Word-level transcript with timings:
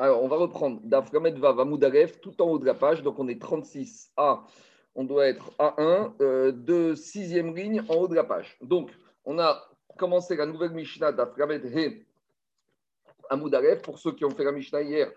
Alors, 0.00 0.22
on 0.22 0.28
va 0.28 0.36
reprendre 0.36 0.80
Daframet 0.84 1.32
Vav 1.32 1.58
Amoudalef 1.58 2.20
tout 2.20 2.40
en 2.40 2.46
haut 2.46 2.58
de 2.60 2.64
la 2.64 2.74
page. 2.74 3.02
Donc, 3.02 3.18
on 3.18 3.26
est 3.26 3.40
36 3.40 4.12
à, 4.16 4.44
on 4.94 5.02
doit 5.02 5.26
être 5.26 5.50
à 5.58 5.74
1 5.76 6.14
euh, 6.20 6.52
de 6.52 6.94
sixième 6.94 7.54
ligne 7.54 7.82
en 7.88 7.94
haut 7.94 8.08
de 8.08 8.14
la 8.14 8.22
page. 8.22 8.56
Donc, 8.60 8.92
on 9.24 9.40
a 9.40 9.60
commencé 9.98 10.36
la 10.36 10.46
nouvelle 10.46 10.70
Mishnah 10.70 11.10
d'Aframet 11.10 11.62
He 11.64 12.06
Amoudalef. 13.28 13.82
Pour 13.82 13.98
ceux 13.98 14.12
qui 14.12 14.24
ont 14.24 14.30
fait 14.30 14.44
la 14.44 14.52
Mishnah 14.52 14.82
hier, 14.82 15.10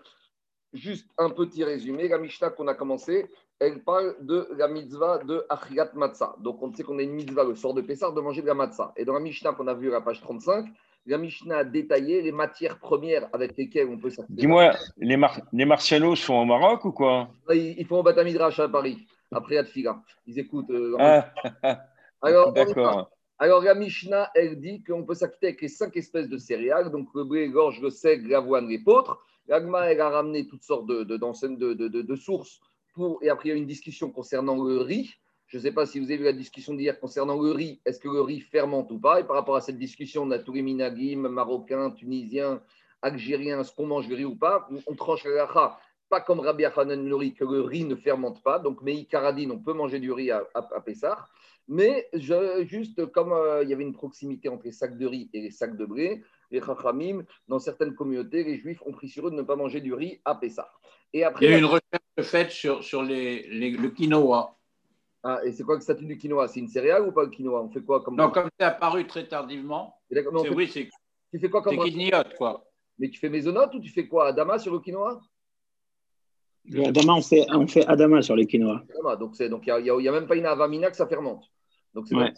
juste 0.72 1.08
un 1.16 1.30
petit 1.30 1.62
résumé. 1.62 2.08
La 2.08 2.18
Mishnah 2.18 2.50
qu'on 2.50 2.66
a 2.66 2.74
commencé, 2.74 3.30
elle 3.60 3.84
parle 3.84 4.16
de 4.18 4.48
la 4.56 4.66
mitzvah 4.66 5.18
de 5.18 5.46
Achiat 5.48 5.92
Matzah. 5.94 6.34
Donc, 6.40 6.60
on 6.60 6.72
sait 6.74 6.82
qu'on 6.82 6.98
a 6.98 7.02
une 7.02 7.12
mitzvah 7.12 7.44
le 7.44 7.54
soir 7.54 7.72
de 7.72 7.82
Pessah 7.82 8.10
de 8.10 8.20
manger 8.20 8.42
de 8.42 8.48
la 8.48 8.54
matzah. 8.54 8.92
Et 8.96 9.04
dans 9.04 9.14
la 9.14 9.20
Mishnah 9.20 9.52
qu'on 9.52 9.68
a 9.68 9.74
vue 9.74 9.90
à 9.90 9.92
la 9.92 10.00
page 10.00 10.20
35, 10.20 10.66
la 11.06 11.18
Mishnah 11.18 11.58
a 11.58 11.64
détaillé 11.64 12.22
les 12.22 12.32
matières 12.32 12.78
premières 12.78 13.28
avec 13.32 13.56
lesquelles 13.56 13.88
on 13.88 13.98
peut 13.98 14.10
s'activer. 14.10 14.40
Dis-moi, 14.40 14.72
les, 14.98 15.16
Mar 15.16 15.40
les 15.52 15.64
Martialos 15.64 16.16
sont 16.16 16.34
au 16.34 16.44
Maroc 16.44 16.84
ou 16.84 16.92
quoi? 16.92 17.30
Ils, 17.50 17.84
font 17.86 17.98
au 17.98 18.02
Batamidrash 18.02 18.60
à 18.60 18.68
Paris, 18.68 19.06
après 19.30 19.56
Adfiga. 19.56 20.00
Ils 20.26 20.38
écoutent. 20.38 20.70
Euh, 20.70 20.96
ah. 20.98 21.32
alors, 22.22 22.52
D'accord. 22.52 23.10
Alors, 23.38 23.62
la 23.62 23.74
Mishnah, 23.74 24.30
elle 24.36 24.60
dit 24.60 24.84
qu'on 24.84 25.04
peut 25.04 25.14
s'acquitter 25.14 25.48
avec 25.48 25.62
les 25.62 25.68
cinq 25.68 25.96
espèces 25.96 26.28
de 26.28 26.38
céréales, 26.38 26.92
donc 26.92 27.08
le 27.14 27.24
blé, 27.24 27.48
l'orge, 27.48 27.80
le 27.80 27.90
seigle, 27.90 28.28
l'avoine, 28.28 28.68
l'épeautre. 28.68 29.18
L'agma, 29.48 29.90
elle 29.90 30.00
a 30.00 30.08
ramené 30.08 30.46
toutes 30.46 30.62
sortes 30.62 30.86
de, 30.86 31.02
de, 31.02 31.16
de, 31.16 32.02
de 32.02 32.16
sources 32.16 32.60
pour, 32.94 33.18
et 33.22 33.28
après, 33.28 33.48
il 33.48 33.52
y 33.52 33.54
a 33.54 33.58
une 33.58 33.66
discussion 33.66 34.10
concernant 34.10 34.62
le 34.62 34.78
riz. 34.78 35.10
Je 35.52 35.58
ne 35.58 35.62
sais 35.64 35.72
pas 35.72 35.84
si 35.84 36.00
vous 36.00 36.06
avez 36.06 36.16
vu 36.16 36.24
la 36.24 36.32
discussion 36.32 36.72
d'hier 36.72 36.98
concernant 36.98 37.38
le 37.38 37.52
riz. 37.52 37.78
Est-ce 37.84 38.00
que 38.00 38.08
le 38.08 38.22
riz 38.22 38.40
fermente 38.40 38.90
ou 38.90 38.98
pas? 38.98 39.20
Et 39.20 39.24
par 39.24 39.36
rapport 39.36 39.54
à 39.54 39.60
cette 39.60 39.76
discussion, 39.76 40.22
on 40.22 40.30
a 40.30 40.38
tous 40.38 40.54
les 40.54 40.62
minagim, 40.62 41.28
marocains, 41.28 41.90
tunisiens, 41.90 42.62
algériens, 43.02 43.60
est-ce 43.60 43.70
qu'on 43.70 43.84
mange 43.84 44.08
le 44.08 44.14
riz 44.14 44.24
ou 44.24 44.34
pas? 44.34 44.66
On 44.86 44.94
tranche 44.94 45.24
la 45.24 45.44
lacha, 45.44 45.78
pas 46.08 46.22
comme 46.22 46.40
Rabbi 46.40 46.64
Achanan 46.64 47.06
le 47.06 47.14
riz, 47.16 47.34
que 47.34 47.44
le 47.44 47.60
riz 47.60 47.84
ne 47.84 47.96
fermente 47.96 48.42
pas. 48.42 48.60
Donc, 48.60 48.80
mais 48.80 49.04
Karadine, 49.04 49.52
on 49.52 49.58
peut 49.58 49.74
manger 49.74 50.00
du 50.00 50.10
riz 50.10 50.30
à, 50.30 50.42
à, 50.54 50.80
Pessah. 50.80 51.28
Mais 51.68 52.08
je, 52.14 52.64
juste 52.64 53.04
comme 53.12 53.34
euh, 53.34 53.62
il 53.62 53.68
y 53.68 53.74
avait 53.74 53.82
une 53.82 53.92
proximité 53.92 54.48
entre 54.48 54.64
les 54.64 54.72
sacs 54.72 54.96
de 54.96 55.04
riz 55.04 55.28
et 55.34 55.42
les 55.42 55.50
sacs 55.50 55.76
de 55.76 55.84
blé, 55.84 56.22
les 56.50 56.62
chachamim, 56.62 57.24
dans 57.46 57.58
certaines 57.58 57.94
communautés, 57.94 58.42
les 58.42 58.56
juifs 58.56 58.80
ont 58.86 58.92
pris 58.92 59.10
sur 59.10 59.28
eux 59.28 59.30
de 59.30 59.36
ne 59.36 59.42
pas 59.42 59.56
manger 59.56 59.82
du 59.82 59.92
riz 59.92 60.18
à 60.24 60.34
Pessah. 60.34 60.72
Et 61.12 61.24
après, 61.24 61.44
il 61.44 61.50
y 61.50 61.52
a 61.52 61.56
eu 61.58 61.60
une 61.60 61.66
recherche 61.66 62.30
faite 62.30 62.50
sur, 62.50 62.82
sur 62.82 63.02
les, 63.02 63.42
le 63.48 63.90
quinoa. 63.90 64.56
Ah, 65.24 65.40
et 65.44 65.52
c'est 65.52 65.62
quoi 65.62 65.76
le 65.76 65.80
statut 65.80 66.04
du 66.04 66.18
quinoa? 66.18 66.48
C'est 66.48 66.60
une 66.60 66.68
céréale 66.68 67.06
ou 67.06 67.12
pas 67.12 67.22
le 67.22 67.30
quinoa? 67.30 67.62
On 67.62 67.68
fait 67.68 67.82
quoi 67.82 68.02
comme 68.02 68.16
Non, 68.16 68.30
comme 68.30 68.48
c'est 68.58 68.66
apparu 68.66 69.06
très 69.06 69.28
tardivement. 69.28 69.94
C'est 70.10 70.50
oui, 70.50 70.68
c'est. 70.68 70.88
Tu 71.32 71.38
fais 71.38 71.48
quoi 71.48 71.62
comme 71.62 71.80
C'est 71.80 72.36
quoi. 72.36 72.64
Mais 72.98 73.08
tu 73.08 73.18
fais 73.18 73.28
maisonnote 73.28 73.74
ou 73.74 73.80
tu 73.80 73.90
fais 73.90 74.06
quoi? 74.06 74.28
Adama 74.28 74.58
sur 74.58 74.72
le 74.72 74.80
quinoa? 74.80 75.20
Adama, 76.86 77.14
on 77.14 77.22
fait, 77.22 77.46
on 77.50 77.66
fait 77.66 77.86
Adama 77.86 78.22
sur 78.22 78.36
le 78.36 78.44
quinoa. 78.44 78.82
donc 79.18 79.38
il 79.38 79.82
n'y 79.82 79.90
a, 79.90 80.10
a, 80.10 80.12
même 80.12 80.26
pas 80.26 80.36
une 80.36 80.46
avamina 80.46 80.90
que 80.90 80.96
ça 80.96 81.06
fermente. 81.06 81.44
Donc 81.94 82.06
c'est 82.08 82.14
ouais. 82.14 82.32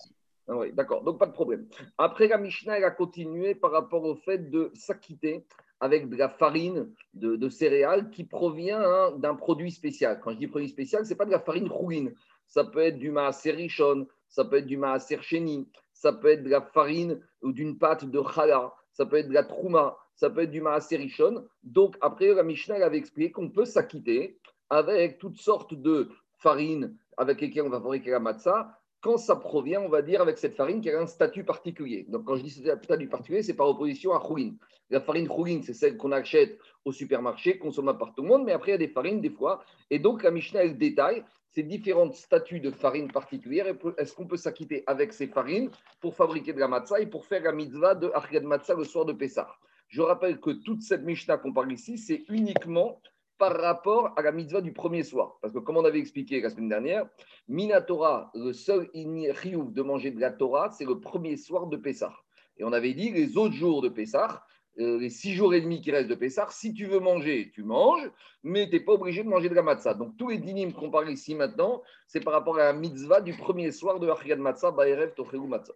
ah, 0.49 0.57
oui, 0.57 0.73
D'accord, 0.73 1.03
donc 1.05 1.19
pas 1.19 1.27
de 1.27 1.33
problème. 1.33 1.67
Après, 1.99 2.29
la 2.29 2.39
Mishnah, 2.39 2.79
elle 2.79 2.85
a 2.85 2.91
continué 2.91 3.55
par 3.55 3.71
rapport 3.73 4.05
au 4.05 4.15
fait 4.15 4.51
de 4.51 4.71
s'acquitter 4.75 5.45
avec 5.81 6.09
de 6.09 6.17
la 6.17 6.29
farine 6.29 6.91
de, 7.13 7.49
céréales 7.49 8.11
qui 8.11 8.25
provient 8.25 8.81
hein, 8.81 9.13
d'un 9.19 9.35
produit 9.35 9.71
spécial. 9.71 10.21
Quand 10.23 10.33
je 10.33 10.39
dis 10.39 10.47
produit 10.47 10.69
spécial, 10.69 11.05
ce 11.05 11.11
n'est 11.11 11.17
pas 11.17 11.27
de 11.27 11.31
la 11.31 11.41
farine 11.41 11.69
rouline 11.69 12.15
ça 12.47 12.65
peut 12.65 12.81
être 12.81 12.99
du 12.99 13.11
maaser 13.11 13.53
richon, 13.53 14.07
ça 14.29 14.45
peut 14.45 14.57
être 14.57 14.67
du 14.67 14.77
maaser 14.77 15.21
cheni, 15.21 15.69
ça 15.93 16.13
peut 16.13 16.29
être 16.29 16.43
de 16.43 16.51
la 16.51 16.61
farine 16.61 17.21
ou 17.43 17.53
d'une 17.53 17.79
pâte 17.79 18.05
de 18.05 18.23
challah, 18.35 18.73
ça 18.93 19.07
peut 19.07 19.17
être 19.17 19.29
de 19.29 19.35
la 19.35 19.45
trouma, 19.45 19.97
ça 20.15 20.31
peut 20.31 20.43
être 20.43 20.51
du 20.51 20.61
maaser 20.61 20.97
richon. 20.97 21.47
Donc, 21.63 21.97
après, 22.01 22.33
la 22.35 22.43
Mishnah 22.43 22.85
avait 22.85 22.99
expliqué 22.99 23.33
qu'on 23.33 23.51
peut 23.51 23.65
s'acquitter 23.65 24.39
avec 24.71 25.19
toutes 25.19 25.39
sortes 25.39 25.75
de 25.75 26.11
farines 26.39 26.97
avec 27.17 27.41
lesquelles 27.41 27.65
on 27.65 27.71
va 27.71 27.81
fabriquer 27.81 28.11
la 28.11 28.21
matzah, 28.21 28.79
quand 29.05 29.19
ça 29.19 29.37
provient, 29.37 29.83
on 29.83 29.91
va 29.91 30.01
dire, 30.01 30.23
avec 30.23 30.39
cette 30.39 30.55
farine 30.55 30.81
qui 30.81 30.91
a 30.91 30.99
un 30.99 31.07
statut 31.07 31.45
particulier. 31.45 32.07
Donc, 32.09 32.25
quand 32.25 32.37
je 32.37 32.43
dis 32.43 32.51
statut 32.51 33.07
particulier, 33.07 33.43
c'est 33.43 33.53
par 33.53 33.69
opposition 33.69 34.15
à 34.15 34.27
choulin. 34.27 34.53
La 34.89 34.99
farine 34.99 35.29
choulin, 35.29 35.61
c'est 35.63 35.75
celle 35.75 35.99
qu'on 35.99 36.11
achète 36.11 36.59
au 36.87 36.91
supermarché, 36.91 37.59
consommable 37.59 37.99
par 37.99 38.15
tout 38.15 38.23
le 38.23 38.29
monde, 38.29 38.45
mais 38.47 38.53
après, 38.53 38.71
il 38.71 38.73
y 38.73 38.75
a 38.77 38.79
des 38.79 38.89
farines, 38.89 39.21
des 39.21 39.29
fois. 39.29 39.63
Et 39.91 39.99
donc, 39.99 40.23
la 40.23 40.31
Mishnah, 40.31 40.65
elle 40.65 40.79
détaille 40.79 41.23
ces 41.51 41.63
différentes 41.63 42.15
statuts 42.15 42.61
de 42.61 42.71
farine 42.71 43.13
particulières. 43.13 43.67
Est-ce 43.99 44.15
qu'on 44.15 44.27
peut 44.27 44.39
s'acquitter 44.39 44.83
avec 44.87 45.13
ces 45.13 45.27
farines 45.27 45.71
pour 46.01 46.17
fabriquer 46.17 46.55
de 46.55 46.61
la 46.61 46.69
matzah 46.69 46.99
et 46.99 47.07
pour 47.07 47.27
faire 47.27 47.43
la 47.43 47.53
mitzvah 47.53 47.95
de 47.95 48.11
Achriad 48.15 48.45
Matzah 48.45 48.75
le 48.75 48.85
soir 48.85 49.05
de 49.05 49.13
Pessah? 49.13 49.55
Je 49.89 50.01
rappelle 50.01 50.41
que 50.41 50.51
toute 50.51 50.81
cette 50.81 51.03
Mishnah 51.03 51.37
qu'on 51.37 51.53
parle 51.53 51.73
ici, 51.73 51.99
c'est 51.99 52.25
uniquement 52.31 53.03
par 53.39 53.57
rapport 53.61 54.13
à 54.17 54.23
la 54.23 54.33
mitzvah 54.33 54.61
du 54.61 54.73
premier 54.73 55.03
soir. 55.03 55.39
Parce 55.41 55.53
que 55.53 55.59
comme 55.59 55.77
on 55.77 55.85
avait 55.85 55.99
expliqué 55.99 56.41
la 56.41 56.51
semaine 56.51 56.69
dernière, 56.69 57.07
Minatora, 57.49 58.31
le 58.35 58.53
seul 58.53 58.89
chiyuv 58.95 59.73
de 59.73 59.83
manger 59.83 60.11
de 60.11 60.21
la 60.21 60.31
Torah, 60.31 60.71
c'est 60.71 60.85
le 60.85 61.01
premier 61.01 61.37
soir 61.37 61.67
de 61.67 61.77
Pessah. 61.77 62.15
Et 62.57 62.65
on 62.65 62.73
avait 62.73 62.95
dit 62.95 63.11
les 63.11 63.37
autres 63.37 63.55
jours 63.55 63.83
de 63.83 63.89
Pessah, 63.89 64.45
euh, 64.81 64.99
les 64.99 65.11
six 65.11 65.35
jours 65.35 65.55
et 65.55 65.61
demi 65.61 65.81
qui 65.81 65.93
restent 65.93 66.09
de 66.09 66.15
Pessah, 66.15 66.49
si 66.51 66.75
tu 66.75 66.87
veux 66.87 66.99
manger, 66.99 67.53
tu 67.55 67.63
manges, 67.63 68.11
mais 68.43 68.69
tu 68.69 68.77
n'es 68.77 68.81
pas 68.81 68.93
obligé 68.93 69.23
de 69.23 69.29
manger 69.29 69.49
de 69.49 69.55
la 69.55 69.63
matzah. 69.63 69.95
Donc 69.95 70.17
tous 70.17 70.29
les 70.29 70.39
dynimes 70.39 70.73
qu'on 70.73 70.91
parle 70.91 71.11
ici 71.11 71.35
maintenant, 71.35 71.83
c'est 72.09 72.21
par 72.21 72.33
rapport 72.33 72.57
à 72.57 72.65
la 72.65 72.73
mitzvah 72.73 73.21
du 73.21 73.35
premier 73.35 73.71
soir 73.71 74.01
de 74.01 74.09
Achriad 74.09 74.39
Matzah, 74.39 74.73
Baerev 74.73 75.13
Matzah. 75.47 75.75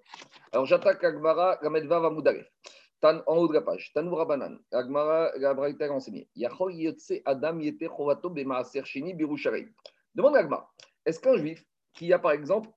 Alors 0.53 0.67
j'attaque 0.67 1.05
Agmara, 1.05 1.59
la 1.63 1.71
medva 1.71 2.01
va 2.01 2.11
Tan, 3.01 3.23
en 3.27 3.37
haut 3.37 3.49
de 3.49 3.55
la 3.55 3.63
page. 3.63 3.93
Tanou 3.95 4.15
Rabanan. 4.15 4.59
Agmara, 4.73 5.31
la 5.37 5.55
Braïta 5.55 5.87
a 5.87 5.91
enseigné. 5.91 6.29
Yachol 6.35 6.75
yotse 6.75 7.23
Adam 7.25 7.61
yete 7.61 7.89
chovato 7.89 8.31
bemaaser 8.31 8.85
sheni 8.85 9.15
birusharei. 9.15 9.69
Demande 10.15 10.37
à 10.37 10.41
Agmara. 10.41 10.71
Est-ce 11.07 11.21
qu'un 11.21 11.37
juif 11.37 11.65
qui 11.95 12.13
a 12.13 12.19
par 12.19 12.33
exemple, 12.33 12.69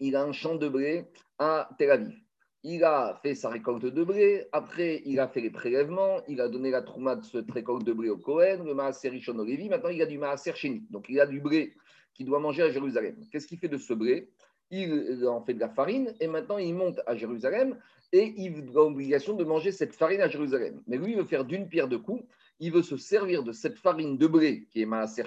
il 0.00 0.16
a 0.16 0.22
un 0.22 0.32
champ 0.32 0.54
de 0.54 0.68
blé 0.68 1.06
à 1.38 1.68
Tel 1.78 1.90
Aviv, 1.90 2.14
il 2.62 2.82
a 2.84 3.18
fait 3.22 3.34
sa 3.34 3.48
récolte 3.48 3.84
de 3.84 4.04
blé, 4.04 4.46
après 4.52 5.02
il 5.04 5.20
a 5.20 5.28
fait 5.28 5.40
les 5.40 5.50
prélèvements, 5.50 6.20
il 6.28 6.40
a 6.40 6.48
donné 6.48 6.70
la 6.70 6.82
trouma 6.82 7.16
de 7.16 7.24
cette 7.24 7.50
récolte 7.50 7.84
de 7.84 7.92
blé 7.92 8.08
au 8.10 8.16
Cohen, 8.16 8.64
le 8.64 8.74
maaser 8.74 9.10
Rishon 9.10 9.38
au 9.38 9.44
Lévi, 9.44 9.68
maintenant 9.68 9.90
il 9.90 10.02
a 10.02 10.06
du 10.06 10.18
maaser 10.18 10.54
Sheni. 10.54 10.86
Donc 10.90 11.06
il 11.08 11.20
a 11.20 11.26
du 11.26 11.40
blé 11.40 11.74
qu'il 12.14 12.26
doit 12.26 12.40
manger 12.40 12.62
à 12.62 12.70
Jérusalem. 12.70 13.16
Qu'est-ce 13.30 13.46
qu'il 13.46 13.58
fait 13.58 13.68
de 13.68 13.78
ce 13.78 13.94
blé? 13.94 14.30
Il 14.70 15.26
en 15.26 15.40
fait 15.40 15.54
de 15.54 15.60
la 15.60 15.68
farine 15.68 16.14
et 16.20 16.26
maintenant 16.26 16.58
il 16.58 16.74
monte 16.74 17.00
à 17.06 17.16
Jérusalem 17.16 17.78
et 18.12 18.34
il 18.36 18.70
a 18.70 18.72
l'obligation 18.74 19.34
de 19.34 19.44
manger 19.44 19.72
cette 19.72 19.94
farine 19.94 20.20
à 20.20 20.28
Jérusalem. 20.28 20.82
Mais 20.86 20.96
lui, 20.96 21.12
il 21.12 21.18
veut 21.18 21.24
faire 21.24 21.44
d'une 21.44 21.68
pierre 21.68 21.88
deux 21.88 21.98
coups. 21.98 22.22
Il 22.60 22.72
veut 22.72 22.82
se 22.82 22.96
servir 22.96 23.42
de 23.42 23.52
cette 23.52 23.78
farine 23.78 24.16
de 24.16 24.26
blé 24.26 24.66
qui 24.70 24.82
est 24.82 24.86
Maaser 24.86 25.24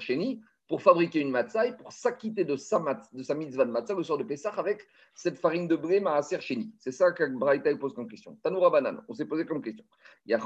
pour 0.67 0.81
fabriquer 0.81 1.19
une 1.19 1.31
matzah 1.31 1.73
pour 1.73 1.91
s'acquitter 1.91 2.45
de 2.45 2.55
sa, 2.55 2.81
de 3.11 3.23
sa 3.23 3.35
mitzvah 3.35 3.65
de 3.65 3.71
matzah 3.71 3.93
le 3.93 4.03
soir 4.03 4.17
de 4.17 4.23
Pessah 4.23 4.51
avec 4.51 4.87
cette 5.13 5.37
farine 5.37 5.67
de 5.67 5.75
blé 5.75 5.99
Maaser. 5.99 6.39
C'est 6.77 6.91
ça 6.91 7.11
que 7.11 7.25
Braïta 7.25 7.75
pose 7.75 7.93
comme 7.93 8.07
question. 8.07 8.37
Tanoura 8.41 8.69
Banan, 8.69 9.01
on 9.07 9.13
s'est 9.13 9.25
posé 9.25 9.45
comme 9.45 9.61
question. 9.61 9.83
Est-ce 10.27 10.37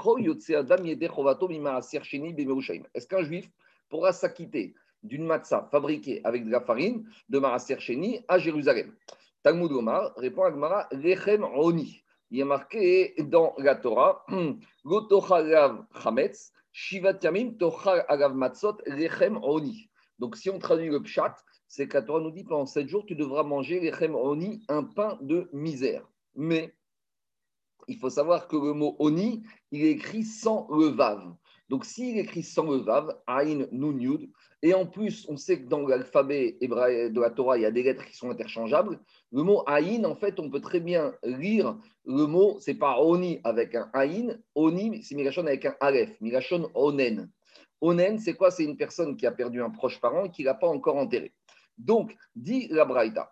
qu'un 3.07 3.23
juif 3.23 3.51
pourra 3.87 4.13
s'acquitter 4.13 4.73
d'une 5.05 5.25
matzah 5.25 5.67
fabriquée 5.71 6.21
avec 6.23 6.45
de 6.45 6.51
la 6.51 6.61
farine 6.61 7.07
de 7.29 7.39
Maaser 7.39 7.79
Sheni 7.79 8.23
à 8.27 8.37
Jérusalem 8.37 8.93
Talmud 9.43 9.71
Omar 9.71 10.13
répond 10.17 10.43
à 10.43 10.51
Gmara 10.51 10.87
Lechem 10.91 11.43
Oni 11.43 12.03
il 12.31 12.39
est 12.39 12.45
marqué 12.45 13.13
dans 13.19 13.53
la 13.57 13.75
Torah, 13.75 14.25
shivat 16.71 17.19
yamim 17.23 17.55
matzot 18.33 18.77
lechem 18.85 19.39
oni. 19.41 19.89
Donc 20.19 20.35
si 20.35 20.49
on 20.49 20.59
traduit 20.59 20.89
le 20.89 21.01
pshat, 21.01 21.35
c'est 21.67 21.87
que 21.87 21.97
la 21.97 22.03
Torah 22.03 22.19
nous 22.19 22.31
dit 22.31 22.43
pendant 22.43 22.65
sept 22.65 22.89
jours, 22.89 23.05
tu 23.05 23.15
devras 23.15 23.43
manger 23.43 23.79
lechem 23.79 24.15
oni, 24.15 24.63
un 24.67 24.83
pain 24.83 25.17
de 25.21 25.49
misère. 25.53 26.05
Mais 26.35 26.75
il 27.87 27.97
faut 27.97 28.09
savoir 28.09 28.47
que 28.47 28.55
le 28.55 28.73
mot 28.73 28.95
oni, 28.99 29.43
il 29.71 29.85
est 29.85 29.91
écrit 29.91 30.23
sans 30.23 30.67
le 30.71 30.87
vav. 30.87 31.35
Donc 31.69 31.85
s'il 31.85 32.17
écrit 32.19 32.43
sans 32.43 32.69
le 32.69 32.77
vav, 32.77 33.15
aïn 33.27 33.67
nun 33.71 33.99
yud, 33.99 34.29
et 34.65 34.73
en 34.73 34.87
plus, 34.87 35.27
on 35.29 35.37
sait 35.37 35.61
que 35.61 35.67
dans 35.67 35.85
l'alphabet 35.85 36.57
de 36.59 37.21
la 37.21 37.29
Torah, 37.29 37.55
il 37.57 37.61
y 37.61 37.65
a 37.65 37.71
des 37.71 37.83
lettres 37.83 38.03
qui 38.05 38.17
sont 38.17 38.31
interchangeables. 38.31 38.99
Le 39.31 39.43
mot 39.43 39.63
Aïn, 39.67 40.05
en 40.05 40.15
fait, 40.15 40.39
on 40.39 40.49
peut 40.49 40.59
très 40.59 40.79
bien 40.79 41.13
lire 41.23 41.77
le 42.05 42.25
mot, 42.25 42.57
c'est 42.59 42.73
pas 42.73 42.99
Oni 42.99 43.39
avec 43.43 43.75
un 43.75 43.91
Aïn, 43.93 44.39
Oni, 44.55 45.03
c'est 45.03 45.13
Mirachon 45.13 45.45
avec 45.45 45.65
un 45.65 45.75
Aleph, 45.79 46.19
Mirachon 46.19 46.71
Onen. 46.73 47.29
Onen, 47.79 48.17
c'est 48.17 48.33
quoi? 48.33 48.49
C'est 48.49 48.63
une 48.63 48.75
personne 48.75 49.17
qui 49.17 49.27
a 49.27 49.31
perdu 49.31 49.61
un 49.61 49.69
proche 49.69 50.01
parent 50.01 50.25
et 50.25 50.31
qui 50.31 50.41
ne 50.41 50.47
l'a 50.47 50.55
pas 50.55 50.67
encore 50.67 50.97
enterré. 50.97 51.31
Donc, 51.77 52.15
dit 52.35 52.67
la 52.71 52.85
Braïta, 52.85 53.31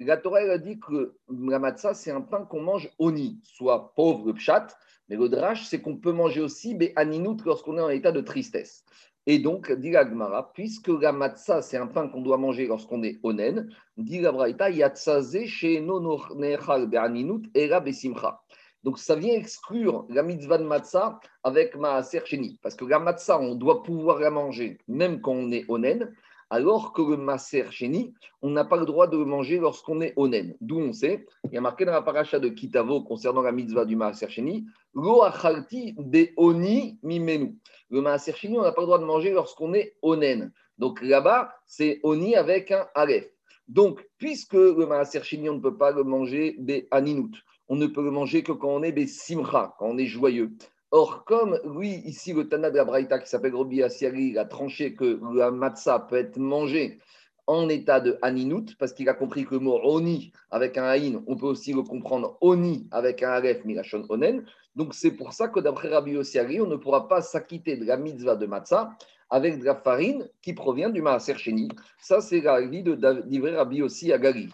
la 0.00 0.16
Torah 0.16 0.40
a 0.40 0.58
dit 0.58 0.80
que 0.80 1.16
la 1.28 1.58
matzah, 1.60 1.94
c'est 1.94 2.10
un 2.10 2.22
pain 2.22 2.44
qu'on 2.44 2.62
mange 2.62 2.90
oni, 2.98 3.40
soit 3.44 3.94
pauvre, 3.94 4.32
pchat, 4.32 4.66
mais 5.08 5.16
le 5.16 5.28
drash, 5.28 5.66
c'est 5.66 5.80
qu'on 5.80 5.96
peut 5.96 6.12
manger 6.12 6.40
aussi 6.40 6.76
aninout 6.96 7.36
lorsqu'on 7.44 7.78
est 7.78 7.82
en 7.82 7.90
état 7.90 8.12
de 8.12 8.20
tristesse. 8.20 8.84
Et 9.26 9.38
donc, 9.38 9.72
dit 9.72 9.90
la 9.90 10.06
Gemara, 10.06 10.52
puisque 10.52 10.88
la 10.88 11.34
c'est 11.62 11.78
un 11.78 11.86
pain 11.86 12.08
qu'on 12.08 12.20
doit 12.20 12.36
manger 12.36 12.66
lorsqu'on 12.66 13.02
est 13.02 13.18
onen, 13.22 13.70
dit 13.96 14.20
la 14.20 14.32
Braïta, 14.32 14.68
yatsaze 14.70 15.44
chez 15.46 15.80
be'aninut 15.80 17.50
era 17.54 17.80
besimcha. 17.80 18.42
Donc 18.82 18.98
ça 18.98 19.16
vient 19.16 19.32
exclure 19.34 20.04
la 20.10 20.22
mitzvah 20.22 20.58
de 20.58 20.64
matzah 20.64 21.18
avec 21.42 21.74
maaser 21.74 22.20
sheni. 22.26 22.58
Parce 22.62 22.74
que 22.74 22.84
la 22.84 23.00
on 23.40 23.54
doit 23.54 23.82
pouvoir 23.82 24.20
la 24.20 24.30
manger 24.30 24.76
même 24.88 25.22
quand 25.22 25.32
on 25.32 25.50
est 25.52 25.64
onen, 25.68 26.14
alors 26.54 26.92
que 26.92 27.02
le 27.02 27.16
maaser 27.16 27.64
sheni, 27.72 28.14
on 28.40 28.50
n'a 28.50 28.64
pas 28.64 28.76
le 28.76 28.86
droit 28.86 29.08
de 29.08 29.16
le 29.16 29.24
manger 29.24 29.58
lorsqu'on 29.58 30.00
est 30.00 30.12
onen. 30.14 30.54
D'où 30.60 30.78
on 30.78 30.92
sait, 30.92 31.26
il 31.50 31.54
y 31.54 31.58
a 31.58 31.60
marqué 31.60 31.84
dans 31.84 31.90
la 31.90 32.00
paracha 32.00 32.38
de 32.38 32.48
Kitavo 32.48 33.02
concernant 33.02 33.42
la 33.42 33.50
mitzvah 33.50 33.84
du 33.84 33.96
maaser 33.96 34.28
sheni, 34.28 34.64
lo 34.94 35.24
achalti 35.24 35.96
de 35.98 36.28
oni 36.36 37.00
mimenu. 37.02 37.58
Le 37.90 38.00
maaser 38.00 38.34
sheni, 38.34 38.56
on 38.56 38.62
n'a 38.62 38.70
pas 38.70 38.82
le 38.82 38.86
droit 38.86 39.00
de 39.00 39.04
manger 39.04 39.32
lorsqu'on 39.32 39.74
est 39.74 39.96
onen. 40.00 40.52
Donc 40.78 41.02
là-bas, 41.02 41.52
c'est 41.66 41.98
oni 42.04 42.36
avec 42.36 42.70
un 42.70 42.86
aleph. 42.94 43.28
Donc, 43.66 44.08
puisque 44.18 44.54
le 44.54 44.86
maaser 44.86 45.24
sheni, 45.24 45.50
on 45.50 45.54
ne 45.54 45.60
peut 45.60 45.76
pas 45.76 45.90
le 45.90 46.04
manger 46.04 46.54
des 46.60 46.86
aninut, 46.92 47.34
on 47.66 47.74
ne 47.74 47.88
peut 47.88 48.04
le 48.04 48.12
manger 48.12 48.44
que 48.44 48.52
quand 48.52 48.68
on 48.68 48.84
est 48.84 48.92
des 48.92 49.08
simcha, 49.08 49.74
quand 49.80 49.86
on 49.88 49.98
est 49.98 50.06
joyeux. 50.06 50.52
Or, 50.96 51.24
comme 51.24 51.58
lui, 51.64 51.94
ici, 52.06 52.32
le 52.32 52.48
Tana 52.48 52.70
de 52.70 52.76
la 52.76 52.84
Braïta, 52.84 53.18
qui 53.18 53.28
s'appelle 53.28 53.56
Robi 53.56 53.82
Asiari, 53.82 54.38
a 54.38 54.44
tranché 54.44 54.94
que 54.94 55.18
le 55.20 55.50
matzah 55.50 55.98
peut 55.98 56.14
être 56.14 56.36
mangé 56.36 57.00
en 57.48 57.68
état 57.68 57.98
de 57.98 58.16
aninut, 58.22 58.76
parce 58.78 58.92
qu'il 58.92 59.08
a 59.08 59.14
compris 59.14 59.44
que 59.44 59.54
le 59.54 59.58
mot 59.58 59.80
oni 59.82 60.30
avec 60.52 60.78
un 60.78 60.84
haïn, 60.84 61.24
on 61.26 61.34
peut 61.34 61.48
aussi 61.48 61.72
le 61.72 61.82
comprendre 61.82 62.38
oni 62.40 62.86
avec 62.92 63.24
un 63.24 63.30
alef 63.30 63.64
milachon 63.64 64.06
onen. 64.08 64.46
Donc, 64.76 64.94
c'est 64.94 65.10
pour 65.10 65.32
ça 65.32 65.48
que 65.48 65.58
d'après 65.58 65.88
Rabbi 65.88 66.16
Osiari, 66.16 66.60
on 66.60 66.68
ne 66.68 66.76
pourra 66.76 67.08
pas 67.08 67.22
s'acquitter 67.22 67.76
de 67.76 67.84
la 67.84 67.96
mitzvah 67.96 68.36
de 68.36 68.46
matzah 68.46 68.92
avec 69.30 69.58
de 69.58 69.64
la 69.64 69.74
farine 69.74 70.30
qui 70.42 70.52
provient 70.52 70.90
du 70.90 71.02
maaser 71.02 71.36
sheni. 71.36 71.70
Ça, 71.98 72.20
c'est 72.20 72.40
la 72.40 72.60
vie 72.60 72.84
de 72.84 73.56
Rabbi 73.56 73.82
aussi 73.82 74.12
à 74.12 74.18
Gali. 74.18 74.48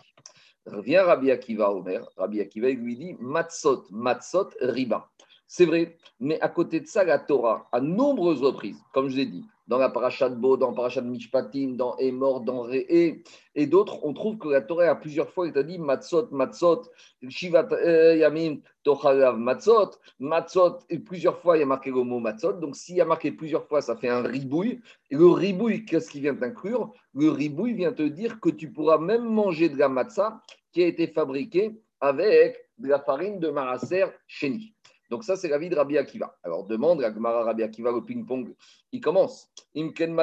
Revient 0.65 1.01
Rabbi 1.01 1.31
Akiva 1.33 1.71
Omer. 1.71 2.09
Rabbi 2.17 2.41
Akiva 2.41 2.71
lui 2.71 2.97
dit 2.97 3.15
Matzot, 3.21 3.85
Matzot, 3.91 4.49
Riba. 4.63 5.07
C'est 5.53 5.67
vrai, 5.67 5.97
mais 6.21 6.41
à 6.41 6.49
côté 6.49 6.79
de 6.79 6.87
ça, 6.87 7.03
la 7.03 7.19
Torah, 7.19 7.69
à 7.73 7.81
nombreuses 7.81 8.41
reprises, 8.41 8.81
comme 8.95 9.09
je 9.09 9.17
l'ai 9.17 9.27
dit, 9.27 9.45
dans 9.67 9.79
la 9.79 9.89
paracha 9.89 10.29
de 10.29 10.37
Bo, 10.37 10.57
dans 10.57 10.69
la 10.69 10.77
paracha 10.77 11.01
de 11.01 11.09
Mishpatim, 11.09 11.75
dans 11.75 11.97
Emor, 11.97 12.43
dans 12.43 12.63
Re'e, 12.63 13.25
et 13.57 13.67
d'autres, 13.67 13.99
on 14.05 14.15
trouve 14.15 14.39
que 14.39 14.47
la 14.47 14.61
Torah 14.61 14.85
a 14.85 14.95
plusieurs 14.95 15.29
fois, 15.29 15.49
il 15.49 15.53
t'a 15.53 15.65
dit 15.65 15.81
Matzot, 15.81 16.29
Matzot, 16.31 16.83
Shivat 17.29 17.67
euh, 17.73 18.15
Yamim, 18.15 18.61
Tochalav, 18.85 19.39
Matzot, 19.39 19.91
Matzot, 20.21 20.79
et 20.89 21.01
plusieurs 21.01 21.41
fois 21.41 21.57
il 21.57 21.61
y 21.61 21.63
a 21.65 21.67
marqué 21.67 21.91
le 21.91 22.05
mot 22.05 22.21
Matzot. 22.21 22.53
Donc 22.53 22.77
s'il 22.77 22.95
y 22.95 23.01
a 23.01 23.05
marqué 23.05 23.33
plusieurs 23.33 23.67
fois, 23.67 23.83
ça 23.83 23.97
fait 23.97 24.09
un 24.09 24.23
ribouille. 24.23 24.81
Et 25.11 25.17
le 25.17 25.27
ribouille, 25.27 25.85
qu'est-ce 25.85 26.13
qui 26.13 26.21
vient 26.21 26.37
t'inclure? 26.37 26.93
Le 27.13 27.29
ribouille 27.29 27.75
vient 27.75 27.93
te 27.93 28.05
dire 28.05 28.39
que 28.39 28.51
tu 28.51 28.71
pourras 28.71 28.99
même 28.99 29.25
manger 29.25 29.69
de 29.69 29.79
la 29.79 29.89
matzah 29.89 30.43
qui 30.71 30.85
a 30.85 30.87
été 30.87 31.09
fabriquée 31.09 31.83
avec 32.01 32.57
de 32.79 32.89
la 32.89 33.01
farine 33.01 33.41
de 33.41 33.49
Maraser 33.49 34.07
Chéni. 34.29 34.77
Donc 35.11 35.25
ça, 35.25 35.37
c'est 35.37 35.49
la 35.49 35.59
vie 35.59 35.69
de 35.69 35.77
Rabbi 35.77 35.99
Akiva. 35.99 36.39
Alors 36.43 36.67
demande 36.67 37.01
la 37.01 37.13
Gemara 37.13 37.45
Rabbi 37.45 37.63
Akiva, 37.63 37.91
le 37.93 38.05
ping-pong, 38.05 38.55
il 38.93 39.01
commence. 39.01 39.51
Imken 39.77 40.17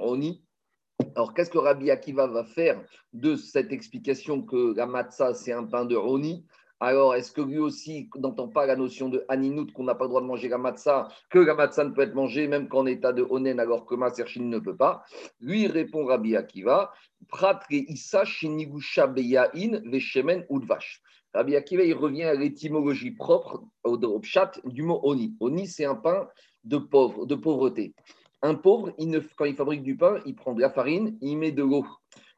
oni. 0.00 0.42
Alors 1.14 1.34
qu'est-ce 1.34 1.50
que 1.50 1.58
Rabbi 1.58 1.90
Akiva 1.90 2.26
va 2.26 2.44
faire 2.44 2.82
de 3.12 3.36
cette 3.36 3.72
explication 3.72 4.42
que 4.42 4.74
la 4.74 4.86
matzah, 4.86 5.34
c'est 5.34 5.52
un 5.52 5.64
pain 5.64 5.84
de 5.84 5.94
Oni 5.94 6.46
alors, 6.78 7.14
est-ce 7.14 7.32
que 7.32 7.40
lui 7.40 7.58
aussi 7.58 8.10
n'entend 8.16 8.48
pas 8.48 8.66
la 8.66 8.76
notion 8.76 9.08
de 9.08 9.24
Aninout, 9.28 9.72
qu'on 9.72 9.84
n'a 9.84 9.94
pas 9.94 10.04
le 10.04 10.10
droit 10.10 10.20
de 10.20 10.26
manger 10.26 10.48
la 10.48 10.58
matzah, 10.58 11.08
que 11.30 11.38
la 11.38 11.54
matzah 11.54 11.84
ne 11.84 11.90
peut 11.90 12.02
être 12.02 12.14
mangée 12.14 12.48
même 12.48 12.68
qu'en 12.68 12.84
état 12.84 13.14
de 13.14 13.22
Onen, 13.22 13.58
alors 13.60 13.86
que 13.86 13.94
Maserchin 13.94 14.42
ne 14.42 14.58
peut 14.58 14.76
pas? 14.76 15.02
Lui 15.40 15.68
répond 15.68 16.04
Rabbi 16.04 16.36
Akiva 16.36 16.92
Pratre 17.28 17.66
Issa 17.70 18.26
Shinigusha 18.26 19.06
Beyain 19.06 19.80
Veshemen 19.86 20.44
Udvash. 20.50 21.00
Rabbi 21.36 21.54
Akiva, 21.54 21.84
il 21.84 21.92
revient 21.92 22.24
à 22.24 22.34
l'étymologie 22.34 23.10
propre 23.10 23.62
au 23.84 24.22
chat 24.22 24.58
du 24.64 24.82
mot 24.82 25.00
oni. 25.02 25.36
Oni, 25.40 25.66
c'est 25.66 25.84
un 25.84 25.94
pain 25.94 26.26
de 26.64 26.78
pauvre, 26.78 27.26
de 27.26 27.34
pauvreté. 27.34 27.94
Un 28.40 28.54
pauvre, 28.54 28.94
il 28.98 29.22
quand 29.36 29.44
il 29.44 29.54
fabrique 29.54 29.82
du 29.82 29.98
pain, 29.98 30.22
il 30.24 30.34
prend 30.34 30.54
de 30.54 30.62
la 30.62 30.70
farine, 30.70 31.18
il 31.20 31.36
met 31.36 31.52
de 31.52 31.62
l'eau. 31.62 31.86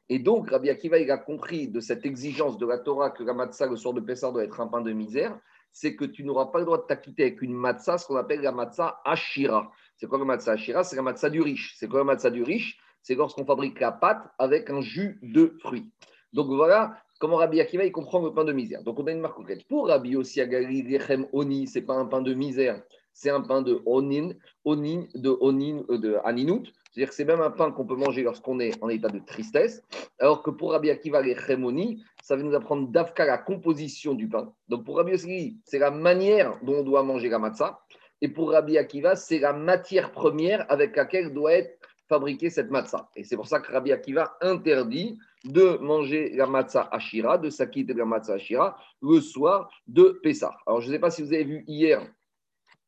Et 0.09 0.19
donc, 0.19 0.49
Rabbi 0.49 0.69
Akiva, 0.69 0.99
il 0.99 1.09
a 1.11 1.17
compris 1.17 1.69
de 1.69 1.79
cette 1.79 2.05
exigence 2.05 2.57
de 2.57 2.65
la 2.65 2.77
Torah 2.77 3.11
que 3.11 3.23
la 3.23 3.33
matzah, 3.33 3.67
le 3.67 3.77
soir 3.77 3.93
de 3.93 4.01
Pessah, 4.01 4.31
doit 4.31 4.43
être 4.43 4.59
un 4.59 4.67
pain 4.67 4.81
de 4.81 4.91
misère, 4.91 5.39
c'est 5.71 5.95
que 5.95 6.03
tu 6.03 6.25
n'auras 6.25 6.47
pas 6.47 6.59
le 6.59 6.65
droit 6.65 6.79
de 6.79 6.85
t'acquitter 6.85 7.23
avec 7.23 7.41
une 7.41 7.53
matzah, 7.53 7.97
ce 7.99 8.05
qu'on 8.05 8.17
appelle 8.17 8.41
la 8.41 8.51
matzah 8.51 8.99
ashira. 9.05 9.71
C'est 9.95 10.07
quoi 10.07 10.19
la 10.19 10.25
matzah 10.25 10.53
ashira 10.53 10.83
C'est 10.83 10.97
la 10.97 11.03
matzah 11.03 11.29
du 11.29 11.41
riche. 11.41 11.75
C'est 11.77 11.87
quoi 11.87 11.99
la 11.99 12.05
matzah 12.05 12.31
du 12.31 12.43
riche? 12.43 12.77
C'est 13.01 13.15
lorsqu'on 13.15 13.45
fabrique 13.45 13.79
la 13.79 13.93
pâte 13.93 14.29
avec 14.39 14.69
un 14.69 14.81
jus 14.81 15.19
de 15.21 15.55
fruits. 15.61 15.89
Donc 16.33 16.47
voilà 16.47 16.97
comment 17.19 17.35
Rabbi 17.35 17.59
Akiva 17.59 17.85
il 17.85 17.91
comprend 17.91 18.21
le 18.21 18.33
pain 18.33 18.45
de 18.45 18.53
misère. 18.53 18.81
Donc 18.83 18.99
on 18.99 19.05
a 19.05 19.11
une 19.11 19.19
marque 19.19 19.35
concrète. 19.35 19.63
Pour 19.67 19.87
Rabbi 19.87 20.15
aussi 20.15 20.41
Agali 20.41 20.81
Lechem 20.81 21.27
Oni, 21.33 21.67
c'est 21.67 21.81
pas 21.81 21.93
un 21.93 22.05
pain 22.05 22.21
de 22.21 22.33
misère, 22.33 22.81
c'est 23.13 23.29
un 23.29 23.41
pain 23.41 23.61
de 23.61 23.81
Onin, 23.85 24.31
Onin, 24.65 25.03
de 25.13 25.29
Onin, 25.41 25.83
euh, 25.89 25.97
de 25.97 26.17
Aninut. 26.23 26.73
C'est-à-dire 26.91 27.09
que 27.09 27.15
c'est 27.15 27.25
même 27.25 27.41
un 27.41 27.51
pain 27.51 27.71
qu'on 27.71 27.85
peut 27.85 27.95
manger 27.95 28.23
lorsqu'on 28.23 28.59
est 28.59 28.81
en 28.81 28.89
état 28.89 29.09
de 29.09 29.19
tristesse. 29.19 29.83
Alors 30.17 30.41
que 30.41 30.49
pour 30.49 30.71
Rabbi 30.71 30.89
Akiva 30.89 31.21
Lechem 31.21 31.63
Oni, 31.63 32.03
ça 32.23 32.35
va 32.35 32.41
nous 32.41 32.55
apprendre 32.55 32.87
d'Afka 32.87 33.25
la 33.25 33.37
composition 33.37 34.15
du 34.15 34.27
pain. 34.27 34.51
Donc 34.69 34.85
pour 34.85 34.97
Rabbi 34.97 35.13
aussi, 35.13 35.59
c'est 35.65 35.79
la 35.79 35.91
manière 35.91 36.57
dont 36.63 36.79
on 36.79 36.83
doit 36.83 37.03
manger 37.03 37.29
la 37.29 37.37
matzah. 37.37 37.81
Et 38.21 38.27
pour 38.27 38.51
Rabbi 38.51 38.77
Akiva, 38.77 39.15
c'est 39.15 39.39
la 39.39 39.53
matière 39.53 40.11
première 40.11 40.65
avec 40.69 40.95
laquelle 40.95 41.33
doit 41.33 41.53
être 41.53 41.78
fabriquer 42.09 42.49
cette 42.49 42.71
matzah. 42.71 43.09
Et 43.15 43.23
c'est 43.23 43.35
pour 43.35 43.47
ça 43.47 43.59
que 43.59 43.71
Rabbi 43.71 43.91
Akiva 43.91 44.35
interdit 44.41 45.17
de 45.45 45.77
manger 45.77 46.31
la 46.35 46.47
matzah 46.47 46.89
ashira, 46.91 47.37
de 47.37 47.49
s'acquitter 47.49 47.93
de 47.93 47.99
la 47.99 48.05
matzah 48.05 48.33
ashira 48.33 48.77
le 49.01 49.21
soir 49.21 49.69
de 49.87 50.19
Pessah. 50.23 50.57
Alors, 50.65 50.81
je 50.81 50.87
ne 50.87 50.93
sais 50.93 50.99
pas 50.99 51.11
si 51.11 51.21
vous 51.21 51.31
avez 51.33 51.45
vu 51.45 51.63
hier, 51.67 52.05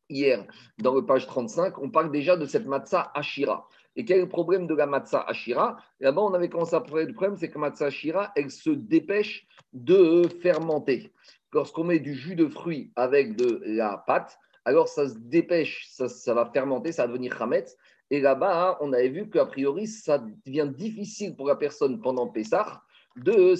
hier, 0.10 0.46
dans 0.80 0.96
le 0.96 1.06
page 1.06 1.28
35, 1.28 1.78
on 1.78 1.90
parle 1.90 2.12
déjà 2.12 2.36
de 2.36 2.46
cette 2.46 2.66
matzah 2.66 3.12
ashira. 3.14 3.68
Et 3.96 4.06
quel 4.06 4.18
est 4.18 4.22
le 4.22 4.30
problème 4.30 4.68
de 4.68 4.74
la 4.74 4.88
matzah 4.88 5.22
ashira? 5.28 5.78
Là-bas, 6.00 6.22
on 6.22 6.34
avait 6.34 6.50
commencé 6.50 6.76
à 6.76 6.82
parler 6.82 7.06
du 7.06 7.14
problème, 7.14 7.38
c'est 7.38 7.50
que 7.50 7.56
la 7.56 7.70
matzah 7.70 7.86
ashira, 7.86 8.32
elle 8.36 8.50
se 8.50 8.72
dépêche 8.72 9.46
de 9.72 10.24
fermenter. 10.42 11.14
Lorsqu'on 11.54 11.84
met 11.84 12.00
du 12.00 12.16
jus 12.16 12.36
de 12.36 12.48
fruits 12.48 12.92
avec 12.96 13.36
de 13.36 13.62
la 13.66 13.98
pâte, 14.08 14.40
alors 14.66 14.88
ça 14.88 15.10
se 15.10 15.16
dépêche, 15.18 15.88
ça, 15.90 16.08
ça 16.08 16.34
va 16.34 16.50
fermenter, 16.52 16.92
ça 16.92 17.04
va 17.04 17.08
devenir 17.10 17.38
chametz, 17.38 17.78
et 18.12 18.20
là-bas, 18.20 18.78
on 18.82 18.92
avait 18.92 19.08
vu 19.08 19.30
qu'a 19.30 19.46
priori, 19.46 19.88
ça 19.88 20.22
devient 20.46 20.70
difficile 20.70 21.34
pour 21.34 21.48
la 21.48 21.56
personne 21.56 22.02
pendant 22.02 22.28
Pessah 22.28 22.84
de, 23.16 23.56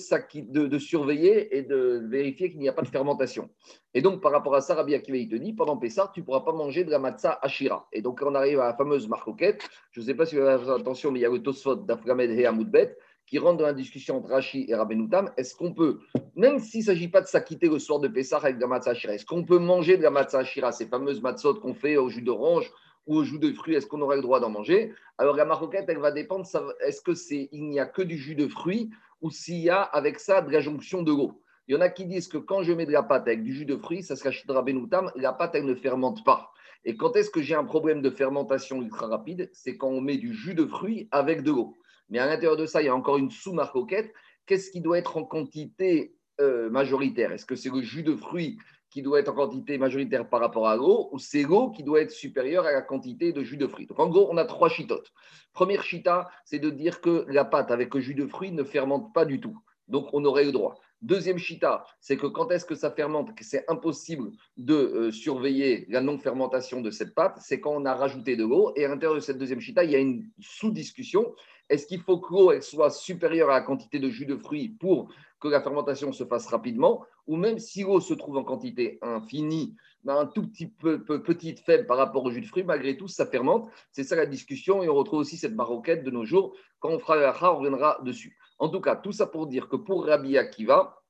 surveiller 0.78 1.58
et 1.58 1.64
de 1.64 2.06
vérifier 2.10 2.52
qu'il 2.52 2.60
n'y 2.60 2.68
a 2.68 2.74
pas 2.74 2.82
de 2.82 2.90
fermentation. 2.90 3.50
Et 3.94 4.02
donc, 4.02 4.22
par 4.22 4.34
rapport 4.34 4.54
à 4.54 4.60
ça, 4.60 4.76
Rabbi 4.76 4.94
Akiva, 4.94 5.18
il 5.18 5.30
te 5.30 5.36
dit, 5.36 5.54
pendant 5.54 5.78
Pessah, 5.78 6.12
tu 6.14 6.20
ne 6.20 6.26
pourras 6.26 6.42
pas 6.42 6.52
manger 6.52 6.84
de 6.84 6.92
la 6.92 7.00
matzah 7.00 7.40
ashira. 7.42 7.88
Et 7.94 8.02
donc, 8.02 8.22
on 8.26 8.36
arrive 8.36 8.60
à 8.60 8.68
la 8.68 8.74
fameuse 8.74 9.08
marcoquette. 9.08 9.62
Je 9.92 10.02
ne 10.02 10.06
sais 10.06 10.16
pas 10.16 10.26
si 10.26 10.36
vous 10.36 10.42
avez 10.42 10.70
attention, 10.70 11.12
mais 11.12 11.20
il 11.20 11.22
y 11.24 11.26
a 11.26 11.30
le 11.30 11.42
Tosfot 11.42 11.76
d'Aframed 11.76 12.32
et 12.32 12.46
Hamoudbet 12.46 12.98
qui 13.28 13.40
rentre 13.40 13.60
dans 13.60 13.66
la 13.66 13.74
discussion 13.74 14.18
entre 14.18 14.32
Rashi 14.32 14.66
et 14.68 14.76
Rabbenoutam. 14.76 15.32
Est-ce 15.38 15.56
qu'on 15.56 15.74
peut, 15.74 16.00
même 16.36 16.60
s'il 16.60 16.82
ne 16.82 16.86
s'agit 16.86 17.08
pas 17.08 17.22
de 17.22 17.28
s'acquitter 17.28 17.70
le 17.70 17.80
soir 17.80 18.02
de 18.02 18.10
Pessah 18.10 18.38
avec 18.38 18.58
de 18.58 18.62
la 18.62 18.68
matzah 18.68 18.92
ashira, 18.92 19.14
est-ce 19.14 19.26
qu'on 19.26 19.46
peut 19.46 19.60
manger 19.60 19.96
de 19.96 20.04
la 20.04 20.10
matzah 20.10 20.40
ashira, 20.40 20.74
ces 20.74 20.88
fameuses 20.88 21.22
matzot 21.22 21.56
qu'on 21.56 21.74
fait 21.74 21.96
au 21.96 22.10
jus 22.10 22.22
d'orange 22.22 22.70
ou 23.08 23.18
au 23.18 23.24
jus 23.24 23.40
de 23.40 23.52
fruits, 23.54 23.76
est-ce 23.76 23.88
qu'on 23.88 24.02
aurait 24.02 24.18
le 24.18 24.22
droit 24.22 24.40
d'en 24.40 24.50
manger? 24.50 24.94
Alors 25.18 25.36
la 25.36 25.46
maroquette, 25.46 25.86
elle 25.88 26.00
va 26.00 26.12
dépendre, 26.12 26.46
est-ce 26.86 27.02
que 27.02 27.14
c'est 27.14 27.50
il 27.52 27.68
n'y 27.68 27.80
a 27.80 27.86
que 27.86 28.02
du 28.02 28.18
jus 28.18 28.36
de 28.36 28.48
fruits 28.48 28.90
ou 29.22 29.30
s'il 29.30 29.60
y 29.60 29.70
a 29.70 29.82
avec 29.82 30.20
ça 30.20 30.42
de 30.42 30.52
la 30.52 30.60
jonction 30.60 31.04
de 31.04 31.12
l'eau 31.12 31.42
Il 31.68 31.76
y 31.76 31.78
en 31.78 31.82
a 31.82 31.90
qui 31.90 32.06
disent 32.06 32.28
que 32.28 32.38
quand 32.38 32.64
je 32.64 32.74
mets 32.74 32.86
de 32.86 32.92
la 32.92 33.04
pâte 33.04 33.28
avec 33.28 33.44
du 33.44 33.54
jus 33.54 33.66
de 33.66 33.78
fruits, 33.78 34.04
ça 34.04 34.16
se 34.16 34.24
cachera 34.24 34.62
benoutam, 34.62 35.12
la 35.16 35.34
pâte, 35.34 35.56
elle 35.56 35.66
ne 35.66 35.76
fermente 35.76 36.24
pas. 36.24 36.52
Et 36.84 36.98
quand 36.98 37.16
est-ce 37.16 37.30
que 37.30 37.42
j'ai 37.42 37.54
un 37.56 37.64
problème 37.64 38.02
de 38.02 38.10
fermentation 38.10 38.82
ultra 38.82 39.08
rapide? 39.08 39.50
C'est 39.54 39.78
quand 39.78 39.90
on 39.90 40.02
met 40.02 40.18
du 40.18 40.34
jus 40.34 40.56
de 40.56 40.66
fruits 40.66 41.08
avec 41.12 41.44
de 41.44 41.52
l'eau. 41.52 41.78
Mais 42.10 42.20
à 42.20 42.26
l'intérieur 42.26 42.58
de 42.58 42.66
ça, 42.66 42.82
il 42.82 42.86
y 42.86 42.90
a 42.90 42.96
encore 42.96 43.18
une 43.18 43.30
sous-marcoquette. 43.30 44.12
Qu'est-ce 44.48 44.72
qui 44.72 44.82
doit 44.82 44.98
être 44.98 45.18
en 45.18 45.24
quantité 45.24 46.16
euh, 46.40 46.70
majoritaire? 46.72 47.32
Est-ce 47.32 47.46
que 47.46 47.56
c'est 47.56 47.70
le 47.70 47.82
jus 47.82 48.04
de 48.04 48.16
fruits 48.16 48.58
qui 48.92 49.02
doit 49.02 49.20
être 49.20 49.30
en 49.30 49.36
quantité 49.36 49.78
majoritaire 49.78 50.30
par 50.30 50.42
rapport 50.42 50.68
à 50.68 50.76
l'eau, 50.76 51.10
ou 51.12 51.18
c'est 51.18 51.44
l'eau 51.44 51.72
qui 51.72 51.84
doit 51.84 52.02
être 52.02 52.12
supérieure 52.12 52.66
à 52.66 52.74
la 52.74 52.82
quantité 52.82 53.32
de 53.32 53.42
jus 53.42 53.58
de 53.58 53.66
fruits. 53.66 53.88
Donc 53.88 54.00
en 54.00 54.10
gros, 54.10 54.28
on 54.30 54.38
a 54.38 54.46
trois 54.46 54.70
chitotes. 54.70 55.12
Première 55.54 55.84
chita, 55.84 56.30
c'est 56.46 56.60
de 56.60 56.70
dire 56.70 57.02
que 57.02 57.26
la 57.30 57.46
pâte 57.46 57.72
avec 57.72 57.96
le 57.96 58.02
jus 58.02 58.16
de 58.16 58.28
fruits 58.28 58.52
ne 58.52 58.64
fermente 58.64 59.14
pas 59.14 59.26
du 59.26 59.40
tout. 59.40 59.58
Donc 59.88 60.10
on 60.14 60.24
aurait 60.26 60.44
le 60.44 60.52
droit. 60.52 60.76
Deuxième 61.02 61.40
chita, 61.40 61.84
c'est 62.00 62.16
que 62.16 62.28
quand 62.28 62.52
est-ce 62.52 62.66
que 62.66 62.76
ça 62.76 62.92
fermente, 62.92 63.32
c'est 63.42 63.66
impossible 63.68 64.32
de 64.58 64.76
euh, 64.76 65.12
surveiller 65.12 65.88
la 65.90 66.00
non-fermentation 66.00 66.80
de 66.80 66.92
cette 66.92 67.16
pâte, 67.16 67.40
c'est 67.42 67.60
quand 67.60 67.74
on 67.74 67.86
a 67.86 67.96
rajouté 67.96 68.36
de 68.36 68.46
l'eau. 68.46 68.72
Et 68.76 68.86
à 68.86 68.88
l'intérieur 68.88 69.16
de 69.16 69.20
cette 69.20 69.40
deuxième 69.40 69.62
chita, 69.62 69.84
il 69.84 69.90
y 69.90 69.96
a 69.96 70.00
une 70.00 70.30
sous-discussion. 70.40 71.34
Est-ce 71.72 71.88
qu'il 71.88 72.02
faut 72.02 72.18
que 72.18 72.34
l'eau 72.34 72.60
soit 72.60 72.90
supérieure 72.90 73.50
à 73.50 73.54
la 73.54 73.62
quantité 73.62 73.98
de 73.98 74.10
jus 74.10 74.26
de 74.26 74.36
fruits 74.36 74.76
pour 74.78 75.08
que 75.40 75.48
la 75.48 75.62
fermentation 75.62 76.12
se 76.12 76.26
fasse 76.26 76.48
rapidement, 76.48 77.06
ou 77.28 77.38
même 77.38 77.60
si 77.60 77.84
l'eau 77.84 78.02
se 78.02 78.14
trouve 78.14 78.36
en 78.36 78.44
quantité 78.44 79.00
infinie, 79.02 79.78
un 80.06 80.26
tout 80.26 80.46
petit 80.46 80.68
peu, 80.68 81.02
petite, 81.02 81.62
faible 81.62 81.88
par 81.88 81.96
rapport 81.96 82.26
au 82.26 82.30
jus 82.30 82.42
de 82.42 82.46
fruits, 82.46 82.66
malgré 82.66 82.98
tout, 82.98 83.08
ça 83.08 83.26
fermente. 83.26 83.70
C'est 83.94 84.04
ça 84.04 84.18
la 84.18 84.26
discussion, 84.26 84.84
et 84.84 84.90
on 84.90 84.96
retrouve 84.96 85.20
aussi 85.20 85.38
cette 85.38 85.56
maroquette 85.56 86.04
de 86.04 86.12
nos 86.12 86.26
jours. 86.26 86.54
Quand 86.82 86.90
on 86.90 87.00
fera 87.00 87.16
la 87.16 87.34
on 87.42 87.60
reviendra 87.60 88.00
dessus. 88.04 88.38
En 88.60 88.68
tout 88.68 88.82
cas, 88.82 88.98
tout 88.98 89.14
ça 89.14 89.26
pour 89.26 89.48
dire 89.48 89.70
que 89.70 89.78
pour 89.78 90.06
Rabbi 90.06 90.38
Akiva, 90.38 91.01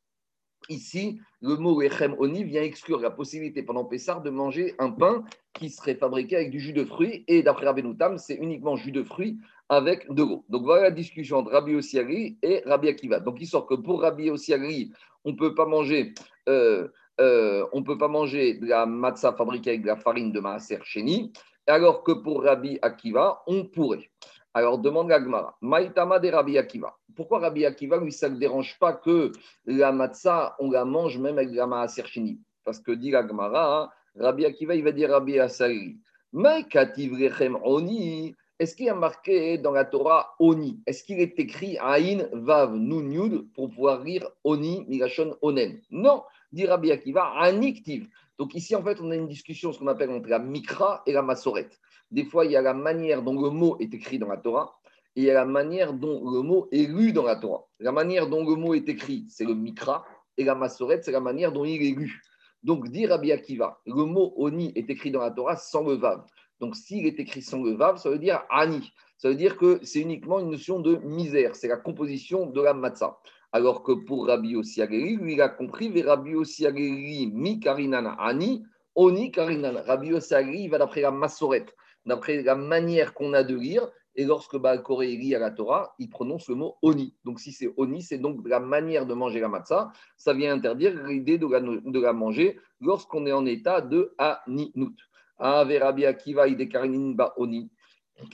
Ici, 0.69 1.19
le 1.41 1.55
mot 1.57 1.81
Echem 1.81 2.15
Oni 2.19 2.43
vient 2.43 2.61
exclure 2.61 2.99
la 2.99 3.09
possibilité 3.09 3.63
pendant 3.63 3.83
Pessar 3.83 4.21
de 4.21 4.29
manger 4.29 4.75
un 4.79 4.91
pain 4.91 5.23
qui 5.53 5.69
serait 5.69 5.95
fabriqué 5.95 6.35
avec 6.35 6.51
du 6.51 6.59
jus 6.59 6.73
de 6.73 6.85
fruits. 6.85 7.23
Et 7.27 7.43
d'après 7.43 7.65
Rabbi 7.65 7.83
Noutam, 7.83 8.17
c'est 8.17 8.35
uniquement 8.35 8.75
jus 8.75 8.91
de 8.91 9.03
fruits 9.03 9.37
avec 9.69 10.11
de 10.11 10.23
l'eau. 10.23 10.45
Donc 10.49 10.63
voilà 10.63 10.83
la 10.83 10.91
discussion 10.91 11.37
entre 11.37 11.51
Rabbi 11.51 11.75
Ossiagri 11.75 12.37
et 12.43 12.61
Rabbi 12.65 12.89
Akiva. 12.89 13.19
Donc 13.19 13.37
il 13.39 13.47
sort 13.47 13.65
que 13.65 13.75
pour 13.75 14.01
Rabbi 14.01 14.29
Ossiagri, 14.29 14.91
on 15.25 15.31
ne 15.31 15.37
peut 15.37 15.55
pas 15.55 15.65
manger. 15.65 16.13
Euh, 16.47 16.87
euh, 17.19 17.65
on 17.73 17.83
peut 17.83 17.97
pas 17.97 18.07
manger 18.07 18.55
de 18.55 18.67
la 18.67 18.85
matzah 18.85 19.33
fabriquée 19.33 19.71
avec 19.71 19.81
de 19.81 19.87
la 19.87 19.97
farine 19.97 20.31
de 20.31 20.39
maaser 20.39 20.79
chéni, 20.83 21.31
alors 21.67 22.03
que 22.03 22.11
pour 22.11 22.43
Rabbi 22.43 22.79
Akiva, 22.81 23.43
on 23.47 23.65
pourrait. 23.65 24.09
Alors 24.53 24.79
demande 24.79 25.07
la 25.07 25.23
Gemara, 25.23 25.55
Maïtama 25.61 26.19
de 26.19 26.29
Rabbi 26.29 26.57
Akiva. 26.57 26.93
Pourquoi 27.15 27.39
Rabbi 27.39 27.65
Akiva, 27.65 27.97
lui, 27.97 28.11
ça 28.11 28.27
ne 28.27 28.37
dérange 28.37 28.77
pas 28.79 28.91
que 28.93 29.31
la 29.65 29.93
matzah, 29.93 30.55
on 30.59 30.69
la 30.71 30.83
mange 30.83 31.17
même 31.17 31.37
avec 31.37 31.51
la 31.53 31.67
maaser 31.67 32.03
chéni 32.05 32.41
Parce 32.65 32.79
que 32.79 32.91
dit 32.91 33.11
la 33.11 33.25
Gemara, 33.25 33.83
hein, 33.83 33.89
Rabbi 34.17 34.45
Akiva, 34.45 34.75
il 34.75 34.83
va 34.83 34.91
dire 34.91 35.09
Rabbi 35.09 35.39
Asari. 35.39 35.97
Oni. 37.63 38.35
Est-ce 38.59 38.75
qu'il 38.75 38.85
y 38.85 38.89
a 38.89 38.95
marqué 38.95 39.57
dans 39.57 39.71
la 39.71 39.85
Torah 39.85 40.35
Oni? 40.37 40.81
Est-ce 40.85 41.03
qu'il 41.03 41.19
est 41.19 41.39
écrit 41.39 41.77
Aïn, 41.79 42.27
Vav, 42.33 42.75
Nun, 42.75 43.47
pour 43.55 43.69
pouvoir 43.69 44.03
lire 44.03 44.29
Oni, 44.43 44.85
Migashon, 44.87 45.35
Onen? 45.41 45.81
Non, 45.89 46.23
dit 46.51 46.65
Rabbi 46.65 46.91
Akiva, 46.91 47.33
Aniktiv. 47.39 48.07
Donc 48.37 48.53
ici, 48.53 48.75
en 48.75 48.83
fait, 48.83 48.99
on 49.01 49.11
a 49.11 49.15
une 49.15 49.27
discussion, 49.27 49.71
ce 49.71 49.79
qu'on 49.79 49.87
appelle 49.87 50.11
entre 50.11 50.27
la 50.27 50.39
Mikra 50.39 51.03
et 51.05 51.13
la 51.13 51.21
Masoret. 51.21 51.69
Des 52.11 52.25
fois, 52.25 52.45
il 52.45 52.51
y 52.51 52.55
a 52.55 52.61
la 52.61 52.73
manière 52.73 53.23
dont 53.23 53.41
le 53.41 53.49
mot 53.49 53.77
est 53.79 53.93
écrit 53.93 54.19
dans 54.19 54.27
la 54.27 54.37
Torah 54.37 54.77
et 55.15 55.21
il 55.21 55.23
y 55.25 55.31
a 55.31 55.33
la 55.33 55.45
manière 55.45 55.93
dont 55.93 56.29
le 56.31 56.41
mot 56.41 56.69
est 56.71 56.87
lu 56.87 57.11
dans 57.11 57.23
la 57.23 57.35
Torah. 57.35 57.65
La 57.79 57.91
manière 57.91 58.27
dont 58.27 58.45
le 58.45 58.55
mot 58.55 58.73
est 58.73 58.87
écrit, 58.87 59.25
c'est 59.29 59.43
le 59.43 59.55
Mikra, 59.55 60.05
et 60.37 60.45
la 60.45 60.55
Masoret, 60.55 61.01
c'est 61.03 61.11
la 61.11 61.19
manière 61.19 61.51
dont 61.51 61.65
il 61.65 61.81
est 61.83 61.95
lu. 61.95 62.21
Donc, 62.63 62.89
dit 62.89 63.07
Rabbi 63.07 63.31
Akiva, 63.31 63.79
le 63.85 64.05
mot 64.05 64.33
Oni 64.37 64.71
est 64.75 64.89
écrit 64.89 65.11
dans 65.11 65.21
la 65.21 65.31
Torah 65.31 65.55
sans 65.55 65.83
le 65.83 65.95
Vav. 65.95 66.23
Donc, 66.59 66.75
s'il 66.75 67.05
est 67.05 67.19
écrit 67.19 67.41
sans 67.41 67.61
le 67.61 67.73
Vav, 67.73 67.97
ça 67.97 68.09
veut 68.09 68.19
dire 68.19 68.43
Ani. 68.49 68.91
Ça 69.17 69.29
veut 69.29 69.35
dire 69.35 69.57
que 69.57 69.79
c'est 69.83 69.99
uniquement 69.99 70.39
une 70.39 70.51
notion 70.51 70.79
de 70.79 70.95
misère. 70.97 71.55
C'est 71.55 71.67
la 71.67 71.77
composition 71.77 72.45
de 72.45 72.61
la 72.61 72.73
matzah. 72.73 73.17
Alors 73.51 73.83
que 73.83 73.91
pour 73.91 74.27
Rabbi 74.27 74.55
Osiageri, 74.55 75.17
lui, 75.17 75.33
il 75.33 75.41
a 75.41 75.49
compris, 75.49 76.01
Rabbi 76.01 76.35
Osiageri, 76.35 77.29
mi 77.33 77.59
karinana 77.59 78.13
ani, 78.19 78.63
oni 78.95 79.31
karinana. 79.31 79.81
Rabbi 79.81 80.13
Osiageri, 80.13 80.63
il 80.63 80.69
va 80.69 80.77
d'après 80.77 81.01
la 81.01 81.11
massorette, 81.11 81.75
d'après 82.05 82.41
la 82.43 82.55
manière 82.55 83.13
qu'on 83.13 83.33
a 83.33 83.43
de 83.43 83.55
lire. 83.55 83.87
Et 84.15 84.25
lorsque 84.25 84.57
Baal 84.57 84.83
lit 84.99 85.35
à 85.35 85.39
la 85.39 85.51
Torah, 85.51 85.95
il 85.97 86.09
prononce 86.09 86.49
le 86.49 86.55
mot 86.55 86.75
oni. 86.81 87.15
Donc 87.23 87.39
si 87.39 87.53
c'est 87.53 87.73
oni, 87.77 88.01
c'est 88.01 88.17
donc 88.17 88.45
la 88.45 88.59
manière 88.59 89.05
de 89.05 89.13
manger 89.13 89.39
la 89.39 89.47
matzah. 89.47 89.91
Ça 90.17 90.33
vient 90.33 90.53
interdire 90.53 91.07
l'idée 91.07 91.37
de 91.37 91.47
la, 91.47 92.13
manger 92.13 92.59
lorsqu'on 92.81 93.25
est 93.25 93.31
en 93.31 93.45
état 93.45 93.79
de 93.79 94.13
aninut. 94.17 94.97
Ave 95.37 95.77
Rabbi 95.79 96.05
Akiva, 96.05 96.45
ba 97.15 97.33
oni. 97.37 97.71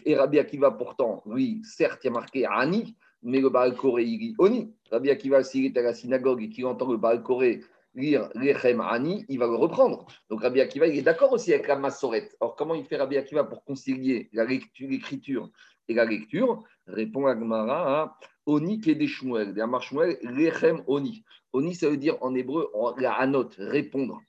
Et 0.05 0.15
Rabbi 0.15 0.39
Akiva, 0.39 0.71
pourtant, 0.71 1.21
oui, 1.25 1.61
certes, 1.63 2.03
il 2.03 2.07
y 2.07 2.09
a 2.09 2.13
marqué 2.13 2.45
ani, 2.45 2.95
mais 3.23 3.39
le 3.39 3.49
Baal 3.49 3.75
Koré, 3.75 4.03
il 4.03 4.19
dit 4.19 4.35
Oni. 4.37 4.73
Rabbi 4.91 5.09
Akiva, 5.09 5.43
s'il 5.43 5.65
est 5.65 5.77
à 5.77 5.81
la 5.81 5.93
synagogue 5.93 6.41
et 6.43 6.49
qu'il 6.49 6.65
entend 6.65 6.91
le 6.91 6.97
Baal 6.97 7.23
Koré 7.23 7.61
lire 7.97 8.29
Lechem 8.35 8.79
Ani, 8.79 9.25
il 9.27 9.39
va 9.39 9.47
le 9.47 9.55
reprendre. 9.55 10.05
Donc 10.29 10.41
Rabbi 10.41 10.61
Akiva, 10.61 10.87
il 10.87 10.97
est 10.97 11.01
d'accord 11.01 11.33
aussi 11.33 11.53
avec 11.53 11.67
la 11.67 11.75
Massorette. 11.75 12.37
Alors 12.39 12.55
comment 12.55 12.75
il 12.75 12.85
fait 12.85 12.95
Rabbi 12.95 13.17
Akiva 13.17 13.43
pour 13.43 13.65
concilier 13.65 14.29
l'écriture 14.31 15.49
et 15.89 15.93
la 15.93 16.05
lecture? 16.05 16.63
Répond 16.85 17.25
Agmara 17.25 18.01
à 18.01 18.17
Oni 18.45 18.81
Shmuel. 19.07 19.53
Des 19.53 19.65
Shmuel, 19.81 20.17
Lechem 20.21 20.83
Oni. 20.87 21.23
Oni, 21.51 21.75
ça 21.75 21.89
veut 21.89 21.97
dire 21.97 22.17
en 22.21 22.33
hébreu, 22.35 22.71
la 22.97 23.13
anot, 23.13 23.49
répondre, 23.57 24.21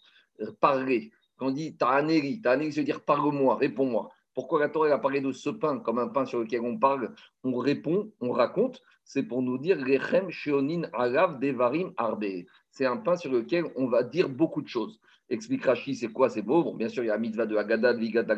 parler. 0.61 1.13
Quand 1.37 1.49
on 1.49 1.51
dit 1.51 1.77
Ta'aneri, 1.77 2.41
Ta'aneri, 2.41 2.73
ça 2.73 2.81
veut 2.81 2.85
dire 2.85 3.05
parle-moi, 3.05 3.57
réponds-moi. 3.57 4.11
Pourquoi 4.35 4.61
la 4.61 4.69
Torah 4.69 4.89
a 4.89 4.99
parlé 4.99 5.21
de 5.21 5.33
ce 5.33 5.51
pain 5.51 5.81
comme 5.81 5.99
un 5.99 6.09
pain 6.09 6.25
sur 6.25 6.39
lequel 6.39 6.61
on 6.61 6.79
parle, 6.79 7.15
on 7.45 7.57
répond, 7.57 8.11
on 8.21 8.31
raconte? 8.31 8.81
C'est 9.05 9.25
pour 9.25 9.43
nous 9.43 9.59
dire 9.59 9.79
Rechem 9.79 10.31
Sheonin 10.31 10.83
Agav 10.93 11.41
Devarim 11.41 11.93
Arbe. 11.97 12.45
C'est 12.79 12.87
un 12.87 12.97
pain 12.97 13.17
sur 13.17 13.33
lequel 13.33 13.65
on 13.75 13.89
va 13.89 14.05
dire 14.05 14.29
beaucoup 14.29 14.63
de 14.63 14.69
choses. 14.69 15.01
Explique 15.29 15.65
Rashi, 15.65 15.97
c'est 15.97 16.13
quoi 16.13 16.29
beau. 16.45 16.63
Bon, 16.63 16.75
bien 16.77 16.89
sûr, 16.89 17.03
il 17.03 17.09
y 17.09 17.11
a 17.11 17.15
la 17.15 17.19
mitzvah 17.19 17.45
de 17.45 17.57
Haggadah, 17.57 17.93
de 17.93 17.99
Vigata, 17.99 18.37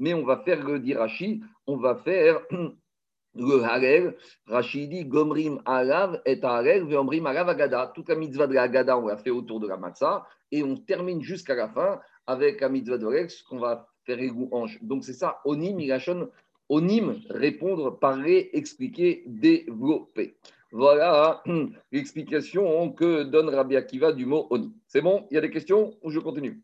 mais 0.00 0.14
on 0.14 0.24
va 0.24 0.38
faire 0.38 0.66
le 0.66 0.80
dit 0.80 0.94
Rashi, 0.94 1.44
on 1.68 1.76
va 1.76 1.94
faire 1.94 2.40
le 3.36 3.62
Harel. 3.62 4.16
Rashi 4.48 4.88
dit 4.88 5.04
Gomrim 5.04 5.62
Alav 5.64 6.20
et 6.26 6.42
Harel, 6.42 6.82
Veomrim 6.82 7.24
Alav 7.24 7.48
Agada. 7.48 7.92
Toute 7.94 8.08
la 8.08 8.16
mitzvah 8.16 8.48
de 8.48 8.56
Haggadah, 8.56 8.98
on 8.98 9.06
l'a 9.06 9.16
fait 9.16 9.30
autour 9.30 9.60
de 9.60 9.68
la 9.68 9.76
matzah, 9.76 10.26
et 10.50 10.64
on 10.64 10.76
termine 10.76 11.22
jusqu'à 11.22 11.54
la 11.54 11.68
fin 11.68 12.00
avec 12.26 12.62
la 12.62 12.68
mitzvah 12.68 12.98
de 12.98 13.06
Harel, 13.06 13.30
ce 13.30 13.44
qu'on 13.44 13.60
va 13.60 13.86
faire 14.04 14.18
ange. 14.50 14.80
Donc 14.82 15.04
c'est 15.04 15.12
ça, 15.12 15.40
onim, 15.44 15.76
migration, 15.76 16.28
onim, 16.68 17.22
répondre, 17.30 17.96
parler, 17.96 18.50
expliquer, 18.54 19.22
développer. 19.24 20.34
Voilà 20.72 21.42
l'explication 21.92 22.90
que 22.92 23.24
donne 23.24 23.50
Rabbi 23.50 23.76
Akiva 23.76 24.12
du 24.12 24.24
mot 24.24 24.46
oni. 24.48 24.74
C'est 24.86 25.02
bon? 25.02 25.26
Il 25.30 25.34
y 25.34 25.38
a 25.38 25.42
des 25.42 25.50
questions 25.50 25.94
ou 26.02 26.10
je 26.10 26.18
continue? 26.18 26.62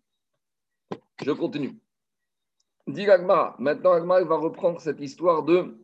Je 1.22 1.30
continue. 1.32 1.78
Dit 2.86 3.08
Agmara. 3.10 3.54
Maintenant, 3.58 3.92
Agmara 3.92 4.24
va 4.24 4.36
reprendre 4.36 4.80
cette 4.80 5.00
histoire 5.00 5.42
de, 5.42 5.76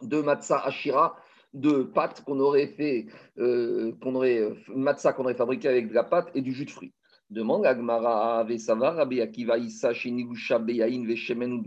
de 0.00 0.22
Matzah 0.22 0.64
Ashira, 0.64 1.18
de 1.52 1.82
pâte 1.82 2.24
qu'on 2.24 2.40
aurait 2.40 2.68
fait, 2.68 3.08
euh, 3.36 3.92
qu'on 4.00 4.14
aurait, 4.14 4.38
euh, 4.38 4.54
matzah 4.68 5.12
qu'on 5.12 5.24
aurait 5.24 5.34
fabriqué 5.34 5.68
avec 5.68 5.90
de 5.90 5.94
la 5.94 6.04
pâte 6.04 6.30
et 6.34 6.40
du 6.40 6.52
jus 6.52 6.64
de 6.64 6.70
fruits. 6.70 6.94
Demande 7.28 7.66
Agmara 7.66 8.42
Rabbi 8.42 9.20
Akiva 9.20 9.58
Issa 9.58 9.92
Beyain 10.60 11.04
Veshemen 11.06 11.62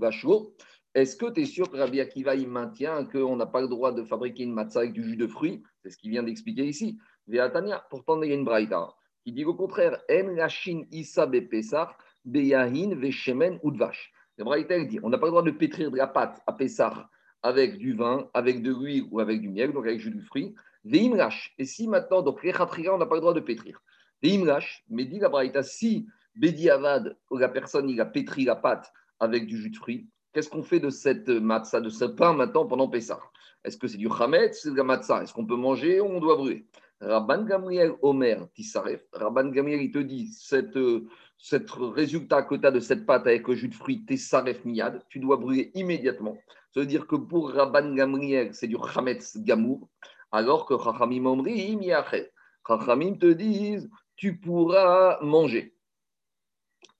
Est-ce 0.95 1.17
que 1.17 1.29
tu 1.29 1.41
es 1.41 1.45
sûr 1.45 1.69
que 1.69 1.75
Rabbi 1.75 1.99
Akiva 1.99 2.35
il 2.35 2.47
maintient 2.47 3.03
qu'on 3.03 3.35
n'a 3.35 3.45
pas 3.45 3.59
le 3.59 3.67
droit 3.67 3.91
de 3.91 4.01
fabriquer 4.01 4.43
une 4.43 4.53
matzah 4.53 4.79
avec 4.79 4.93
du 4.93 5.03
jus 5.03 5.17
de 5.17 5.27
fruits? 5.27 5.61
C'est 5.83 5.89
ce 5.89 5.97
qu'il 5.97 6.09
vient 6.09 6.23
d'expliquer 6.23 6.65
ici. 6.65 6.97
Veatania, 7.27 7.85
pourtant 7.89 8.21
il 8.21 8.29
y 8.29 8.31
a 8.31 8.35
une 8.35 8.45
braïda 8.45 8.87
qui 9.25 9.33
dit 9.33 9.43
au 9.43 9.53
contraire 9.55 9.99
En 10.09 10.27
Lashin 10.35 10.83
Issa 10.91 11.25
Bepesar 11.25 11.97
Beyahin 12.23 12.95
Veshemen 12.95 13.59
Udvash. 13.61 14.13
Le 14.37 14.45
braïda 14.45 14.81
dit 14.85 15.01
on 15.03 15.09
n'a 15.09 15.17
pas 15.17 15.25
le 15.25 15.31
droit 15.31 15.43
de 15.43 15.51
pétrir 15.51 15.91
de 15.91 15.97
la 15.97 16.07
pâte 16.07 16.41
à 16.47 16.53
Pessar 16.53 17.09
avec 17.43 17.77
du 17.77 17.93
vin, 17.93 18.29
avec 18.33 18.61
de 18.61 18.71
l'huile 18.71 19.05
ou 19.11 19.19
avec 19.19 19.41
du 19.41 19.49
miel, 19.49 19.73
donc 19.73 19.85
avec 19.85 19.97
du 19.97 20.03
jus 20.03 20.11
de 20.11 20.21
fruits. 20.21 20.55
Veimrash. 20.85 21.53
Et 21.57 21.65
si 21.65 21.89
maintenant, 21.89 22.21
donc 22.21 22.41
les 22.41 22.53
on 22.89 22.97
n'a 22.97 23.05
pas 23.05 23.15
le 23.15 23.21
droit 23.21 23.33
de 23.33 23.41
pétrir. 23.41 23.81
Lâche, 24.23 24.85
mais 24.89 25.03
dit 25.03 25.19
la 25.19 25.27
Braïta, 25.27 25.61
si 25.61 26.07
Bedi 26.35 26.69
Avad, 26.69 27.17
la 27.31 27.49
personne, 27.49 27.89
il 27.89 27.99
a 27.99 28.05
pétri 28.05 28.45
la 28.45 28.55
pâte 28.55 28.91
avec 29.19 29.45
du 29.45 29.57
jus 29.57 29.69
de 29.69 29.75
fruits, 29.75 30.09
qu'est-ce 30.35 30.49
qu'on 30.49 30.63
fait 30.63 30.81
de 30.81 30.89
cette 30.89 31.29
matzah, 31.29 31.79
de 31.79 31.89
ce 31.89 32.03
pain 32.03 32.33
maintenant 32.33 32.65
pendant 32.65 32.89
Pessah? 32.89 33.21
Est-ce 33.63 33.77
que 33.77 33.87
c'est 33.87 33.97
du 33.97 34.09
chamet, 34.09 34.51
c'est 34.51 34.69
de 34.69 34.75
la 34.75 34.83
matzah? 34.83 35.23
Est-ce 35.23 35.33
qu'on 35.33 35.45
peut 35.45 35.55
manger 35.55 36.01
ou 36.01 36.07
on 36.07 36.19
doit 36.19 36.35
brûler? 36.35 36.67
Rabban 36.99 37.43
Gamriel 37.45 37.93
Omer 38.01 38.45
Tissaref, 38.53 39.01
Rabban 39.13 39.47
Gamriel, 39.49 39.81
il 39.81 39.91
te 39.91 39.99
dit, 39.99 40.27
cette, 40.27 40.77
cette 41.37 41.71
résultat 41.71 42.43
que 42.43 42.55
tu 42.55 42.67
as 42.67 42.71
de 42.71 42.81
cette 42.81 43.05
pâte 43.05 43.27
avec 43.27 43.47
le 43.47 43.55
jus 43.55 43.69
de 43.69 43.75
fruits, 43.75 44.05
Tissaref 44.05 44.65
Miyad, 44.65 45.01
tu 45.07 45.19
dois 45.19 45.37
brûler 45.37 45.71
immédiatement. 45.73 46.37
Ça 46.73 46.81
veut 46.81 46.85
dire 46.85 47.07
que 47.07 47.15
pour 47.15 47.51
Rabban 47.51 47.93
Gamriel, 47.93 48.53
c'est 48.53 48.67
du 48.67 48.75
chametz 48.93 49.37
gamour, 49.37 49.87
alors 50.33 50.65
que 50.65 50.77
Chachamim 50.77 51.25
Omri, 51.27 51.79
Chachamim 52.67 53.17
te 53.17 53.31
disent, 53.31 53.89
tu 54.17 54.37
pourras 54.37 55.17
manger. 55.21 55.73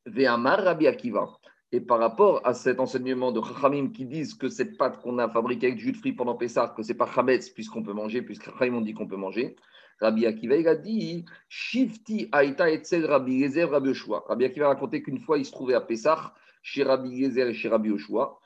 Ve'amar 0.06 0.64
Rabbi 0.64 0.88
Akiva. 0.88 1.38
Et 1.76 1.82
par 1.82 2.00
rapport 2.00 2.40
à 2.48 2.54
cet 2.54 2.80
enseignement 2.80 3.34
de 3.34 3.42
Chachamim 3.42 3.90
qui 3.90 4.06
disent 4.06 4.34
que 4.34 4.48
cette 4.48 4.78
pâte 4.78 5.02
qu'on 5.02 5.18
a 5.18 5.28
fabriquée 5.28 5.68
avec 5.68 5.78
du 5.78 5.84
jus 5.84 5.92
de 5.92 5.98
fruits 5.98 6.14
pendant 6.14 6.36
Pessah, 6.36 6.74
que 6.74 6.82
ce 6.82 6.88
n'est 6.88 6.98
pas 6.98 7.06
Chametz 7.06 7.50
puisqu'on 7.50 7.84
peut 7.84 7.92
manger, 7.92 8.22
puisque 8.22 8.46
Chachamim 8.46 8.80
dit 8.80 8.94
qu'on 8.94 9.08
peut 9.08 9.18
manger, 9.18 9.58
Rabbi 10.00 10.26
Akiva 10.26 10.56
il 10.56 10.70
a 10.70 10.76
dit 10.76 11.26
Shifti 11.50 12.30
Aïta 12.32 12.72
Etzel 12.72 13.06
Rabbi 13.06 13.42
Gezer 13.42 13.70
Rabbi 13.70 13.90
Yoshua. 13.90 14.24
Rabbi 14.26 14.46
Akiva 14.46 14.68
a 14.68 14.70
raconté 14.70 15.04
qu'une 15.04 15.20
fois 15.20 15.38
il 15.38 15.44
se 15.44 15.52
trouvait 15.52 15.74
à 15.74 15.82
Pessah 15.82 16.34
chez 16.64 16.84
Rabbi 16.84 17.22
Gezer 17.22 17.50
et 17.50 17.54
chez 17.54 17.68
Rabbi 17.68 17.90
Yoshua. 17.90 18.40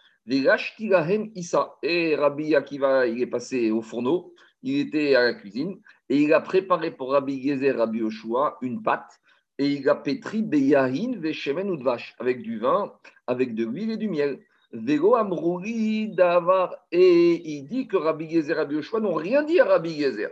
Issa. 1.36 1.78
Et 1.84 2.16
Rabbi 2.16 2.56
Akiva 2.56 3.06
il 3.06 3.22
est 3.22 3.28
passé 3.28 3.70
au 3.70 3.84
fourneau, 3.84 4.34
il 4.64 4.80
était 4.80 5.14
à 5.14 5.22
la 5.26 5.34
cuisine 5.36 5.80
et 6.10 6.18
il 6.18 6.34
a 6.34 6.42
préparé 6.42 6.90
pour 6.90 7.12
Rabbi 7.12 7.48
Gezer, 7.48 7.78
Rabbi 7.78 8.00
Yoshua, 8.00 8.58
une 8.64 8.82
pâte, 8.82 9.20
et 9.60 9.68
il 9.68 9.88
a 9.89 9.96
pétri 9.96 10.42
Beyahin, 10.42 11.18
Veshemen 11.18 11.70
ou 11.70 11.75
de 11.75 11.84
vache, 11.84 12.16
avec 12.18 12.42
du 12.42 12.60
vin, 12.60 12.94
avec 13.28 13.54
de 13.54 13.66
l'huile 13.66 13.92
et 13.92 13.98
du 13.98 14.10
miel. 14.10 14.39
Vego 14.72 15.16
Amrouri 15.16 16.10
Davar, 16.10 16.75
et 16.92 17.42
il 17.58 17.66
dit 17.66 17.88
que 17.88 17.98
Rabbi 17.98 18.30
Gezer, 18.30 18.56
Rabbi 18.56 18.75
Yoshua 18.75 19.01
n'ont 19.01 19.16
rien 19.16 19.44
dit 19.44 19.60
à 19.60 19.66
Rabbi 19.66 20.00
Gezer. 20.00 20.30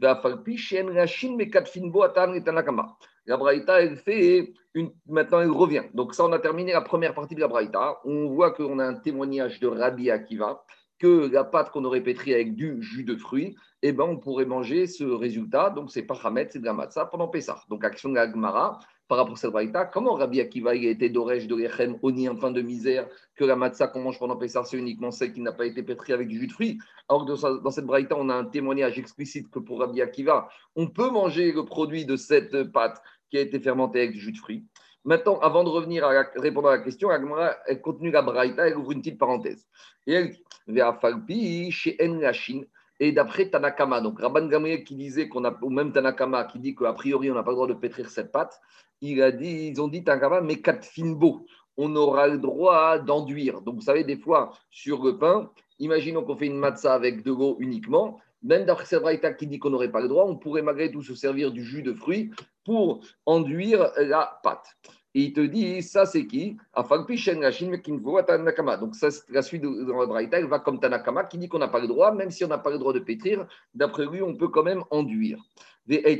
La 0.00 0.14
Braïta, 3.36 3.82
elle 3.82 3.96
fait 3.96 4.52
une... 4.74 4.90
Maintenant, 5.06 5.40
elle 5.40 5.50
revient. 5.50 5.84
Donc, 5.94 6.14
ça, 6.14 6.24
on 6.24 6.32
a 6.32 6.38
terminé 6.38 6.72
la 6.72 6.80
première 6.80 7.14
partie 7.14 7.34
de 7.34 7.40
la 7.40 7.48
Braïta. 7.48 8.00
On 8.04 8.28
voit 8.28 8.52
qu'on 8.52 8.78
a 8.78 8.86
un 8.86 8.94
témoignage 8.94 9.60
de 9.60 9.66
Rabbi 9.66 10.10
Akiva 10.10 10.64
que 10.98 11.30
la 11.32 11.44
pâte 11.44 11.70
qu'on 11.70 11.84
aurait 11.84 12.02
pétrie 12.02 12.34
avec 12.34 12.54
du 12.54 12.82
jus 12.82 13.04
de 13.04 13.16
fruits, 13.16 13.54
eh 13.82 13.92
ben, 13.92 14.04
on 14.04 14.16
pourrait 14.16 14.46
manger 14.46 14.86
ce 14.86 15.04
résultat. 15.04 15.70
Donc, 15.70 15.90
c'est 15.90 16.02
pas 16.02 16.18
c'est 16.50 16.58
de 16.58 16.64
la 16.64 16.72
matzah 16.72 17.06
pendant 17.06 17.28
Pessah. 17.28 17.62
Donc, 17.68 17.84
action 17.84 18.08
de 18.08 18.14
la 18.16 18.30
Gemara, 18.30 18.80
par 19.06 19.18
rapport 19.18 19.34
à 19.34 19.36
cette 19.36 19.52
braïta, 19.52 19.86
comment 19.86 20.14
Rabbi 20.14 20.40
Akiva 20.40 20.70
a 20.70 20.74
été 20.74 21.08
d'orège 21.08 21.46
de 21.46 21.56
l'Echem, 21.56 21.98
oni, 22.02 22.28
un 22.28 22.34
pain 22.34 22.50
de 22.50 22.60
misère, 22.60 23.08
que 23.36 23.44
la 23.44 23.56
matzah 23.56 23.88
qu'on 23.88 24.02
mange 24.02 24.18
pendant 24.18 24.36
Pessah, 24.36 24.64
c'est 24.64 24.76
uniquement 24.76 25.10
celle 25.10 25.32
qui 25.32 25.40
n'a 25.40 25.52
pas 25.52 25.66
été 25.66 25.82
pétrie 25.82 26.12
avec 26.12 26.28
du 26.28 26.38
jus 26.38 26.48
de 26.48 26.52
fruits? 26.52 26.78
Alors 27.08 27.24
que 27.24 27.62
dans 27.62 27.70
cette 27.70 27.86
braïta, 27.86 28.16
on 28.18 28.28
a 28.28 28.34
un 28.34 28.44
témoignage 28.44 28.98
explicite 28.98 29.50
que 29.50 29.60
pour 29.60 29.80
Rabbi 29.80 30.02
Akiva, 30.02 30.48
on 30.76 30.88
peut 30.88 31.10
manger 31.10 31.52
le 31.52 31.64
produit 31.64 32.04
de 32.04 32.16
cette 32.16 32.64
pâte 32.64 33.00
qui 33.30 33.38
a 33.38 33.40
été 33.40 33.60
fermentée 33.60 34.00
avec 34.00 34.12
du 34.12 34.20
jus 34.20 34.32
de 34.32 34.38
fruits. 34.38 34.64
Maintenant, 35.08 35.38
avant 35.38 35.64
de 35.64 35.70
revenir 35.70 36.04
à 36.04 36.10
répondre 36.36 36.68
à 36.68 36.72
la 36.72 36.82
question, 36.82 37.08
elle 37.66 37.80
continue 37.80 38.10
la 38.10 38.20
braïta, 38.20 38.68
elle 38.68 38.76
ouvre 38.76 38.92
une 38.92 38.98
petite 38.98 39.16
parenthèse. 39.16 39.66
Et 40.06 40.12
elle 40.12 40.36
dit 41.26 41.70
chez 41.72 41.96
et 43.00 43.12
d'après 43.12 43.48
Tanakama, 43.48 44.02
donc 44.02 44.20
Rabban 44.20 44.48
Gamriel 44.48 44.84
qui 44.84 44.96
disait 44.96 45.30
qu'on 45.30 45.46
a, 45.46 45.58
ou 45.62 45.70
même 45.70 45.92
Tanakama 45.92 46.44
qui 46.44 46.58
dit 46.58 46.74
qu'a 46.74 46.92
priori 46.92 47.30
on 47.30 47.34
n'a 47.34 47.42
pas 47.42 47.52
le 47.52 47.56
droit 47.56 47.66
de 47.66 47.72
pétrir 47.72 48.10
cette 48.10 48.32
pâte, 48.32 48.60
il 49.00 49.22
a 49.22 49.32
dit, 49.32 49.68
ils 49.72 49.80
ont 49.80 49.88
dit 49.88 50.04
Tanakama, 50.04 50.42
mais 50.42 50.60
quatre 50.60 50.84
finbo, 50.84 51.46
on 51.78 51.96
aura 51.96 52.28
le 52.28 52.36
droit 52.36 52.98
d'enduire. 52.98 53.62
Donc 53.62 53.76
vous 53.76 53.80
savez, 53.80 54.04
des 54.04 54.18
fois, 54.18 54.52
sur 54.70 55.02
le 55.02 55.16
pain, 55.16 55.50
imaginons 55.78 56.22
qu'on 56.22 56.36
fait 56.36 56.48
une 56.48 56.58
matzah 56.58 56.92
avec 56.92 57.22
de 57.22 57.30
l'eau 57.30 57.56
uniquement, 57.60 58.18
même 58.42 58.66
d'après 58.66 58.84
cette 58.84 59.00
braïta 59.00 59.32
qui 59.32 59.46
dit 59.46 59.58
qu'on 59.58 59.70
n'aurait 59.70 59.90
pas 59.90 60.02
le 60.02 60.08
droit, 60.08 60.26
on 60.26 60.36
pourrait 60.36 60.60
malgré 60.60 60.90
tout 60.92 61.02
se 61.02 61.14
servir 61.14 61.50
du 61.50 61.64
jus 61.64 61.82
de 61.82 61.94
fruits 61.94 62.30
pour 62.64 63.00
enduire 63.24 63.90
la 63.96 64.38
pâte. 64.42 64.76
Et 65.18 65.22
il 65.22 65.32
te 65.32 65.40
dit, 65.40 65.82
ça 65.82 66.06
c'est 66.06 66.28
qui? 66.28 66.56
Donc 66.76 67.10
ça, 68.94 69.08
la 69.28 69.42
suite 69.42 69.62
de 69.62 69.92
la 69.92 70.06
braïta, 70.06 70.46
va 70.46 70.60
comme 70.60 70.78
Tanakama 70.78 71.24
qui 71.24 71.38
dit 71.38 71.48
qu'on 71.48 71.58
n'a 71.58 71.66
pas 71.66 71.80
le 71.80 71.88
droit, 71.88 72.14
même 72.14 72.30
si 72.30 72.44
on 72.44 72.46
n'a 72.46 72.58
pas 72.58 72.70
le 72.70 72.78
droit 72.78 72.92
de 72.92 73.00
pétrir, 73.00 73.44
d'après 73.74 74.06
lui, 74.06 74.22
on 74.22 74.36
peut 74.36 74.46
quand 74.46 74.62
même 74.62 74.84
enduire. 74.92 75.40
Et 75.88 76.18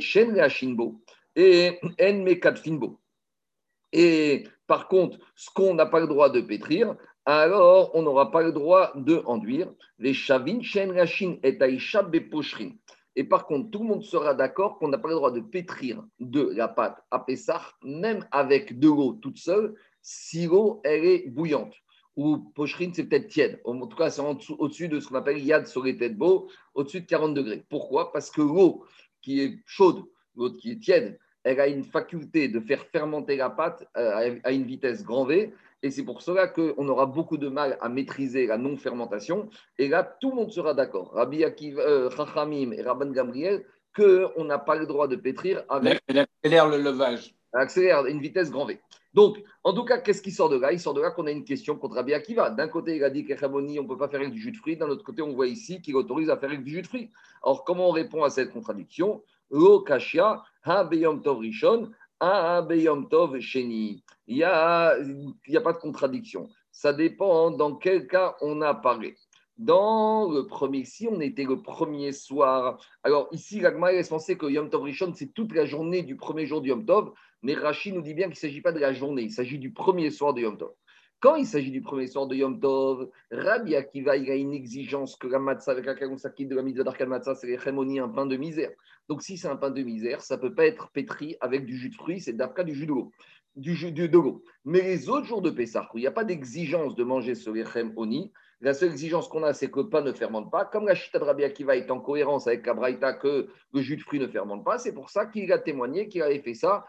Et 3.93 4.47
par 4.67 4.87
contre, 4.89 5.17
ce 5.33 5.49
qu'on 5.49 5.73
n'a 5.75 5.85
pas 5.85 6.01
le 6.01 6.07
droit 6.07 6.29
de 6.29 6.41
pétrir, 6.41 6.97
alors 7.23 7.91
on 7.93 8.01
n'aura 8.01 8.31
pas 8.31 8.43
le 8.43 8.51
droit 8.51 8.91
de 8.95 9.21
enduire. 9.25 9.71
Les 9.97 10.13
shavin 10.13 10.61
shen 10.61 11.39
et 11.41 11.57
aisha 11.61 12.03
beposhrin. 12.03 12.71
Et 13.19 13.25
par 13.25 13.47
contre, 13.47 13.69
tout 13.69 13.79
le 13.79 13.85
monde 13.85 14.01
sera 14.01 14.33
d'accord 14.33 14.79
qu'on 14.79 14.87
n'a 14.87 14.97
pas 14.97 15.09
le 15.09 15.15
droit 15.15 15.29
de 15.29 15.41
pétrir 15.41 16.01
de 16.21 16.53
la 16.55 16.69
pâte 16.69 17.03
à 17.11 17.19
Pessah, 17.19 17.61
même 17.83 18.25
avec 18.31 18.79
de 18.79 18.87
l'eau 18.87 19.11
toute 19.21 19.37
seule, 19.37 19.75
si 20.01 20.45
l'eau 20.45 20.79
elle 20.85 21.03
est 21.03 21.27
bouillante. 21.27 21.73
Ou 22.15 22.37
pocherine, 22.37 22.93
c'est 22.93 23.03
peut-être 23.03 23.27
tiède. 23.27 23.59
En 23.65 23.85
tout 23.87 23.97
cas, 23.97 24.09
c'est 24.09 24.21
au-dessus 24.21 24.87
de 24.87 25.01
ce 25.01 25.09
qu'on 25.09 25.15
appelle 25.15 25.43
yad 25.43 25.67
sur 25.67 25.83
les 25.83 25.97
têtes 25.97 26.17
beaux, 26.17 26.49
au-dessus 26.73 27.01
de 27.01 27.07
40 27.07 27.33
degrés. 27.33 27.65
Pourquoi? 27.67 28.13
Parce 28.13 28.31
que 28.31 28.39
l'eau 28.39 28.85
qui 29.21 29.41
est 29.41 29.59
chaude, 29.65 30.05
l'eau 30.37 30.53
qui 30.53 30.71
est 30.71 30.79
tiède, 30.79 31.19
elle 31.43 31.59
a 31.59 31.67
une 31.67 31.83
faculté 31.83 32.47
de 32.47 32.61
faire 32.61 32.85
fermenter 32.85 33.35
la 33.35 33.49
pâte 33.49 33.85
euh, 33.97 34.39
à 34.45 34.53
une 34.53 34.63
vitesse 34.63 35.03
grand 35.03 35.25
V. 35.25 35.53
Et 35.81 35.91
c'est 35.91 36.03
pour 36.03 36.21
cela 36.21 36.47
qu'on 36.47 36.87
aura 36.87 37.05
beaucoup 37.05 37.37
de 37.37 37.47
mal 37.47 37.77
à 37.81 37.87
maîtriser 37.89 38.47
la 38.47 38.57
non-fermentation. 38.57 39.49
Et 39.77 39.87
là, 39.87 40.03
tout 40.03 40.31
le 40.31 40.35
monde 40.35 40.51
sera 40.51 40.73
d'accord, 40.73 41.11
Rabbi 41.13 41.43
Akiva, 41.43 41.81
euh, 41.81 42.09
Chachamim 42.09 42.71
et 42.71 42.81
Rabban 42.81 43.11
Gabriel, 43.11 43.63
qu'on 43.95 44.43
n'a 44.43 44.59
pas 44.59 44.75
le 44.75 44.85
droit 44.85 45.07
de 45.07 45.15
pétrir 45.15 45.63
avec. 45.69 46.01
Elle 46.07 46.19
accélère 46.19 46.67
le 46.67 46.77
levage. 46.77 47.33
Elle 47.53 47.61
accélère 47.61 48.05
une 48.05 48.19
vitesse 48.19 48.51
grand 48.51 48.65
V. 48.65 48.79
Donc, 49.13 49.41
en 49.63 49.73
tout 49.73 49.85
cas, 49.85 49.97
qu'est-ce 49.97 50.21
qui 50.21 50.31
sort 50.31 50.49
de 50.49 50.57
là? 50.57 50.71
Il 50.71 50.79
sort 50.79 50.93
de 50.93 51.01
là 51.01 51.11
qu'on 51.11 51.25
a 51.25 51.31
une 51.31 51.43
question 51.43 51.75
contre 51.75 51.95
Rabbi 51.95 52.13
Akiva. 52.13 52.51
D'un 52.51 52.67
côté, 52.67 52.97
il 52.97 53.03
a 53.03 53.09
dit 53.09 53.25
qu'Echamoni, 53.25 53.79
on 53.79 53.83
ne 53.83 53.87
peut 53.87 53.97
pas 53.97 54.07
faire 54.07 54.19
avec 54.19 54.33
du 54.33 54.39
jus 54.39 54.51
de 54.51 54.57
fruits. 54.57 54.77
D'un 54.77 54.89
autre 54.89 55.03
côté, 55.03 55.21
on 55.21 55.33
voit 55.33 55.47
ici 55.47 55.81
qu'il 55.81 55.95
autorise 55.95 56.29
à 56.29 56.37
faire 56.37 56.49
avec 56.49 56.63
du 56.63 56.71
jus 56.71 56.81
de 56.81 56.87
fruits. 56.87 57.09
Alors, 57.41 57.63
comment 57.63 57.89
on 57.89 57.91
répond 57.91 58.23
à 58.23 58.29
cette 58.29 58.51
contradiction? 58.51 59.23
Lo 59.51 59.81
kashia, 59.81 60.43
ha 60.63 60.83
beyom 60.83 61.23
tov 61.23 61.39
rishon, 61.39 61.79
ha 61.81 61.87
beyom 61.87 61.89
tov 62.19 63.39
sheni 63.39 64.03
il 64.29 64.35
n'y 64.35 64.43
a, 64.43 64.91
a 64.91 65.61
pas 65.61 65.73
de 65.73 65.79
contradiction. 65.79 66.49
Ça 66.71 66.93
dépend 66.93 67.49
dans 67.49 67.75
quel 67.75 68.07
cas 68.07 68.35
on 68.41 68.61
a 68.61 68.75
parlé. 68.75 69.15
Dans 69.57 70.31
le 70.31 70.45
premier, 70.45 70.85
si 70.85 71.07
on 71.11 71.19
était 71.19 71.43
le 71.43 71.61
premier 71.61 72.11
soir, 72.11 72.79
alors 73.03 73.27
ici, 73.31 73.59
l'Agma 73.59 73.91
laisse 73.91 74.07
penser 74.07 74.37
que 74.37 74.45
Yom 74.45 74.69
Tov 74.69 74.83
Rishon, 74.83 75.11
c'est 75.15 75.33
toute 75.33 75.53
la 75.53 75.65
journée 75.65 76.03
du 76.03 76.15
premier 76.15 76.45
jour 76.45 76.61
du 76.61 76.69
Yom 76.69 76.85
Tov, 76.85 77.11
mais 77.41 77.55
Rachid 77.55 77.95
nous 77.95 78.01
dit 78.01 78.13
bien 78.13 78.27
qu'il 78.27 78.33
ne 78.33 78.37
s'agit 78.37 78.61
pas 78.61 78.71
de 78.71 78.79
la 78.79 78.93
journée, 78.93 79.23
il 79.23 79.31
s'agit 79.31 79.57
du 79.57 79.73
premier 79.73 80.11
soir 80.11 80.33
de 80.33 80.41
Yom 80.41 80.57
Tov. 80.57 80.71
Quand 81.19 81.35
il 81.35 81.45
s'agit 81.45 81.71
du 81.71 81.81
premier 81.81 82.07
soir 82.07 82.27
de 82.27 82.35
Yom 82.35 82.59
Tov, 82.61 83.09
Rabbi 83.31 83.75
Akiva, 83.75 84.15
il 84.15 84.31
a 84.31 84.35
une 84.35 84.53
exigence 84.53 85.17
que 85.17 85.27
la 85.27 85.39
matzah 85.39 85.71
avec 85.71 85.85
laquelle 85.85 86.09
on 86.09 86.15
de 86.15 86.55
la 86.55 86.61
mitzvah 86.61 86.83
d'Arkal 86.83 87.09
Matzah, 87.09 87.35
c'est 87.35 87.47
les 87.47 87.99
un 87.99 88.09
pain 88.09 88.25
de 88.27 88.37
misère. 88.37 88.71
Donc 89.09 89.23
si 89.23 89.37
c'est 89.37 89.47
un 89.47 89.57
pain 89.57 89.71
de 89.71 89.81
misère, 89.81 90.21
ça 90.21 90.37
ne 90.37 90.41
peut 90.41 90.53
pas 90.53 90.65
être 90.65 90.91
pétri 90.91 91.35
avec 91.41 91.65
du 91.65 91.75
jus 91.75 91.89
de 91.89 91.95
fruits, 91.95 92.21
c'est 92.21 92.33
d'Afka 92.33 92.63
du 92.63 92.73
jus 92.73 92.85
d'eau 92.85 93.11
du 93.55 93.75
jus 93.75 93.91
de 93.91 94.05
l'eau. 94.05 94.43
Mais 94.63 94.81
les 94.81 95.09
autres 95.09 95.25
jours 95.25 95.41
de 95.41 95.49
Pessah, 95.49 95.89
il 95.95 96.01
n'y 96.01 96.07
a 96.07 96.11
pas 96.11 96.23
d'exigence 96.23 96.95
de 96.95 97.03
manger 97.03 97.35
ce 97.35 97.49
lechem 97.49 97.91
oni, 97.97 98.31
la 98.61 98.73
seule 98.73 98.91
exigence 98.91 99.27
qu'on 99.27 99.43
a, 99.43 99.53
c'est 99.53 99.71
que 99.71 99.79
le 99.79 99.89
pain 99.89 100.01
ne 100.01 100.11
fermente 100.11 100.51
pas. 100.51 100.65
Comme 100.65 100.85
la 100.85 100.95
chita 100.95 101.19
de 101.19 101.23
Rabbi 101.23 101.43
Akiva 101.43 101.77
est 101.77 101.89
en 101.91 101.99
cohérence 101.99 102.47
avec 102.47 102.65
la 102.65 102.73
braïta 102.73 103.13
que 103.13 103.47
le 103.73 103.81
jus 103.81 103.95
de 103.95 104.01
fruits 104.01 104.19
ne 104.19 104.27
fermente 104.27 104.65
pas, 104.65 104.77
c'est 104.77 104.93
pour 104.93 105.09
ça 105.09 105.25
qu'il 105.25 105.51
a 105.51 105.59
témoigné 105.59 106.09
qu'il 106.09 106.21
avait 106.21 106.39
fait 106.39 106.53
ça 106.53 106.85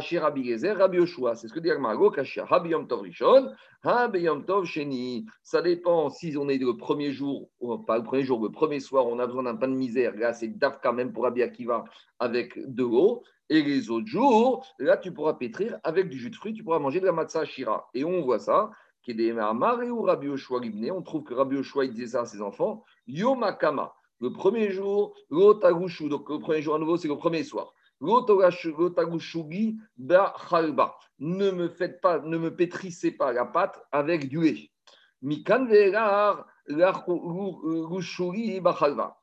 chez 0.00 0.18
Rabbi 0.18 0.44
Gezer, 0.44 0.76
Rabbi 0.76 0.98
Yoshua. 0.98 1.34
C'est 1.34 1.48
ce 1.48 1.52
que 1.52 1.60
dit 1.60 1.70
Agmarago, 1.70 2.10
Kashia, 2.10 2.44
Rabbi 2.44 2.70
Yom 2.70 2.86
Tov 2.86 3.02
Rishon, 3.02 3.50
Rabbi 3.82 4.20
Yom 4.20 4.44
Tov 4.44 4.64
Sheni. 4.64 5.26
Ça 5.42 5.62
dépend 5.62 6.08
si 6.10 6.36
on 6.38 6.48
est 6.48 6.58
le 6.58 6.76
premier 6.76 7.12
jour, 7.12 7.50
pas 7.86 7.98
le 7.98 8.04
premier 8.04 8.24
jour, 8.24 8.42
le 8.42 8.50
premier 8.50 8.80
soir, 8.80 9.06
on 9.06 9.18
a 9.18 9.26
besoin 9.26 9.44
d'un 9.44 9.56
pain 9.56 9.68
de 9.68 9.74
misère. 9.74 10.14
Là, 10.16 10.32
c'est 10.32 10.48
Dafka 10.48 10.92
même 10.92 11.12
pour 11.12 11.24
Rabbi 11.24 11.42
Akiva 11.42 11.84
avec 12.18 12.58
de 12.58 12.82
l'eau. 12.82 13.22
Et 13.50 13.62
les 13.62 13.90
autres 13.90 14.06
jours, 14.06 14.66
là, 14.78 14.96
tu 14.96 15.12
pourras 15.12 15.34
pétrir 15.34 15.78
avec 15.84 16.08
du 16.08 16.18
jus 16.18 16.30
de 16.30 16.36
fruits, 16.36 16.54
tu 16.54 16.64
pourras 16.64 16.78
manger 16.78 17.00
de 17.00 17.06
la 17.06 17.12
matzah 17.12 17.44
shira. 17.44 17.88
Et 17.92 18.02
on 18.02 18.22
voit 18.22 18.38
ça, 18.38 18.70
qui 19.02 19.10
est 19.10 19.14
des 19.14 19.32
ou 19.32 20.02
Rabbi 20.02 20.26
Yoshua 20.28 20.60
On 20.92 21.02
trouve 21.02 21.24
que 21.24 21.34
Rabbi 21.34 21.56
Yoshua, 21.56 21.84
il 21.84 21.92
disait 21.92 22.12
ça 22.12 22.22
à 22.22 22.24
ses 22.24 22.40
enfants. 22.40 22.82
Yomakama, 23.06 23.94
le 24.20 24.32
premier 24.32 24.70
jour, 24.70 25.14
l'otagushu, 25.28 26.08
donc 26.08 26.30
le 26.30 26.38
premier 26.38 26.62
jour 26.62 26.74
à 26.74 26.78
nouveau, 26.78 26.96
c'est 26.96 27.08
le 27.08 27.16
premier 27.16 27.42
soir. 27.42 27.73
Ne 31.18 31.50
me 31.50 31.68
faites 31.68 32.00
pas, 32.00 32.20
ne 32.20 32.38
me 32.38 32.54
pétrissez 32.54 33.12
pas 33.12 33.32
la 33.32 33.44
pâte 33.44 33.80
avec 33.92 34.28
du 34.28 34.40
lait. 34.40 34.70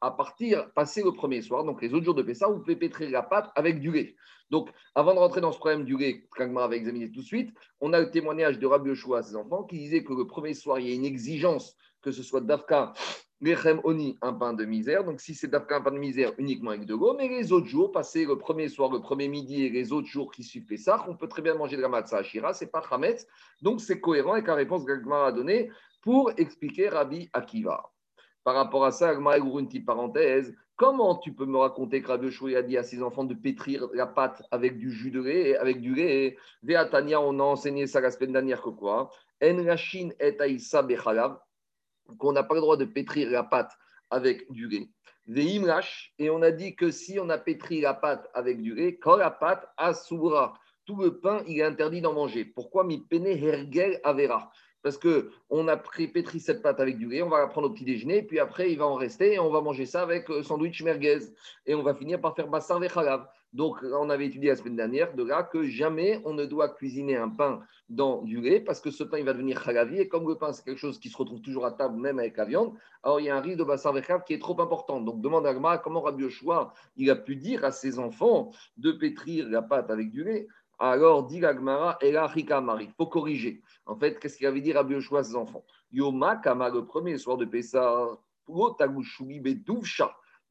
À 0.02 0.12
partir, 0.12 0.72
passer 0.74 1.04
le 1.04 1.12
premier 1.12 1.42
soir, 1.42 1.64
donc 1.64 1.82
les 1.82 1.94
autres 1.94 2.06
jours 2.06 2.16
de 2.16 2.22
Pessah, 2.22 2.48
vous 2.48 2.60
pouvez 2.60 2.76
pétrir 2.76 3.10
la 3.10 3.24
pâte 3.24 3.52
avec 3.56 3.80
du 3.80 3.92
lait. 3.92 4.16
Donc, 4.52 4.70
avant 4.96 5.14
de 5.14 5.20
rentrer 5.20 5.42
dans 5.42 5.52
ce 5.52 5.58
problème 5.58 5.86
du 5.86 5.98
lait, 5.98 6.28
qu'Agmar 6.36 6.70
va 6.70 6.76
examiner 6.76 7.10
tout 7.10 7.22
de 7.22 7.26
suite, 7.26 7.54
on 7.80 7.94
a 7.94 8.00
le 8.00 8.12
témoignage 8.12 8.60
de 8.60 8.68
Rabbi 8.68 8.90
Yoshua 8.90 9.20
à 9.20 9.24
ses 9.24 9.36
enfants 9.36 9.64
qui 9.64 9.78
disait 9.78 10.04
que 10.04 10.14
le 10.14 10.28
premier 10.28 10.54
soir, 10.54 10.80
il 10.80 10.90
y 10.90 10.92
a 10.92 10.96
une 10.96 11.06
exigence 11.06 11.76
que 12.02 12.12
ce 12.12 12.24
soit 12.24 12.42
Dafka, 12.42 12.94
Lechem 13.42 13.80
Oni, 13.84 14.18
un 14.22 14.34
pain 14.34 14.54
de 14.54 14.66
misère. 14.66 15.04
Donc, 15.04 15.20
si 15.20 15.34
c'est 15.34 15.48
Dafka, 15.48 15.78
un 15.78 15.82
pain 15.82 15.92
de 15.92 15.98
misère 15.98 16.34
uniquement 16.38 16.72
avec 16.72 16.86
de 16.86 16.94
l'eau, 16.94 17.16
mais 17.18 17.28
les 17.28 17.52
autres 17.52 17.68
jours, 17.68 17.92
passer 17.92 18.26
le 18.26 18.38
premier 18.38 18.70
soir, 18.70 18.92
le 18.92 19.00
premier 19.00 19.28
midi 19.28 19.64
et 19.64 19.70
les 19.70 19.92
autres 19.92 20.08
jours 20.08 20.32
qui 20.32 20.44
suivent 20.44 20.66
Pessah, 20.66 21.06
on 21.08 21.16
peut 21.16 21.28
très 21.28 21.42
bien 21.42 21.56
manger 21.56 21.78
de 21.78 21.82
la 21.82 21.90
matzah 21.90 22.18
ashira, 22.18 22.54
c'est 22.54 22.72
pas 22.72 22.84
Hametz. 22.92 23.26
Donc, 23.62 23.82
c'est 23.82 24.00
cohérent 24.00 24.34
avec 24.34 24.48
la 24.48 24.56
réponse 24.56 24.84
que 24.86 24.92
Agmar 24.92 25.26
a 25.26 25.32
donnée 25.32 25.72
pour 26.02 26.32
expliquer 26.38 26.90
Rabbi 26.90 27.30
Akiva. 27.34 27.92
Par 28.44 28.56
rapport 28.56 28.86
à 28.86 28.92
ça, 28.92 29.14
petite 29.14 29.86
parenthèse. 29.86 30.56
Comment 30.76 31.16
tu 31.18 31.34
peux 31.34 31.46
me 31.46 31.58
raconter 31.58 32.02
que 32.02 32.08
Rabbi 32.08 32.26
Yoshua 32.26 32.58
a 32.58 32.62
dit 32.64 32.76
à 32.76 32.84
ses 32.84 33.04
enfants 33.04 33.24
de 33.24 33.36
pétrir 33.36 33.88
la 33.94 34.08
pâte 34.08 34.42
avec 34.50 34.80
du 34.80 34.92
jus 34.92 35.12
de 35.12 35.22
lait, 35.22 35.56
avec 35.58 35.80
du 35.80 35.94
lait 35.94 36.38
Véatania, 36.64 37.22
on 37.22 37.40
a 37.40 37.44
enseigné 37.44 37.86
ça 37.86 38.02
la 38.02 38.10
semaine 38.10 38.34
dernière 38.34 38.64
que 38.64 38.70
quoi? 38.70 39.12
En 39.44 39.58
et 39.60 40.38
aïssa 40.40 40.82
bechalav, 40.82 41.38
qu'on 42.18 42.32
n'a 42.32 42.44
pas 42.44 42.56
le 42.56 42.62
droit 42.62 42.78
de 42.78 42.86
pétrir 42.86 43.30
la 43.30 43.44
pâte 43.44 43.72
avec 44.10 44.52
du 44.52 44.68
lait. 44.68 44.90
Veimrash, 45.28 46.14
et 46.18 46.32
on 46.32 46.42
a 46.42 46.50
dit 46.50 46.76
que 46.76 46.90
si 46.90 47.20
on 47.20 47.30
a 47.30 47.38
pétri 47.38 47.80
la 47.82 47.94
pâte 47.94 48.28
avec 48.34 48.60
du 48.60 48.74
lait, 48.74 48.98
quand 48.98 49.18
la 49.18 49.30
pâte 49.30 49.68
assoura, 49.78 50.56
tout 50.86 50.96
le 50.96 51.20
pain, 51.20 51.44
il 51.48 51.60
est 51.60 51.64
interdit 51.64 52.02
d'en 52.02 52.14
manger. 52.14 52.44
Pourquoi? 52.44 52.84
Mi 52.84 53.00
pene 53.02 53.28
hergel 53.28 54.00
avera 54.04 54.52
parce 54.84 54.98
qu'on 54.98 55.68
a 55.68 55.78
pétri 55.78 56.40
cette 56.40 56.62
pâte 56.62 56.80
avec 56.80 56.98
du 56.98 57.08
lait, 57.08 57.22
on 57.22 57.30
va 57.30 57.40
la 57.40 57.48
prendre 57.48 57.68
au 57.68 57.74
petit 57.74 57.86
déjeuner, 57.86 58.24
puis 58.24 58.40
après 58.40 58.72
il 58.72 58.78
va 58.78 58.88
en 58.88 58.96
rester 58.96 59.34
et 59.34 59.40
on 59.40 59.50
va 59.50 59.62
manger 59.62 59.86
ça 59.86 60.02
avec 60.02 60.30
euh, 60.30 60.44
sandwich 60.44 60.82
merguez. 60.84 61.20
Et 61.66 61.76
on 61.76 61.84
va 61.84 61.94
finir 61.94 62.20
par 62.20 62.36
faire 62.36 62.48
bassin 62.48 62.80
vechalav. 62.80 63.28
Donc 63.54 63.84
on 63.84 64.10
avait 64.10 64.28
étudié 64.28 64.50
la 64.50 64.56
semaine 64.56 64.78
dernière 64.78 65.14
de 65.14 65.24
là 65.24 65.44
que 65.44 65.64
jamais 65.64 66.22
on 66.24 66.34
ne 66.34 66.46
doit 66.46 66.70
cuisiner 66.70 67.18
un 67.18 67.28
pain 67.28 67.62
dans 67.90 68.22
du 68.22 68.40
lait 68.40 68.62
parce 68.62 68.80
que 68.80 68.92
ce 68.92 69.04
pain 69.04 69.18
il 69.18 69.26
va 69.26 69.34
devenir 69.34 69.62
chalavi 69.62 70.00
et 70.00 70.08
comme 70.08 70.26
le 70.26 70.36
pain 70.36 70.54
c'est 70.54 70.64
quelque 70.64 70.78
chose 70.80 71.00
qui 71.00 71.10
se 71.10 71.18
retrouve 71.18 71.42
toujours 71.42 71.66
à 71.66 71.74
table 71.74 72.00
même 72.00 72.18
avec 72.18 72.38
la 72.38 72.46
viande, 72.46 72.74
alors 73.04 73.20
il 73.20 73.26
y 73.26 73.30
a 73.30 73.36
un 73.36 73.42
risque 73.42 73.58
de 73.58 73.66
bassin 73.66 73.92
vechalav 73.92 74.24
qui 74.24 74.34
est 74.34 74.40
trop 74.40 74.60
important. 74.62 75.02
Donc 75.02 75.20
demande 75.20 75.46
à 75.46 75.54
Gma 75.54 75.80
comment 75.80 76.02
Rabbi 76.02 76.24
Yoshua 76.24 76.74
il 76.96 77.10
a 77.10 77.16
pu 77.16 77.36
dire 77.36 77.66
à 77.66 77.72
ses 77.72 78.00
enfants 78.00 78.52
de 78.78 78.94
pétrir 78.94 79.50
la 79.50 79.62
pâte 79.62 79.92
avec 79.92 80.12
du 80.12 80.24
lait 80.24 80.48
Alors, 80.84 81.28
dit 81.28 81.40
l'agmara, 81.40 82.00
et 82.02 82.10
il 82.10 82.92
faut 82.98 83.06
corriger. 83.06 83.62
En 83.86 83.96
fait, 83.96 84.20
qu'est-ce 84.20 84.36
qu'il 84.36 84.48
avait 84.48 84.62
dit 84.62 84.74
à 84.74 84.82
Yoshua 84.82 85.20
à 85.20 85.24
ses 85.24 85.36
enfants 85.36 85.64
Yoma 85.92 86.38
Kama, 86.38 86.72
le 86.72 86.86
premier 86.86 87.20
soir 87.20 87.38
de 87.38 87.46
Pessah, 87.46 88.18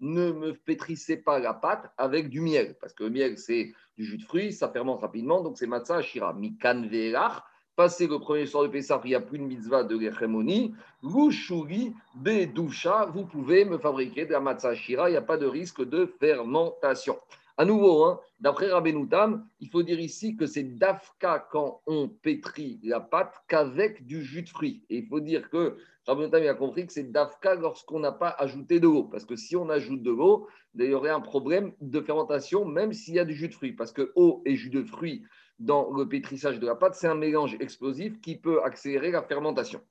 ne 0.00 0.32
me 0.32 0.52
pétrissez 0.52 1.16
pas 1.16 1.40
la 1.40 1.52
pâte 1.52 1.92
avec 1.98 2.28
du 2.28 2.40
miel, 2.40 2.76
parce 2.80 2.92
que 2.92 3.02
le 3.02 3.10
miel, 3.10 3.38
c'est 3.38 3.72
du 3.98 4.04
jus 4.04 4.18
de 4.18 4.22
fruits, 4.22 4.52
ça 4.52 4.68
fermente 4.68 5.00
rapidement, 5.00 5.40
donc 5.40 5.58
c'est 5.58 5.66
matzah 5.66 5.96
ashira. 5.96 6.32
Mikan 6.32 6.82
ve'elach, 6.82 7.42
passé 7.74 8.06
le 8.06 8.20
premier 8.20 8.46
soir 8.46 8.62
de 8.62 8.68
Pessah, 8.68 9.00
il 9.02 9.08
n'y 9.08 9.16
a 9.16 9.20
plus 9.20 9.38
de 9.40 9.42
mitzvah 9.42 9.82
de 9.82 9.98
l'Echemoni, 9.98 10.76
Louchouri, 11.02 11.92
Bedoucha, 12.14 13.06
vous 13.06 13.24
pouvez 13.24 13.64
me 13.64 13.78
fabriquer 13.78 14.26
de 14.26 14.32
la 14.32 14.40
matzah 14.40 14.68
ashira, 14.68 15.08
il 15.08 15.12
n'y 15.14 15.18
a 15.18 15.22
pas 15.22 15.38
de 15.38 15.46
risque 15.46 15.82
de 15.82 16.06
fermentation. 16.06 17.18
À 17.60 17.66
nouveau, 17.66 18.04
hein, 18.04 18.18
d'après 18.40 18.72
Rabbenoutam, 18.72 19.46
il 19.60 19.68
faut 19.68 19.82
dire 19.82 20.00
ici 20.00 20.34
que 20.34 20.46
c'est 20.46 20.62
d'Afka 20.62 21.46
quand 21.52 21.82
on 21.86 22.08
pétrit 22.08 22.80
la 22.82 23.00
pâte 23.00 23.34
qu'avec 23.48 24.06
du 24.06 24.24
jus 24.24 24.40
de 24.40 24.48
fruits. 24.48 24.82
Et 24.88 24.96
il 24.96 25.06
faut 25.06 25.20
dire 25.20 25.50
que 25.50 25.76
Rabbenoutam 26.06 26.42
a 26.46 26.54
compris 26.54 26.86
que 26.86 26.92
c'est 26.94 27.12
d'Afka 27.12 27.56
lorsqu'on 27.56 28.00
n'a 28.00 28.12
pas 28.12 28.30
ajouté 28.30 28.80
de 28.80 28.88
l'eau. 28.88 29.04
Parce 29.04 29.26
que 29.26 29.36
si 29.36 29.56
on 29.56 29.68
ajoute 29.68 30.02
de 30.02 30.10
l'eau, 30.10 30.48
il 30.74 30.86
y 30.86 30.94
aurait 30.94 31.10
un 31.10 31.20
problème 31.20 31.74
de 31.82 32.00
fermentation, 32.00 32.64
même 32.64 32.94
s'il 32.94 33.12
y 33.12 33.18
a 33.18 33.26
du 33.26 33.34
jus 33.34 33.48
de 33.48 33.54
fruits. 33.54 33.74
Parce 33.74 33.92
que 33.92 34.10
eau 34.14 34.40
et 34.46 34.56
jus 34.56 34.70
de 34.70 34.82
fruits 34.82 35.22
dans 35.58 35.92
le 35.92 36.08
pétrissage 36.08 36.60
de 36.60 36.66
la 36.66 36.76
pâte, 36.76 36.94
c'est 36.94 37.08
un 37.08 37.14
mélange 37.14 37.58
explosif 37.60 38.22
qui 38.22 38.36
peut 38.36 38.62
accélérer 38.64 39.10
la 39.10 39.22
fermentation. 39.22 39.82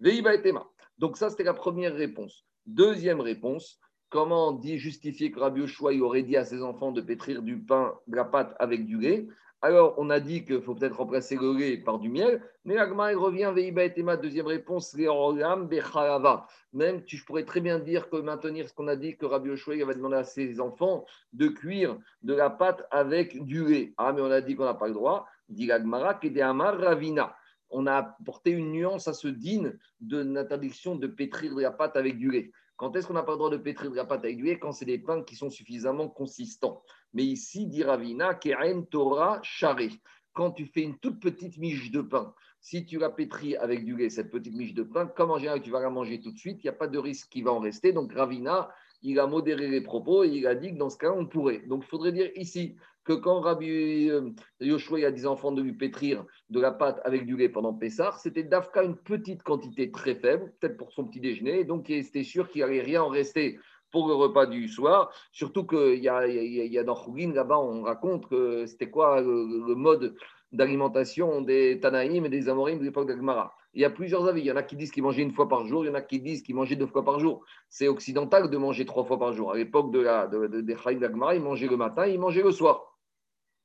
Veiba 0.00 0.36
et 0.36 0.54
Donc 0.96 1.18
ça, 1.18 1.28
c'était 1.28 1.44
la 1.44 1.52
première 1.52 1.94
réponse. 1.94 2.46
Deuxième 2.64 3.20
réponse, 3.20 3.78
Comment 4.10 4.50
dit 4.50 4.76
justifier 4.76 5.30
que 5.30 5.38
Rabbi 5.38 5.60
Yoshua 5.60 5.92
aurait 6.00 6.24
dit 6.24 6.36
à 6.36 6.44
ses 6.44 6.64
enfants 6.64 6.90
de 6.90 7.00
pétrir 7.00 7.42
du 7.42 7.58
pain, 7.58 7.94
de 8.08 8.16
la 8.16 8.24
pâte 8.24 8.56
avec 8.58 8.84
du 8.84 8.98
lait? 8.98 9.28
Alors, 9.62 9.94
on 9.98 10.10
a 10.10 10.18
dit 10.18 10.44
qu'il 10.44 10.60
faut 10.62 10.74
peut-être 10.74 10.96
remplacer 10.96 11.36
le 11.36 11.56
lait 11.56 11.76
par 11.76 12.00
du 12.00 12.08
miel, 12.08 12.42
mais 12.64 12.76
Agma, 12.76 13.12
il 13.12 13.16
revient, 13.16 13.52
Veiba 13.54 13.84
et 13.84 14.02
ma 14.02 14.16
deuxième 14.16 14.48
réponse, 14.48 14.96
Même, 14.96 17.02
je 17.06 17.24
pourrais 17.24 17.44
très 17.44 17.60
bien 17.60 17.78
dire 17.78 18.10
que 18.10 18.16
maintenir 18.16 18.68
ce 18.68 18.74
qu'on 18.74 18.88
a 18.88 18.96
dit, 18.96 19.16
que 19.16 19.26
Rabbi 19.26 19.50
Yoshua 19.50 19.74
avait 19.74 19.94
demandé 19.94 20.16
à 20.16 20.24
ses 20.24 20.60
enfants 20.60 21.04
de 21.32 21.46
cuire 21.46 21.96
de 22.22 22.34
la 22.34 22.50
pâte 22.50 22.88
avec 22.90 23.44
du 23.44 23.64
lait. 23.64 23.94
Ah, 23.96 24.12
mais 24.12 24.22
on 24.22 24.30
a 24.32 24.40
dit 24.40 24.56
qu'on 24.56 24.64
n'a 24.64 24.74
pas 24.74 24.88
le 24.88 24.94
droit. 24.94 25.28
Dit 25.48 25.66
l'Agmara, 25.66 26.18
Amar 26.42 26.80
Ravina 26.80 27.36
on 27.70 27.86
a 27.86 28.16
porté 28.24 28.50
une 28.50 28.72
nuance 28.72 29.08
à 29.08 29.12
ce 29.12 29.28
din 29.28 29.72
de 30.00 30.18
l'interdiction 30.18 30.96
de 30.96 31.06
pétrir 31.06 31.54
de 31.54 31.62
la 31.62 31.70
pâte 31.70 31.96
avec 31.96 32.18
du 32.18 32.30
lait. 32.30 32.50
Quand 32.80 32.96
est-ce 32.96 33.06
qu'on 33.06 33.12
n'a 33.12 33.22
pas 33.22 33.32
le 33.32 33.36
droit 33.36 33.50
de 33.50 33.58
pétrir 33.58 33.90
de 33.90 33.96
la 33.96 34.06
pâte 34.06 34.24
avec 34.24 34.38
du 34.38 34.58
Quand 34.58 34.72
c'est 34.72 34.86
des 34.86 34.96
pains 34.96 35.22
qui 35.22 35.36
sont 35.36 35.50
suffisamment 35.50 36.08
consistants? 36.08 36.82
Mais 37.12 37.24
ici, 37.24 37.66
dit 37.66 37.84
Ravina, 37.84 38.34
Keren 38.34 38.86
Torah 38.86 39.38
Charé. 39.42 39.90
Quand 40.32 40.52
tu 40.52 40.64
fais 40.64 40.80
une 40.80 40.98
toute 40.98 41.20
petite 41.20 41.58
miche 41.58 41.90
de 41.90 42.00
pain, 42.00 42.32
si 42.62 42.86
tu 42.86 42.98
la 42.98 43.10
pétris 43.10 43.54
avec 43.54 43.84
du 43.84 43.98
lait, 43.98 44.08
cette 44.08 44.30
petite 44.30 44.54
miche 44.54 44.72
de 44.72 44.82
pain, 44.82 45.06
comme 45.06 45.30
en 45.30 45.36
général 45.36 45.60
tu 45.60 45.70
vas 45.70 45.80
la 45.80 45.90
manger 45.90 46.22
tout 46.22 46.32
de 46.32 46.38
suite, 46.38 46.64
il 46.64 46.68
n'y 46.68 46.70
a 46.70 46.72
pas 46.72 46.88
de 46.88 46.96
risque 46.98 47.28
qui 47.28 47.42
va 47.42 47.52
en 47.52 47.58
rester. 47.58 47.92
Donc 47.92 48.14
Ravina, 48.14 48.70
il 49.02 49.20
a 49.20 49.26
modéré 49.26 49.68
les 49.68 49.82
propos 49.82 50.24
et 50.24 50.28
il 50.28 50.46
a 50.46 50.54
dit 50.54 50.72
que 50.72 50.78
dans 50.78 50.88
ce 50.88 50.96
cas, 50.96 51.12
on 51.12 51.26
pourrait. 51.26 51.60
Donc 51.66 51.82
il 51.84 51.86
faudrait 51.86 52.12
dire 52.12 52.30
ici 52.34 52.76
que 53.04 53.12
quand 53.12 53.40
Rabbi 53.40 54.10
euh, 54.10 54.30
Yoshua 54.60 55.06
a 55.06 55.10
des 55.10 55.26
enfants 55.26 55.52
de 55.52 55.62
lui 55.62 55.72
pétrir 55.72 56.24
de 56.50 56.60
la 56.60 56.70
pâte 56.70 57.00
avec 57.04 57.26
du 57.26 57.36
lait 57.36 57.48
pendant 57.48 57.72
Pessah, 57.72 58.12
c'était 58.18 58.42
d'Afka 58.42 58.82
une 58.82 58.96
petite 58.96 59.42
quantité 59.42 59.90
très 59.90 60.14
faible, 60.14 60.52
peut-être 60.60 60.76
pour 60.76 60.92
son 60.92 61.04
petit 61.04 61.20
déjeuner, 61.20 61.64
donc 61.64 61.88
il 61.88 61.96
était 61.96 62.24
sûr 62.24 62.48
qu'il 62.48 62.62
n'allait 62.62 62.82
rien 62.82 63.02
en 63.02 63.08
rester 63.08 63.58
pour 63.90 64.08
le 64.08 64.14
repas 64.14 64.46
du 64.46 64.68
soir. 64.68 65.12
Surtout 65.32 65.66
qu'il 65.66 66.02
y 66.02 66.08
a, 66.08 66.84
dans 66.84 66.94
Chougin, 66.94 67.32
là-bas, 67.32 67.58
on 67.58 67.82
raconte 67.82 68.28
que 68.28 68.66
c'était 68.66 68.90
quoi 68.90 69.20
le, 69.20 69.74
mode 69.74 70.14
d'alimentation 70.52 71.40
des 71.40 71.78
Tanaïm 71.80 72.26
et 72.26 72.28
des 72.28 72.48
Amorim 72.48 72.78
de 72.78 72.84
l'époque 72.84 73.06
d'Agmara. 73.06 73.54
Il 73.72 73.80
y 73.80 73.84
a 73.84 73.90
plusieurs 73.90 74.26
avis. 74.26 74.40
Il 74.40 74.46
y 74.46 74.52
en 74.52 74.56
a 74.56 74.64
qui 74.64 74.74
disent 74.76 74.90
qu'ils 74.90 75.04
mangeaient 75.04 75.22
une 75.22 75.32
fois 75.32 75.48
par 75.48 75.64
jour, 75.64 75.84
il 75.84 75.88
y 75.88 75.90
en 75.90 75.94
a 75.94 76.00
qui 76.00 76.20
disent 76.20 76.42
qu'ils 76.42 76.56
mangeaient 76.56 76.76
deux 76.76 76.88
fois 76.88 77.04
par 77.04 77.20
jour. 77.20 77.44
C'est 77.68 77.86
occidental 77.86 78.50
de 78.50 78.56
manger 78.56 78.84
trois 78.84 79.04
fois 79.04 79.18
par 79.18 79.32
jour. 79.32 79.52
À 79.52 79.56
l'époque 79.56 79.92
de 79.92 80.00
la, 80.00 80.26
de, 80.26 80.60
des 80.60 80.74
d'Agmara, 80.96 81.36
ils 81.36 81.42
mangeaient 81.42 81.68
le 81.68 81.76
matin, 81.76 82.06
ils 82.06 82.18
mangeaient 82.18 82.42
le 82.42 82.52
soir. 82.52 82.89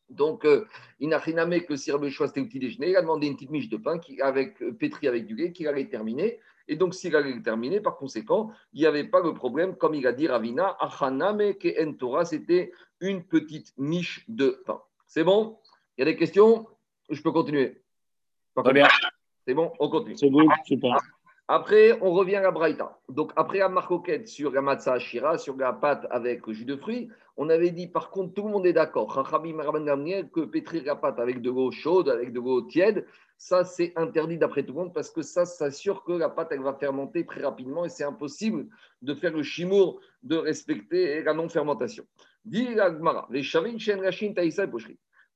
Donc, 0.10 0.46
euh, 0.46 0.66
il 1.00 1.10
n'a 1.10 1.18
rien 1.18 1.38
à 1.38 1.60
que 1.60 1.76
si 1.76 1.92
Rabbi 1.92 2.08
Yoshua 2.08 2.28
c'était 2.28 2.42
au 2.42 2.46
petit 2.46 2.60
déjeuner, 2.60 2.90
il 2.90 2.96
a 2.96 3.02
demandé 3.02 3.28
une 3.28 3.36
petite 3.36 3.50
miche 3.50 3.70
de 3.70 3.78
pain 3.78 3.98
qui, 3.98 4.22
avec, 4.22 4.62
euh, 4.62 4.72
pétri 4.72 5.08
avec 5.08 5.26
du 5.26 5.36
lait 5.36 5.52
qu'il 5.52 5.68
allait 5.68 5.88
terminer. 5.88 6.40
Et 6.68 6.76
donc, 6.76 6.94
s'il 6.94 7.16
allait 7.16 7.42
terminer, 7.42 7.80
par 7.80 7.98
conséquent, 7.98 8.52
il 8.74 8.82
n'y 8.82 8.86
avait 8.86 9.04
pas 9.04 9.22
le 9.22 9.34
problème, 9.34 9.76
comme 9.76 9.94
il 9.94 10.06
a 10.08 10.14
dit 10.14 10.28
Ravina, 10.28 10.76
Achaname 10.80 11.54
ke 11.56 11.92
Torah, 11.94 12.26
c'était 12.26 12.72
une 13.00 13.24
petite 13.24 13.74
miche 13.78 14.26
de 14.28 14.62
pain. 14.66 14.82
C'est 15.08 15.24
bon? 15.24 15.58
Il 15.98 16.02
y 16.02 16.04
a 16.04 16.06
des 16.06 16.18
questions? 16.18 16.68
Je 17.10 17.22
peux 17.22 17.32
continuer? 17.32 17.82
Très 18.56 18.74
bien. 18.74 18.88
C'est 19.48 19.54
bon? 19.54 19.72
On 19.80 19.90
continue. 19.90 20.18
C'est 20.18 20.30
bon, 20.30 20.48
super. 20.66 20.98
Après, 21.48 21.96
on 22.02 22.12
revient 22.12 22.38
à 22.38 22.42
la 22.42 22.50
Braïta. 22.50 22.98
Donc, 23.08 23.32
après 23.36 23.60
la 23.60 23.70
marcoquette 23.70 24.28
sur 24.28 24.52
la 24.52 24.62
matzah 24.62 24.94
ashira, 24.94 25.38
sur 25.38 25.56
la 25.56 25.74
pâte 25.74 26.08
avec 26.10 26.48
le 26.48 26.54
jus 26.54 26.66
de 26.66 26.76
fruits, 26.76 27.10
on 27.38 27.50
avait 27.50 27.70
dit, 27.70 27.88
par 27.88 28.10
contre, 28.10 28.34
tout 28.34 28.44
le 28.44 28.52
monde 28.52 28.66
est 28.66 28.74
d'accord, 28.74 29.14
que 29.14 30.46
pétrir 30.46 30.84
la 30.86 30.96
pâte 30.96 31.20
avec 31.20 31.42
de 31.42 31.52
l'eau 31.52 31.70
chaude, 31.70 32.10
avec 32.10 32.34
de 32.34 32.40
l'eau 32.40 32.64
tiède, 32.64 33.06
ça, 33.38 33.64
c'est 33.64 33.94
interdit 33.96 34.38
d'après 34.38 34.64
tout 34.64 34.74
le 34.74 34.80
monde 34.80 34.94
parce 34.94 35.12
que 35.12 35.22
ça 35.22 35.46
s'assure 35.46 36.04
que 36.04 36.14
la 36.14 36.30
pâte, 36.30 36.48
elle 36.52 36.62
va 36.62 36.74
fermenter 36.74 37.26
très 37.26 37.44
rapidement 37.44 37.86
et 37.86 37.90
c'est 37.90 38.06
impossible 38.06 38.68
de 39.02 39.14
faire 39.14 39.34
le 39.34 39.44
chimour, 39.44 40.00
de 40.24 40.38
respecter 40.38 41.22
la 41.22 41.34
non-fermentation. 41.34 42.06
Dit 42.44 42.74
l'agmara, 42.74 43.28
les 43.30 43.44
shavin 43.44 43.78
shen 43.78 44.02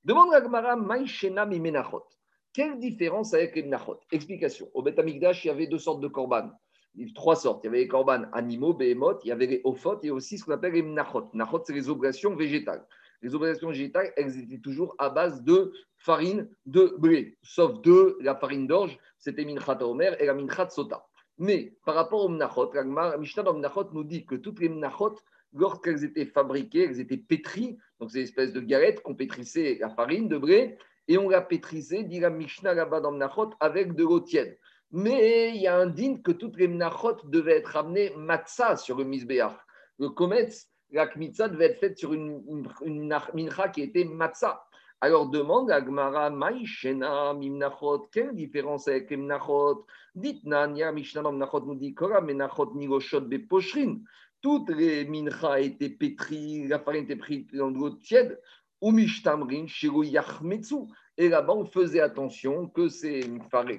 Demande 0.04 0.32
l'agmara, 0.32 0.76
maïshena 0.76 1.46
mimenachot. 1.46 2.06
Quelle 2.54 2.80
différence 2.80 3.34
avec 3.34 3.56
les 3.56 3.64
menachot 3.64 4.00
Explication. 4.12 4.70
Au 4.74 4.82
Beth 4.82 4.98
Amikdash, 4.98 5.46
il 5.46 5.50
y 5.50 5.52
avait 5.52 5.68
deux 5.68 5.78
sortes 5.78 6.02
de 6.02 6.08
korban. 6.08 6.50
Trois 7.14 7.36
sortes. 7.36 7.64
Il 7.64 7.68
y 7.68 7.70
avait 7.70 7.80
les 7.80 7.88
korban 7.88 8.24
animaux, 8.34 8.74
behemoth, 8.74 9.22
il 9.24 9.28
y 9.28 9.32
avait 9.32 9.46
les 9.46 9.62
ophot 9.64 10.00
et 10.02 10.10
aussi 10.10 10.38
ce 10.38 10.46
qu'on 10.46 10.54
appelle 10.54 10.74
les 10.74 10.82
menachot. 10.82 11.30
Menachot, 11.34 11.62
c'est 11.66 11.74
les 11.74 11.90
oblations 11.90 12.36
végétales. 12.36 12.86
Les 13.22 13.36
oblations 13.36 13.70
végétales, 13.70 14.12
elles 14.18 14.40
étaient 14.40 14.60
toujours 14.60 14.96
à 14.98 15.10
base 15.10 15.44
de 15.44 15.72
farine 15.98 16.50
de 16.66 16.96
blé, 16.98 17.38
sauf 17.44 17.82
deux, 17.82 18.18
la 18.22 18.36
farine 18.36 18.66
d'orge, 18.66 18.98
c'était 19.18 19.44
minchat 19.44 19.84
omer 19.84 20.20
et 20.22 20.26
la 20.26 20.34
minchat 20.34 20.70
sota. 20.70 21.06
Mais 21.38 21.76
par 21.86 21.96
rapport 21.96 22.26
aux 22.26 22.30
menachot, 22.30 22.72
la 22.74 23.18
Mishnah 23.18 23.44
dans 23.44 23.54
menachot 23.54 23.90
nous 23.94 24.04
dit 24.04 24.26
que 24.26 24.36
toutes 24.36 24.60
les 24.60 24.70
menachot, 24.70 25.16
lorsqu'elles 25.54 26.04
étaient 26.04 26.26
fabriquées, 26.26 26.86
elles 26.86 27.00
étaient 27.00 27.18
pétries, 27.18 27.78
donc 28.00 28.12
c'est 28.12 28.20
une 28.20 28.24
espèce 28.24 28.54
de 28.54 28.62
galette 28.62 29.02
qu'on 29.02 29.16
pétrissait 29.16 29.78
la 29.80 29.90
farine 29.90 30.28
de 30.28 30.38
blé, 30.38 30.78
et 31.10 31.18
on 31.18 31.28
l'a 31.28 31.42
pétrisé, 31.42 32.04
dit 32.04 32.20
la 32.20 32.30
Mishnah 32.30 32.76
là-bas 32.76 33.02
dans 33.02 33.12
Mnachot, 33.12 33.50
avec 33.60 33.96
de 33.96 34.04
l'eau 34.04 34.20
tiède. 34.20 34.58
Mais 34.92 35.50
il 35.50 35.62
y 35.62 35.68
a 35.68 35.76
un 35.76 35.88
din 35.88 36.18
que 36.24 36.32
toutes 36.32 36.56
les 36.58 36.68
Mnachot 36.68 37.18
devaient 37.26 37.58
être 37.58 37.76
amenées 37.76 38.14
matzah 38.16 38.78
sur 38.78 38.96
le 38.96 39.04
Misbéach. 39.04 39.58
Le 39.98 40.10
Kometz, 40.10 40.70
la 40.92 41.08
Kmitza 41.08 41.50
devait 41.50 41.66
être 41.66 41.80
faite 41.80 41.98
sur 41.98 42.14
une, 42.14 42.44
une, 42.84 43.12
qui 43.74 43.82
était 43.82 44.06
matzah. 44.06 44.64
Alors 45.02 45.30
demande 45.30 45.72
à 45.72 45.82
Gmara, 45.82 46.30
Maïshena, 46.30 47.34
Mimnachot, 47.34 48.10
quelle 48.12 48.36
différence 48.36 48.88
avec 48.88 49.10
les 49.10 49.18
Mnachot? 49.18 49.88
Dites 50.14 50.44
Nanya, 50.46 50.92
Mishnah 50.92 51.24
dans 51.24 51.32
Mnachot 51.32 51.62
nous 51.62 51.76
dit, 51.76 51.96
Kora, 51.96 52.22
Menachot, 52.22 52.76
Niroshot, 52.76 53.22
Beposhrin. 53.22 54.02
Toutes 54.42 54.70
les 54.70 55.04
minchas 55.06 55.60
étaient 55.60 55.90
pétries, 55.90 56.68
la 56.68 56.80
farine 56.80 57.04
était 57.04 57.18
prise 57.18 57.48
dans 57.52 57.72
de 57.72 57.78
l'eau 57.78 57.90
tiède. 57.90 58.40
Et 58.82 58.92
là-bas, 61.28 61.54
on 61.54 61.66
faisait 61.66 62.00
attention 62.00 62.68
que 62.68 62.88
ces, 62.88 63.22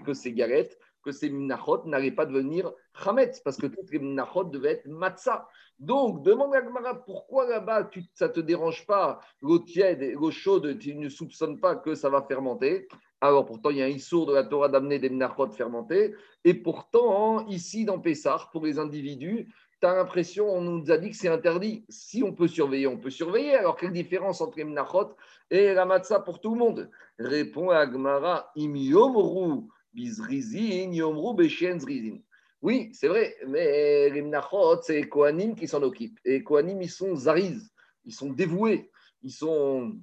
que 0.05 0.13
ces 0.13 0.33
galettes, 0.33 0.79
que 1.03 1.13
ces 1.13 1.31
minachot 1.31 1.87
n'allaient 1.87 2.11
pas 2.11 2.27
devenir 2.27 2.71
chametz, 3.03 3.41
parce 3.41 3.57
que 3.57 3.67
toutes 3.67 3.91
les 3.91 3.99
minachot 3.99 4.45
devaient 4.45 4.73
être 4.73 4.87
matzah. 4.87 5.49
Donc, 5.79 6.23
demande 6.23 6.55
à 6.55 6.61
Gmara, 6.61 7.03
pourquoi 7.05 7.49
là-bas, 7.49 7.89
ça 8.13 8.29
ne 8.29 8.33
te 8.33 8.41
dérange 8.41 8.87
pas, 8.87 9.21
l'eau 9.41 9.61
tiède 9.61 10.03
l'eau 10.13 10.31
chaude, 10.31 10.79
tu 10.79 10.95
ne 10.95 11.09
soupçonnes 11.09 11.59
pas 11.59 11.77
que 11.77 11.95
ça 11.95 12.11
va 12.11 12.23
fermenter? 12.23 12.87
Alors 13.23 13.47
pourtant, 13.47 13.71
il 13.71 13.79
y 13.79 13.83
a 13.83 13.87
un 13.87 13.89
issour 13.89 14.27
de 14.27 14.35
la 14.35 14.45
Torah 14.45 14.69
d'amener 14.69 14.99
des 14.99 15.09
menachot 15.09 15.51
fermentés. 15.51 16.15
Et 16.45 16.55
pourtant, 16.55 17.47
ici, 17.47 17.85
dans 17.85 17.99
Pessah, 17.99 18.49
pour 18.53 18.67
les 18.67 18.79
individus, 18.79 19.53
tu 19.81 19.87
l'impression, 19.87 20.49
on 20.49 20.61
nous 20.61 20.90
a 20.90 20.99
dit 20.99 21.11
que 21.11 21.16
c'est 21.16 21.29
interdit. 21.29 21.85
Si 21.88 22.23
on 22.23 22.33
peut 22.33 22.49
surveiller, 22.49 22.87
on 22.87 22.99
peut 22.99 23.11
surveiller. 23.11 23.55
Alors, 23.55 23.77
quelle 23.77 23.93
différence 23.93 24.40
entre 24.40 24.59
les 24.59 24.64
menachot 24.64 25.14
et 25.51 25.73
la 25.73 26.21
pour 26.21 26.40
tout 26.40 26.53
le 26.53 26.59
monde? 26.59 26.90
Répond 27.19 27.71
Agmara, 27.71 28.51
im 28.57 28.77
yomru 28.77 29.69
bizrizin, 29.93 30.93
yomru 30.93 31.49
zrizin. 31.49 32.19
Oui, 32.62 32.90
c'est 32.93 33.09
vrai, 33.09 33.35
mais 33.47 34.11
les 34.11 34.23
menachot, 34.23 34.83
c'est 34.83 35.09
Kohanim 35.09 35.55
qui 35.55 35.66
s'en 35.66 35.83
occupent. 35.83 36.21
Et 36.25 36.43
Kohanim, 36.43 36.83
ils 36.83 36.90
sont 36.90 37.16
zariz, 37.16 37.73
ils 38.05 38.14
sont 38.14 38.31
dévoués, 38.31 38.90
ils 39.23 39.33
sont 39.33 39.97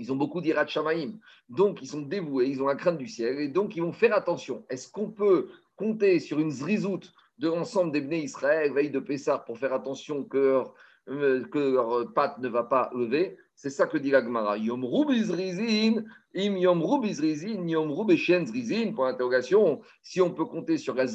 ils 0.00 0.10
ont 0.10 0.16
beaucoup 0.16 0.40
d'Irat. 0.40 0.64
Donc, 1.48 1.82
ils 1.82 1.88
sont 1.88 2.00
dévoués, 2.00 2.48
ils 2.48 2.62
ont 2.62 2.66
la 2.66 2.74
crainte 2.74 2.98
du 2.98 3.06
ciel. 3.06 3.38
Et 3.38 3.48
donc, 3.48 3.76
ils 3.76 3.82
vont 3.82 3.92
faire 3.92 4.14
attention. 4.14 4.64
Est-ce 4.70 4.90
qu'on 4.90 5.10
peut 5.10 5.50
compter 5.76 6.18
sur 6.20 6.40
une 6.40 6.50
zrizout 6.50 7.12
de 7.40 7.48
l'ensemble 7.48 7.90
des 7.90 8.02
Bnei 8.02 8.24
Israël, 8.24 8.72
veille 8.72 8.90
de 8.90 9.00
Pessah, 9.00 9.38
pour 9.38 9.58
faire 9.58 9.72
attention 9.72 10.24
que 10.24 10.36
leur, 10.36 10.74
euh, 11.08 11.42
que 11.44 11.58
leur 11.58 12.12
patte 12.12 12.38
ne 12.38 12.48
va 12.48 12.64
pas 12.64 12.90
lever, 12.94 13.38
C'est 13.54 13.70
ça 13.70 13.86
que 13.86 13.96
dit 13.98 14.10
l'Agmara. 14.10 14.58
Yom 14.58 14.84
Rubizrizin, 14.84 16.04
im 16.34 16.56
Yom 16.56 16.82
Rubizrizin, 16.82 17.66
Yom 17.66 17.90
Rubeshen 17.90 18.44
pour 18.94 19.04
l'interrogation. 19.06 19.80
Si 20.02 20.20
on 20.20 20.30
peut 20.30 20.44
compter 20.44 20.76
sur 20.76 20.94
la 20.94 21.06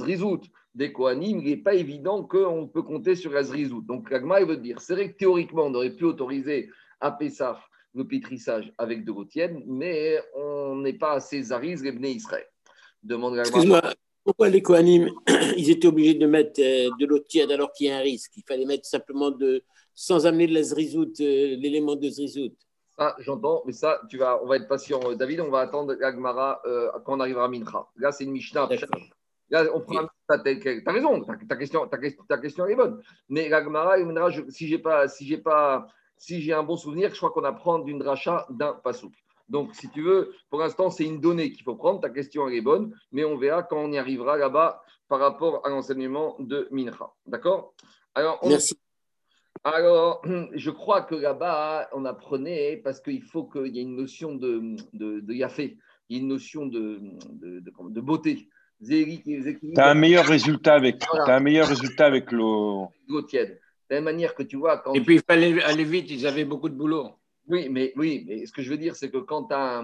des 0.75 0.91
Kohanim, 0.91 1.39
il 1.39 1.49
n'est 1.49 1.57
pas 1.57 1.75
évident 1.75 2.23
qu'on 2.23 2.67
peut 2.67 2.81
compter 2.81 3.15
sur 3.15 3.31
la. 3.31 3.43
Donc 3.43 4.09
l'Agmara 4.09 4.45
veut 4.45 4.57
dire, 4.57 4.81
c'est 4.81 4.93
vrai 4.93 5.11
que 5.11 5.17
théoriquement, 5.17 5.65
on 5.65 5.75
aurait 5.75 5.95
pu 5.95 6.05
autoriser 6.05 6.69
à 6.99 7.11
Pessah 7.11 7.59
le 7.93 8.05
pétrissage 8.05 8.73
avec 8.77 9.05
de 9.05 9.11
l'eau 9.11 9.27
mais 9.67 10.19
on 10.35 10.75
n'est 10.77 10.97
pas 10.97 11.13
assez 11.13 11.41
zariz, 11.41 11.83
les 11.83 12.11
Israël. 12.11 12.45
Demande 13.03 13.37
Excuse-moi, 13.37 13.81
pourquoi 14.25 14.49
les 14.49 14.61
Kohanim, 14.61 15.11
ils 15.55 15.69
étaient 15.69 15.87
obligés 15.87 16.15
de 16.15 16.25
mettre 16.25 16.59
euh, 16.59 16.89
de 16.99 17.05
l'eau 17.05 17.19
tiède 17.19 17.51
alors 17.51 17.71
qu'il 17.71 17.87
y 17.87 17.91
a 17.91 17.97
un 17.97 18.01
risque? 18.01 18.31
Il 18.35 18.43
fallait 18.45 18.65
mettre 18.65 18.85
simplement 18.85 19.29
de 19.29 19.63
sans 19.93 20.25
amener 20.25 20.47
de 20.47 20.53
la 20.53 20.63
zrizout, 20.63 21.13
euh, 21.21 21.55
l'élément 21.57 21.95
de 21.95 22.09
zrizout. 22.09 22.53
Ah, 22.97 23.15
j'entends, 23.19 23.61
mais 23.65 23.73
ça, 23.73 24.01
tu 24.09 24.17
vas, 24.17 24.41
on 24.41 24.47
va 24.47 24.55
être 24.57 24.67
patient, 24.67 24.99
euh, 25.05 25.15
David, 25.15 25.41
on 25.41 25.49
va 25.49 25.59
attendre 25.59 25.93
l'Agmara 25.99 26.61
euh, 26.65 26.89
quand 27.05 27.17
on 27.17 27.19
arrivera 27.19 27.45
à 27.45 27.47
Mincha. 27.47 27.85
Là, 27.97 28.11
c'est 28.11 28.23
une 28.23 28.31
Mishnah. 28.31 28.67
Là, 29.51 29.65
on 29.73 29.81
prend 29.81 30.07
ta, 30.27 30.35
as 30.35 30.91
raison, 30.91 31.21
ta, 31.23 31.55
question, 31.55 31.87
ta, 31.87 31.97
ta, 32.27 32.37
question 32.39 32.65
est 32.65 32.75
bonne. 32.75 33.01
Mais 33.29 33.47
l'Agmara, 33.47 33.95
si 34.49 34.67
j'ai 34.67 34.79
pas, 34.79 35.07
si 35.07 35.27
j'ai 35.27 35.37
pas, 35.37 35.87
si 36.17 36.41
j'ai 36.41 36.53
un 36.53 36.63
bon 36.63 36.77
souvenir, 36.77 37.11
je 37.11 37.17
crois 37.17 37.31
qu'on 37.31 37.43
apprend 37.43 37.79
d'une 37.79 37.99
dracha 37.99 38.47
d'un 38.49 38.73
pasouk. 38.73 39.13
Donc, 39.49 39.75
si 39.75 39.89
tu 39.89 40.01
veux, 40.01 40.33
pour 40.49 40.59
l'instant, 40.59 40.89
c'est 40.89 41.05
une 41.05 41.21
donnée 41.21 41.51
qu'il 41.51 41.63
faut 41.63 41.75
prendre. 41.75 41.99
Ta 41.99 42.09
question 42.09 42.47
elle 42.47 42.55
est 42.55 42.61
bonne, 42.61 42.93
mais 43.11 43.23
on 43.23 43.37
verra 43.37 43.63
quand 43.63 43.77
on 43.77 43.91
y 43.91 43.97
arrivera 43.97 44.37
là-bas 44.37 44.81
par 45.07 45.19
rapport 45.19 45.65
à 45.65 45.69
l'enseignement 45.69 46.35
de 46.39 46.67
Mincha. 46.71 47.11
D'accord? 47.25 47.73
Alors, 48.15 48.39
Merci. 48.43 48.75
Alors, 49.63 50.21
je 50.53 50.69
crois 50.71 51.01
que 51.01 51.15
là-bas, 51.15 51.89
on 51.93 52.05
apprenait, 52.05 52.77
parce 52.83 53.01
qu'il 53.01 53.23
faut 53.23 53.45
qu'il 53.45 53.75
y 53.75 53.79
ait 53.79 53.83
une 53.83 53.95
notion 53.95 54.35
de, 54.35 54.75
de, 54.93 55.19
de 55.19 55.33
yafé, 55.33 55.77
il 56.09 56.17
y 56.17 56.19
a 56.19 56.21
une 56.23 56.29
notion 56.29 56.65
de, 56.65 56.99
de, 57.31 57.59
de 57.61 58.01
beauté. 58.01 58.47
Tu 58.83 59.73
as 59.77 59.89
un 59.89 59.93
meilleur 59.93 60.25
résultat 60.25 60.73
avec, 60.73 61.03
as 61.03 61.35
un 61.35 61.39
meilleur 61.39 61.67
résultat 61.67 62.05
avec 62.05 62.31
l'eau. 62.31 62.89
tiède. 63.27 63.59
De 63.89 63.95
la 63.95 63.97
même 63.97 64.03
manière 64.05 64.35
que 64.35 64.43
tu 64.43 64.57
vois. 64.57 64.79
Quand 64.79 64.93
Et 64.93 65.01
puis, 65.01 65.15
il 65.15 65.21
fallait 65.21 65.61
aller 65.63 65.83
vite, 65.83 66.09
ils 66.09 66.27
avaient 66.27 66.45
beaucoup 66.45 66.69
de 66.69 66.75
boulot. 66.75 67.11
Oui, 67.47 67.69
mais, 67.69 67.93
oui, 67.95 68.25
mais 68.27 68.45
ce 68.45 68.51
que 68.51 68.61
je 68.61 68.69
veux 68.69 68.77
dire, 68.77 68.95
c'est 68.95 69.09
que 69.09 69.17
quand 69.17 69.45
tu 69.45 69.53
as, 69.53 69.83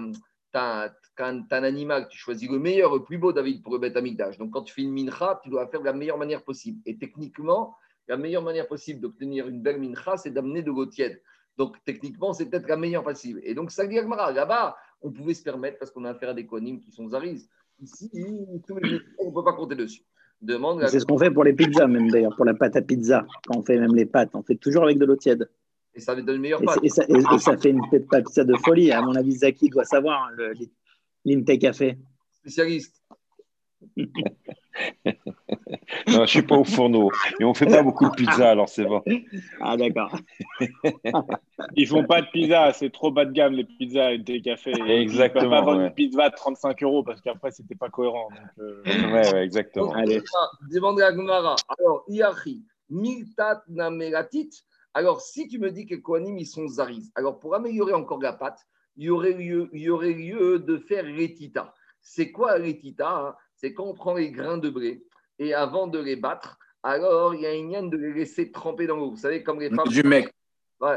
as, 0.54 0.92
un 1.18 1.50
animal, 1.50 2.08
tu 2.08 2.18
choisis 2.18 2.50
le 2.50 2.58
meilleur, 2.58 2.94
le 2.94 3.04
plus 3.04 3.18
beau, 3.18 3.32
David, 3.32 3.62
pour 3.62 3.72
le 3.72 3.78
bête 3.78 3.96
amigdash. 3.96 4.38
Donc, 4.38 4.50
quand 4.50 4.62
tu 4.62 4.74
fais 4.74 4.82
une 4.82 4.92
mincha, 4.92 5.40
tu 5.42 5.50
dois 5.50 5.66
faire 5.68 5.80
de 5.80 5.86
la 5.86 5.92
meilleure 5.92 6.18
manière 6.18 6.42
possible. 6.42 6.80
Et 6.86 6.98
techniquement, 6.98 7.76
la 8.08 8.16
meilleure 8.16 8.42
manière 8.42 8.66
possible 8.66 9.00
d'obtenir 9.00 9.46
une 9.48 9.62
belle 9.62 9.80
mincha, 9.80 10.16
c'est 10.16 10.30
d'amener 10.30 10.62
de 10.62 10.68
l'eau 10.68 10.86
tiède. 10.86 11.20
Donc, 11.56 11.76
techniquement, 11.84 12.32
c'est 12.32 12.46
peut-être 12.46 12.68
la 12.68 12.76
meilleure 12.76 13.04
possible. 13.04 13.40
Et 13.44 13.54
donc, 13.54 13.70
ça 13.70 13.84
là-bas, 13.84 14.76
on 15.02 15.10
pouvait 15.10 15.34
se 15.34 15.42
permettre 15.42 15.78
parce 15.78 15.90
qu'on 15.90 16.04
a 16.04 16.10
affaire 16.10 16.30
à 16.30 16.34
des 16.34 16.46
conimes 16.46 16.80
qui 16.80 16.90
sont 16.90 17.08
zaris. 17.08 17.48
Ici, 17.80 18.10
on 19.18 19.28
ne 19.28 19.34
peut 19.34 19.44
pas 19.44 19.52
compter 19.52 19.74
dessus. 19.74 20.02
Demande 20.40 20.84
c'est 20.88 20.98
ce 20.98 21.06
qu'on 21.06 21.18
fait 21.18 21.30
pour 21.30 21.44
les 21.44 21.52
pizzas, 21.52 21.86
même 21.86 22.10
d'ailleurs, 22.10 22.34
pour 22.34 22.44
la 22.44 22.54
pâte 22.54 22.74
à 22.74 22.82
pizza. 22.82 23.24
Quand 23.46 23.58
on 23.58 23.62
fait 23.62 23.78
même 23.78 23.94
les 23.94 24.06
pâtes, 24.06 24.30
on 24.34 24.42
fait 24.42 24.56
toujours 24.56 24.82
avec 24.82 24.98
de 24.98 25.04
l'eau 25.04 25.14
tiède. 25.14 25.48
Et 25.94 26.00
ça 26.00 26.14
donne 26.14 26.36
une 26.36 26.42
meilleure 26.42 26.62
pâte. 26.62 26.78
Et, 26.82 26.88
ça, 26.88 27.04
fait 27.58 27.70
une 27.70 27.82
pizza 27.90 28.44
de 28.44 28.56
folie. 28.64 28.92
À 28.92 29.02
mon 29.02 29.14
avis, 29.14 29.32
Zaki 29.32 29.68
doit 29.68 29.84
savoir 29.84 30.30
hein, 30.30 30.52
l'Intec 31.24 31.64
a 31.64 31.72
fait. 31.72 31.98
Spécialiste. 32.32 33.02
non, 33.96 35.12
je 36.06 36.20
ne 36.20 36.26
suis 36.26 36.42
pas 36.42 36.56
au 36.56 36.64
fourneau. 36.64 37.10
Et 37.40 37.44
on 37.44 37.50
ne 37.50 37.54
fait 37.54 37.66
pas 37.66 37.82
beaucoup 37.82 38.08
de 38.08 38.14
pizza, 38.14 38.50
alors 38.50 38.68
c'est 38.68 38.84
bon. 38.84 39.02
Ah, 39.60 39.76
d'accord. 39.76 40.16
Ils 41.76 41.86
font 41.86 42.04
pas 42.04 42.22
de 42.22 42.26
pizza, 42.32 42.72
c'est 42.72 42.90
trop 42.90 43.10
bas 43.10 43.24
de 43.24 43.32
gamme 43.32 43.52
les 43.52 43.64
pizzas 43.64 44.12
et 44.12 44.18
des 44.18 44.40
cafés. 44.40 44.72
Exactement. 44.86 45.44
Ils 45.44 45.50
pas 45.50 45.60
vendre 45.60 45.80
une 45.82 45.92
pizza 45.92 46.24
à 46.24 46.30
35 46.30 46.82
euros 46.82 47.02
parce 47.02 47.20
qu'après, 47.20 47.50
c'était 47.50 47.74
pas 47.74 47.88
cohérent. 47.88 48.28
Donc, 48.30 48.66
euh... 48.66 48.82
ouais, 49.12 49.32
ouais, 49.32 49.44
exactement. 49.44 49.92
Allez. 49.92 50.22
Demandez 50.70 51.02
à 51.02 51.12
Gumara. 51.12 51.56
Alors, 51.78 52.04
Iachi, 52.08 52.64
Miltat 52.90 53.62
Nameratit. 53.68 54.50
Alors, 54.94 55.20
si 55.20 55.48
tu 55.48 55.58
me 55.58 55.70
dis 55.70 55.86
que 55.86 55.94
les 55.94 56.02
Kohanim, 56.02 56.36
ils 56.38 56.46
sont 56.46 56.68
Zariz, 56.68 57.10
alors 57.14 57.38
pour 57.38 57.54
améliorer 57.54 57.94
encore 57.94 58.20
la 58.20 58.32
pâte, 58.32 58.60
il 58.96 59.04
y 59.04 59.10
aurait 59.10 59.32
lieu, 59.32 59.70
il 59.72 59.82
y 59.82 59.90
aurait 59.90 60.12
lieu 60.12 60.58
de 60.58 60.76
faire 60.76 61.04
Retita. 61.04 61.74
C'est 62.00 62.30
quoi 62.30 62.54
Retita 62.54 63.10
hein? 63.10 63.34
C'est 63.54 63.72
quand 63.72 63.84
on 63.84 63.94
prend 63.94 64.14
les 64.14 64.30
grains 64.30 64.58
de 64.58 64.68
blé 64.68 65.06
et 65.38 65.54
avant 65.54 65.86
de 65.86 65.98
les 65.98 66.16
battre, 66.16 66.58
alors 66.82 67.34
il 67.34 67.42
y 67.42 67.46
a 67.46 67.54
une 67.54 67.70
liane 67.70 67.90
de 67.90 67.96
les 67.96 68.12
laisser 68.12 68.50
tremper 68.50 68.86
dans 68.86 68.96
l'eau. 68.96 69.10
Vous 69.10 69.16
savez, 69.16 69.42
comme 69.42 69.60
les 69.60 69.70
femmes. 69.70 69.88
Du 69.88 70.02
mec. 70.02 70.34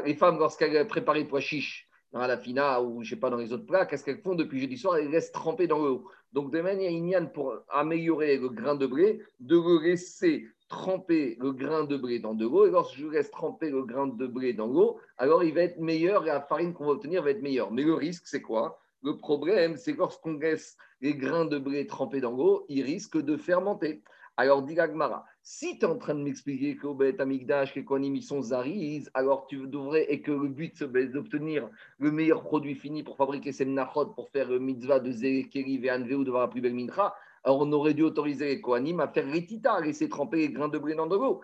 Les 0.04 0.16
femmes, 0.16 0.40
lorsqu'elles 0.40 0.88
préparent 0.88 1.16
les 1.16 1.26
pois 1.26 1.42
chiches 1.42 1.88
dans 2.12 2.26
la 2.26 2.38
fina 2.38 2.82
ou 2.82 3.04
je 3.04 3.12
sais 3.12 3.16
pas 3.20 3.30
dans 3.30 3.38
les 3.38 3.54
autres 3.54 3.68
plats, 3.68 3.86
qu'est-ce 3.86 4.04
qu'elles 4.04 4.22
font 4.22 4.34
depuis 4.34 4.60
jeudi 4.60 4.78
soir? 4.78 4.98
Elles 4.98 5.06
les 5.06 5.12
laissent 5.12 5.32
tremper 5.32 5.68
dans 5.68 5.78
l'eau. 5.78 6.10
Donc, 6.34 6.52
de 6.52 6.60
même, 6.60 6.80
il 6.80 6.84
y 6.84 6.88
a 6.88 6.90
une 6.90 7.12
liane 7.12 7.32
pour 7.32 7.54
améliorer 7.70 8.38
le 8.38 8.50
grain 8.50 8.76
de 8.76 8.88
blé, 8.88 9.22
de 9.40 9.56
le 9.56 9.84
laisser 9.84 10.48
tremper 10.68 11.38
le 11.40 11.52
grain 11.52 11.84
de 11.84 11.98
blé 11.98 12.20
dans 12.20 12.34
de 12.34 12.46
l'eau. 12.46 12.68
Et 12.68 12.72
lorsque 12.72 12.98
je 12.98 13.08
laisse 13.08 13.32
tremper 13.32 13.70
le 13.70 13.84
grain 13.84 14.08
de 14.08 14.28
blé 14.28 14.54
dans 14.54 14.68
l'eau, 14.68 15.00
alors 15.18 15.44
il 15.44 15.54
va 15.54 15.62
être 15.62 15.80
meilleur 15.80 16.24
et 16.24 16.28
la 16.28 16.42
farine 16.42 16.74
qu'on 16.74 16.86
va 16.86 16.92
obtenir 16.92 17.24
va 17.24 17.32
être 17.32 17.42
meilleure. 17.42 17.72
Mais 17.72 17.84
le 17.84 17.94
risque, 17.94 18.24
c'est 18.26 18.42
quoi? 18.42 18.80
Le 19.04 19.18
problème, 19.18 19.78
c'est 19.78 19.94
lorsqu'on 19.94 20.38
laisse 20.38 20.78
les 21.02 21.16
grains 21.16 21.46
de 21.46 21.60
blé 21.60 21.86
trempés 21.86 22.22
dans 22.22 22.32
l'eau, 22.32 22.66
ils 22.70 22.84
risquent 22.84 23.22
de 23.22 23.38
fermenter. 23.38 24.02
Alors, 24.38 24.64
dit 24.64 24.76
Gagmara, 24.76 25.26
si 25.44 25.80
tu 25.80 25.86
es 25.86 25.88
en 25.88 25.98
train 25.98 26.14
de 26.14 26.20
m'expliquer 26.20 26.76
qu'au 26.76 26.94
Bet 26.94 27.22
Amigdash, 27.22 27.74
que 27.74 27.96
les 27.96 28.22
sont 28.22 28.42
zariz, 28.42 29.10
alors 29.14 29.48
tu 29.48 29.66
devrais, 29.68 30.12
et 30.12 30.22
que 30.22 30.32
le 30.32 30.50
but 30.50 30.74
c'est 30.76 30.92
d'obtenir 31.12 31.70
le 32.00 32.12
meilleur 32.12 32.44
produit 32.44 32.76
fini 32.76 33.02
pour 33.02 33.16
fabriquer 33.16 33.54
ces 33.54 33.64
mnachot, 33.64 34.08
pour 34.08 34.30
faire 34.32 34.50
mitzvah 34.50 35.00
de 35.00 35.12
Zekeri 35.12 35.80
ou 36.16 36.24
devant 36.26 36.40
la 36.40 36.50
plus 36.50 36.60
belle 36.60 36.74
mincha, 36.74 37.16
alors 37.46 37.62
on 37.62 37.72
aurait 37.74 37.94
dû 37.94 38.02
autoriser 38.02 38.48
les 38.48 38.62
Kohanim 38.62 39.00
à 39.00 39.08
faire 39.08 39.32
retita, 39.32 39.74
à 39.74 39.82
laisser 39.82 40.10
tremper 40.10 40.38
les 40.38 40.50
grains 40.50 40.68
de 40.68 40.80
blé 40.80 40.96
dans 40.96 41.06
de 41.06 41.16
l'eau. 41.16 41.42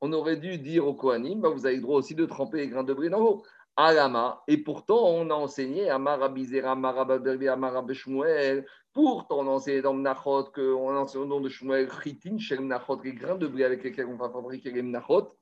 On 0.00 0.12
aurait 0.12 0.36
dû 0.36 0.58
dire 0.58 0.86
aux 0.86 0.94
Kohanim, 0.94 1.40
bah, 1.40 1.48
vous 1.48 1.66
avez 1.66 1.76
le 1.76 1.82
droit 1.82 1.98
aussi 1.98 2.14
de 2.14 2.24
tremper 2.24 2.58
les 2.58 2.68
grains 2.68 2.84
de 2.84 2.94
blé 2.94 3.08
dans 3.08 3.18
l'eau. 3.18 3.42
Alama. 3.76 4.44
Et 4.46 4.58
pourtant, 4.58 5.08
on 5.08 5.30
a 5.30 5.34
enseigné 5.34 5.88
à 5.90 5.98
Marabizera, 5.98 6.76
Marabaderbi, 6.76 7.48
à 7.48 7.56
Marabeshmuel. 7.56 8.66
Pourtant, 8.92 9.40
on 9.40 9.48
a 9.48 9.50
enseigné 9.50 9.82
dans 9.82 9.94
Mnachot, 9.94 10.44
qu'on 10.54 10.90
a 10.90 11.00
enseigné 11.00 11.24
au 11.24 11.26
nom 11.26 11.40
de 11.40 11.48
Shmuel, 11.48 11.88
Chitin, 12.02 12.38
chez 12.38 12.58
Mnachot, 12.58 13.00
les 13.02 13.14
grains 13.14 13.36
de 13.36 13.48
blé 13.48 13.64
avec 13.64 13.82
lesquels 13.82 14.06
on 14.06 14.16
va 14.16 14.28
fabriquer 14.30 14.70
les 14.70 14.82
Mnachot. 14.82 15.32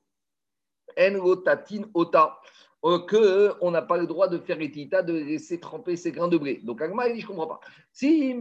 En 0.97 1.35
tatin 1.43 1.83
ota. 1.93 2.39
Euh, 2.83 3.53
qu'on 3.59 3.69
n'a 3.69 3.83
pas 3.83 3.97
le 3.97 4.07
droit 4.07 4.27
de 4.27 4.39
faire 4.39 4.59
étita, 4.59 5.03
de 5.03 5.13
laisser 5.13 5.59
tremper 5.59 5.95
ces 5.95 6.11
grains 6.11 6.27
de 6.27 6.37
blé. 6.37 6.61
Donc, 6.63 6.81
Agma, 6.81 7.07
il 7.07 7.13
dit, 7.13 7.21
je 7.21 7.25
ne 7.25 7.29
comprends 7.29 7.45
pas. 7.45 7.59
Si, 7.91 8.35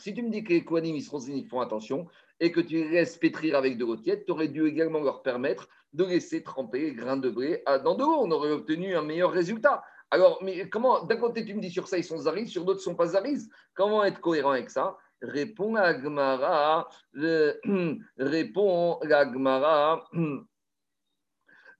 si 0.00 0.14
tu 0.14 0.22
me 0.22 0.30
dis 0.30 0.42
que 0.42 0.52
les 0.52 0.64
Kohanim, 0.64 0.96
ils 0.96 1.46
font 1.46 1.60
attention, 1.60 2.08
et 2.40 2.50
que 2.50 2.60
tu 2.60 2.74
les 2.74 2.88
laisses 2.88 3.16
pétrir 3.16 3.56
avec 3.56 3.78
de 3.78 3.84
l'eau 3.84 3.96
tiède, 3.96 4.24
tu 4.26 4.32
aurais 4.32 4.48
dû 4.48 4.66
également 4.66 5.00
leur 5.00 5.22
permettre 5.22 5.68
de 5.92 6.04
laisser 6.04 6.42
tremper 6.42 6.80
les 6.80 6.94
grains 6.94 7.16
de 7.16 7.30
blé 7.30 7.62
dans 7.84 7.94
de 7.94 8.02
l'eau. 8.02 8.16
On 8.18 8.30
aurait 8.32 8.50
obtenu 8.50 8.96
un 8.96 9.02
meilleur 9.02 9.30
résultat. 9.30 9.84
Alors, 10.10 10.40
mais 10.42 10.68
comment, 10.68 11.04
d'un 11.04 11.16
côté, 11.16 11.44
tu 11.44 11.54
me 11.54 11.60
dis 11.60 11.70
sur 11.70 11.86
ça, 11.86 11.96
ils 11.96 12.04
sont 12.04 12.18
zaris, 12.18 12.48
sur 12.48 12.64
d'autres, 12.64 12.80
ils 12.80 12.88
ne 12.88 12.92
sont 12.92 12.96
pas 12.96 13.06
zaris. 13.06 13.48
Comment 13.74 14.02
être 14.04 14.20
cohérent 14.20 14.50
avec 14.50 14.70
ça? 14.70 14.96
Répond 15.22 15.76
Agmara, 15.76 16.88
répond 18.18 18.98
Agmara. 19.00 20.04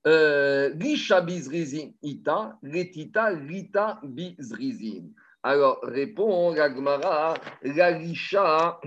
Gisha 0.06 1.20
bizrizin 1.20 1.94
ita, 2.02 2.58
retita 2.62 3.28
rita 3.28 4.00
bizrizin. 4.02 5.14
Alors, 5.42 5.78
répond 5.82 6.52
Agmara, 6.52 7.34
la 7.62 8.00
Gisha, 8.00 8.80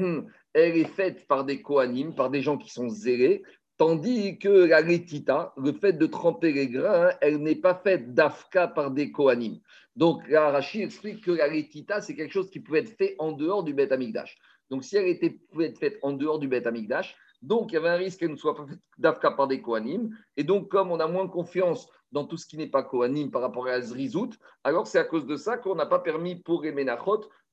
elle 0.54 0.78
est 0.78 0.90
faite 0.90 1.28
par 1.28 1.46
des 1.46 1.62
Kohanim, 1.62 2.16
par 2.16 2.30
des 2.30 2.42
gens 2.42 2.58
qui 2.58 2.72
sont 2.72 2.90
zélés, 2.90 3.44
tandis 3.78 4.40
que 4.40 4.66
la 4.66 4.82
Retita, 4.82 5.54
le 5.58 5.72
fait 5.74 5.94
de 5.94 6.06
tremper 6.08 6.52
les 6.52 6.68
grains, 6.68 7.12
elle 7.22 7.38
n'est 7.38 7.56
pas 7.56 7.76
faite 7.76 8.14
d'Afka 8.14 8.68
par 8.68 8.92
des 8.92 9.12
Kohanim. 9.12 9.60
Donc, 9.96 10.24
Rachid 10.32 10.82
explique 10.82 11.24
que 11.24 11.32
la 11.32 11.46
Retita, 11.46 12.02
c'est 12.02 12.16
quelque 12.16 12.34
chose 12.34 12.50
qui 12.50 12.60
pouvait 12.60 12.80
être 12.80 12.98
fait 12.98 13.16
en 13.20 13.32
dehors 13.32 13.64
du 13.64 13.74
Beth 13.74 13.92
Amikdash. 13.92 14.38
Donc, 14.70 14.84
si 14.84 14.98
elle 14.98 15.08
était, 15.08 15.30
pouvait 15.52 15.68
être 15.68 15.80
faite 15.80 15.98
en 16.02 16.12
dehors 16.12 16.40
du 16.40 16.48
Beth 16.48 16.68
Amikdash, 16.68 17.16
donc 17.42 17.72
il 17.72 17.76
y 17.76 17.78
avait 17.78 17.90
un 17.90 17.96
risque 17.96 18.20
qu'elle 18.20 18.32
ne 18.32 18.36
soit 18.36 18.56
pas 18.56 18.66
faite 18.66 18.80
d'Afka 18.98 19.32
par 19.32 19.48
des 19.48 19.62
Kohanim. 19.62 20.16
Et 20.36 20.44
donc, 20.44 20.70
comme 20.70 20.92
on 20.92 21.00
a 21.00 21.08
moins 21.08 21.28
confiance 21.28 21.88
dans 22.12 22.26
tout 22.26 22.38
ce 22.38 22.48
qui 22.48 22.58
n'est 22.58 22.68
pas 22.68 22.84
Kohanim 22.84 23.30
par 23.32 23.42
rapport 23.42 23.68
à 23.68 23.82
Zrizout, 23.82 24.32
alors 24.64 24.88
c'est 24.88 25.00
à 25.00 25.04
cause 25.04 25.26
de 25.26 25.36
ça 25.36 25.58
qu'on 25.58 25.76
n'a 25.76 25.86
pas 25.86 26.00
permis 26.00 26.36
pour 26.36 26.64
les 26.64 26.74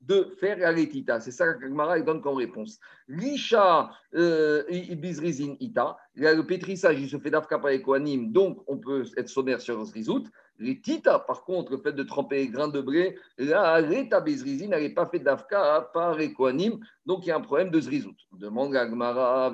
de 0.01 0.35
faire 0.39 0.57
la 0.57 0.71
Retita. 0.71 1.19
C'est 1.19 1.31
ça 1.31 1.53
que 1.53 1.65
Gmara 1.67 1.99
donne 2.01 2.21
comme 2.21 2.37
réponse. 2.37 2.79
Lisha 3.07 3.91
euh, 4.13 4.63
Bizrizin 4.95 5.55
Ita, 5.59 5.97
le 6.15 6.41
pétrissage, 6.41 6.99
il 6.99 7.09
se 7.09 7.17
fait 7.17 7.31
d'Afka 7.31 7.59
par 7.59 7.71
les 7.71 7.81
Kohanim, 7.81 8.31
donc 8.31 8.63
on 8.67 8.77
peut 8.77 9.05
être 9.17 9.29
sommaire 9.29 9.61
sur 9.61 9.83
Zrizout. 9.83 10.25
Les 10.57 10.79
Tita, 10.79 11.19
par 11.19 11.43
contre, 11.43 11.71
le 11.73 11.77
fait 11.77 11.91
de 11.91 12.03
tremper 12.03 12.37
les 12.37 12.47
grains 12.47 12.69
de 12.69 12.79
blé, 12.79 13.17
la 13.37 13.75
Reta 13.75 14.21
Bizrizin 14.21 14.69
n'avait 14.69 14.93
pas 14.93 15.05
fait 15.05 15.19
d'Afka 15.19 15.89
par 15.93 16.15
les 16.15 16.33
Kohanim, 16.33 16.79
donc 17.05 17.25
il 17.25 17.29
y 17.29 17.31
a 17.31 17.35
un 17.35 17.41
problème 17.41 17.71
de 17.71 17.79
Zrizout. 17.81 18.15
Demande 18.31 18.75
à 18.75 18.85
Gmara, 18.85 19.53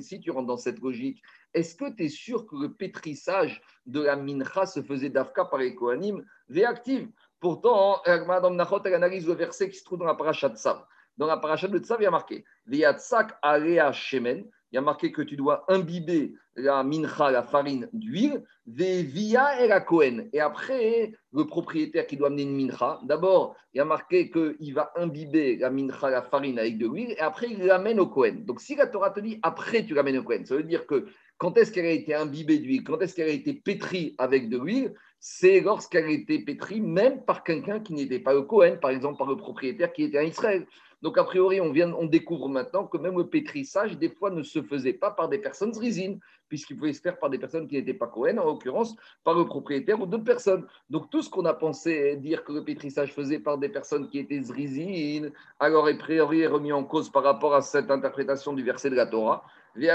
si 0.00 0.20
tu 0.20 0.30
rentres 0.30 0.46
dans 0.46 0.58
cette 0.58 0.80
logique, 0.80 1.22
est-ce 1.54 1.74
que 1.74 1.90
tu 1.94 2.04
es 2.04 2.08
sûr 2.08 2.46
que 2.46 2.56
le 2.56 2.72
pétrissage 2.72 3.62
de 3.86 4.02
la 4.02 4.16
mincha 4.16 4.66
se 4.66 4.82
faisait 4.82 5.10
d'Afka 5.10 5.46
par 5.46 5.60
les 5.60 5.74
Kohanim 5.74 6.22
réactive 6.50 7.08
Pourtant, 7.40 8.00
Madame 8.06 8.54
Nachot, 8.54 8.82
elle 8.84 8.94
analyse 8.94 9.26
le 9.26 9.34
verset 9.34 9.68
qui 9.68 9.76
se 9.76 9.84
trouve 9.84 9.98
dans 9.98 10.04
la 10.04 10.14
paracha 10.14 10.48
de 10.48 10.56
Tzav. 10.56 10.84
Dans 11.16 11.26
la 11.26 11.38
paracha 11.38 11.66
de 11.66 11.78
Tzav, 11.78 12.00
il 12.00 12.04
y 12.04 12.06
a 12.06 12.10
marqué 12.10 12.44
Viatsak 12.66 13.36
alea 13.42 13.92
shemen 13.92 14.48
il 14.72 14.76
y 14.76 14.78
a 14.78 14.82
marqué 14.82 15.12
que 15.12 15.20
tu 15.20 15.36
dois 15.36 15.64
imbiber 15.68 16.32
la 16.56 16.82
mincha, 16.82 17.30
la 17.30 17.42
farine 17.42 17.88
d'huile, 17.92 18.42
via 18.66 19.62
et 19.62 19.68
la 19.68 19.80
Cohen. 19.80 20.28
Et 20.32 20.40
après, 20.40 21.12
le 21.32 21.46
propriétaire 21.46 22.06
qui 22.06 22.16
doit 22.16 22.28
amener 22.28 22.44
une 22.44 22.56
mincha, 22.56 23.00
d'abord, 23.04 23.54
il 23.74 23.78
y 23.78 23.80
a 23.80 23.84
marqué 23.84 24.30
qu'il 24.30 24.74
va 24.74 24.92
imbiber 24.96 25.56
la 25.56 25.70
mincha, 25.70 26.08
la 26.08 26.22
farine 26.22 26.58
avec 26.58 26.78
de 26.78 26.86
l'huile, 26.86 27.12
et 27.12 27.20
après, 27.20 27.48
il 27.50 27.64
l'amène 27.64 28.00
au 28.00 28.06
Cohen. 28.06 28.36
Donc, 28.46 28.60
si 28.60 28.74
la 28.74 28.86
Torah 28.86 29.10
te 29.10 29.20
dit 29.20 29.38
après, 29.42 29.84
tu 29.84 29.92
l'amènes 29.94 30.18
au 30.18 30.22
Cohen, 30.22 30.44
ça 30.44 30.56
veut 30.56 30.62
dire 30.62 30.86
que 30.86 31.06
quand 31.36 31.58
est-ce 31.58 31.72
qu'elle 31.72 31.86
a 31.86 31.90
été 31.90 32.14
imbibée 32.14 32.58
d'huile, 32.58 32.84
quand 32.84 33.00
est-ce 33.02 33.14
qu'elle 33.14 33.28
a 33.28 33.32
été 33.32 33.52
pétrie 33.52 34.14
avec 34.18 34.48
de 34.48 34.58
l'huile, 34.58 34.94
c'est 35.18 35.60
lorsqu'elle 35.60 36.04
a 36.04 36.10
été 36.10 36.38
pétrie 36.38 36.80
même 36.80 37.24
par 37.24 37.44
quelqu'un 37.44 37.80
qui 37.80 37.92
n'était 37.92 38.20
pas 38.20 38.34
au 38.34 38.44
Cohen, 38.44 38.78
par 38.80 38.90
exemple 38.90 39.18
par 39.18 39.28
le 39.28 39.36
propriétaire 39.36 39.92
qui 39.92 40.04
était 40.04 40.18
en 40.18 40.22
Israël. 40.22 40.66
Donc, 41.02 41.18
a 41.18 41.24
priori, 41.24 41.60
on, 41.60 42.06
découvre 42.06 42.48
maintenant 42.48 42.86
que 42.86 42.96
même 42.96 43.18
le 43.18 43.26
pétrissage, 43.26 43.98
des 43.98 44.08
fois, 44.08 44.30
ne 44.30 44.44
se 44.44 44.62
faisait 44.62 44.92
pas 44.92 45.10
par 45.10 45.28
des 45.28 45.38
personnes 45.38 45.74
zrizines, 45.74 46.20
puisqu'il 46.48 46.76
pouvait 46.76 46.92
se 46.92 47.00
faire 47.00 47.18
par 47.18 47.28
des 47.28 47.38
personnes 47.38 47.66
qui 47.66 47.74
n'étaient 47.74 47.92
pas 47.92 48.06
Cohen, 48.06 48.38
en 48.38 48.44
l'occurrence 48.44 48.94
par 49.24 49.34
le 49.34 49.44
propriétaire 49.44 50.00
ou 50.00 50.06
d'autres 50.06 50.22
personnes. 50.22 50.64
Donc, 50.90 51.10
tout 51.10 51.20
ce 51.20 51.28
qu'on 51.28 51.44
a 51.44 51.54
pensé 51.54 52.16
dire 52.16 52.44
que 52.44 52.52
le 52.52 52.62
pétrissage 52.62 53.12
faisait 53.12 53.40
par 53.40 53.58
des 53.58 53.68
personnes 53.68 54.08
qui 54.08 54.20
étaient 54.20 54.40
zrizines, 54.40 55.32
alors, 55.58 55.88
a 55.88 55.94
priori, 55.94 56.42
est 56.42 56.46
remis 56.46 56.72
en 56.72 56.84
cause 56.84 57.10
par 57.10 57.24
rapport 57.24 57.54
à 57.54 57.62
cette 57.62 57.90
interprétation 57.90 58.52
du 58.52 58.62
verset 58.62 58.90
de 58.90 58.94
la 58.94 59.06
Torah. 59.06 59.44
Et 59.76 59.88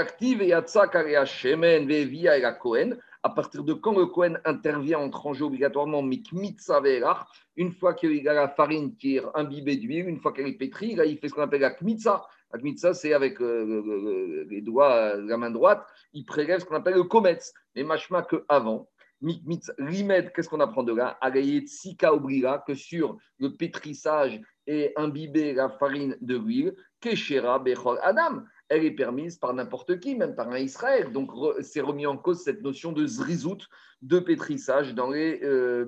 shemen 1.24 1.86
ve'via 1.86 2.36
et 2.36 2.40
la 2.42 2.52
Cohen 2.52 2.96
à 3.28 3.34
partir 3.34 3.62
de 3.62 3.74
quand 3.74 3.96
le 3.96 4.06
Kohen 4.06 4.40
intervient, 4.46 4.98
en 4.98 5.32
jeu 5.34 5.44
obligatoirement, 5.44 6.02
mikmitza 6.02 6.80
une 7.56 7.72
fois 7.72 7.92
qu'il 7.92 8.26
a 8.26 8.32
la 8.32 8.48
farine 8.48 8.96
qui 8.96 9.16
est 9.16 9.22
imbibée 9.34 9.76
d'huile, 9.76 10.08
une 10.08 10.18
fois 10.18 10.32
qu'elle 10.32 10.48
est 10.48 10.56
pétrie, 10.56 10.94
là, 10.94 11.04
il 11.04 11.18
fait 11.18 11.28
ce 11.28 11.34
qu'on 11.34 11.42
appelle 11.42 11.60
la 11.60 11.70
kmitza. 11.70 12.26
La 12.52 12.58
kmitza, 12.58 12.94
c'est 12.94 13.12
avec 13.12 13.40
euh, 13.42 14.46
les 14.48 14.62
doigts, 14.62 15.16
la 15.16 15.36
main 15.36 15.50
droite, 15.50 15.84
il 16.14 16.24
prélève 16.24 16.60
ce 16.60 16.64
qu'on 16.64 16.76
appelle 16.76 16.94
le 16.94 17.02
kometz. 17.02 17.52
Mais 17.74 17.82
machma 17.82 18.22
que 18.22 18.44
avant, 18.48 18.88
rimed, 19.78 20.32
qu'est-ce 20.32 20.48
qu'on 20.48 20.60
apprend 20.60 20.82
de 20.82 20.94
là? 20.94 21.18
Sika 21.66 22.14
obliga, 22.14 22.64
que 22.66 22.74
sur 22.74 23.18
le 23.38 23.54
pétrissage 23.56 24.40
et 24.66 24.92
imbiber 24.96 25.52
la 25.52 25.68
farine 25.68 26.16
de 26.22 26.36
l'huile, 26.36 26.74
keshera 27.00 27.58
bechol 27.58 27.98
adam 28.02 28.44
elle 28.68 28.84
est 28.84 28.92
permise 28.92 29.36
par 29.38 29.54
n'importe 29.54 29.98
qui, 30.00 30.14
même 30.14 30.34
par 30.34 30.48
un 30.50 30.58
Israël. 30.58 31.12
Donc, 31.12 31.30
c'est 31.62 31.80
remis 31.80 32.06
en 32.06 32.16
cause 32.16 32.42
cette 32.42 32.62
notion 32.62 32.92
de 32.92 33.06
zrizout, 33.06 33.66
de 34.02 34.18
pétrissage 34.18 34.94
dans 34.94 35.10
les 35.10 35.40
euh, 35.42 35.86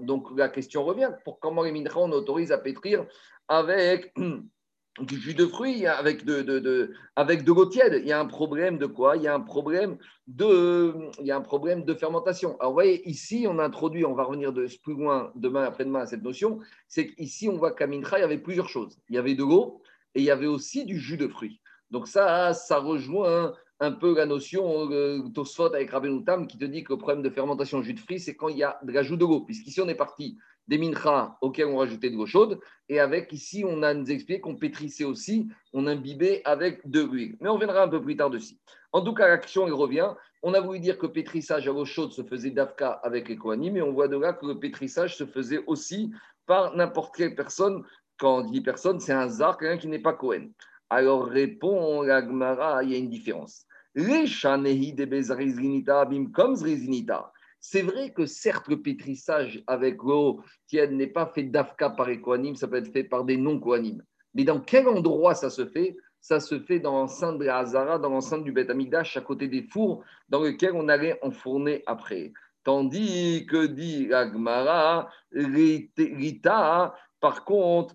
Donc, 0.00 0.28
la 0.36 0.48
question 0.48 0.84
revient 0.84 1.10
pour 1.24 1.40
comment 1.40 1.62
les 1.62 1.72
mincha 1.72 1.98
on 1.98 2.12
autorise 2.12 2.52
à 2.52 2.58
pétrir 2.58 3.06
avec 3.48 4.14
du 5.00 5.16
jus 5.16 5.34
de 5.34 5.46
fruits, 5.46 5.86
avec 5.86 6.24
de, 6.26 6.92
avec 7.16 7.44
de 7.44 7.52
l'eau 7.52 7.64
tiède? 7.64 7.98
Il 8.02 8.08
y 8.08 8.12
a 8.12 8.20
un 8.20 8.26
problème 8.26 8.76
de 8.76 8.86
quoi? 8.86 9.16
Il 9.16 9.22
y 9.22 9.28
a 9.28 9.34
un 9.34 9.40
problème 9.40 9.96
de, 10.26 10.94
problème 11.44 11.84
de 11.84 11.94
fermentation. 11.94 12.58
Alors, 12.60 12.72
vous 12.72 12.76
voyez, 12.76 13.08
ici, 13.08 13.46
on 13.48 13.58
introduit, 13.58 14.04
on 14.04 14.14
va 14.14 14.24
revenir 14.24 14.52
de 14.52 14.66
plus 14.82 14.94
loin 14.94 15.32
demain 15.34 15.62
après-demain 15.62 16.00
à 16.00 16.06
cette 16.06 16.22
notion, 16.22 16.60
c'est 16.88 17.06
qu'ici, 17.06 17.48
on 17.48 17.56
voit 17.56 17.72
qu'à 17.72 17.86
Mincha, 17.86 18.18
il 18.18 18.20
y 18.20 18.24
avait 18.24 18.38
plusieurs 18.38 18.68
choses. 18.68 18.98
Il 19.08 19.14
y 19.14 19.18
avait 19.18 19.34
de 19.34 19.44
l'eau 19.44 19.80
et 20.14 20.20
il 20.20 20.24
y 20.24 20.30
avait 20.30 20.46
aussi 20.46 20.84
du 20.84 20.98
jus 20.98 21.16
de 21.16 21.26
fruits. 21.26 21.60
Donc 21.90 22.08
ça, 22.08 22.52
ça 22.54 22.78
rejoint 22.78 23.54
un 23.80 23.92
peu 23.92 24.14
la 24.14 24.26
notion 24.26 24.90
euh, 24.90 25.22
Tosfot 25.34 25.74
avec 25.74 25.90
Rabbeinu 25.90 26.24
Tam 26.24 26.46
qui 26.46 26.58
te 26.58 26.64
dit 26.64 26.82
que 26.82 26.92
le 26.92 26.98
problème 26.98 27.22
de 27.22 27.30
fermentation 27.30 27.80
jus 27.82 27.94
de 27.94 28.00
fruits, 28.00 28.20
c'est 28.20 28.34
quand 28.34 28.48
il 28.48 28.58
y 28.58 28.64
a 28.64 28.78
de 28.82 28.92
l'ajout 28.92 29.16
de 29.16 29.24
l'eau. 29.24 29.40
Puisqu'ici, 29.40 29.80
on 29.80 29.88
est 29.88 29.94
parti 29.94 30.36
des 30.66 30.78
minchas 30.78 31.36
auxquels 31.40 31.66
on 31.66 31.78
rajoutait 31.78 32.10
de 32.10 32.16
l'eau 32.16 32.26
chaude. 32.26 32.60
Et 32.88 33.00
avec, 33.00 33.32
ici, 33.32 33.64
on 33.66 33.82
a 33.82 33.94
nous 33.94 34.10
expliqué 34.10 34.40
qu'on 34.40 34.56
pétrissait 34.56 35.04
aussi, 35.04 35.48
on 35.72 35.86
imbibait 35.86 36.42
avec 36.44 36.88
de 36.88 37.02
l'huile. 37.02 37.36
Mais 37.40 37.48
on 37.48 37.56
viendra 37.56 37.82
un 37.82 37.88
peu 37.88 38.02
plus 38.02 38.16
tard 38.16 38.30
dessus. 38.30 38.56
En 38.92 39.02
tout 39.02 39.14
cas, 39.14 39.28
l'action, 39.28 39.66
elle 39.66 39.72
revient. 39.72 40.10
On 40.42 40.54
a 40.54 40.60
voulu 40.60 40.80
dire 40.80 40.98
que 40.98 41.06
pétrissage 41.06 41.68
à 41.68 41.72
l'eau 41.72 41.84
chaude 41.84 42.12
se 42.12 42.22
faisait 42.22 42.50
d'Afka 42.50 42.90
avec 43.02 43.28
les 43.28 43.36
Kohanim, 43.36 43.74
mais 43.74 43.82
on 43.82 43.92
voit 43.92 44.08
de 44.08 44.16
là 44.16 44.32
que 44.32 44.46
le 44.46 44.58
pétrissage 44.58 45.16
se 45.16 45.26
faisait 45.26 45.62
aussi 45.66 46.12
par 46.46 46.76
n'importe 46.76 47.14
quelle 47.16 47.34
personne. 47.34 47.82
Quand 48.18 48.38
on 48.38 48.50
dit 48.50 48.60
personne, 48.60 48.98
c'est 48.98 49.12
un 49.12 49.28
zar, 49.28 49.58
quelqu'un 49.58 49.78
qui 49.78 49.86
n'est 49.86 49.98
pas 50.00 50.12
Kohen. 50.12 50.52
Alors 50.90 51.26
répond 51.26 52.02
la 52.02 52.24
Gemara, 52.26 52.82
il 52.82 52.90
y 52.90 52.94
a 52.94 52.98
une 52.98 53.10
différence. 53.10 53.66
C'est 57.60 57.82
vrai 57.82 58.10
que 58.12 58.26
certes, 58.26 58.68
le 58.68 58.80
pétrissage 58.80 59.62
avec 59.66 60.02
l'eau 60.02 60.40
tienne 60.66 60.96
n'est 60.96 61.08
pas 61.08 61.26
fait 61.26 61.42
d'Afka 61.42 61.90
par 61.90 62.06
les 62.06 62.20
ça 62.54 62.68
peut 62.68 62.76
être 62.76 62.92
fait 62.92 63.04
par 63.04 63.24
des 63.24 63.36
non-Kohanim. 63.36 64.02
Mais 64.34 64.44
dans 64.44 64.60
quel 64.60 64.88
endroit 64.88 65.34
ça 65.34 65.50
se 65.50 65.66
fait? 65.66 65.96
Ça 66.20 66.40
se 66.40 66.60
fait 66.60 66.80
dans 66.80 66.92
l'enceinte 66.92 67.38
de 67.38 67.44
la 67.44 67.58
Hazara, 67.58 67.98
dans 67.98 68.10
l'enceinte 68.10 68.44
du 68.44 68.52
Beth 68.52 68.70
Amigdash, 68.70 69.16
à 69.16 69.20
côté 69.20 69.48
des 69.48 69.62
fours 69.62 70.04
dans 70.28 70.42
lesquels 70.42 70.74
on 70.74 70.88
allait 70.88 71.18
enfourner 71.22 71.82
après. 71.86 72.32
Tandis 72.64 73.46
que 73.46 73.66
dit 73.66 74.06
la 74.08 74.30
Gemara, 74.30 75.08
Rita, 75.32 76.94
par 77.20 77.44
contre, 77.44 77.94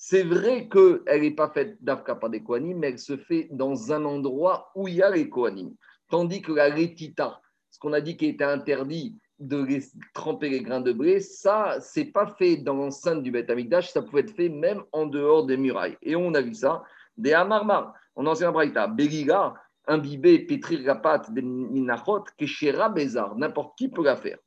c'est 0.00 0.22
vrai 0.22 0.68
qu'elle 0.68 1.20
n'est 1.20 1.30
pas 1.30 1.50
faite 1.50 1.76
d'Afka 1.82 2.14
par 2.16 2.30
des 2.30 2.42
Kohanim, 2.42 2.78
mais 2.78 2.88
elle 2.88 2.98
se 2.98 3.16
fait 3.16 3.48
dans 3.50 3.92
un 3.92 4.04
endroit 4.04 4.70
où 4.74 4.88
il 4.88 4.94
y 4.94 5.02
a 5.02 5.10
les 5.10 5.28
Kohanim. 5.28 5.74
Tandis 6.08 6.42
que 6.42 6.52
la 6.52 6.64
Rétita, 6.64 7.40
ce 7.70 7.78
qu'on 7.78 7.92
a 7.92 8.00
dit 8.00 8.16
qui 8.16 8.26
était 8.26 8.44
interdit 8.44 9.16
de 9.38 9.64
tremper 10.14 10.48
les 10.48 10.62
grains 10.62 10.80
de 10.80 10.92
blé, 10.92 11.20
ça, 11.20 11.76
c'est 11.80 12.06
pas 12.06 12.26
fait 12.26 12.56
dans 12.56 12.74
l'enceinte 12.74 13.22
du 13.22 13.30
Beth 13.30 13.50
Amikdash, 13.50 13.92
ça 13.92 14.02
pouvait 14.02 14.22
être 14.22 14.34
fait 14.34 14.48
même 14.48 14.82
en 14.92 15.06
dehors 15.06 15.46
des 15.46 15.56
murailles. 15.56 15.96
Et 16.02 16.16
on 16.16 16.34
a 16.34 16.40
vu 16.40 16.54
ça 16.54 16.82
des 17.16 17.32
Amarmar, 17.34 17.94
en 18.16 18.26
ancien 18.26 18.50
Braïta, 18.50 18.88
Beliga, 18.88 19.54
imbiber, 19.86 20.40
pétrir 20.40 20.80
la 20.82 20.96
pâte 20.96 21.32
des 21.32 21.42
Minachot, 21.42 22.24
Keshera 22.36 22.88
Bézar, 22.88 23.36
n'importe 23.36 23.76
qui 23.76 23.88
peut 23.88 24.04
la 24.04 24.16
faire. 24.16 24.38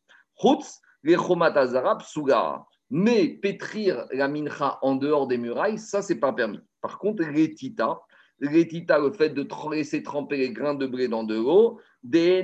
Mais 2.94 3.28
pétrir 3.42 4.06
la 4.12 4.28
mincha 4.28 4.80
en 4.82 4.96
dehors 4.96 5.28
des 5.28 5.38
murailles, 5.38 5.78
ça, 5.78 6.02
c'est 6.02 6.20
pas 6.20 6.34
permis. 6.34 6.60
Par 6.82 7.00
contre, 7.00 7.24
l'étita, 7.24 8.02
l'étita, 8.40 9.00
le 9.00 9.12
fait 9.12 9.30
de 9.30 9.48
laisser 9.72 10.04
tremper 10.04 10.38
les 10.38 10.52
grains 10.52 10.74
de 10.74 10.88
blé 10.88 11.08
dans 11.08 11.24
de 11.24 11.36
l'eau, 11.36 11.80
des 12.04 12.44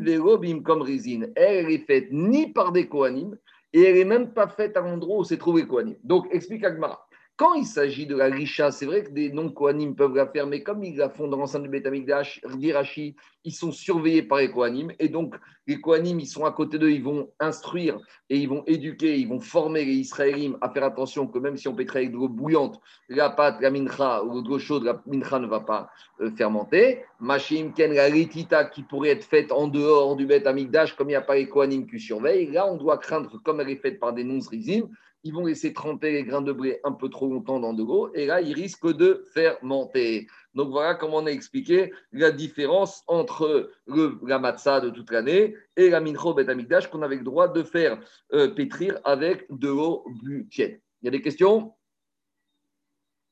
verobim 0.00 0.62
comme 0.62 0.82
rizine, 0.82 1.32
elle 1.36 1.70
est 1.70 1.86
faite 1.86 2.08
ni 2.12 2.52
par 2.52 2.72
des 2.72 2.88
kohanim, 2.88 3.36
et 3.72 3.82
elle 3.82 3.96
n'est 3.96 4.04
même 4.04 4.32
pas 4.32 4.48
faite 4.48 4.76
à 4.76 4.80
l'endroit 4.80 5.18
où 5.18 5.24
s'est 5.24 5.38
trouvé 5.38 5.66
kohanim. 5.66 5.96
Donc, 6.04 6.28
explique 6.30 6.64
Agmara. 6.64 7.06
Quand 7.36 7.54
il 7.54 7.64
s'agit 7.64 8.06
de 8.06 8.14
la 8.14 8.26
richa, 8.26 8.70
c'est 8.70 8.84
vrai 8.84 9.04
que 9.04 9.10
des 9.10 9.32
non-Kohanim 9.32 9.96
peuvent 9.96 10.14
la 10.14 10.26
faire, 10.26 10.46
mais 10.46 10.62
comme 10.62 10.84
ils 10.84 10.96
la 10.96 11.08
font 11.08 11.28
dans 11.28 11.38
l'enceinte 11.38 11.62
du 11.62 11.68
Betamikdash, 11.68 12.40
d'Irachi, 12.56 13.16
ils 13.44 13.52
sont 13.52 13.72
surveillés 13.72 14.22
par 14.22 14.38
les 14.38 14.50
Kohanim. 14.50 14.92
Et 14.98 15.08
donc, 15.08 15.34
les 15.66 15.80
Kohanim, 15.80 16.20
ils 16.20 16.26
sont 16.26 16.44
à 16.44 16.52
côté 16.52 16.78
d'eux, 16.78 16.90
ils 16.90 17.02
vont 17.02 17.30
instruire 17.40 17.98
et 18.28 18.36
ils 18.36 18.48
vont 18.48 18.62
éduquer, 18.66 19.18
ils 19.18 19.26
vont 19.26 19.40
former 19.40 19.84
les 19.84 19.94
Israélim 19.94 20.58
à 20.60 20.68
faire 20.70 20.84
attention 20.84 21.26
que 21.26 21.38
même 21.38 21.56
si 21.56 21.68
on 21.68 21.74
pétrait 21.74 22.00
avec 22.00 22.12
de 22.12 22.16
l'eau 22.16 22.28
bouillante, 22.28 22.78
la 23.08 23.30
pâte, 23.30 23.60
la 23.60 23.70
mincha 23.70 24.22
ou 24.22 24.42
l'eau 24.42 24.58
chaude, 24.58 24.84
la 24.84 25.02
mincha 25.06 25.38
ne 25.38 25.46
va 25.46 25.60
pas 25.60 25.90
euh, 26.20 26.30
fermenter. 26.36 27.02
Machim, 27.18 27.72
Ken, 27.74 27.94
la 27.94 28.10
litita 28.10 28.66
qui 28.66 28.82
pourrait 28.82 29.10
être 29.10 29.24
faite 29.24 29.52
en 29.52 29.68
dehors 29.68 30.16
du 30.16 30.26
Bet 30.26 30.42
comme 30.42 31.08
il 31.08 31.12
n'y 31.12 31.14
a 31.14 31.22
pas 31.22 31.36
les 31.36 31.48
Kohanim 31.48 31.86
qui 31.86 31.98
surveillent, 31.98 32.52
là, 32.52 32.70
on 32.70 32.76
doit 32.76 32.98
craindre, 32.98 33.40
comme 33.42 33.60
elle 33.60 33.70
est 33.70 33.76
faite 33.76 33.98
par 33.98 34.12
des 34.12 34.22
non-Rizim, 34.22 34.88
ils 35.24 35.32
vont 35.32 35.46
laisser 35.46 35.72
tremper 35.72 36.12
les 36.12 36.24
grains 36.24 36.42
de 36.42 36.52
blé 36.52 36.80
un 36.84 36.92
peu 36.92 37.08
trop 37.08 37.28
longtemps 37.28 37.60
dans 37.60 37.72
de 37.72 37.82
l'eau, 37.82 38.12
et 38.14 38.26
là, 38.26 38.40
ils 38.40 38.54
risquent 38.54 38.92
de 38.92 39.24
fermenter. 39.32 40.26
Donc 40.54 40.70
voilà 40.70 40.94
comment 40.94 41.18
on 41.18 41.26
a 41.26 41.30
expliqué 41.30 41.92
la 42.12 42.30
différence 42.30 43.02
entre 43.06 43.70
le, 43.86 44.18
la 44.26 44.38
matzah 44.38 44.80
de 44.80 44.90
toute 44.90 45.10
l'année 45.10 45.54
et 45.76 45.90
la 45.90 46.00
mincho 46.00 46.34
bet 46.34 46.46
qu'on 46.90 47.02
avait 47.02 47.16
le 47.16 47.24
droit 47.24 47.48
de 47.48 47.62
faire 47.62 47.98
euh, 48.32 48.48
pétrir 48.48 49.00
avec 49.04 49.46
de 49.50 49.68
l'eau 49.68 50.04
tiède. 50.50 50.80
Il 51.00 51.06
y 51.06 51.08
a 51.08 51.10
des 51.10 51.22
questions? 51.22 51.74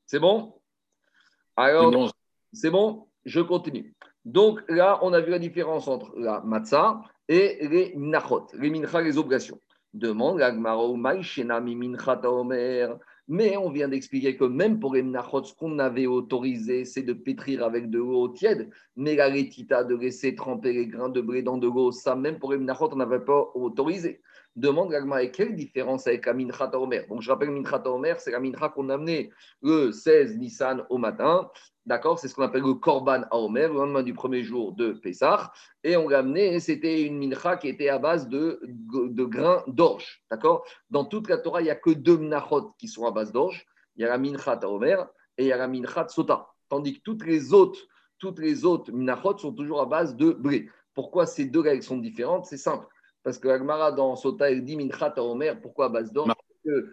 C'est 0.05 0.19
bon? 0.19 0.55
Alors, 1.55 2.11
c'est 2.53 2.69
bon 2.69 3.07
Je 3.25 3.41
continue. 3.41 3.93
Donc 4.25 4.61
là, 4.67 4.99
on 5.01 5.13
a 5.13 5.21
vu 5.21 5.31
la 5.31 5.39
différence 5.39 5.87
entre 5.87 6.13
la 6.17 6.41
matzah 6.41 7.01
et 7.27 7.67
les 7.67 7.93
nachot, 7.95 8.47
les 8.53 8.69
mincha, 8.69 9.01
les 9.01 9.17
obligations. 9.17 9.59
Demande 9.93 10.39
mais 13.27 13.55
on 13.55 13.69
vient 13.69 13.87
d'expliquer 13.87 14.35
que 14.35 14.43
même 14.43 14.79
pour 14.79 14.93
les 14.93 15.03
mnachot, 15.03 15.43
ce 15.43 15.53
qu'on 15.53 15.79
avait 15.79 16.05
autorisé, 16.05 16.83
c'est 16.83 17.03
de 17.03 17.13
pétrir 17.13 17.63
avec 17.63 17.89
de 17.89 17.97
l'eau 17.97 18.27
tiède. 18.27 18.69
Mais 18.97 19.15
la 19.15 19.27
rétita, 19.27 19.83
de 19.83 19.95
laisser 19.95 20.35
tremper 20.35 20.73
les 20.73 20.87
grains 20.87 21.09
de 21.09 21.21
blé 21.21 21.41
dans 21.41 21.57
de 21.57 21.67
l'eau, 21.67 21.91
ça, 21.91 22.15
même 22.15 22.39
pour 22.39 22.51
les 22.51 22.57
mnachot, 22.57 22.89
on 22.91 22.97
n'avait 22.97 23.23
pas 23.23 23.51
autorisé. 23.53 24.21
Demande 24.55 24.91
Gagma, 24.91 25.25
quelle 25.27 25.55
différence 25.55 26.07
avec 26.07 26.25
la 26.25 26.33
Mincha 26.33 26.69
Omer 26.73 27.05
Donc, 27.07 27.21
je 27.21 27.31
rappelle, 27.31 27.51
Mincha 27.51 27.81
Omer, 27.85 28.19
c'est 28.19 28.31
la 28.31 28.39
Mincha 28.39 28.69
qu'on 28.69 28.89
a 28.89 28.95
amenée 28.95 29.31
le 29.61 29.91
16 29.91 30.37
Nissan 30.37 30.85
au 30.89 30.97
matin. 30.97 31.49
D'accord? 31.85 32.19
C'est 32.19 32.27
ce 32.27 32.35
qu'on 32.35 32.43
appelle 32.43 32.63
le 32.63 32.73
Korban 32.73 33.23
à 33.31 33.37
Omer, 33.37 33.69
le 33.69 33.79
lendemain 33.79 34.03
du 34.03 34.13
premier 34.13 34.43
jour 34.43 34.73
de 34.73 34.91
Pessah. 34.91 35.51
Et 35.83 35.95
on 35.95 36.09
l'a 36.09 36.19
amené, 36.19 36.59
c'était 36.59 37.03
une 37.03 37.17
mincha 37.17 37.57
qui 37.57 37.69
était 37.69 37.89
à 37.89 37.97
base 37.97 38.27
de, 38.27 38.59
de 38.63 39.23
grains 39.23 39.63
d'orge. 39.67 40.21
D'accord? 40.29 40.65
Dans 40.89 41.05
toute 41.05 41.29
la 41.29 41.37
Torah, 41.37 41.61
il 41.61 41.65
n'y 41.65 41.69
a 41.71 41.75
que 41.75 41.91
deux 41.91 42.17
minachot 42.17 42.73
qui 42.77 42.87
sont 42.87 43.05
à 43.05 43.11
base 43.11 43.31
d'orge. 43.31 43.65
Il 43.95 44.01
y 44.01 44.05
a 44.05 44.09
la 44.09 44.17
mincha 44.17 44.59
Omer 44.63 45.07
et 45.37 45.45
il 45.45 45.47
y 45.47 45.51
a 45.51 45.57
la 45.57 45.67
mincha 45.67 46.07
sota. 46.07 46.47
Tandis 46.69 46.97
que 46.97 47.01
toutes 47.03 47.25
les 47.25 47.53
autres, 47.53 47.79
toutes 48.19 48.39
les 48.39 48.65
autres 48.65 48.91
minachot 48.91 49.37
sont 49.37 49.53
toujours 49.53 49.81
à 49.81 49.85
base 49.85 50.15
de 50.15 50.31
blé. 50.31 50.69
Pourquoi 50.93 51.25
ces 51.25 51.45
deux 51.45 51.61
règles 51.61 51.83
sont 51.83 51.97
différentes? 51.97 52.45
C'est 52.45 52.57
simple. 52.57 52.85
Parce 53.23 53.37
que 53.37 53.47
Agmara 53.47 53.91
dans 53.91 54.15
Sota, 54.15 54.49
elle 54.49 54.63
dit 54.63 54.75
mincha 54.75 55.13
à 55.15 55.21
Omer. 55.21 55.59
Pourquoi 55.61 55.85
à 55.85 55.89
base 55.89 56.11
d'orge 56.11 56.31
que 56.63 56.89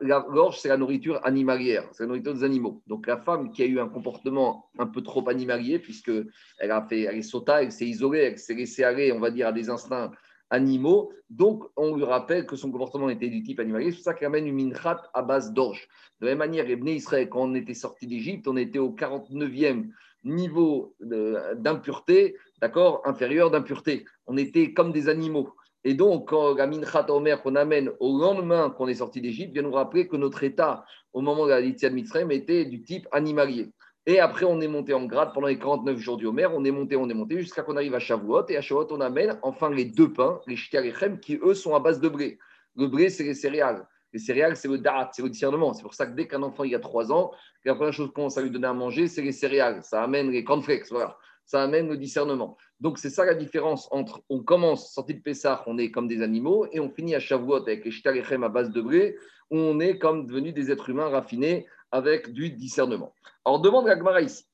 l'orge, 0.00 0.58
c'est 0.58 0.68
la 0.68 0.76
nourriture 0.76 1.20
animalière, 1.24 1.86
c'est 1.92 2.04
la 2.04 2.08
nourriture 2.08 2.34
des 2.34 2.44
animaux. 2.44 2.82
Donc 2.86 3.06
la 3.06 3.18
femme 3.18 3.50
qui 3.50 3.62
a 3.62 3.66
eu 3.66 3.78
un 3.78 3.88
comportement 3.88 4.70
un 4.78 4.86
peu 4.86 5.02
trop 5.02 5.28
animalier, 5.28 5.78
puisqu'elle 5.78 6.70
a 6.70 6.82
fait, 6.82 7.02
elle 7.02 7.18
est 7.18 7.22
sota, 7.22 7.62
elle 7.62 7.72
s'est 7.72 7.86
isolée, 7.86 8.20
elle 8.20 8.38
s'est 8.38 8.54
laissée 8.54 8.84
aller, 8.84 9.12
on 9.12 9.20
va 9.20 9.30
dire, 9.30 9.48
à 9.48 9.52
des 9.52 9.68
instincts 9.68 10.10
animaux. 10.48 11.12
Donc 11.28 11.64
on 11.76 11.94
lui 11.94 12.04
rappelle 12.04 12.46
que 12.46 12.56
son 12.56 12.72
comportement 12.72 13.10
était 13.10 13.28
du 13.28 13.42
type 13.42 13.60
animalier. 13.60 13.90
C'est 13.90 13.96
pour 13.96 14.04
ça 14.04 14.14
qu'elle 14.14 14.28
amène 14.28 14.46
une 14.46 14.70
minchat 14.70 15.02
à 15.14 15.22
base 15.22 15.52
d'orge. 15.52 15.86
De 16.20 16.26
la 16.26 16.32
même 16.32 16.38
manière, 16.38 16.68
Ibn 16.68 16.88
Israël, 16.88 17.28
quand 17.28 17.42
on 17.42 17.54
était 17.54 17.74
sorti 17.74 18.06
d'Égypte, 18.06 18.48
on 18.48 18.56
était 18.56 18.78
au 18.78 18.90
49e 18.90 19.90
niveau 20.24 20.94
d'impureté, 21.00 22.36
d'accord, 22.60 23.02
inférieur 23.04 23.50
d'impureté. 23.50 24.04
On 24.26 24.36
était 24.36 24.72
comme 24.72 24.92
des 24.92 25.08
animaux. 25.08 25.50
Et 25.84 25.94
donc, 25.94 26.28
quand 26.28 26.54
la 26.54 26.66
Minchat 26.66 27.10
Omer 27.10 27.42
qu'on 27.42 27.56
amène 27.56 27.90
au 28.00 28.18
lendemain 28.18 28.70
qu'on 28.70 28.88
est 28.88 28.96
sorti 28.96 29.20
d'Égypte 29.20 29.54
vient 29.54 29.62
nous 29.62 29.72
rappeler 29.72 30.08
que 30.08 30.16
notre 30.16 30.44
état, 30.44 30.84
au 31.12 31.22
moment 31.22 31.46
de 31.46 31.50
la 31.50 31.60
Litia 31.60 31.88
de 31.88 31.94
Mitzrayim, 31.94 32.30
était 32.30 32.66
du 32.66 32.82
type 32.82 33.08
animalier. 33.12 33.70
Et 34.06 34.20
après, 34.20 34.44
on 34.44 34.60
est 34.60 34.68
monté 34.68 34.92
en 34.92 35.04
grade 35.04 35.32
pendant 35.32 35.46
les 35.46 35.58
49 35.58 35.96
jours 35.98 36.16
du 36.16 36.26
Homer. 36.26 36.46
On 36.52 36.64
est 36.64 36.70
monté, 36.70 36.96
on 36.96 37.08
est 37.08 37.14
monté 37.14 37.38
jusqu'à 37.40 37.62
qu'on 37.62 37.76
arrive 37.76 37.94
à 37.94 37.98
Shavuot. 37.98 38.46
Et 38.48 38.56
à 38.56 38.60
Shavuot, 38.60 38.88
on 38.90 39.00
amène 39.00 39.38
enfin 39.42 39.70
les 39.70 39.84
deux 39.86 40.12
pains, 40.12 40.40
les 40.46 40.56
shtiarechem, 40.56 41.18
qui 41.18 41.38
eux 41.42 41.54
sont 41.54 41.74
à 41.74 41.80
base 41.80 42.00
de 42.00 42.08
blé. 42.08 42.38
Le 42.76 42.86
blé, 42.86 43.08
c'est 43.08 43.24
les 43.24 43.34
céréales. 43.34 43.86
Les 44.12 44.18
céréales, 44.18 44.56
c'est 44.56 44.68
le 44.68 44.78
da'at, 44.78 45.10
c'est 45.12 45.22
le 45.22 45.30
discernement. 45.30 45.72
C'est 45.72 45.82
pour 45.82 45.94
ça 45.94 46.06
que 46.06 46.12
dès 46.12 46.26
qu'un 46.26 46.42
enfant 46.42 46.64
il 46.64 46.74
a 46.74 46.80
3 46.80 47.12
ans, 47.12 47.30
la 47.64 47.74
première 47.74 47.92
chose 47.92 48.08
qu'on 48.08 48.14
commence 48.14 48.38
à 48.38 48.42
lui 48.42 48.50
donner 48.50 48.66
à 48.66 48.72
manger, 48.72 49.06
c'est 49.06 49.22
les 49.22 49.32
céréales. 49.32 49.82
Ça 49.82 50.02
amène 50.02 50.30
les 50.30 50.44
cornflakes. 50.44 50.90
Voilà 50.90 51.16
ça 51.50 51.64
amène 51.64 51.88
le 51.88 51.96
discernement. 51.96 52.56
Donc, 52.80 52.98
c'est 52.98 53.10
ça 53.10 53.24
la 53.24 53.34
différence 53.34 53.88
entre 53.90 54.22
on 54.30 54.42
commence, 54.42 54.92
sorti 54.92 55.14
de 55.14 55.20
Pessah, 55.20 55.62
on 55.66 55.76
est 55.76 55.90
comme 55.90 56.08
des 56.08 56.22
animaux, 56.22 56.66
et 56.72 56.80
on 56.80 56.88
finit 56.88 57.14
à 57.14 57.20
Shavuot 57.20 57.56
avec 57.56 57.84
les 57.84 57.90
shtalechem 57.90 58.42
à 58.42 58.48
base 58.48 58.70
de 58.70 58.80
blé, 58.80 59.16
où 59.50 59.58
on 59.58 59.80
est 59.80 59.98
comme 59.98 60.26
devenus 60.26 60.54
des 60.54 60.70
êtres 60.70 60.88
humains 60.88 61.08
raffinés 61.08 61.66
avec 61.90 62.32
du 62.32 62.50
discernement. 62.50 63.14
Alors, 63.44 63.60
demande 63.60 63.86
la 63.86 63.98
Gemara 63.98 64.22
ici. 64.22 64.44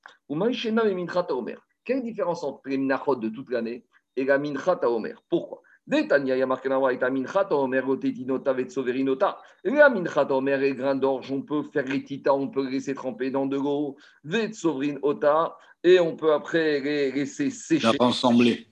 Quelle 1.84 2.02
différence 2.02 2.42
entre 2.42 2.62
les 2.66 2.78
minachot 2.78 3.14
de 3.14 3.28
toute 3.28 3.50
l'année 3.50 3.84
et 4.16 4.24
la 4.24 4.38
minchat 4.38 4.80
à 4.82 4.88
Omer 4.88 5.22
Pourquoi? 5.28 5.62
Détania, 5.86 6.34
il 6.34 6.40
y 6.40 6.42
a 6.42 6.46
marqué 6.46 6.68
dans 6.68 6.84
la 6.86 7.52
Omer, 7.52 7.88
otetinota, 7.88 8.52
vetsoverinota. 8.52 9.38
La 9.62 9.88
minchat 9.88 10.30
Omer 10.30 10.62
est 10.62 10.74
grain 10.74 10.96
d'orge, 10.96 11.30
on 11.30 11.42
peut 11.42 11.62
faire 11.72 11.84
les 11.84 12.02
tita, 12.02 12.34
on 12.34 12.48
peut 12.48 12.68
laisser 12.68 12.94
tremper 12.94 13.30
dans 13.30 13.46
de 13.46 13.56
l'eau, 13.56 13.96
vetsovrinota, 14.24 15.56
et 15.84 16.00
on 16.00 16.16
peut 16.16 16.32
après 16.32 16.80
les 16.80 17.12
laisser 17.12 17.50
sécher. 17.50 17.88
Rassembler. 18.00 18.66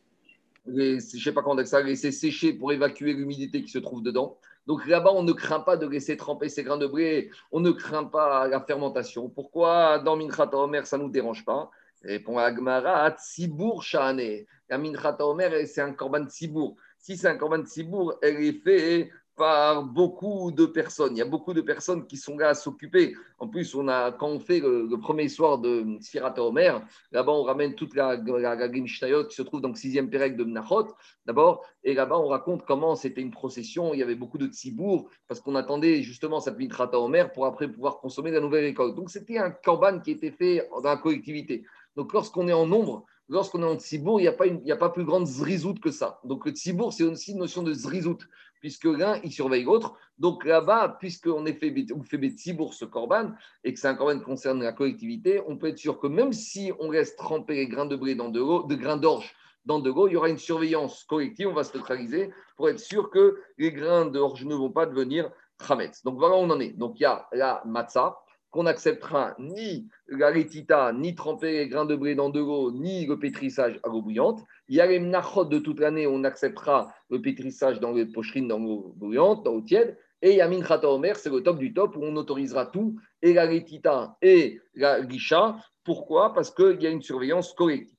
Les, 0.67 0.99
je 0.99 1.17
ne 1.17 1.21
sais 1.21 1.33
pas 1.33 1.43
comment 1.43 1.57
dire 1.57 1.69
ça, 1.69 1.81
laisser 1.83 2.11
sécher 2.11 2.53
pour 2.55 2.73
évacuer 2.73 3.12
l'humidité 3.12 3.62
qui 3.62 3.71
se 3.71 3.79
trouve 3.79 4.03
dedans. 4.03 4.39
Donc 4.67 4.87
là-bas, 4.87 5.12
on 5.12 5.23
ne 5.23 5.33
craint 5.33 5.61
pas 5.61 5.77
de 5.77 5.87
laisser 5.87 6.17
tremper 6.17 6.49
ces 6.49 6.65
grains 6.65 6.79
de 6.79 6.87
blé, 6.87 7.31
on 7.53 7.61
ne 7.61 7.71
craint 7.71 8.05
pas 8.05 8.49
la 8.49 8.61
fermentation. 8.61 9.29
Pourquoi 9.29 9.99
dans 9.99 10.17
Minchat 10.17 10.53
Omer, 10.55 10.87
ça 10.87 10.97
ne 10.97 11.05
nous 11.05 11.11
dérange 11.11 11.45
pas? 11.45 11.71
Répond 12.03 12.39
Agmara, 12.39 13.11
Tzibour 13.11 13.83
Shahane. 13.83 14.45
La 14.69 14.79
Minchat 14.79 15.17
Omer, 15.21 15.67
c'est 15.67 15.83
un 15.83 15.93
corban 15.93 16.25
Tzibour. 16.27 16.77
Si 17.05 17.19
c'est 17.19 17.29
un 17.29 17.37
corban 17.37 17.63
Tzibour, 17.63 18.15
elle 18.23 18.43
est 18.43 18.65
faite 18.65 19.11
par 19.37 19.83
beaucoup 19.83 20.51
de 20.51 20.65
personnes. 20.65 21.15
Il 21.15 21.19
y 21.19 21.23
a 21.23 21.27
beaucoup 21.27 21.53
de 21.53 21.61
personnes 21.61 22.07
qui 22.07 22.17
sont 22.17 22.39
là 22.39 22.49
à 22.49 22.55
s'occuper. 22.55 23.15
En 23.39 23.47
plus, 23.47 23.75
on 23.75 23.89
a, 23.89 24.11
quand 24.11 24.29
on 24.29 24.41
fait 24.41 24.61
le, 24.61 24.89
premier 24.97 25.29
soir 25.29 25.59
de 25.59 25.99
Sfirata 26.01 26.43
Omer, 26.43 26.81
là-bas, 27.13 27.31
on 27.31 27.43
ramène 27.43 27.75
toute 27.75 27.95
la, 27.95 28.17
la, 28.17 28.55
la 28.55 28.69
qui 28.71 28.89
se 28.89 29.43
trouve 29.43 29.61
dans 29.61 29.69
le 29.69 29.75
sixième 29.75 30.09
pérec 30.09 30.35
de 30.35 30.45
Mnachot, 30.45 30.95
d'abord. 31.27 31.63
Et 31.83 31.93
là-bas, 31.93 32.17
on 32.17 32.29
raconte 32.29 32.65
comment 32.65 32.95
c'était 32.95 33.21
une 33.21 33.33
procession. 33.33 33.93
Il 33.93 34.01
y 34.01 34.03
avait 34.03 34.15
beaucoup 34.15 34.39
de 34.39 34.47
tzibour, 34.47 35.11
parce 35.29 35.43
qu'on 35.43 35.57
attendait 35.57 36.01
justement 36.01 36.41
cette 36.41 36.57
Mitrata 36.57 36.99
Omer 36.99 37.33
pour 37.33 37.45
après 37.45 37.69
pouvoir 37.69 37.99
consommer 37.99 38.31
la 38.31 38.41
nouvelle 38.41 38.65
école. 38.65 38.95
Donc, 38.95 39.11
c'était 39.11 39.37
un 39.37 39.51
corban 39.51 40.01
qui 40.01 40.13
était 40.13 40.31
fait 40.31 40.67
dans 40.83 40.89
la 40.89 40.97
collectivité. 40.97 41.67
Donc, 41.97 42.15
lorsqu'on 42.15 42.49
est 42.49 42.55
en 42.55 42.67
nombre, 42.67 43.05
lorsqu'on 43.29 43.62
est 43.62 43.66
en 43.66 43.77
tzibour, 43.77 44.20
il 44.20 44.25
n'y 44.25 44.29
a, 44.29 44.33
pas 44.33 44.47
a 44.47 44.77
pas 44.77 44.91
plus 44.91 45.05
grande 45.05 45.27
zrizout 45.27 45.75
que 45.81 45.91
ça. 45.91 46.20
Donc, 46.25 46.47
le 46.47 46.53
tzibour, 46.53 46.93
c'est 46.93 47.05
aussi 47.05 47.33
une 47.33 47.39
notion 47.39 47.62
de 47.62 47.72
zrizout 47.72 48.18
puisque 48.64 48.87
l'un, 48.87 49.20
il 49.22 49.31
surveille 49.31 49.64
l'autre. 49.64 49.95
Donc 50.18 50.47
là-bas, 50.47 50.97
puisqu'on 50.99 51.45
est 51.45 51.53
fait, 51.53 51.70
on 51.93 51.99
Betsibour 52.16 52.72
ce 52.72 52.87
corban, 52.87 53.33
et 53.62 53.75
que 53.75 53.79
c'est 53.79 53.89
un 53.89 53.95
corban 53.95 54.18
qui 54.18 54.25
concerne 54.25 54.62
la 54.62 54.72
collectivité, 54.72 55.43
on 55.47 55.59
peut 55.59 55.66
être 55.66 55.77
sûr 55.77 56.01
que 56.01 56.07
même 56.07 56.33
si 56.33 56.72
on 56.79 56.89
reste 56.89 57.18
tremper 57.18 57.57
les 57.57 57.68
grains 57.68 57.85
de 57.85 57.95
blé 57.95 58.14
dans 58.14 58.31
de 58.31 58.41
l'eau, 58.41 58.62
de 58.62 58.75
grains 58.75 58.97
d'orge 58.97 59.35
dans 59.66 59.81
de 59.81 59.91
l'eau, 59.91 60.09
il 60.09 60.14
y 60.14 60.16
aura 60.16 60.31
une 60.31 60.39
surveillance 60.39 61.05
collective, 61.05 61.49
on 61.49 61.53
va 61.53 61.62
se 61.62 61.77
neutraliser 61.77 62.31
pour 62.57 62.70
être 62.70 62.81
sûr 62.81 63.11
que 63.11 63.39
les 63.59 63.70
grains 63.70 64.07
d'orge 64.07 64.47
ne 64.47 64.55
vont 64.55 64.70
pas 64.70 64.87
devenir 64.87 65.31
Hametz. 65.68 66.03
Donc 66.03 66.18
voilà 66.18 66.35
où 66.35 66.39
on 66.39 66.49
en 66.49 66.59
est. 66.59 66.70
Donc 66.70 66.99
il 66.99 67.03
y 67.03 67.07
a 67.07 67.29
la 67.33 67.62
matzah, 67.66 68.16
qu'on 68.55 68.63
n'acceptera 68.63 69.35
ni 69.41 69.89
la 70.07 70.29
rétita, 70.29 70.93
ni 70.93 71.17
tremper 71.17 71.51
les 71.51 71.69
grains 71.69 71.87
de 71.87 71.97
blé 71.97 72.15
dans 72.15 72.31
de 72.31 72.39
l'eau, 72.39 72.71
ni 72.71 73.05
le 73.05 73.19
pétrissage 73.19 73.81
à 73.83 73.89
l'eau 73.89 74.01
bouillante. 74.01 74.45
Il 74.69 74.77
y 74.77 74.81
a 74.81 74.87
les 74.87 75.01
mnachot 75.01 75.45
de 75.45 75.59
toute 75.59 75.81
l'année, 75.81 76.07
on 76.07 76.23
acceptera 76.23 76.95
le 77.11 77.21
pétrissage 77.21 77.81
dans 77.81 77.91
les 77.91 78.07
pocherines, 78.07 78.47
dans 78.47 78.61
l'eau 78.61 78.95
bouillante, 78.97 79.43
dans 79.43 79.55
l'eau 79.55 79.63
tiède. 79.63 79.99
Et 80.23 80.31
il 80.31 80.37
y 80.37 80.41
a 80.41 80.47
Minchata 80.47 80.89
Omer, 80.89 81.17
c'est 81.17 81.31
le 81.31 81.43
top 81.43 81.59
du 81.59 81.75
top, 81.75 81.97
où 81.97 82.05
on 82.05 82.15
autorisera 82.15 82.67
tout, 82.67 82.95
et 83.23 83.33
la 83.33 83.45
rétita 83.45 84.17
et 84.23 84.61
la 84.75 85.01
guicha. 85.01 85.57
Pourquoi? 85.83 86.33
Parce 86.33 86.53
qu'il 86.53 86.81
y 86.81 86.87
a 86.87 86.91
une 86.91 87.03
surveillance 87.03 87.55
collective. 87.55 87.97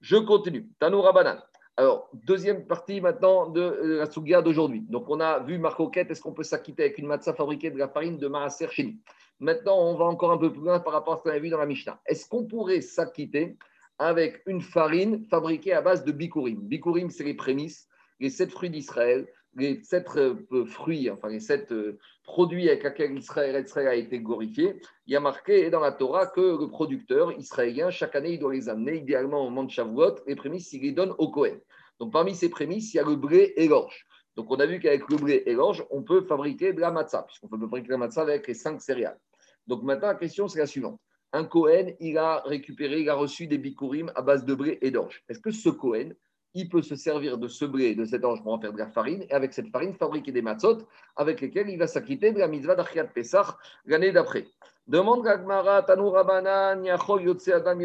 Je 0.00 0.16
continue. 0.16 0.70
Tanoura 0.80 1.12
Banan. 1.12 1.36
Alors, 1.78 2.10
deuxième 2.12 2.66
partie 2.66 3.00
maintenant 3.00 3.48
de 3.48 3.60
la 3.98 4.10
Sugia 4.10 4.42
d'aujourd'hui. 4.42 4.82
Donc, 4.82 5.08
on 5.08 5.20
a 5.20 5.40
vu 5.40 5.58
Marcoquette, 5.58 6.10
est-ce 6.10 6.20
qu'on 6.20 6.34
peut 6.34 6.42
s'acquitter 6.42 6.84
avec 6.84 6.98
une 6.98 7.06
matzah 7.06 7.32
fabriquée 7.32 7.70
de 7.70 7.78
la 7.78 7.88
farine 7.88 8.18
de 8.18 8.28
Maaser 8.28 8.68
Chini 8.70 9.00
Maintenant, 9.40 9.78
on 9.78 9.94
va 9.96 10.04
encore 10.04 10.32
un 10.32 10.38
peu 10.38 10.52
plus 10.52 10.60
loin 10.60 10.80
par 10.80 10.92
rapport 10.92 11.14
à 11.14 11.16
ce 11.16 11.22
qu'on 11.22 11.30
a 11.30 11.38
vu 11.38 11.48
dans 11.48 11.58
la 11.58 11.66
Mishnah. 11.66 12.00
Est-ce 12.06 12.28
qu'on 12.28 12.44
pourrait 12.44 12.82
s'acquitter 12.82 13.56
avec 13.98 14.42
une 14.46 14.60
farine 14.60 15.24
fabriquée 15.24 15.72
à 15.72 15.80
base 15.80 16.04
de 16.04 16.12
bikurim 16.12 16.60
Bikurim, 16.60 17.10
c'est 17.10 17.24
les 17.24 17.34
prémices, 17.34 17.88
les 18.20 18.30
sept 18.30 18.50
fruits 18.50 18.70
d'Israël, 18.70 19.26
les 19.56 19.82
sept 19.82 20.06
euh, 20.16 20.64
fruits, 20.66 21.10
enfin 21.10 21.28
les 21.28 21.40
sept 21.40 21.72
euh, 21.72 21.98
produits 22.24 22.68
avec 22.68 22.84
lesquels 22.84 23.16
Israël, 23.16 23.62
Israël, 23.64 23.88
a 23.88 23.94
été 23.94 24.20
glorifié. 24.20 24.80
Il 25.06 25.12
y 25.12 25.16
a 25.16 25.20
marqué 25.20 25.70
dans 25.70 25.80
la 25.80 25.92
Torah 25.92 26.26
que 26.26 26.40
le 26.40 26.68
producteur 26.68 27.32
israélien, 27.38 27.90
chaque 27.90 28.16
année, 28.16 28.34
il 28.34 28.38
doit 28.38 28.54
les 28.54 28.68
amener, 28.68 28.96
idéalement 28.96 29.40
au 29.40 29.50
moment 29.50 29.64
de 29.64 29.70
Shavuot, 29.70 30.16
les 30.26 30.36
prémices, 30.36 30.72
il 30.72 30.82
les 30.82 30.92
donne 30.92 31.14
au 31.18 31.30
Kohen. 31.30 31.60
Donc 32.00 32.12
parmi 32.12 32.34
ces 32.34 32.48
prémices, 32.48 32.94
il 32.94 32.96
y 32.96 33.00
a 33.00 33.04
le 33.04 33.16
blé 33.16 33.52
et 33.56 33.68
l'orge. 33.68 34.06
Donc 34.36 34.50
on 34.50 34.56
a 34.56 34.66
vu 34.66 34.80
qu'avec 34.80 35.08
le 35.10 35.16
blé 35.16 35.42
et 35.46 35.52
l'orge, 35.52 35.84
on 35.90 36.02
peut 36.02 36.22
fabriquer 36.22 36.72
de 36.72 36.80
la 36.80 36.90
matzah, 36.90 37.22
puisqu'on 37.22 37.48
peut 37.48 37.58
fabriquer 37.58 37.88
de 37.88 37.92
la 37.92 37.98
matzah 37.98 38.22
avec 38.22 38.46
les 38.46 38.54
cinq 38.54 38.80
céréales. 38.80 39.18
Donc 39.66 39.82
maintenant, 39.82 40.08
la 40.08 40.14
question, 40.14 40.48
c'est 40.48 40.58
la 40.58 40.66
suivante. 40.66 40.98
Un 41.34 41.44
Cohen, 41.44 41.92
il 42.00 42.18
a 42.18 42.42
récupéré, 42.44 43.00
il 43.00 43.08
a 43.08 43.14
reçu 43.14 43.46
des 43.46 43.58
bikurim 43.58 44.10
à 44.14 44.22
base 44.22 44.44
de 44.44 44.54
blé 44.54 44.78
et 44.82 44.90
d'orge. 44.90 45.22
Est-ce 45.28 45.40
que 45.40 45.50
ce 45.50 45.68
Cohen, 45.68 46.10
il 46.54 46.68
peut 46.68 46.82
se 46.82 46.96
servir 46.96 47.38
de 47.38 47.48
ce 47.48 47.64
blé 47.64 47.94
de 47.94 48.04
cette 48.04 48.24
orge 48.24 48.42
pour 48.42 48.52
en 48.52 48.60
faire 48.60 48.72
de 48.72 48.78
la 48.78 48.88
farine, 48.88 49.24
et 49.28 49.32
avec 49.32 49.52
cette 49.52 49.68
farine, 49.68 49.94
fabriquer 49.94 50.32
des 50.32 50.42
matzot 50.42 50.78
avec 51.16 51.40
lesquels 51.40 51.68
il 51.70 51.78
va 51.78 51.86
s'acquitter 51.86 52.32
de 52.32 52.38
la 52.38 52.48
mitzvah 52.48 52.74
d'Achiat 52.74 53.04
Pesach 53.04 53.46
l'année 53.86 54.12
d'après. 54.12 54.46
Demande 54.86 55.24
Gagmara, 55.24 55.82
Banan, 55.82 56.84
Adam 56.84 57.80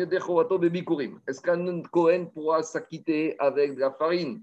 Est-ce 1.28 1.41
qu'un 1.41 1.82
Cohen 1.84 2.26
pourra 2.34 2.63
s'acquitter 2.63 3.36
avec 3.39 3.76
de 3.76 3.80
la 3.82 3.91
farine 3.91 4.41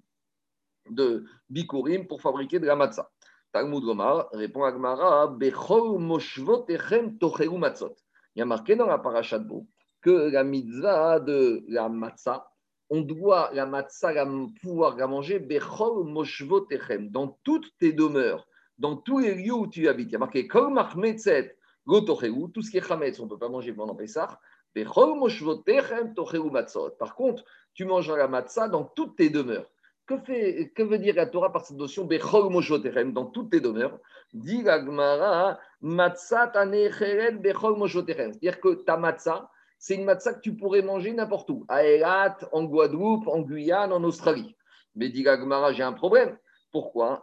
de 0.89 1.25
bikurim 1.51 2.07
pour 2.07 2.21
fabriquer 2.21 2.61
de 2.61 2.67
la 2.67 2.77
matzah? 2.77 3.11
Talmud 3.53 3.83
Gomar 3.85 4.29
répond 4.33 4.65
à 4.65 4.73
Gmara, 4.73 5.27
Bechol 5.29 5.99
moshvot 5.99 6.65
echem 6.69 7.19
tocheru 7.19 7.59
matzot. 7.59 7.97
Il 8.35 8.41
y 8.41 8.43
a 8.43 8.45
marqué 8.45 8.77
dans 8.77 8.87
la 8.87 8.99
parashat 8.99 9.39
Bo 9.39 9.67
que 10.01 10.31
la 10.31 10.45
mitzvah 10.45 11.19
de 11.21 11.65
la 11.69 11.89
matzah, 11.89 12.51
on 12.91 13.01
doit 13.01 13.51
la 13.53 13.67
matzah 13.67 14.13
la, 14.13 14.27
pouvoir 14.61 14.97
la 14.97 15.07
manger 15.07 15.39
Bechol 15.39 16.05
moshvot 16.05 16.67
echem, 16.71 17.11
dans 17.11 17.39
toutes 17.43 17.73
tes 17.79 17.93
demeures, 17.93 18.47
dans 18.79 18.97
tous 18.97 19.19
les 19.19 19.35
lieux 19.35 19.55
où 19.55 19.67
tu 19.67 19.89
habites. 19.89 20.09
Il 20.09 20.13
y 20.13 20.17
a 20.17 20.19
marqué 20.19 20.47
tout 20.47 22.63
ce 22.63 22.71
qui 22.71 22.79
est 22.79 22.87
chametz, 22.87 23.21
on 23.21 23.25
ne 23.25 23.29
peut 23.29 23.39
pas 23.39 23.49
manger 23.49 23.73
pendant 23.73 23.95
Pessah. 23.95 24.39
Bechol 24.75 25.19
moshvot 25.19 25.63
echem 25.67 26.15
tocheru 26.15 26.51
matzot. 26.51 26.91
Par 26.99 27.15
contre, 27.15 27.45
tu 27.75 27.85
mangeras 27.85 28.19
la 28.19 28.29
matzah 28.29 28.69
dans 28.69 28.85
toutes 28.85 29.17
tes 29.17 29.31
demeures. 29.31 29.71
Que, 30.07 30.19
fait, 30.19 30.71
que 30.75 30.83
veut 30.83 30.99
dire 30.99 31.15
la 31.15 31.25
Torah 31.25 31.51
par 31.51 31.65
cette 31.65 31.79
notion 31.79 32.07
Moshoterem 32.07 33.15
dans 33.15 33.25
toutes 33.25 33.55
les 33.55 33.61
demeures? 33.61 33.99
Dit 34.35 34.63
la 34.63 34.85
Gemara 34.85 35.59
Bechol 35.81 37.79
Moshoterem. 37.79 38.33
C'est-à-dire 38.33 38.61
que 38.61 38.75
ta 38.75 38.99
matzah, 38.99 39.51
c'est 39.79 39.97
une 39.97 40.05
matzah 40.05 40.35
que 40.35 40.41
tu 40.41 40.57
pourrais 40.57 40.83
manger 40.83 41.13
n'importe 41.13 41.51
où, 41.51 41.65
à 41.69 41.85
Elat, 41.85 42.37
en 42.53 42.65
Guadeloupe, 42.65 43.29
en 43.29 43.41
Guyane, 43.41 43.93
en 43.93 44.03
Australie. 44.05 44.57
Mais 44.97 45.09
dit 45.09 45.23
la 45.23 45.39
Gemara, 45.39 45.73
j'ai 45.73 45.83
un 45.83 45.93
problème. 45.93 46.37
Pourquoi? 46.75 47.23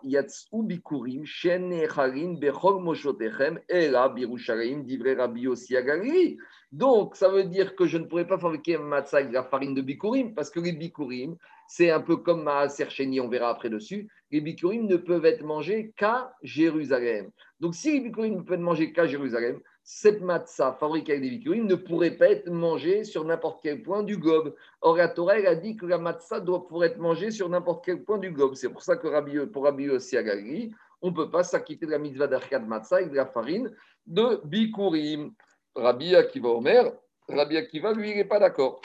Donc, 6.72 7.16
ça 7.18 7.28
veut 7.28 7.43
dire 7.43 7.76
que 7.76 7.86
je 7.86 7.97
ne 7.97 8.06
pourrais 8.06 8.28
pas 8.28 8.38
fabriquer 8.38 8.76
un 8.78 8.80
matzah 8.80 9.18
avec 9.18 9.34
la 9.34 9.43
farine 9.43 9.74
de 9.74 9.82
bikurim, 9.82 10.34
parce 10.34 10.49
que 10.49 10.62
les 10.62 10.72
bikurim, 10.72 11.36
c'est 11.68 11.91
un 11.91 11.99
peu 11.99 12.16
comme 12.16 12.43
ma 12.43 12.70
sercheni, 12.70 13.20
on 13.20 13.28
verra 13.28 13.49
après 13.49 13.70
dessus. 13.70 14.10
Les 14.32 14.39
bikurim 14.39 14.88
ne 14.88 14.95
peuvent 14.95 15.26
être 15.26 15.43
mangés 15.43 15.91
qu'à 15.97 16.34
Jérusalem. 16.43 17.30
Donc, 17.60 17.76
si 17.76 17.91
les 17.91 17.99
bikurim 17.99 18.36
ne 18.36 18.41
peuvent 18.43 18.54
être 18.54 18.62
mangés 18.62 18.93
qu'à 18.93 19.06
Jérusalem, 19.06 19.60
cette 19.84 20.22
matzah 20.22 20.74
fabriquée 20.80 21.14
avec 21.14 21.24
des 21.24 21.30
bikurim 21.30 21.66
ne 21.66 21.76
pourrait 21.76 22.12
pas 22.18 22.30
être 22.30 22.50
mangée 22.50 23.04
sur 23.04 23.26
n'importe 23.26 23.62
quel 23.64 23.82
point 23.82 24.04
du 24.04 24.18
globe. 24.18 24.56
Or, 24.82 24.96
la 24.96 25.10
Torah 25.10 25.34
a 25.34 25.56
dit 25.56 25.76
que 25.76 25.86
la 25.86 25.98
matzah 25.98 26.40
doit 26.40 26.68
pouvoir 26.68 26.86
être 26.86 27.00
mangée 27.00 27.32
sur 27.32 27.50
n'importe 27.50 27.84
quel 27.86 28.04
point 28.04 28.20
du 28.20 28.32
globe. 28.32 28.54
C'est 28.56 28.70
pour 28.70 28.84
ça 28.84 28.96
que 28.96 29.46
pour 29.46 29.64
Rabbi 29.64 29.90
aussi 29.90 30.18
à 30.18 30.24
on 31.04 31.10
ne 31.10 31.16
peut 31.16 31.32
pas 31.32 31.44
s'acquitter 31.44 31.88
de 31.88 31.92
la 31.92 31.98
mitzvah 31.98 32.28
d'Arkad 32.28 32.68
matzah 32.68 32.98
avec 32.98 33.10
de 33.10 33.16
la 33.16 33.26
farine 33.26 33.76
de 34.06 34.40
bikurim. 34.46 35.34
Rabbi 35.76 36.16
Akiva 36.16 36.50
Omer, 36.50 36.92
Rabbi 37.28 37.58
Akiva, 37.58 37.94
lui, 37.94 38.12
il 38.12 38.18
n'est 38.18 38.26
pas 38.26 38.40
d'accord. 38.40 38.82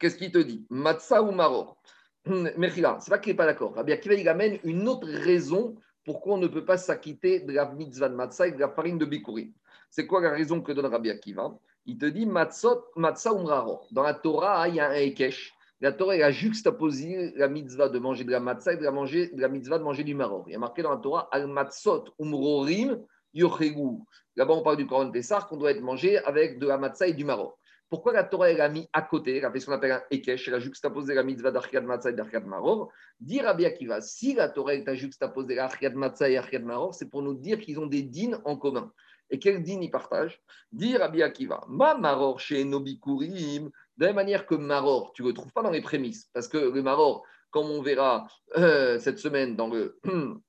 Qu'est-ce 0.00 0.16
qu'il 0.16 0.32
te 0.32 0.38
dit? 0.38 0.66
Matzah 0.70 1.22
ou 1.22 1.32
maror? 1.32 1.76
Mechila, 2.26 2.98
c'est 3.00 3.10
pas 3.10 3.18
qu'il 3.18 3.32
n'est 3.32 3.36
pas 3.36 3.46
d'accord. 3.46 3.74
Rabbi 3.74 3.92
Akiva, 3.92 4.14
il 4.14 4.28
amène 4.28 4.58
une 4.64 4.88
autre 4.88 5.06
raison 5.06 5.76
pourquoi 6.04 6.34
on 6.34 6.38
ne 6.38 6.48
peut 6.48 6.64
pas 6.64 6.78
s'acquitter 6.78 7.40
de 7.40 7.52
la 7.52 7.70
mitzvah 7.70 8.08
de 8.08 8.14
matzah 8.14 8.44
avec 8.44 8.56
de 8.56 8.60
la 8.60 8.68
farine 8.68 8.98
de 8.98 9.04
bikurim. 9.04 9.52
C'est 9.94 10.06
quoi 10.06 10.22
la 10.22 10.30
raison 10.30 10.62
que 10.62 10.72
donne 10.72 10.86
Rabbi 10.86 11.10
Akiva? 11.10 11.54
Il 11.84 11.98
te 11.98 12.06
dit 12.06 12.24
Matzot, 12.24 12.82
Matzah 12.96 13.34
umraro. 13.34 13.82
Dans 13.90 14.02
la 14.02 14.14
Torah, 14.14 14.66
il 14.66 14.76
y 14.76 14.80
a 14.80 14.88
un 14.88 14.94
Ekesh. 14.94 15.52
La 15.82 15.92
Torah 15.92 16.14
a 16.14 16.30
juxtaposé 16.30 17.34
la 17.36 17.46
mitzvah 17.46 17.90
de 17.90 17.98
manger 17.98 18.24
de 18.24 18.30
la 18.30 18.40
matzah 18.40 18.72
et 18.72 18.78
de 18.78 18.84
la, 18.84 18.90
manger, 18.90 19.28
de 19.28 19.38
la 19.38 19.48
mitzvah 19.48 19.78
de 19.78 19.84
manger 19.84 20.02
du 20.02 20.14
maror. 20.14 20.44
Il 20.46 20.52
y 20.52 20.56
a 20.56 20.58
marqué 20.58 20.80
dans 20.80 20.92
la 20.92 20.96
Torah 20.96 21.28
Al 21.30 21.46
Matzot 21.46 22.04
umrorim 22.18 23.04
yochegu. 23.34 23.98
Là-bas, 24.34 24.54
on 24.54 24.62
parle 24.62 24.78
du 24.78 24.86
Coran 24.86 25.10
Pessah 25.10 25.42
qu'on 25.42 25.58
doit 25.58 25.72
être 25.72 25.82
mangé 25.82 26.16
avec 26.24 26.58
de 26.58 26.66
la 26.66 26.78
matzah 26.78 27.08
et 27.08 27.12
du 27.12 27.26
maror. 27.26 27.58
Pourquoi 27.90 28.14
la 28.14 28.24
Torah 28.24 28.50
elle 28.50 28.62
a 28.62 28.70
mis 28.70 28.88
à 28.94 29.02
côté, 29.02 29.36
elle 29.36 29.44
a 29.44 29.52
fait 29.52 29.60
ce 29.60 29.66
qu'on 29.66 29.72
appelle 29.72 29.92
un 29.92 30.02
Ekesh, 30.10 30.48
elle 30.48 30.54
a 30.54 30.58
juxtaposé 30.58 31.12
la 31.12 31.22
mitzvah 31.22 31.50
d'Archiad 31.50 31.84
Matzah 31.84 32.08
et 32.08 32.14
d'Archiad 32.14 32.46
Maror? 32.46 32.90
Dit 33.20 33.42
Rabbi 33.42 33.66
Akiva, 33.66 34.00
si 34.00 34.32
la 34.32 34.48
Torah 34.48 34.72
a 34.86 34.94
juxtaposé 34.94 35.54
l'Archiad 35.54 35.94
Matzah 35.94 36.30
et 36.30 36.36
l'Archiad 36.36 36.62
Maror, 36.62 36.94
c'est 36.94 37.10
pour 37.10 37.20
nous 37.20 37.34
dire 37.34 37.58
qu'ils 37.58 37.78
ont 37.78 37.86
des 37.86 38.00
dînes 38.00 38.40
en 38.46 38.56
commun. 38.56 38.90
Et 39.32 39.38
quel 39.38 39.62
din 39.62 39.80
il 39.80 39.90
partage 39.90 40.40
Dit 40.70 40.96
Rabbi 40.96 41.22
Akiva, 41.22 41.64
ma 41.66 41.94
maror 41.94 42.38
chez 42.38 42.64
Nobikurim, 42.64 43.70
de 43.96 44.06
la 44.06 44.12
manière 44.12 44.46
que 44.46 44.54
maror, 44.54 45.12
tu 45.14 45.22
ne 45.22 45.28
le 45.28 45.34
trouves 45.34 45.52
pas 45.52 45.62
dans 45.62 45.70
les 45.70 45.80
prémices, 45.80 46.28
parce 46.34 46.48
que 46.48 46.58
le 46.58 46.82
maror, 46.82 47.24
comme 47.50 47.70
on 47.70 47.82
verra 47.82 48.26
euh, 48.56 48.98
cette 49.00 49.18
semaine 49.18 49.56
dans 49.56 49.68
le. 49.68 49.98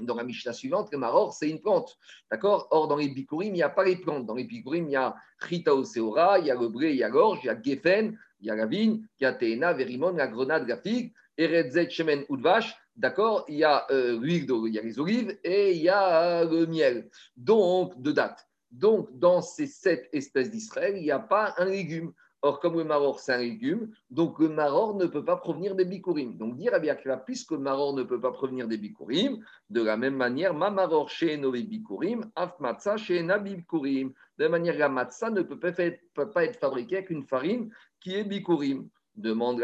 Dans 0.00 0.16
la 0.16 0.24
Mishnah 0.24 0.52
suivante, 0.52 0.88
le 0.90 0.98
maror, 0.98 1.32
c'est 1.34 1.48
une 1.48 1.60
plante. 1.60 1.96
D'accord? 2.28 2.66
Or, 2.72 2.88
dans 2.88 2.96
les 2.96 3.06
bikurim, 3.06 3.50
il 3.50 3.52
n'y 3.52 3.62
a 3.62 3.68
pas 3.68 3.84
les 3.84 3.94
plantes. 3.94 4.26
Dans 4.26 4.34
les 4.34 4.42
bikurim, 4.42 4.88
il 4.88 4.90
y 4.90 4.96
a 4.96 5.14
Chita 5.40 5.72
Oseora, 5.72 6.40
il 6.40 6.46
y 6.46 6.50
a 6.50 6.56
le 6.56 6.66
bré, 6.66 6.90
il 6.90 6.96
y 6.96 7.04
a 7.04 7.08
l'orge, 7.08 7.38
il 7.44 7.46
y 7.46 7.48
a 7.48 7.62
Geffen, 7.62 8.18
il 8.40 8.48
y 8.48 8.50
a 8.50 8.56
la 8.56 8.66
vigne, 8.66 9.06
il 9.20 9.22
y 9.22 9.26
a 9.26 9.32
Teena, 9.32 9.72
Verimon, 9.72 10.14
la 10.14 10.26
grenade, 10.26 10.66
la 10.66 10.78
figue, 10.78 11.12
Eretzet, 11.38 11.90
Shemen, 11.90 12.24
Udvash, 12.28 12.76
D'accord? 12.96 13.44
Il 13.48 13.56
y 13.56 13.64
a 13.64 13.86
euh, 13.90 14.18
l'huile, 14.20 14.46
il 14.48 14.74
y 14.74 14.78
a 14.78 14.82
les 14.82 14.98
olives 15.00 15.36
et 15.42 15.72
il 15.72 15.82
y 15.82 15.88
a 15.88 16.42
euh, 16.42 16.48
le 16.48 16.66
miel. 16.66 17.08
Donc, 17.36 18.00
de 18.00 18.12
date. 18.12 18.46
Donc, 18.70 19.08
dans 19.18 19.40
ces 19.40 19.66
sept 19.66 20.08
espèces 20.12 20.50
d'Israël, 20.50 20.96
il 20.96 21.02
n'y 21.02 21.10
a 21.10 21.18
pas 21.18 21.54
un 21.58 21.64
légume. 21.64 22.12
Or, 22.42 22.60
comme 22.60 22.76
le 22.76 22.84
maror, 22.84 23.20
c'est 23.20 23.32
un 23.32 23.38
légume, 23.38 23.90
donc 24.10 24.38
le 24.38 24.50
maror 24.50 24.96
ne 24.96 25.06
peut 25.06 25.24
pas 25.24 25.38
provenir 25.38 25.74
des 25.74 25.86
bikurim. 25.86 26.36
Donc, 26.36 26.58
dire 26.58 26.74
à 26.74 26.78
Biakra, 26.78 27.16
puisque 27.16 27.52
le 27.52 27.58
maror 27.58 27.94
ne 27.94 28.02
peut 28.02 28.20
pas 28.20 28.32
provenir 28.32 28.68
des 28.68 28.76
bikurim, 28.76 29.42
de 29.70 29.82
la 29.82 29.96
même 29.96 30.14
manière, 30.14 30.52
ma 30.52 30.68
maror 30.68 31.08
chez 31.08 31.38
nos 31.38 31.52
bikurim, 31.52 32.30
af 32.36 32.60
matza 32.60 32.98
chez 32.98 33.22
bikurim. 33.22 34.12
De 34.36 34.44
la 34.44 34.50
même 34.50 34.60
manière, 34.60 34.76
la 34.76 34.90
matza 34.90 35.30
ne 35.30 35.40
peut 35.40 35.58
pas, 35.58 35.72
peut 35.72 36.30
pas 36.30 36.44
être 36.44 36.60
fabriquée 36.60 36.98
avec 36.98 37.08
une 37.08 37.24
farine 37.24 37.70
qui 37.98 38.14
est 38.14 38.24
bikurim. 38.24 38.90
Demande 39.16 39.60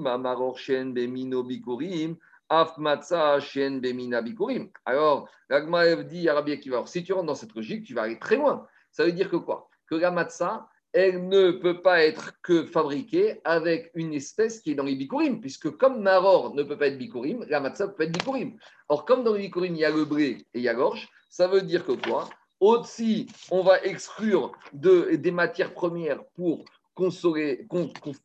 Marorchen 0.00 0.92
Bemino 0.92 1.42
Bikurim, 1.42 2.16
Afmatsa 2.48 3.40
Shen 3.40 3.80
Bemina 3.80 4.22
Bikurim. 4.22 4.70
Alors, 4.84 5.28
Gagmara 5.50 6.02
dit 6.02 6.28
à 6.28 6.34
Rabbi 6.34 6.60
si 6.86 7.04
tu 7.04 7.12
rentres 7.12 7.26
dans 7.26 7.34
cette 7.34 7.54
logique, 7.54 7.84
tu 7.84 7.94
vas 7.94 8.02
aller 8.02 8.18
très 8.18 8.36
loin. 8.36 8.66
Ça 8.90 9.04
veut 9.04 9.12
dire 9.12 9.30
que 9.30 9.36
quoi? 9.36 9.68
Que 9.86 9.94
la 9.94 10.10
matzah, 10.10 10.68
elle 10.92 11.28
ne 11.28 11.50
peut 11.50 11.82
pas 11.82 12.04
être 12.04 12.32
que 12.42 12.64
fabriquée 12.64 13.40
avec 13.44 13.90
une 13.94 14.14
espèce 14.14 14.60
qui 14.60 14.72
est 14.72 14.74
dans 14.74 14.84
les 14.84 14.96
bikurim, 14.96 15.40
puisque 15.40 15.70
comme 15.76 16.00
Maror 16.02 16.54
ne 16.54 16.62
peut 16.62 16.78
pas 16.78 16.86
être 16.86 16.98
bikurim, 16.98 17.44
la 17.48 17.60
matzah 17.60 17.88
peut 17.88 18.04
être 18.04 18.12
bikurim. 18.12 18.56
Or, 18.88 19.04
comme 19.04 19.24
dans 19.24 19.34
les 19.34 19.42
bikurim, 19.42 19.74
il 19.74 19.80
y 19.80 19.84
a 19.84 19.90
le 19.90 20.04
bré 20.04 20.24
et 20.24 20.46
il 20.54 20.62
y 20.62 20.68
a 20.68 20.72
l'orge, 20.72 21.08
ça 21.28 21.46
veut 21.48 21.62
dire 21.62 21.84
que 21.84 21.92
quoi? 21.92 22.28
Aussi, 22.60 23.28
on 23.50 23.62
va 23.62 23.82
exclure 23.84 24.52
de, 24.72 25.14
des 25.14 25.30
matières 25.30 25.74
premières 25.74 26.24
pour 26.34 26.64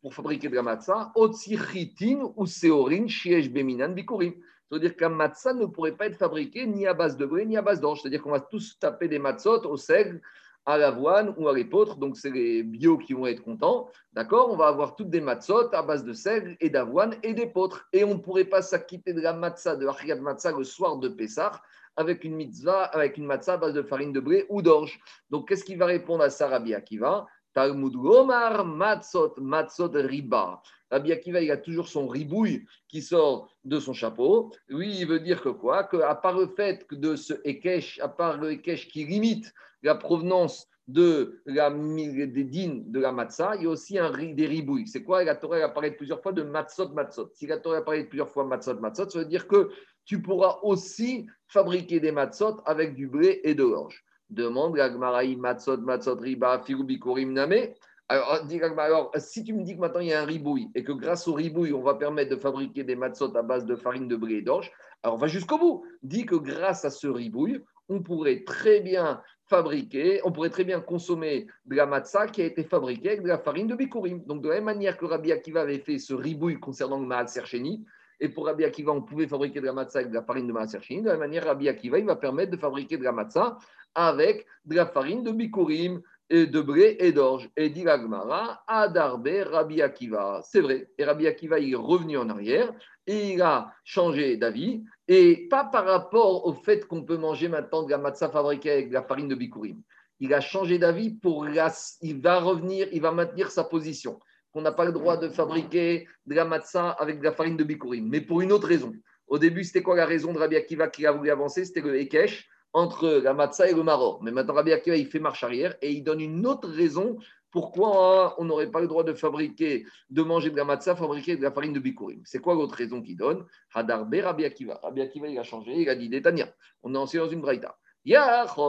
pour 0.01 0.13
fabriquer 0.13 0.49
de 0.49 0.55
la 0.55 0.63
matzah, 0.63 1.11
otsiritin 1.15 2.33
ou 2.35 2.45
seorin 2.45 3.07
shiesh 3.07 3.49
beminan 3.49 3.93
bikurim. 3.93 4.33
C'est-à-dire 4.67 4.95
qu'un 4.95 5.09
matzah 5.09 5.53
ne 5.53 5.67
pourrait 5.67 5.95
pas 5.95 6.07
être 6.07 6.17
fabriqué 6.17 6.65
ni 6.65 6.87
à 6.87 6.95
base 6.95 7.15
de 7.15 7.25
blé 7.25 7.45
ni 7.45 7.55
à 7.57 7.61
base 7.61 7.79
d'orge. 7.79 8.01
C'est-à-dire 8.01 8.23
qu'on 8.23 8.31
va 8.31 8.39
tous 8.39 8.79
taper 8.79 9.07
des 9.07 9.19
matzot 9.19 9.61
au 9.65 9.77
seigle, 9.77 10.21
à 10.65 10.77
l'avoine 10.77 11.33
ou 11.37 11.47
à 11.47 11.53
l'épeautre. 11.53 11.97
Donc, 11.97 12.17
c'est 12.17 12.31
les 12.31 12.63
bio 12.63 12.97
qui 12.97 13.13
vont 13.13 13.27
être 13.27 13.43
contents. 13.43 13.89
D'accord? 14.13 14.49
On 14.51 14.55
va 14.55 14.67
avoir 14.67 14.95
toutes 14.95 15.09
des 15.09 15.21
matzot 15.21 15.73
à 15.73 15.83
base 15.83 16.03
de 16.03 16.13
seigle 16.13 16.55
et 16.59 16.69
d'avoine 16.69 17.15
et 17.21 17.33
d'épeautre. 17.33 17.87
Et 17.93 18.03
on 18.03 18.15
ne 18.15 18.19
pourrait 18.19 18.45
pas 18.45 18.61
s'acquitter 18.61 19.13
de 19.13 19.21
la 19.21 19.33
matzah, 19.33 19.75
de 19.75 19.85
la 19.85 20.15
matzah 20.15 20.51
le 20.51 20.63
soir 20.63 20.97
de 20.97 21.09
Pessah 21.09 21.61
avec 21.95 22.23
une 22.23 22.35
mitzvah, 22.35 22.85
avec 22.85 23.17
une 23.17 23.25
matzah 23.25 23.53
à 23.53 23.57
base 23.57 23.73
de 23.73 23.83
farine 23.83 24.13
de 24.13 24.19
blé 24.19 24.45
ou 24.49 24.61
d'orge. 24.61 24.99
Donc, 25.29 25.47
qu'est-ce 25.47 25.63
qui 25.63 25.75
va 25.75 25.85
répondre 25.85 26.23
à 26.23 26.29
Sarabia 26.29 26.81
qui 26.81 26.97
va 26.97 27.27
Talmud 27.53 27.93
Gomar 27.93 28.65
Matzot 28.65 29.35
Matzot 29.37 29.91
Riba. 29.93 30.61
Rabbi 30.91 31.11
Akiva, 31.11 31.41
il 31.41 31.49
a 31.49 31.57
toujours 31.57 31.87
son 31.87 32.07
ribouille 32.07 32.65
qui 32.87 33.01
sort 33.01 33.49
de 33.63 33.79
son 33.79 33.93
chapeau. 33.93 34.51
Lui, 34.67 34.99
il 34.99 35.07
veut 35.07 35.19
dire 35.19 35.41
que 35.41 35.49
quoi? 35.49 35.85
Que 35.85 35.97
à 35.97 36.13
part 36.13 36.37
le 36.37 36.47
fait 36.47 36.85
de 36.91 37.15
ce 37.15 37.33
Ekesh, 37.45 37.99
à 37.99 38.07
part 38.07 38.37
le 38.37 38.51
Ekesh 38.51 38.87
qui 38.89 39.05
limite 39.05 39.53
la 39.81 39.95
provenance 39.95 40.67
de 40.87 41.41
la, 41.45 41.69
des 41.71 42.43
dînes 42.43 42.91
de 42.91 42.99
la 42.99 43.11
matzah, 43.11 43.55
il 43.55 43.63
y 43.63 43.65
a 43.65 43.69
aussi 43.69 43.97
un, 43.97 44.11
des 44.11 44.45
ribouilles. 44.45 44.87
C'est 44.87 45.03
quoi? 45.03 45.23
La 45.23 45.35
Torah 45.35 45.57
apparaît 45.63 45.91
plusieurs 45.91 46.21
fois 46.21 46.33
de 46.33 46.43
matzot 46.43 46.89
matzot. 46.89 47.31
Si 47.33 47.47
la 47.47 47.57
Torah 47.57 47.77
apparaît 47.77 48.03
plusieurs 48.03 48.29
fois 48.29 48.45
matzot 48.45 48.79
matzot, 48.79 49.09
ça 49.09 49.19
veut 49.19 49.25
dire 49.25 49.47
que 49.47 49.69
tu 50.05 50.21
pourras 50.21 50.59
aussi 50.61 51.25
fabriquer 51.47 51.99
des 51.99 52.11
matzot 52.11 52.61
avec 52.65 52.95
du 52.95 53.07
blé 53.07 53.39
et 53.43 53.55
de 53.55 53.63
l'orge. 53.63 54.03
Demande 54.33 54.75
Gagmaraï 54.75 55.35
Matzot 55.35 55.77
Matzot 55.77 56.15
Riba 56.15 56.59
Firubikurim 56.59 57.33
Name. 57.33 57.73
Alors, 58.09 58.41
alors, 58.77 59.11
si 59.17 59.43
tu 59.43 59.53
me 59.53 59.63
dis 59.63 59.75
que 59.75 59.79
maintenant 59.79 60.01
il 60.01 60.07
y 60.09 60.13
a 60.13 60.21
un 60.21 60.25
ribouille 60.25 60.69
et 60.75 60.83
que 60.83 60.91
grâce 60.91 61.27
au 61.27 61.33
ribouille, 61.33 61.73
on 61.73 61.81
va 61.81 61.95
permettre 61.95 62.31
de 62.31 62.35
fabriquer 62.35 62.83
des 62.83 62.95
matzot 62.95 63.35
à 63.35 63.41
base 63.41 63.65
de 63.65 63.75
farine 63.75 64.07
de 64.07 64.15
blé 64.15 64.35
et 64.35 64.41
d'orge, 64.41 64.71
alors 65.03 65.17
va 65.17 65.27
jusqu'au 65.27 65.57
bout. 65.57 65.85
Dis 66.03 66.25
que 66.25 66.35
grâce 66.35 66.85
à 66.85 66.89
ce 66.89 67.07
ribouille, 67.07 67.61
on 67.89 68.01
pourrait 68.01 68.43
très 68.43 68.81
bien 68.81 69.21
fabriquer, 69.47 70.21
on 70.23 70.31
pourrait 70.31 70.49
très 70.49 70.63
bien 70.63 70.79
consommer 70.79 71.47
de 71.65 71.75
la 71.75 71.85
matzah 71.85 72.27
qui 72.27 72.41
a 72.41 72.45
été 72.45 72.63
fabriquée 72.63 73.09
avec 73.09 73.23
de 73.23 73.27
la 73.27 73.37
farine 73.37 73.67
de 73.67 73.75
bikurim. 73.75 74.23
Donc, 74.25 74.41
de 74.41 74.49
la 74.49 74.55
même 74.55 74.65
manière 74.65 74.97
que 74.97 75.05
Rabbi 75.05 75.31
Akiva 75.31 75.61
avait 75.61 75.79
fait 75.79 75.97
ce 75.97 76.13
ribouille 76.13 76.59
concernant 76.59 76.99
le 76.99 77.05
Maal 77.05 77.29
Sercheni, 77.29 77.85
et 78.19 78.29
pour 78.29 78.45
Rabbi 78.45 78.63
Akiva, 78.63 78.91
on 78.91 79.01
pouvait 79.01 79.27
fabriquer 79.27 79.59
de 79.59 79.65
la 79.65 79.73
matzah 79.73 79.99
avec 79.99 80.09
de 80.09 80.15
la 80.15 80.23
farine 80.23 80.47
de 80.47 80.53
Maal 80.53 80.69
Sercheni, 80.69 81.01
de 81.01 81.07
la 81.07 81.13
même 81.13 81.21
manière, 81.21 81.45
Rabbi 81.45 81.67
Akiva, 81.67 81.99
il 81.99 82.05
va 82.05 82.15
permettre 82.15 82.51
de 82.51 82.57
fabriquer 82.57 82.97
de 82.97 83.03
la 83.03 83.11
matzah 83.11 83.57
avec 83.95 84.45
de 84.65 84.75
la 84.75 84.85
farine 84.85 85.23
de 85.23 85.31
bikurim, 85.31 86.01
et 86.29 86.47
de 86.47 86.61
blé 86.61 86.97
et 86.99 87.11
d'orge. 87.11 87.49
Et 87.55 87.69
dit 87.69 87.83
l'agmara, 87.83 88.63
Adarbe 88.67 89.29
Rabbi 89.51 89.81
Akiva. 89.81 90.41
C'est 90.43 90.61
vrai. 90.61 90.89
Et 90.97 91.05
Rabbi 91.05 91.27
Akiva, 91.27 91.59
il 91.59 91.73
est 91.73 91.75
revenu 91.75 92.17
en 92.17 92.29
arrière 92.29 92.73
et 93.05 93.33
il 93.33 93.41
a 93.41 93.71
changé 93.83 94.37
d'avis. 94.37 94.83
Et 95.07 95.47
pas 95.49 95.65
par 95.65 95.85
rapport 95.85 96.47
au 96.47 96.53
fait 96.53 96.87
qu'on 96.87 97.03
peut 97.03 97.17
manger 97.17 97.49
maintenant 97.49 97.83
de 97.83 97.91
la 97.91 97.97
matzah 97.97 98.29
fabriquée 98.29 98.71
avec 98.71 98.89
de 98.89 98.93
la 98.93 99.03
farine 99.03 99.27
de 99.27 99.35
bikurim. 99.35 99.81
Il 100.19 100.33
a 100.33 100.41
changé 100.41 100.79
d'avis 100.79 101.11
pour. 101.11 101.47
Il 101.47 102.21
va 102.21 102.39
revenir, 102.39 102.87
il 102.91 103.01
va 103.01 103.11
maintenir 103.11 103.51
sa 103.51 103.65
position. 103.65 104.19
Qu'on 104.51 104.61
n'a 104.61 104.71
pas 104.71 104.85
le 104.85 104.91
droit 104.91 105.17
de 105.17 105.29
fabriquer 105.29 106.07
de 106.25 106.35
la 106.35 106.45
matzah 106.45 106.91
avec 106.91 107.19
de 107.19 107.23
la 107.25 107.31
farine 107.31 107.57
de 107.57 107.63
bikurim. 107.63 108.07
Mais 108.09 108.21
pour 108.21 108.41
une 108.41 108.51
autre 108.51 108.67
raison. 108.67 108.93
Au 109.27 109.37
début, 109.37 109.63
c'était 109.63 109.81
quoi 109.81 109.95
la 109.95 110.05
raison 110.05 110.33
de 110.33 110.39
Rabbi 110.39 110.55
Akiva 110.55 110.87
qui 110.87 111.05
a 111.05 111.11
voulu 111.11 111.29
avancer? 111.29 111.65
C'était 111.65 111.81
le 111.81 111.99
Ekesh 111.99 112.47
entre 112.73 113.07
la 113.07 113.33
matzah 113.33 113.69
et 113.69 113.73
le 113.73 113.83
maror. 113.83 114.21
Mais 114.23 114.31
maintenant, 114.31 114.55
Rabbi 114.55 114.73
Akiva, 114.73 114.97
il 114.97 115.07
fait 115.07 115.19
marche 115.19 115.43
arrière 115.43 115.75
et 115.81 115.91
il 115.91 116.03
donne 116.03 116.19
une 116.21 116.45
autre 116.45 116.69
raison 116.69 117.17
pourquoi 117.51 118.35
on 118.41 118.45
n'aurait 118.45 118.71
pas 118.71 118.81
le 118.81 118.87
droit 118.87 119.03
de 119.03 119.13
fabriquer, 119.13 119.85
de 120.09 120.23
manger 120.23 120.49
de 120.49 120.57
la 120.57 120.65
matzah 120.65 120.95
fabriquer 120.95 121.37
de 121.37 121.43
la 121.43 121.51
farine 121.51 121.71
de 121.71 121.79
bikurim 121.79 122.19
C'est 122.25 122.39
quoi 122.39 122.55
l'autre 122.55 122.73
raison 122.73 122.99
qu'il 122.99 123.15
donne? 123.15 123.45
Hadarbe 123.75 124.15
Rabbi 124.15 124.43
Akiva. 124.43 124.79
Rabbi 124.81 125.01
Akiva, 125.01 125.27
il 125.27 125.37
a 125.37 125.43
changé, 125.43 125.71
il 125.73 125.87
a 125.87 125.93
dit 125.93 126.09
Détania. 126.09 126.51
On 126.81 126.95
est 126.95 126.97
ancien 126.97 127.23
dans 127.23 127.29
une 127.29 127.41
braïta. 127.41 127.77
Est-ce 128.05 128.67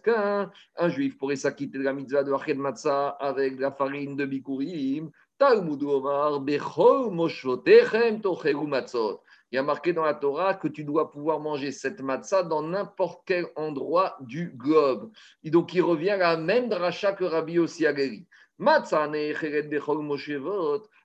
qu'un 0.00 0.50
juif 0.88 1.18
pourrait 1.18 1.36
s'acquitter 1.36 1.76
de 1.76 1.82
la 1.82 1.92
mitzvah 1.92 2.22
de 2.22 2.32
Ached 2.32 2.56
Matzah 2.56 3.08
avec 3.08 3.56
de 3.56 3.60
la 3.60 3.72
farine 3.72 4.16
de 4.16 4.24
Bikurim 4.24 5.10
Talmud 5.36 5.82
Omar, 5.82 6.40
Bechol 6.40 7.10
Moshotechem 7.10 8.22
Tochegu 8.22 8.66
Matzot 8.66 9.20
il 9.52 9.56
y 9.56 9.58
a 9.58 9.62
marqué 9.62 9.92
dans 9.92 10.04
la 10.04 10.14
Torah 10.14 10.54
que 10.54 10.66
tu 10.66 10.82
dois 10.82 11.10
pouvoir 11.10 11.38
manger 11.38 11.70
cette 11.70 12.00
matzah 12.00 12.42
dans 12.42 12.62
n'importe 12.62 13.22
quel 13.26 13.46
endroit 13.54 14.16
du 14.20 14.50
globe. 14.50 15.12
Et 15.44 15.50
donc, 15.50 15.72
il 15.72 15.82
revient 15.82 16.10
à 16.10 16.16
la 16.16 16.36
même 16.36 16.68
dracha 16.68 17.12
que 17.12 17.24
Rabbi 17.24 17.58
Agari. 17.86 18.26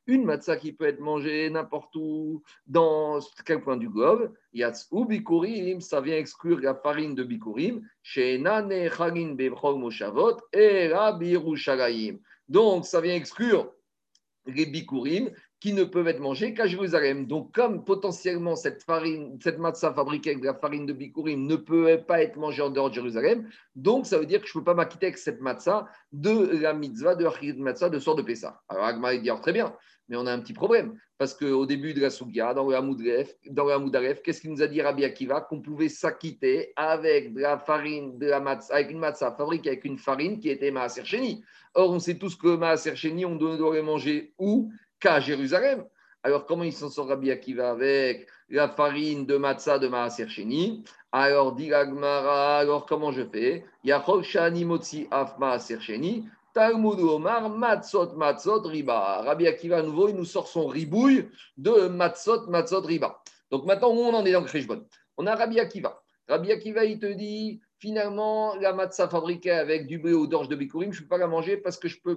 Une 0.08 0.26
matzah 0.26 0.56
qui 0.56 0.74
peut 0.74 0.88
être 0.88 1.00
mangée 1.00 1.50
n'importe 1.52 1.96
où, 1.96 2.42
dans 2.66 3.20
quel 3.46 3.62
point 3.62 3.78
du 3.78 3.90
globe. 3.90 4.34
Yatsou 4.54 5.06
bikurim, 5.06 5.80
ça 5.80 6.02
vient 6.02 6.18
exclure 6.18 6.60
la 6.62 6.74
farine 6.74 7.14
de 7.14 7.24
bikurim. 7.24 7.88
Donc, 12.50 12.86
ça 12.86 13.02
vient 13.02 13.16
exclure 13.16 13.72
les 14.48 14.66
bikurim 14.66 15.30
qui 15.62 15.74
ne 15.74 15.84
peuvent 15.84 16.08
être 16.08 16.20
mangés 16.20 16.56
qu'à 16.56 16.66
Jérusalem. 16.66 17.28
Donc, 17.28 17.54
comme 17.54 17.86
potentiellement 17.86 18.56
cette 18.56 18.84
farine, 18.84 19.38
cette 19.42 19.60
matzah 19.60 19.94
fabriquée 19.94 20.32
avec 20.32 20.42
de 20.42 20.48
la 20.48 20.56
farine 20.56 20.88
de 20.88 20.92
bikurim 20.92 21.46
ne 21.46 21.56
peut 21.56 22.02
pas 22.06 22.24
être 22.24 22.36
mangée 22.36 22.64
en 22.64 22.72
dehors 22.72 22.90
de 22.90 22.96
Jérusalem, 22.96 23.48
donc 23.76 24.08
ça 24.08 24.18
veut 24.18 24.26
dire 24.26 24.42
que 24.42 24.48
je 24.48 24.58
ne 24.58 24.60
peux 24.60 24.66
pas 24.66 24.74
m'acquitter 24.74 25.06
avec 25.06 25.20
cette 25.20 25.40
matzah 25.40 25.88
de 26.12 26.58
la 26.58 26.74
mitzvah 26.74 27.16
de 27.16 27.24
la 27.24 27.32
matzah 27.58 27.90
de 27.90 28.00
sort 28.00 28.16
de 28.16 28.24
Pessah. 28.24 28.60
Alors, 28.70 28.86
Agma 28.86 29.16
dit 29.16 29.30
très 29.44 29.54
bien, 29.54 29.76
mais 30.10 30.18
on 30.18 30.26
a 30.26 30.34
un 30.34 30.40
petit 30.40 30.54
problème 30.54 30.98
parce 31.20 31.36
qu'au 31.36 31.68
début 31.68 31.94
de 31.94 32.02
la 32.02 32.10
Sougia, 32.10 32.56
dans 32.56 32.68
le 32.68 32.76
Hamoudaref, 32.76 34.22
qu'est-ce 34.24 34.42
qu'il 34.42 34.50
nous 34.50 34.64
a 34.64 34.68
dit 34.68 34.82
Rabbi 34.82 35.06
Akiva 35.06 35.42
Qu'on 35.42 35.62
pouvait 35.62 35.90
s'acquitter 35.90 36.74
avec 36.76 37.36
de 37.36 37.42
la 37.42 37.60
farine, 37.60 38.20
avec 38.72 38.90
une 38.90 38.98
matzah 38.98 39.36
fabriquée 39.38 39.70
avec 39.70 39.86
une 39.86 40.00
farine 40.00 40.40
qui 40.40 40.50
était 40.50 40.72
Maaser. 40.72 41.04
Or, 41.76 41.92
on 41.92 42.00
sait 42.00 42.18
tous 42.18 42.36
que 42.36 42.56
Maaser 42.56 42.94
on 43.26 43.36
doit 43.36 43.76
le 43.76 43.84
manger 43.84 44.34
où? 44.40 44.72
Qu'à 45.02 45.20
Jérusalem. 45.20 45.84
Alors, 46.24 46.46
comment 46.46 46.64
il 46.64 46.72
s'en 46.72 46.90
sort 46.90 47.08
Rabbi 47.08 47.32
Akiva 47.32 47.72
avec 47.72 48.28
la 48.50 48.70
farine 48.70 49.26
de 49.26 49.38
matzah 49.38 49.80
de 49.80 49.88
Maaser 49.88 50.30
Sheni? 50.30 50.84
Alors, 51.12 51.54
dit 51.54 51.74
alors 51.74 52.86
comment 52.86 53.12
je 53.12 53.24
fais? 53.26 53.66
Yachol 53.84 54.24
Shani 54.24 54.64
Motzi 54.64 55.08
Af 55.12 55.38
Maaser 55.40 55.82
Sheni, 55.82 56.26
Omar, 56.56 57.50
Matzot, 57.50 58.14
Matzot, 58.16 58.62
Riba. 58.62 59.24
Rabbi 59.24 59.48
Akiva, 59.48 59.80
à 59.80 59.82
nouveau, 59.82 60.10
il 60.10 60.16
nous 60.16 60.26
sort 60.26 60.48
son 60.48 60.68
ribouille 60.68 61.28
de 61.58 61.88
Matzot, 61.88 62.48
Matzot, 62.48 62.82
Riba. 62.82 63.22
Donc 63.50 63.66
maintenant, 63.66 63.90
où 63.90 64.00
on 64.00 64.14
en 64.14 64.26
est 64.26 64.32
dans 64.32 64.42
le 64.42 64.46
Krishbon? 64.46 64.86
On 65.18 65.26
a 65.26 65.36
Rabbi 65.36 65.60
Akiva. 65.60 66.02
Rabbi 66.28 66.52
Akiva, 66.52 66.86
il 66.86 67.00
te 67.00 67.08
dit 67.08 67.62
finalement, 67.82 68.56
la 68.58 68.74
matzah 68.74 69.10
fabriquée 69.10 69.52
avec 69.52 69.88
du 69.88 69.98
blé 69.98 70.14
ou 70.14 70.28
d'orge 70.28 70.48
de 70.48 70.56
bikurim, 70.56 70.94
je 70.94 71.00
ne 71.00 71.04
peux 71.04 71.10
pas 71.10 71.18
la 71.18 71.26
manger 71.26 71.58
parce 71.58 71.78
que 71.78 71.88
je 71.88 72.00
peux, 72.00 72.16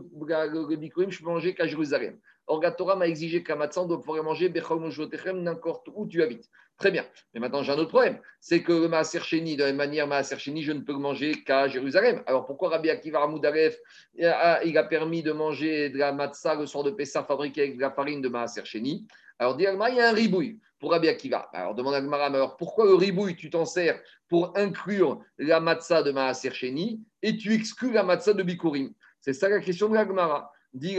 bikurim, 0.77 1.11
je 1.11 1.21
peux 1.21 1.25
manger 1.25 1.55
qu'à 1.55 1.67
Jérusalem. 1.67 2.19
Or, 2.47 2.63
Torah 2.77 2.97
m'a 2.97 3.07
exigé 3.07 3.43
qu'à 3.43 3.57
matzah, 3.57 3.83
on 3.83 3.87
doit 3.87 4.01
pouvoir 4.01 4.23
manger 4.23 4.53
n'importe 5.35 5.89
où 5.95 6.07
tu 6.07 6.23
habites. 6.23 6.51
Très 6.77 6.91
bien. 6.91 7.07
Mais 7.33 7.41
maintenant, 7.41 7.63
j'ai 7.63 7.73
un 7.73 7.79
autre 7.79 7.91
problème. 7.91 8.19
C'est 8.41 8.63
que 8.63 8.73
le 8.73 8.89
Maaser 8.89 9.21
de 9.21 9.59
la 9.61 9.67
même 9.67 9.77
manière, 9.77 10.07
Maaser 10.07 10.37
je 10.39 10.73
ne 10.73 10.81
peux 10.81 10.93
manger 10.95 11.45
qu'à 11.45 11.69
Jérusalem. 11.69 12.23
Alors, 12.27 12.47
pourquoi 12.47 12.71
Rabbi 12.71 12.91
Akiva 12.91 13.21
Ramoudaref, 13.21 13.79
il 14.17 14.27
a 14.27 14.85
permis 14.85 15.23
de 15.23 15.33
manger 15.33 15.91
de 15.91 15.99
la 15.99 16.13
matzah 16.13 16.57
le 16.57 16.67
soir 16.67 16.83
de 16.83 16.91
Pessah 16.91 17.23
fabriquée 17.23 17.63
avec 17.63 17.77
de 17.77 17.81
la 17.81 17.91
farine 17.91 18.21
de 18.21 18.29
Maaser 18.29 18.63
Alors, 19.39 19.57
il 19.59 19.63
y 19.63 19.67
a 19.67 20.09
un 20.09 20.13
ribouille 20.13 20.59
pour 20.81 20.91
Rabbi 20.91 21.09
Akiva. 21.09 21.49
Alors, 21.53 21.75
demande 21.75 21.95
à 21.95 22.57
pourquoi 22.59 22.87
le 22.87 22.95
ribouille, 22.95 23.37
tu 23.37 23.51
t'en 23.51 23.65
sers 23.65 24.01
pour 24.29 24.53
inclure 24.57 25.21
la 25.39 25.61
matzah 25.61 26.03
de 26.03 26.11
Maaser 26.11 26.53
et 27.23 27.37
tu 27.37 27.55
exclus 27.55 27.93
la 27.93 28.03
matzah 28.03 28.33
de 28.33 28.43
Bikurim 28.43 28.93
C'est 29.21 29.33
ça 29.33 29.49
la 29.49 29.61
question 29.61 29.89
de 29.89 29.95
la 29.95 30.05
Gemara. 30.05 30.51
Et 30.77 30.97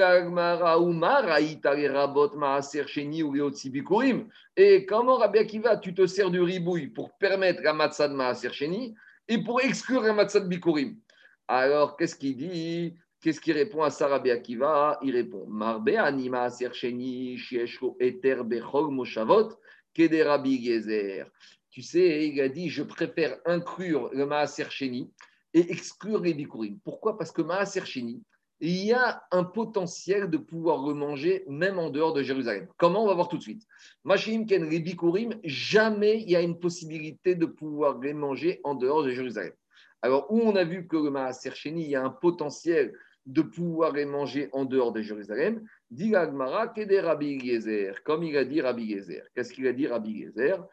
comment 4.85 5.17
Rabbi 5.17 5.39
Akiva, 5.39 5.75
tu 5.77 5.93
te 5.93 6.07
sers 6.07 6.31
du 6.31 6.39
ribouille 6.39 6.87
pour 6.87 7.11
permettre 7.17 7.61
la 7.61 7.73
matzah 7.73 8.07
de 8.07 8.13
Maaser 8.13 8.51
et 9.27 9.43
pour 9.43 9.59
exclure 9.59 10.03
la 10.03 10.13
matzah 10.13 10.39
de 10.39 10.47
Bikurim? 10.47 10.95
Alors, 11.49 11.97
qu'est-ce 11.97 12.15
qu'il 12.15 12.37
dit? 12.37 12.95
Qu'est-ce 13.21 13.41
qu'il 13.41 13.53
répond 13.53 13.83
à 13.83 13.89
ça, 13.89 14.07
Rabbi 14.07 14.31
Akiva? 14.31 14.97
Il 15.01 15.13
répond 15.13 15.45
Marbe 15.47 15.89
anima 15.89 16.47
sheni 16.71 17.37
eter 17.99 18.43
moshavot 18.89 19.49
kede 19.93 20.23
Gezer. 20.63 21.29
Tu 21.69 21.81
sais, 21.81 22.29
il 22.29 22.39
a 22.39 22.47
dit 22.47 22.69
Je 22.69 22.83
préfère 22.83 23.37
inclure 23.45 24.09
le 24.13 24.25
Maaser 24.25 24.69
Sheni 24.69 25.11
et 25.53 25.69
exclure 25.69 26.21
les 26.21 26.33
Bikurim. 26.33 26.79
Pourquoi? 26.81 27.17
Parce 27.17 27.33
que 27.33 27.41
Maaser 27.41 27.85
Sheni, 27.85 28.23
il 28.59 28.85
y 28.85 28.93
a 28.93 29.23
un 29.31 29.43
potentiel 29.43 30.29
de 30.29 30.37
pouvoir 30.37 30.87
le 30.87 30.93
manger 30.93 31.43
même 31.47 31.77
en 31.77 31.89
dehors 31.89 32.13
de 32.13 32.23
Jérusalem. 32.23 32.67
Comment 32.77 33.03
On 33.03 33.07
va 33.07 33.13
voir 33.13 33.27
tout 33.27 33.37
de 33.37 33.41
suite? 33.41 33.67
Machim 34.03 34.45
Ken 34.45 34.67
Bikurim, 34.67 35.35
jamais 35.43 36.21
il 36.21 36.29
y 36.29 36.35
a 36.35 36.41
une 36.41 36.59
possibilité 36.59 37.35
de 37.35 37.45
pouvoir 37.45 37.99
les 37.99 38.13
manger 38.13 38.61
en 38.63 38.75
dehors 38.75 39.03
de 39.03 39.11
Jérusalem. 39.11 39.53
Alors, 40.01 40.31
où 40.31 40.39
on 40.41 40.55
a 40.55 40.63
vu 40.63 40.87
que 40.87 40.97
le 40.97 41.09
Maaser 41.09 41.51
il 41.65 41.79
y 41.79 41.95
a 41.95 42.03
un 42.03 42.09
potentiel 42.09 42.93
de 43.25 43.41
pouvoir 43.41 43.91
les 43.91 44.05
manger 44.05 44.49
en 44.53 44.65
dehors 44.65 44.91
de 44.91 45.01
Jérusalem, 45.01 45.67
dit 45.89 46.11
l'Agmara 46.11 46.73
Rabbi 46.75 47.39
Gezer, 47.39 48.03
comme 48.03 48.23
il 48.23 48.37
a 48.37 48.45
dit 48.45 48.61
Rabbi 48.61 48.87
Gezer. 48.87 49.23
Qu'est-ce 49.33 49.51
qu'il 49.51 49.67
a 49.67 49.73
dit 49.73 49.87
Rabbi 49.87 50.15
Gezer 50.15 50.63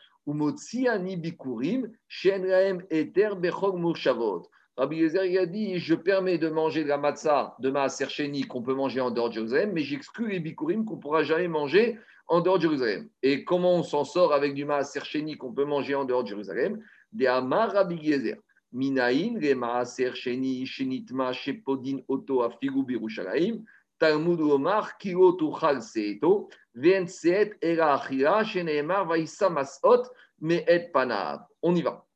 ani 0.88 1.16
bikurim, 1.16 1.92
shenraem 2.08 2.82
eter 2.90 3.34
bechog 3.34 3.78
murshavot. 3.78 4.48
Rabbi 4.78 4.96
Yezer, 4.96 5.26
il 5.26 5.38
a 5.38 5.44
dit 5.44 5.78
Je 5.78 5.94
permets 5.94 6.38
de 6.38 6.48
manger 6.48 6.82
de 6.82 6.88
la 6.88 6.96
matzah 6.96 7.54
de 7.58 7.70
ma 7.70 7.88
Sheni 7.88 8.42
qu'on 8.42 8.62
peut 8.62 8.74
manger 8.74 9.00
en 9.00 9.10
dehors 9.10 9.28
de 9.28 9.34
Jérusalem, 9.34 9.72
mais 9.72 9.82
j'exclus 9.82 10.28
les 10.28 10.40
bikurim 10.40 10.84
qu'on 10.86 10.96
pourra 10.96 11.22
jamais 11.22 11.48
manger 11.48 11.98
en 12.26 12.40
dehors 12.40 12.56
de 12.56 12.62
Jérusalem. 12.62 13.08
Et 13.22 13.44
comment 13.44 13.74
on 13.74 13.82
s'en 13.82 14.04
sort 14.04 14.32
avec 14.32 14.54
du 14.54 14.64
maaser 14.64 15.04
Sheni 15.04 15.36
qu'on 15.36 15.52
peut 15.52 15.66
manger 15.66 15.94
en 15.94 16.06
dehors 16.06 16.22
de 16.22 16.28
Jérusalem? 16.28 16.82
De 17.12 17.26
Amar 17.26 17.72
Rabbi 17.72 17.96
Yezer. 17.96 18.38
Minaïn, 18.72 19.38
le 19.38 19.54
maaser 19.54 20.14
Sheni, 20.14 20.64
Shenitma, 20.64 21.34
Shepodin, 21.34 21.98
Oto, 22.08 22.40
Afigu, 22.40 22.82
Birushalayim. 22.82 23.62
Talmud 23.98 24.40
Omar, 24.40 24.96
Kilo 24.96 25.32
Tuchal 25.32 25.82
Seeto, 25.82 26.48
Venseet, 26.74 27.52
Era 27.60 27.94
Achira, 27.94 28.42
Sheneemar, 28.42 29.06
Vaïsa 29.06 29.50
Masot, 29.50 30.04
Me'et 30.40 30.90
Panav. 30.92 31.44
On 31.60 31.74
y 31.74 31.82
va. 31.82 32.06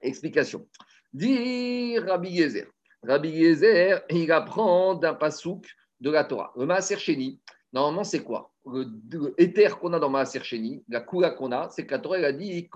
Explication. 0.00 0.66
Dit 1.12 1.98
Rabbi 1.98 2.30
Yezer. 2.30 2.66
Rabbi 3.02 3.28
Yezer, 3.28 4.02
il 4.10 4.30
apprend 4.32 4.94
d'un 4.94 5.14
pasouk 5.14 5.66
de 6.00 6.10
la 6.10 6.24
Torah. 6.24 6.52
Le 6.56 6.66
Maaser 6.66 6.98
Sheni, 6.98 7.40
normalement, 7.72 8.04
c'est 8.04 8.22
quoi? 8.22 8.52
Le, 8.64 9.34
éther 9.38 9.78
qu'on 9.78 9.92
a 9.92 9.98
dans 9.98 10.08
Maaser 10.08 10.42
Sheni, 10.42 10.82
la 10.88 11.00
coula 11.00 11.30
qu'on 11.30 11.52
a, 11.52 11.68
c'est 11.70 11.84
que 11.84 11.92
la 11.92 11.98
Torah, 11.98 12.18
elle 12.18 12.24
a 12.24 12.32
dit 12.32 12.68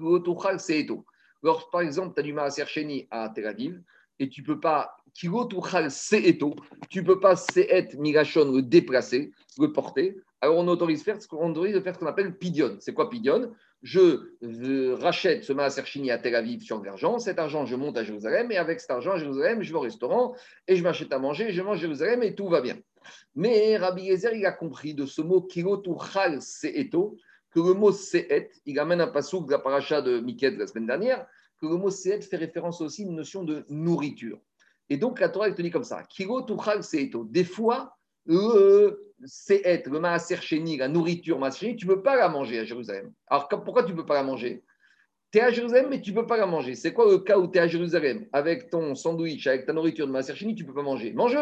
c'est 0.59 0.81
eto. 0.81 1.05
Lorsque, 1.43 1.71
par 1.71 1.81
exemple, 1.81 2.15
tu 2.15 2.21
as 2.21 2.23
du 2.23 2.33
Maaser 2.33 2.67
Sheni 2.67 3.07
à 3.11 3.31
Tel 3.31 3.47
Aviv, 3.47 3.81
et 4.19 4.29
tu 4.29 4.43
peux 4.43 4.61
pas, 4.61 4.97
eto, 5.23 6.57
tu 6.89 7.05
peux 7.05 7.21
pas 7.21 7.37
seet 7.37 7.95
migashon 7.99 8.53
le 8.53 8.63
déplacer, 8.63 9.33
le 9.59 9.73
porter, 9.73 10.17
alors 10.41 10.59
on 10.59 10.69
autorise, 10.69 11.03
faire, 11.03 11.19
on 11.33 11.51
autorise 11.51 11.75
de 11.75 11.81
faire 11.81 11.95
ce 11.95 11.99
qu'on 11.99 12.07
appelle 12.07 12.37
pidion. 12.37 12.77
C'est 12.81 12.93
quoi 12.93 13.09
pidion? 13.09 13.53
Je 13.83 14.93
rachète 14.95 15.45
ce 15.45 15.53
Maaser 15.53 15.85
Shini 15.85 16.11
à 16.11 16.19
Tel 16.19 16.35
Aviv 16.35 16.63
sur 16.63 16.81
de 16.81 16.87
l'argent, 16.87 17.19
cet 17.19 17.39
argent, 17.39 17.67
je 17.67 17.77
monte 17.77 17.97
à 17.97 18.05
Jérusalem, 18.05 18.51
et 18.51 18.57
avec 18.57 18.81
cet 18.81 18.91
argent 18.91 19.13
à 19.13 19.19
Jérusalem, 19.19 19.63
je 19.63 19.71
vais 19.71 19.79
au 19.79 19.81
restaurant, 19.81 20.35
et 20.67 20.77
je 20.77 20.83
m'achète 20.83 21.13
à 21.13 21.19
manger, 21.19 21.53
je 21.53 21.63
mange 21.63 21.79
à 21.79 21.81
Jérusalem, 21.81 22.23
et 22.23 22.35
tout 22.35 22.49
va 22.49 22.61
bien. 22.61 22.77
Mais 23.35 23.77
Rabbi 23.77 24.05
Yezer, 24.05 24.35
il 24.35 24.47
a 24.47 24.53
compris 24.53 24.95
de 24.95 25.07
ce 25.07 25.23
mot 25.23 25.41
kilotuchal 25.41 26.43
se'eto, 26.43 27.17
que 27.51 27.61
le 27.61 27.75
mot 27.75 27.93
se'et, 27.93 28.51
il 28.67 28.79
amène 28.79 29.01
un 29.01 29.07
passouk 29.07 29.47
de 29.47 29.53
la 29.53 29.59
paracha 29.59 30.03
de 30.03 30.21
Miket 30.21 30.57
la 30.57 30.67
semaine 30.67 30.87
dernière, 30.87 31.27
que 31.61 31.67
le 31.67 31.77
mot 31.77 31.91
se'et 31.91 32.21
fait 32.21 32.37
référence 32.37 32.81
aussi 32.81 33.03
à 33.03 33.07
une 33.07 33.17
notion 33.17 33.45
de 33.45 33.65
nourriture. 33.69 34.39
Et 34.89 34.97
donc 34.97 35.21
la 35.21 35.29
Torah, 35.29 35.49
elle 35.49 35.55
te 35.55 35.63
dit 35.63 35.71
comme 35.71 35.85
ça, 35.85 36.03
kilotuchal 36.05 36.83
se'eto. 36.83 37.25
Des 37.25 37.45
fois, 37.45 37.96
c'est 39.25 39.63
être 39.65 39.89
le 39.89 40.01
maaser 40.01 40.37
sheni, 40.37 40.77
la 40.77 40.89
nourriture 40.89 41.39
maaser 41.39 41.77
tu 41.77 41.87
ne 41.87 41.95
peux 41.95 42.03
pas 42.03 42.17
la 42.17 42.29
manger 42.29 42.59
à 42.59 42.65
Jérusalem. 42.65 43.13
Alors 43.29 43.49
pourquoi 43.49 43.85
tu 43.85 43.93
ne 43.93 43.97
peux 43.97 44.07
pas 44.07 44.15
la 44.15 44.23
manger? 44.23 44.63
Tu 45.33 45.39
es 45.39 45.41
à 45.41 45.51
Jérusalem, 45.51 45.87
mais 45.91 46.01
tu 46.01 46.13
ne 46.13 46.21
peux 46.21 46.27
pas 46.27 46.37
la 46.37 46.47
manger. 46.47 46.75
C'est 46.75 46.93
quoi 46.93 47.11
le 47.11 47.19
cas 47.19 47.39
où 47.39 47.49
tu 47.49 47.59
es 47.59 47.61
à 47.61 47.67
Jérusalem? 47.67 48.27
Avec 48.33 48.71
ton 48.71 48.95
sandwich, 48.95 49.47
avec 49.47 49.67
ta 49.67 49.73
nourriture 49.73 50.07
de 50.07 50.13
maaser 50.13 50.35
sheni, 50.35 50.55
tu 50.55 50.63
ne 50.63 50.69
peux 50.69 50.75
pas 50.75 50.83
manger 50.83 51.13
mange 51.13 51.39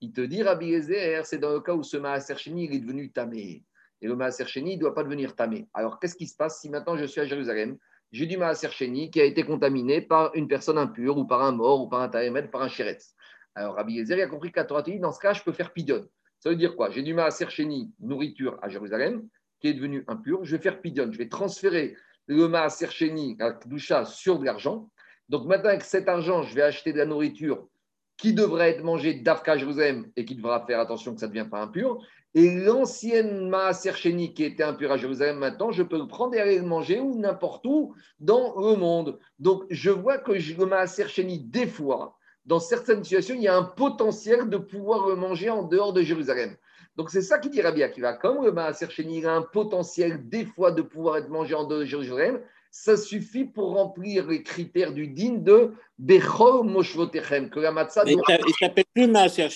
Il 0.00 0.12
te 0.12 0.20
dit, 0.20 0.42
Rabbi 0.42 0.72
Ezer, 0.74 1.24
c'est 1.24 1.38
dans 1.38 1.52
le 1.52 1.60
cas 1.60 1.74
où 1.74 1.82
ce 1.82 1.96
maaser 1.96 2.34
il 2.46 2.74
est 2.74 2.80
devenu 2.80 3.10
tamé. 3.10 3.64
Et 4.00 4.06
le 4.06 4.16
maaser 4.16 4.46
sheni 4.46 4.76
ne 4.76 4.80
doit 4.80 4.94
pas 4.94 5.04
devenir 5.04 5.36
tamé. 5.36 5.68
Alors 5.74 6.00
qu'est-ce 6.00 6.16
qui 6.16 6.26
se 6.26 6.36
passe 6.36 6.60
si 6.60 6.70
maintenant 6.70 6.96
je 6.96 7.04
suis 7.04 7.20
à 7.20 7.24
Jérusalem 7.24 7.78
j'ai 8.12 8.26
du 8.26 8.36
maaser 8.36 8.70
sheni 8.70 9.10
qui 9.10 9.20
a 9.20 9.24
été 9.24 9.42
contaminé 9.42 10.02
par 10.02 10.34
une 10.34 10.46
personne 10.46 10.76
impure 10.76 11.16
ou 11.16 11.24
par 11.24 11.42
un 11.42 11.52
mort 11.52 11.80
ou 11.80 11.88
par 11.88 12.02
un 12.02 12.08
taïmet, 12.08 12.42
par 12.42 12.62
un 12.62 12.68
chéretz. 12.68 13.14
Alors 13.54 13.74
Rabbi 13.74 13.94
Yezer 13.94 14.22
a 14.22 14.26
compris 14.26 14.52
qu'à 14.52 14.64
Torah, 14.64 14.82
dans 14.82 15.12
ce 15.12 15.20
cas, 15.20 15.32
je 15.32 15.42
peux 15.42 15.52
faire 15.52 15.72
pidion. 15.72 16.06
Ça 16.40 16.50
veut 16.50 16.56
dire 16.56 16.74
quoi? 16.74 16.90
J'ai 16.90 17.02
du 17.02 17.14
maaser 17.14 17.48
chéni, 17.50 17.92
nourriture 18.00 18.58
à 18.62 18.68
Jérusalem, 18.68 19.28
qui 19.60 19.68
est 19.68 19.74
devenu 19.74 20.04
impur. 20.08 20.44
Je 20.44 20.56
vais 20.56 20.62
faire 20.62 20.80
pidion. 20.80 21.10
Je 21.12 21.18
vais 21.18 21.28
transférer 21.28 21.96
le 22.26 22.48
maaser 22.48 22.90
chéni, 22.90 23.36
à 23.40 23.52
Kdusha, 23.52 24.04
sur 24.04 24.38
de 24.38 24.44
l'argent. 24.44 24.90
Donc 25.28 25.46
maintenant, 25.46 25.70
avec 25.70 25.82
cet 25.82 26.08
argent, 26.08 26.42
je 26.42 26.54
vais 26.54 26.62
acheter 26.62 26.92
de 26.92 26.98
la 26.98 27.06
nourriture 27.06 27.68
qui 28.16 28.34
devrait 28.34 28.70
être 28.70 28.84
mangée 28.84 29.14
d'Afka 29.14 29.56
Jérusalem 29.56 30.10
et 30.16 30.24
qui 30.24 30.36
devra 30.36 30.64
faire 30.66 30.80
attention 30.80 31.14
que 31.14 31.20
ça 31.20 31.26
ne 31.26 31.32
devienne 31.32 31.50
pas 31.50 31.60
impur. 31.60 31.98
Et 32.34 32.54
l'ancienne 32.54 33.48
maaser 33.48 33.92
chéni 33.94 34.32
qui 34.32 34.44
était 34.44 34.62
impure 34.62 34.92
à 34.92 34.96
Jérusalem, 34.96 35.38
maintenant, 35.38 35.70
je 35.70 35.82
peux 35.82 35.98
le 35.98 36.06
prendre 36.06 36.34
et 36.34 36.40
aller 36.40 36.58
le 36.58 36.64
manger 36.64 37.00
ou 37.00 37.18
n'importe 37.18 37.66
où 37.66 37.94
dans 38.20 38.54
le 38.58 38.76
monde. 38.76 39.18
Donc 39.38 39.64
je 39.70 39.90
vois 39.90 40.18
que 40.18 40.32
le 40.32 40.66
maaser 40.66 41.08
chéni, 41.08 41.40
des 41.40 41.66
fois, 41.66 42.16
dans 42.44 42.60
certaines 42.60 43.04
situations, 43.04 43.34
il 43.34 43.42
y 43.42 43.48
a 43.48 43.56
un 43.56 43.62
potentiel 43.64 44.48
de 44.48 44.56
pouvoir 44.56 45.06
le 45.08 45.14
manger 45.14 45.50
en 45.50 45.62
dehors 45.62 45.92
de 45.92 46.02
Jérusalem. 46.02 46.56
Donc 46.96 47.10
c'est 47.10 47.22
ça 47.22 47.38
qui 47.38 47.48
dit 47.48 47.62
Rabbi 47.62 47.82
Akiva. 47.82 48.14
Comme 48.14 48.44
le 48.44 48.52
Maaser 48.52 48.86
il 48.98 49.26
a 49.26 49.34
un 49.34 49.42
potentiel 49.42 50.28
des 50.28 50.44
fois 50.44 50.72
de 50.72 50.82
pouvoir 50.82 51.16
être 51.18 51.28
mangé 51.28 51.54
en 51.54 51.64
dehors 51.64 51.80
de 51.80 51.84
Jérusalem, 51.86 52.40
ça 52.70 52.96
suffit 52.96 53.44
pour 53.44 53.74
remplir 53.74 54.26
les 54.26 54.42
critères 54.42 54.92
du 54.92 55.08
din 55.08 55.34
de 55.34 55.72
Bechol 55.98 56.66
Moshvotechem, 56.66 57.50
que 57.50 57.60
la 57.60 57.70
matzah. 57.70 58.04
Mais 58.04 58.12
il 58.12 58.18
ne 58.18 58.52
s'appelle 58.58 58.84
plus 58.94 59.06
Maaser 59.06 59.48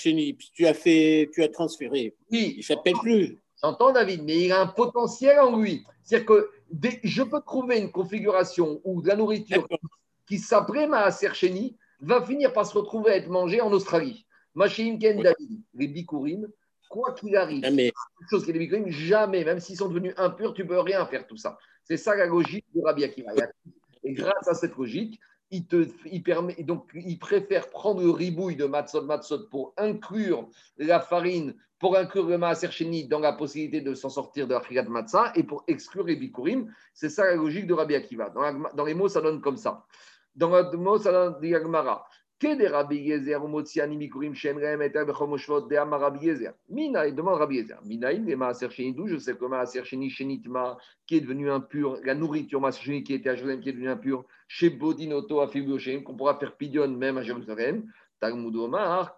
tu 0.55 0.67
as, 0.67 0.75
fait, 0.75 1.31
tu 1.33 1.43
as 1.43 1.49
transféré. 1.49 2.15
Oui. 2.31 2.55
Il 2.57 2.59
ne 2.59 2.63
s'appelle 2.63 2.95
plus. 3.03 3.39
J'entends 3.63 3.93
David, 3.93 4.23
mais 4.25 4.43
il 4.43 4.53
a 4.53 4.61
un 4.61 4.67
potentiel 4.67 5.39
en 5.41 5.59
lui. 5.59 5.85
C'est-à-dire 6.05 6.27
que 6.27 6.51
je 7.03 7.23
peux 7.23 7.41
trouver 7.41 7.79
une 7.79 7.91
configuration 7.91 8.81
où 8.85 9.03
de 9.03 9.09
la 9.09 9.17
nourriture 9.17 9.67
qui 10.27 10.39
s'appelle 10.39 10.89
Maaser 10.89 11.33
va 12.01 12.23
finir 12.23 12.53
par 12.53 12.67
se 12.67 12.77
retrouver 12.77 13.13
à 13.13 13.17
être 13.17 13.29
mangé 13.29 13.61
en 13.61 13.73
Australie. 13.73 14.27
Machine 14.55 14.99
Ken 14.99 15.23
David, 15.23 15.61
les 15.75 15.89
bikurim, 15.89 16.49
quoi 16.89 17.13
qu'il 17.13 17.37
arrive, 17.37 17.63
jamais. 17.63 17.93
chose 18.31 18.45
qui 18.45 18.51
est 18.51 18.55
les 18.55 18.61
bikurim, 18.61 18.89
jamais, 18.89 19.45
même 19.45 19.61
s'ils 19.61 19.77
sont 19.77 19.89
devenus 19.89 20.15
impurs, 20.17 20.55
tu 20.55 20.63
ne 20.63 20.69
peux 20.69 20.81
rien 20.81 21.05
faire 21.07 21.27
tout 21.27 21.37
ça. 21.37 21.59
C'est 21.85 21.97
ça 21.97 22.17
la 22.17 22.27
logique 22.27 22.65
de 22.75 22.83
Rabbi 22.83 23.05
Akiva. 23.05 23.33
Et 24.03 24.13
grâce 24.13 24.49
à 24.49 24.55
cette 24.55 24.77
logique, 24.77 25.21
il, 25.51 25.67
te, 25.67 25.87
il, 26.07 26.23
permet, 26.23 26.55
donc, 26.63 26.91
il 26.95 27.19
préfère 27.19 27.69
prendre 27.71 28.03
le 28.03 28.11
ribouille 28.11 28.57
de 28.57 28.65
matzot 28.65 29.03
matzot 29.03 29.49
pour 29.49 29.75
inclure 29.77 30.49
la 30.79 31.01
farine, 31.01 31.55
pour 31.79 31.97
inclure 31.97 32.27
le 32.27 32.39
maaser 32.39 32.69
dans 33.09 33.21
la 33.21 33.33
possibilité 33.33 33.81
de 33.81 33.95
s'en 33.95 34.09
sortir 34.09 34.49
de 34.49 34.55
la 34.55 34.83
de 34.83 34.89
matzah 34.89 35.33
et 35.37 35.45
pour 35.45 35.65
exclure 35.69 36.05
les 36.05 36.17
bikurim. 36.17 36.73
C'est 36.95 37.11
ça 37.11 37.25
la 37.27 37.37
logique 37.37 37.67
de 37.67 37.75
Rabbi 37.75 37.95
Akiva. 37.95 38.31
Dans, 38.31 38.69
dans 38.75 38.85
les 38.85 38.95
mots, 38.95 39.09
ça 39.09 39.21
donne 39.21 39.41
comme 39.41 39.57
ça. 39.57 39.85
Dans 40.37 40.51
le 40.51 40.77
mot, 40.77 40.99
ça 40.99 41.11
Rabbi 42.43 42.99
Yezer, 42.99 43.41
il 46.69 47.15
demande 47.15 47.39
Rabbi 47.39 47.57
il 47.57 48.31
est 48.31 49.09
je 49.09 49.19
sais 49.19 49.35
que 49.35 49.45
Maaser 49.47 49.83
qui 51.07 51.17
est 51.17 51.21
devenu 51.21 51.51
impur, 51.51 51.99
la 52.05 52.15
nourriture 52.15 52.61
Maaser 52.61 53.03
qui 53.03 53.03
qui 53.03 53.15
est 53.15 53.73
devenu 53.73 53.89
impur, 53.89 54.27
chez 54.47 54.69
Bodinoto 54.69 55.41
à 55.41 55.49
qu'on 55.49 56.15
pourra 56.15 56.39
faire 56.39 56.55
pidion 56.55 56.89
même 56.89 57.17
à 57.17 57.23
Jérusalem. 57.23 57.91
Talmud 58.21 58.57
Omar, 58.57 59.17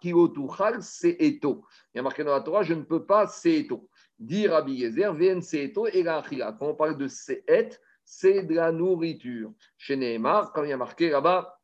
c'est 0.80 1.16
Eto. 1.18 1.64
Il 1.94 1.98
y 1.98 2.00
a 2.00 2.02
marqué 2.02 2.22
dans 2.22 2.32
la 2.32 2.40
Torah, 2.40 2.62
je 2.62 2.74
ne 2.74 2.82
peux 2.82 3.04
pas, 3.04 3.26
c'est 3.26 3.58
Eto. 3.58 3.88
Rabbi 4.20 4.74
Yezer, 4.74 5.12
Vn 5.12 5.42
c'est 5.42 5.64
Eto 5.64 5.88
et 5.88 6.04
la 6.04 6.22
Quand 6.58 6.68
on 6.68 6.74
parle 6.74 6.96
de 6.96 7.08
Seet, 7.08 7.80
c'est 8.10 8.42
de 8.42 8.54
la 8.54 8.72
nourriture. 8.72 9.52
Chez 9.76 9.94
Nehemar, 9.96 10.52
comme 10.52 10.64
il 10.64 10.70
y 10.70 10.72
a 10.72 10.78
marqué 10.78 11.10
là-bas, 11.10 11.60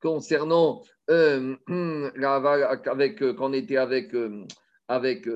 concernant 0.00 0.82
euh, 1.10 1.56
avec, 2.86 3.22
euh, 3.22 3.34
quand 3.34 3.50
on 3.50 3.52
était 3.52 3.76
avec, 3.76 4.14
euh, 4.14 4.46
avec, 4.86 5.28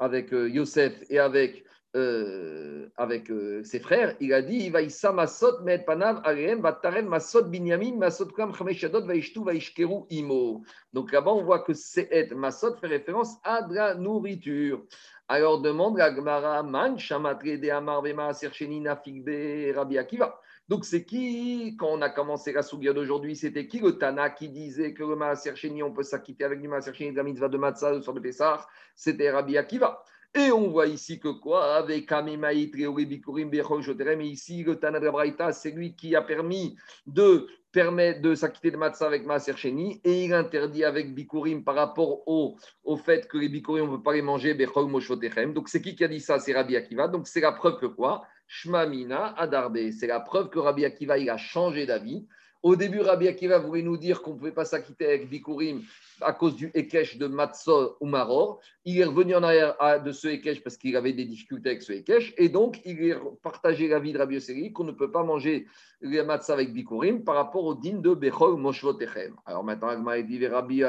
avec 0.00 0.32
Yosef 0.32 0.92
et 1.08 1.20
avec, 1.20 1.64
avec 1.94 3.30
ses 3.62 3.80
frères, 3.80 4.16
il 4.20 4.32
a 4.32 4.42
dit 4.42 4.68
va 4.70 4.80
masot 5.12 5.62
met 5.62 5.78
panav 5.78 6.20
areem 6.24 6.60
vatarem 6.60 7.06
masot 7.06 7.44
binyamin 7.44 7.96
masot 7.96 8.32
kam 8.36 8.52
chameshadot 8.52 9.06
vaishtu 9.06 9.44
vaishkeru 9.44 10.06
imo. 10.10 10.62
Donc 10.92 11.12
là-bas, 11.12 11.32
on 11.32 11.44
voit 11.44 11.60
que 11.60 11.72
c'est 11.72 12.32
masot 12.34 12.76
fait 12.76 12.88
référence 12.88 13.36
à 13.44 13.62
de 13.62 13.74
la 13.74 13.94
nourriture. 13.94 14.82
Alors 15.26 15.62
demande 15.62 15.96
la 15.96 16.14
Gemara, 16.14 16.62
Man, 16.62 16.98
Shamatre 16.98 17.58
de 17.58 17.70
Amar 17.70 18.02
Vema 18.02 18.34
Serchenina 18.34 18.96
Figbe 18.96 19.74
Rabbi 19.74 19.96
Akiva. 19.96 20.38
Donc 20.68 20.84
c'est 20.84 21.04
qui, 21.04 21.76
quand 21.78 21.88
on 21.88 22.02
a 22.02 22.10
commencé 22.10 22.52
la 22.52 22.62
sougia 22.62 22.92
d'aujourd'hui, 22.92 23.36
c'était 23.36 23.66
qui 23.66 23.80
le 23.80 23.98
Tana 23.98 24.30
qui 24.30 24.48
disait 24.48 24.92
que 24.92 25.02
le 25.02 25.14
Maaser 25.14 25.52
on 25.82 25.92
peut 25.92 26.02
s'acquitter 26.02 26.44
avec 26.44 26.60
du 26.60 26.68
Maaser 26.68 26.92
de 26.92 27.16
la 27.16 27.22
mitzvah 27.22 27.48
de 27.48 27.58
Matzah, 27.58 27.92
le 27.92 28.02
soir 28.02 28.14
de 28.14 28.20
Pessah 28.20 28.66
C'était 28.94 29.30
Rabbi 29.30 29.56
Akiva. 29.56 30.02
Et 30.36 30.50
on 30.50 30.68
voit 30.68 30.86
ici 30.86 31.20
que 31.20 31.28
quoi? 31.28 31.76
Avec 31.76 32.06
Kamemaït, 32.06 32.72
Bikurim, 32.74 33.50
Bechol, 33.50 33.82
Joterem, 33.82 34.20
et 34.20 34.26
ici 34.26 34.64
le 34.64 34.76
Tana 34.76 34.98
de 34.98 35.08
Braïta, 35.08 35.52
c'est 35.52 35.70
lui 35.70 35.94
qui 35.94 36.16
a 36.16 36.22
permis 36.22 36.76
de 37.06 37.46
permet 37.70 38.14
de 38.14 38.36
s'acquitter 38.36 38.70
de 38.70 38.76
matzah 38.76 39.06
avec 39.06 39.26
Maaser 39.26 39.56
Sheni 39.56 40.00
et 40.04 40.24
il 40.24 40.32
interdit 40.32 40.84
avec 40.84 41.12
Bikurim 41.12 41.64
par 41.64 41.74
rapport 41.74 42.22
au, 42.28 42.56
fait 42.96 43.26
que 43.26 43.36
les 43.36 43.48
Bikurim, 43.48 43.88
on 43.88 43.92
ne 43.92 43.96
peut 43.96 44.02
pas 44.02 44.12
les 44.14 44.22
manger, 44.22 44.54
Donc 44.54 45.68
c'est 45.68 45.82
qui 45.82 45.96
qui 45.96 46.04
a 46.04 46.08
dit 46.08 46.20
ça? 46.20 46.38
C'est 46.38 46.52
Rabbi 46.52 46.76
Akiva. 46.76 47.08
Donc 47.08 47.26
c'est 47.26 47.40
la 47.40 47.52
preuve 47.52 47.78
que 47.78 47.86
quoi? 47.86 48.22
Shmamina 48.46 49.34
Adarbe. 49.36 49.90
C'est 49.90 50.06
la 50.06 50.20
preuve 50.20 50.50
que 50.50 50.60
Rabbi 50.60 50.84
Akiva, 50.84 51.18
il 51.18 51.28
a 51.28 51.36
changé 51.36 51.84
d'avis. 51.84 52.26
Au 52.64 52.76
début, 52.76 53.00
Rabbi 53.02 53.28
Akiva 53.28 53.58
voulait 53.58 53.82
nous 53.82 53.98
dire 53.98 54.22
qu'on 54.22 54.32
ne 54.32 54.38
pouvait 54.38 54.50
pas 54.50 54.64
s'acquitter 54.64 55.04
avec 55.04 55.28
Bikurim 55.28 55.82
à 56.22 56.32
cause 56.32 56.56
du 56.56 56.70
Ekech 56.72 57.18
de 57.18 57.26
Matzah 57.26 57.90
ou 58.00 58.06
Maror. 58.06 58.58
Il 58.86 58.98
est 58.98 59.04
revenu 59.04 59.34
en 59.34 59.42
arrière 59.42 59.76
de 60.02 60.12
ce 60.12 60.28
Ekech 60.28 60.62
parce 60.62 60.78
qu'il 60.78 60.96
avait 60.96 61.12
des 61.12 61.26
difficultés 61.26 61.68
avec 61.68 61.82
ce 61.82 61.92
Ekech. 61.92 62.32
Et 62.38 62.48
donc, 62.48 62.80
il 62.86 63.12
a 63.12 63.18
partagé 63.42 63.86
l'avis 63.86 64.14
de 64.14 64.18
Rabbi 64.18 64.36
Yosseri 64.36 64.72
qu'on 64.72 64.84
ne 64.84 64.92
peut 64.92 65.10
pas 65.10 65.22
manger 65.22 65.66
les 66.00 66.22
Matzah 66.22 66.54
avec 66.54 66.72
Bikurim 66.72 67.22
par 67.22 67.34
rapport 67.34 67.64
au 67.64 67.74
din 67.74 67.98
de 67.98 68.14
Bechol 68.14 68.56
Moshvotechem. 68.56 69.36
Alors 69.44 69.62
maintenant, 69.62 69.88
Agma 69.88 70.22
dit 70.22 70.46
Rabbi 70.46 70.82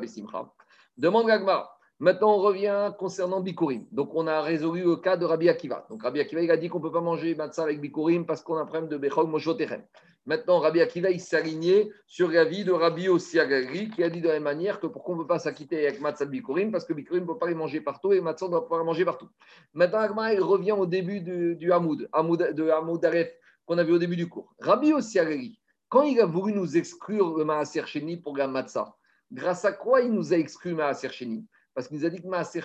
besimcha. 0.00 0.50
Demande 0.96 1.30
Agma. 1.30 1.68
Maintenant, 2.02 2.34
on 2.34 2.38
revient 2.38 2.92
concernant 2.98 3.40
Bikurim. 3.40 3.86
Donc, 3.92 4.10
on 4.16 4.26
a 4.26 4.42
résolu 4.42 4.82
le 4.82 4.96
cas 4.96 5.16
de 5.16 5.24
Rabbi 5.24 5.48
Akiva. 5.48 5.86
Donc, 5.88 6.02
Rabbi 6.02 6.18
Akiva, 6.18 6.42
il 6.42 6.50
a 6.50 6.56
dit 6.56 6.68
qu'on 6.68 6.78
ne 6.78 6.82
peut 6.82 6.90
pas 6.90 7.00
manger 7.00 7.36
matzah 7.36 7.62
avec 7.62 7.80
Bikurim 7.80 8.26
parce 8.26 8.42
qu'on 8.42 8.56
a 8.56 8.62
un 8.62 8.66
problème 8.66 8.88
de 8.88 8.96
Bechol 8.96 9.28
Moshotechem. 9.28 9.84
Maintenant, 10.26 10.58
Rabbi 10.58 10.80
Akiva, 10.80 11.10
il 11.12 11.22
aligné 11.30 11.92
sur 12.08 12.32
l'avis 12.32 12.64
de 12.64 12.72
Rabbi 12.72 13.08
Osiagari 13.08 13.88
qui 13.90 14.02
a 14.02 14.10
dit 14.10 14.20
de 14.20 14.26
la 14.26 14.34
même 14.34 14.42
manière 14.42 14.80
que 14.80 14.88
pourquoi 14.88 15.14
on 15.14 15.18
ne 15.18 15.22
peut 15.22 15.28
pas 15.28 15.38
s'acquitter 15.38 15.86
avec 15.86 16.00
matzah 16.00 16.24
Bikurim 16.24 16.72
parce 16.72 16.84
que 16.84 16.92
Bikurim 16.92 17.22
ne 17.22 17.28
peut 17.28 17.38
pas 17.38 17.46
les 17.46 17.54
manger 17.54 17.80
partout 17.80 18.12
et 18.12 18.20
matzah 18.20 18.48
doit 18.48 18.62
pouvoir 18.62 18.80
les 18.80 18.86
manger 18.86 19.04
partout. 19.04 19.28
Maintenant, 19.72 20.00
Agma, 20.00 20.34
il 20.34 20.40
revient 20.40 20.72
au 20.72 20.86
début 20.86 21.20
du, 21.20 21.54
du 21.54 21.72
Hamoud, 21.72 22.08
de 22.10 22.68
Hamoud 22.68 23.04
Aref 23.04 23.32
qu'on 23.64 23.78
a 23.78 23.84
vu 23.84 23.92
au 23.92 23.98
début 23.98 24.16
du 24.16 24.28
cours. 24.28 24.52
Rabbi 24.58 24.92
Osiagari, 24.92 25.56
quand 25.88 26.02
il 26.02 26.20
a 26.20 26.26
voulu 26.26 26.52
nous 26.52 26.76
exclure 26.76 27.38
le 27.38 27.44
Maaser 27.44 27.86
Sheni 27.86 28.16
pour 28.16 28.36
la 28.36 28.48
matzah, 28.48 28.92
grâce 29.30 29.64
à 29.64 29.70
quoi 29.70 30.00
il 30.00 30.12
nous 30.12 30.32
a 30.32 30.36
exclu 30.36 30.74
Maaser 30.74 31.08
Sheni? 31.08 31.46
Parce 31.74 31.88
qu'il 31.88 31.98
nous 31.98 32.04
a 32.04 32.10
dit 32.10 32.20
que 32.20 32.26
Maaser 32.26 32.62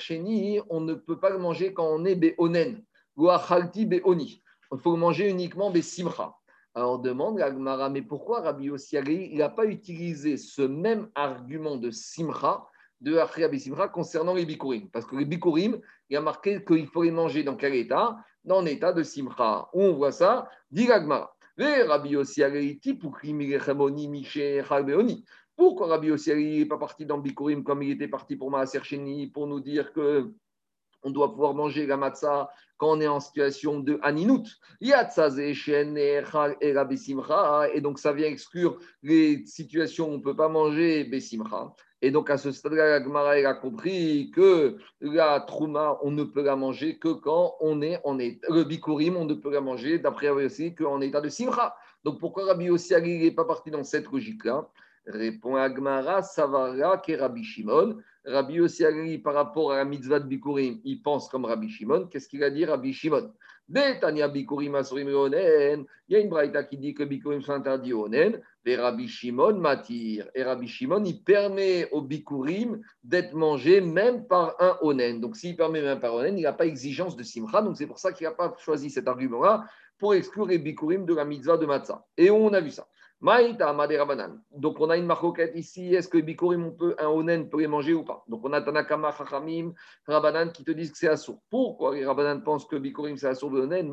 on 0.70 0.82
ne 0.82 0.94
peut 0.94 1.20
pas 1.20 1.30
le 1.30 1.38
manger 1.38 1.74
quand 1.74 1.88
on 1.88 2.06
est 2.06 2.16
Beonen, 2.16 2.84
ou 3.16 3.30
Achalti 3.30 3.86
Beoni. 3.86 4.44
Il 4.72 4.80
faut 4.80 4.92
le 4.92 5.00
manger 5.00 5.30
uniquement 5.30 5.72
Besimcha. 5.72 6.36
Alors 6.74 7.00
on 7.00 7.02
demande 7.02 7.42
à 7.42 7.90
mais 7.90 8.04
pourquoi 8.04 8.42
Rabbi 8.42 8.66
Yossiari, 8.66 9.30
il 9.32 9.40
n'a 9.40 9.50
pas 9.50 9.66
utilisé 9.66 10.38
ce 10.38 10.62
même 10.62 11.10
argument 11.16 11.78
de 11.78 11.90
Simcha, 11.90 12.68
de 13.02 13.18
Achria 13.18 13.50
Simcha, 13.58 13.88
concernant 13.88 14.34
les 14.34 14.46
Bikurim 14.46 14.90
Parce 14.92 15.06
que 15.06 15.16
les 15.16 15.26
Bikurim, 15.26 15.80
il 16.10 16.18
a 16.18 16.22
marqué 16.22 16.64
qu'il 16.64 16.88
faut 16.88 17.04
les 17.04 17.12
manger 17.12 17.44
dans 17.44 17.56
quel 17.56 17.74
état? 17.74 18.18
Dans 18.44 18.62
l'état 18.62 18.94
de 18.94 19.04
Simcha. 19.04 19.68
Où 19.74 19.82
on 19.82 19.94
voit 19.94 20.12
ça? 20.12 20.50
Dit. 20.70 20.88
Rabbi 20.88 22.10
Yossiari, 22.10 22.80
pour 23.00 23.18
Miché, 23.24 24.64
Beoni. 24.86 25.26
Pourquoi 25.58 25.88
Rabbi 25.88 26.08
Yosseri 26.08 26.60
n'est 26.60 26.66
pas 26.66 26.78
parti 26.78 27.06
dans 27.06 27.18
Bikurim 27.18 27.64
comme 27.64 27.82
il 27.82 27.92
était 27.92 28.08
parti 28.08 28.36
pour 28.36 28.52
Maaser 28.52 28.84
Sheni 28.84 29.28
pour 29.28 29.48
nous 29.48 29.60
dire 29.60 29.92
que 29.92 30.32
on 31.04 31.10
doit 31.12 31.32
pouvoir 31.32 31.54
manger 31.54 31.86
la 31.88 31.98
matzah 31.98 32.50
quand 32.78 32.92
on 32.92 33.02
est 33.02 33.08
en 33.08 33.20
situation 33.20 33.80
de 33.80 34.00
Aninut. 34.04 34.46
Et 34.82 34.92
donc, 37.82 38.00
ça 38.00 38.14
vient 38.14 38.28
exclure 38.28 38.78
les 39.02 39.46
situations 39.46 40.10
où 40.10 40.14
on 40.14 40.18
ne 40.18 40.24
peut 40.24 40.36
pas 40.36 40.48
manger 40.50 41.04
Bessimcha. 41.06 41.74
Et 42.02 42.12
donc, 42.12 42.30
à 42.30 42.38
ce 42.38 42.52
stade-là, 42.52 43.00
la 43.00 43.04
Gemara 43.04 43.32
a 43.32 43.54
compris 43.56 44.30
que 44.32 44.78
la 45.02 45.40
Trouma, 45.40 45.98
on 46.04 46.12
ne 46.12 46.24
peut 46.24 46.44
la 46.44 46.56
manger 46.56 47.00
que 47.00 47.14
quand 47.14 47.56
on 47.60 47.82
est 47.82 48.00
en 48.04 48.20
état. 48.20 48.48
Le 48.52 48.64
Bikurim, 48.64 49.18
on 49.18 49.26
ne 49.26 49.34
peut 49.34 49.52
la 49.52 49.62
manger, 49.62 49.98
d'après 49.98 50.30
aussi, 50.30 50.76
qu'en 50.76 51.02
état 51.02 51.22
de 51.22 51.30
Simcha. 51.30 51.76
Donc, 52.04 52.20
pourquoi 52.20 52.46
Rabbi 52.46 52.66
Yosseri 52.66 53.18
n'est 53.20 53.32
pas 53.32 53.46
parti 53.46 53.72
dans 53.72 53.84
cette 53.84 54.12
logique-là? 54.12 54.70
Répond 55.08 55.56
Agmara, 55.56 56.22
Savara, 56.22 56.98
qui 56.98 57.16
Rabbi 57.16 57.44
Shimon. 57.44 57.98
Rabbi 58.26 58.56
Yossi 58.56 58.84
par 59.24 59.34
rapport 59.34 59.72
à 59.72 59.78
la 59.78 59.86
mitzvah 59.86 60.20
de 60.20 60.28
Bikurim, 60.28 60.82
il 60.84 61.02
pense 61.02 61.30
comme 61.30 61.46
Rabbi 61.46 61.70
Shimon. 61.70 62.08
Qu'est-ce 62.08 62.28
qu'il 62.28 62.44
a 62.44 62.50
dit, 62.50 62.66
Rabbi 62.66 62.92
Shimon? 62.92 63.32
Betania 63.70 64.28
Bikurim 64.28 64.76
Asurim 64.76 65.08
Onen. 65.08 65.86
Il 66.08 66.14
y 66.14 66.16
a 66.16 66.20
une 66.20 66.30
braïta 66.30 66.64
qui 66.64 66.78
dit 66.78 66.94
que 66.94 67.04
Bikurim 67.04 67.42
sont 67.42 67.54
interdits 67.54 67.94
au 67.94 68.06
Onen. 68.06 68.42
Et 68.66 68.76
Rabbi 68.76 69.08
Shimon 69.08 69.56
m'attire. 69.56 70.30
Et 70.36 70.44
Rabbi 70.44 70.68
Shimon, 70.68 71.04
il 71.06 71.24
permet 71.24 71.90
au 71.92 72.02
Bikurim 72.02 72.82
d'être 73.04 73.34
mangé 73.34 73.82
même 73.82 74.28
par 74.28 74.56
un 74.60 74.78
Onen. 74.82 75.22
Donc 75.22 75.38
s'il 75.38 75.56
permet 75.56 75.82
même 75.82 76.00
par 76.00 76.14
Onen, 76.16 76.38
il 76.38 76.44
n'a 76.44 76.54
pas 76.54 76.66
exigence 76.66 77.16
de 77.16 77.24
Simcha. 77.24 77.62
Donc 77.62 77.78
c'est 77.78 77.88
pour 77.88 78.00
ça 78.00 78.12
qu'il 78.12 78.26
n'a 78.26 78.34
pas 78.34 78.54
choisi 78.58 78.90
cet 78.90 79.08
argument-là 79.08 79.66
pour 79.98 80.14
exclure 80.14 80.48
les 80.48 80.60
Bikurim 80.60 81.06
de 81.06 81.14
la 81.14 81.26
mitzvah 81.26 81.58
de 81.58 81.66
Matzah. 81.66 82.06
Et 82.18 82.30
on 82.30 82.54
a 82.54 82.62
vu 82.62 82.72
ça. 82.72 82.88
Donc 83.22 84.80
on 84.80 84.90
a 84.90 84.98
une 84.98 85.06
marcoquette 85.06 85.56
ici. 85.56 85.96
Est-ce 85.96 86.08
que 86.08 86.20
Bikurim, 86.20 86.66
on 86.66 86.72
peut, 86.72 86.96
un 87.00 87.08
onen 87.08 87.50
peut 87.50 87.60
les 87.60 87.68
manger 87.68 87.94
ou 87.94 88.04
pas? 88.04 88.24
Donc 88.28 88.46
on 88.46 88.54
a 88.54 88.62
Tanakama, 88.62 89.12
Chachamim, 89.12 89.74
Rabanan 90.06 90.52
qui 90.52 90.64
te 90.64 90.72
disent 90.72 90.92
que 90.92 90.98
c'est 90.98 91.08
assourd. 91.08 91.42
Pourquoi 91.50 91.96
les 91.96 92.06
Rabanan 92.06 92.44
pensent 92.44 92.66
que 92.66 92.76
Bikurim 92.76 93.18
c'est 93.18 93.28
assourd 93.28 93.52
de 93.52 93.62
onen? 93.62 93.92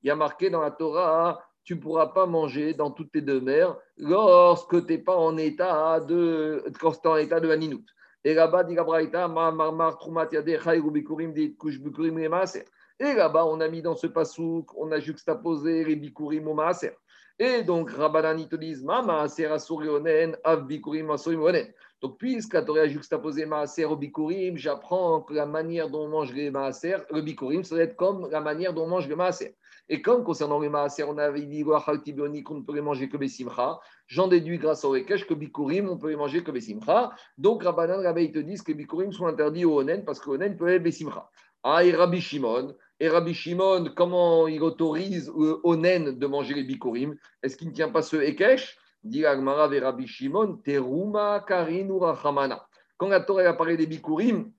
Il 0.00 0.06
y 0.06 0.10
a 0.10 0.16
marqué 0.16 0.50
dans 0.50 0.60
la 0.60 0.70
Torah 0.70 1.42
tu 1.68 1.74
ne 1.74 1.80
pourras 1.80 2.06
pas 2.06 2.24
manger 2.24 2.72
dans 2.72 2.90
toutes 2.90 3.12
tes 3.12 3.20
demeures 3.20 3.78
lorsque 3.98 4.86
tu 4.86 4.92
n'es 4.94 4.98
pas 4.98 5.14
en 5.14 5.36
état 5.36 6.00
de, 6.00 6.64
quand 6.80 7.04
en 7.04 7.16
état 7.16 7.40
de 7.40 7.50
haninout. 7.50 7.84
Et 8.24 8.32
là-bas, 8.32 8.64
dit 8.64 8.74
la 8.74 8.84
Braïta, 8.84 9.28
Marmar, 9.28 9.98
Trumat, 9.98 10.28
Yadeh, 10.32 10.58
Bikurim, 10.90 11.34
dit 11.34 11.54
Kush, 11.58 11.78
Bikurim, 11.78 12.16
les 12.16 12.30
et 13.00 13.14
là-bas, 13.14 13.46
on 13.46 13.60
a 13.60 13.68
mis 13.68 13.82
dans 13.82 13.94
ce 13.94 14.06
pasouk, 14.06 14.76
on 14.76 14.90
a 14.90 14.98
juxtaposé 14.98 15.84
les 15.84 15.96
bikurim 15.96 16.48
au 16.48 16.54
maaser. 16.54 16.92
Et 17.40 17.62
donc, 17.62 17.90
Rabbanani 17.90 18.48
te 18.48 18.56
disent, 18.56 18.82
ma 18.82 19.00
maaser 19.00 19.46
asurionen, 19.46 20.36
av 20.42 20.66
bikurim 20.66 21.10
asurionen. 21.12 21.72
Donc, 22.02 22.18
puisque 22.18 22.54
la 22.54 22.62
Torah 22.62 22.80
a 22.80 22.88
juxtaposé 22.88 23.46
maaser 23.46 23.84
au 23.84 23.94
bikurim, 23.94 24.56
j'apprends 24.56 25.20
que 25.20 25.34
la 25.34 25.46
manière 25.46 25.88
dont 25.88 26.06
on 26.06 26.08
mange 26.08 26.32
les 26.32 26.50
maaser, 26.50 26.96
le 27.12 27.20
bikurim, 27.20 27.62
ça 27.62 27.76
doit 27.76 27.84
être 27.84 27.94
comme 27.94 28.28
la 28.30 28.40
manière 28.40 28.74
dont 28.74 28.84
on 28.84 28.88
mange 28.88 29.08
les 29.08 29.14
maaser. 29.14 29.54
Et 29.88 30.02
comme 30.02 30.24
concernant 30.24 30.58
les 30.58 30.68
maaser, 30.68 31.04
on 31.04 31.16
avait 31.16 31.42
dit 31.42 31.62
qu'on 31.62 32.54
ne 32.56 32.62
peut 32.62 32.74
les 32.74 32.80
manger 32.80 33.08
que 33.08 33.16
besimcha, 33.16 33.78
j'en 34.08 34.26
déduis 34.26 34.58
grâce 34.58 34.84
au 34.84 34.90
rekesh 34.90 35.24
que 35.24 35.34
bikurim, 35.34 35.88
on 35.88 35.96
peut 35.96 36.10
les 36.10 36.16
manger 36.16 36.42
que 36.42 36.50
besimcha. 36.50 37.12
Donc, 37.36 37.62
Rabbanan, 37.62 38.02
Rabbi, 38.02 38.32
te 38.32 38.40
disent 38.40 38.62
que 38.62 38.72
bikurim 38.72 39.12
sont 39.12 39.26
interdits 39.26 39.64
au 39.64 39.78
onen 39.78 40.04
parce 40.04 40.18
que 40.18 40.30
onen 40.30 40.56
peut 40.56 40.68
être 40.68 40.82
besimcha. 40.82 41.30
Ah, 41.62 41.84
et 41.84 41.92
Rabbi 41.92 42.20
Shimon, 42.20 42.74
et 43.00 43.08
Rabbi 43.08 43.32
Shimon, 43.32 43.92
comment 43.94 44.48
il 44.48 44.62
autorise 44.62 45.30
euh, 45.30 45.60
Onen 45.62 46.18
de 46.18 46.26
manger 46.26 46.54
les 46.54 46.64
bikurim 46.64 47.16
Est-ce 47.42 47.56
qu'il 47.56 47.68
ne 47.68 47.72
tient 47.72 47.90
pas 47.90 48.02
ce 48.02 48.16
Ekesh? 48.16 48.76
Dit 49.04 49.24
Agmara 49.24 49.72
et 49.72 49.78
Rabbi 49.78 50.08
Shimon, 50.08 50.56
Teruma 50.64 51.44
Karin 51.46 51.88
Rachamana. 52.00 52.66
Quand 52.96 53.08
la 53.08 53.20
Torah 53.20 53.42
apparaît 53.42 53.76
des 53.76 53.86
bikurim, 53.86 54.50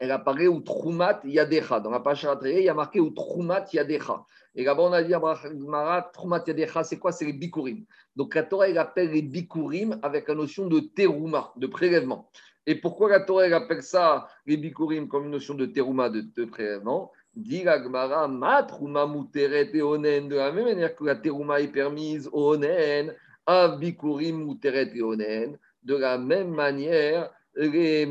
elle 0.00 0.10
apparaît 0.10 0.48
au 0.48 0.60
Trumat 0.60 1.20
Yadecha. 1.24 1.78
Dans 1.78 1.90
la 1.90 2.00
page 2.00 2.26
il 2.42 2.62
y 2.62 2.68
a 2.68 2.74
marqué 2.74 2.98
au 2.98 3.10
Trumat 3.10 3.66
Yadecha. 3.72 4.24
Et 4.56 4.64
là-bas, 4.64 4.82
on 4.82 4.92
a 4.92 5.04
dit 5.04 5.14
à 5.14 6.10
Trumat 6.12 6.42
Yadecha, 6.44 6.82
c'est 6.82 6.98
quoi? 6.98 7.12
C'est 7.12 7.26
les 7.26 7.32
bikurim. 7.32 7.84
Donc 8.16 8.34
la 8.34 8.42
Torah, 8.42 8.68
elle 8.68 8.78
appelle 8.78 9.12
les 9.12 9.22
bikurim 9.22 10.00
avec 10.02 10.26
la 10.26 10.34
notion 10.34 10.66
de 10.66 10.80
teruma, 10.80 11.52
de 11.54 11.68
prélèvement. 11.68 12.28
Et 12.66 12.74
pourquoi 12.74 13.10
la 13.10 13.20
Torah, 13.20 13.46
elle 13.46 13.54
appelle 13.54 13.84
ça, 13.84 14.26
les 14.46 14.56
bikurim, 14.56 15.06
comme 15.06 15.26
une 15.26 15.30
notion 15.30 15.54
de 15.54 15.66
teruma, 15.66 16.10
de 16.10 16.44
prélèvement? 16.44 17.12
Dit 17.34 17.62
Gmara, 17.62 18.26
matrouma 18.28 19.06
muteret 19.06 19.70
et 19.72 19.82
onen, 19.82 20.28
de 20.28 20.36
la 20.36 20.50
même 20.52 20.64
manière 20.64 20.96
que 20.96 21.04
la 21.04 21.14
terouma 21.14 21.60
est 21.60 21.68
permise 21.68 22.28
au 22.32 22.54
onen, 22.54 23.14
avikurim 23.46 24.44
muteret 24.44 24.90
et 24.94 25.02
onen, 25.02 25.58
de 25.82 25.94
la 25.96 26.18
même 26.18 26.50
manière, 26.50 27.30
les, 27.54 28.08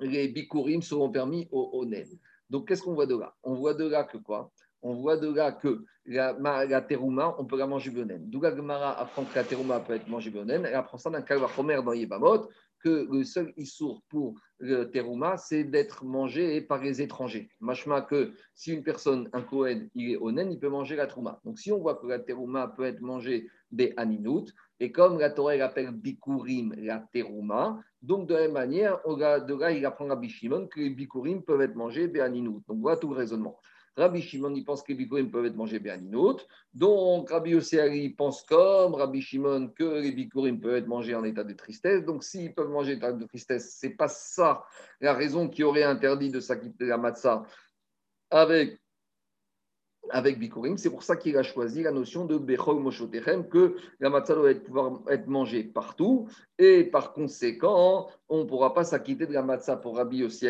les 0.00 0.28
bikurim 0.28 0.82
seront 0.82 1.10
permis 1.10 1.48
au 1.52 1.70
onen. 1.80 2.06
Donc, 2.50 2.68
qu'est-ce 2.68 2.82
qu'on 2.82 2.94
voit 2.94 3.06
de 3.06 3.16
là? 3.16 3.34
On 3.42 3.54
voit 3.54 3.74
de 3.74 3.88
là 3.88 4.04
que 4.04 4.18
quoi? 4.18 4.50
On 4.82 4.94
voit 4.94 5.16
de 5.16 5.32
là 5.32 5.52
que 5.52 5.84
la, 6.06 6.80
terouma, 6.82 7.34
on 7.38 7.44
peut 7.44 7.56
la 7.56 7.66
manger 7.66 7.90
onen. 7.96 8.28
D'où 8.28 8.40
la 8.40 8.54
Gemara 8.54 9.00
apprend 9.00 9.24
que 9.24 9.34
la 9.34 9.44
terouma 9.44 9.80
peut 9.80 9.94
être 9.94 10.08
mangée 10.08 10.32
onen. 10.36 10.64
Elle 10.66 10.74
apprend 10.74 10.98
ça 10.98 11.10
d'un 11.10 11.22
kalvachomer 11.22 11.80
dans 11.84 11.92
Yébamot, 11.92 12.48
le 12.88 13.24
seul 13.24 13.52
issour 13.56 14.02
pour 14.08 14.34
le 14.58 14.84
terouma, 14.84 15.36
c'est 15.36 15.64
d'être 15.64 16.04
mangé 16.04 16.60
par 16.60 16.82
les 16.82 17.02
étrangers. 17.02 17.50
Machma 17.60 18.00
que 18.00 18.32
si 18.54 18.72
une 18.72 18.82
personne, 18.82 19.28
un 19.32 19.42
Kohen, 19.42 19.88
il 19.94 20.12
est 20.12 20.16
onen, 20.16 20.50
il 20.50 20.58
peut 20.58 20.68
manger 20.68 20.96
la 20.96 21.06
trouma. 21.06 21.40
Donc 21.44 21.58
si 21.58 21.72
on 21.72 21.78
voit 21.78 21.96
que 21.96 22.06
la 22.06 22.18
terouma 22.18 22.68
peut 22.68 22.84
être 22.84 23.00
mangée 23.00 23.48
des 23.70 23.92
aninout, 23.96 24.46
et 24.80 24.92
comme 24.92 25.18
la 25.18 25.30
Torah 25.30 25.52
appelle 25.52 25.90
bikurim 25.90 26.74
la 26.78 27.00
terouma, 27.12 27.80
donc 28.02 28.28
de 28.28 28.34
la 28.34 28.40
même 28.42 28.52
manière, 28.52 29.00
de 29.06 29.58
là, 29.58 29.72
il 29.72 29.84
apprend 29.84 30.08
à 30.10 30.16
Bishimon 30.16 30.68
que 30.68 30.80
les 30.80 30.90
bikurim 30.90 31.42
peuvent 31.42 31.62
être 31.62 31.74
mangés 31.74 32.08
des 32.08 32.20
aninout. 32.20 32.62
Donc 32.68 32.80
voilà 32.80 32.96
tout 32.96 33.08
le 33.08 33.16
raisonnement. 33.16 33.58
Rabbi 33.96 34.20
Shimon, 34.20 34.62
pense 34.62 34.82
que 34.82 34.92
les 34.92 34.98
bikurim 34.98 35.30
peuvent 35.30 35.46
être 35.46 35.56
mangés 35.56 35.78
béaninot. 35.78 36.38
Donc, 36.74 37.30
Rabbi 37.30 37.50
Yossi 37.50 37.78
pense 38.16 38.42
comme 38.42 38.94
Rabbi 38.94 39.22
Shimon 39.22 39.68
que 39.68 40.00
les 40.00 40.12
bikurim 40.12 40.60
peuvent 40.60 40.76
être 40.76 40.86
mangés 40.86 41.14
en 41.14 41.24
état 41.24 41.44
de 41.44 41.54
tristesse. 41.54 42.04
Donc, 42.04 42.22
s'ils 42.22 42.54
peuvent 42.54 42.68
manger 42.68 42.94
en 42.94 42.96
état 42.96 43.12
de 43.12 43.24
tristesse, 43.24 43.78
ce 43.80 43.86
n'est 43.86 43.94
pas 43.94 44.08
ça 44.08 44.64
la 45.00 45.14
raison 45.14 45.48
qui 45.48 45.64
aurait 45.64 45.84
interdit 45.84 46.30
de 46.30 46.40
s'acquitter 46.40 46.86
la 46.86 46.98
matzah 46.98 47.44
avec 48.30 48.80
avec 50.10 50.38
Bikurim. 50.38 50.76
C'est 50.76 50.90
pour 50.90 51.02
ça 51.02 51.16
qu'il 51.16 51.36
a 51.36 51.42
choisi 51.42 51.82
la 51.82 51.90
notion 51.90 52.26
de 52.26 52.38
Bechol 52.38 52.78
Moshotechem, 52.78 53.48
que 53.48 53.76
la 54.00 54.10
matzah 54.10 54.34
doit 54.34 54.50
être, 54.50 54.64
pouvoir 54.64 55.02
être 55.08 55.26
mangée 55.26 55.64
partout, 55.64 56.28
et 56.58 56.84
par 56.84 57.12
conséquent, 57.12 58.08
on 58.28 58.40
ne 58.40 58.44
pourra 58.44 58.74
pas 58.74 58.84
s'acquitter 58.84 59.26
de 59.26 59.32
la 59.32 59.42
matzah 59.42 59.76
pour 59.76 59.96
Rabbi 59.96 60.18
Yossi 60.18 60.46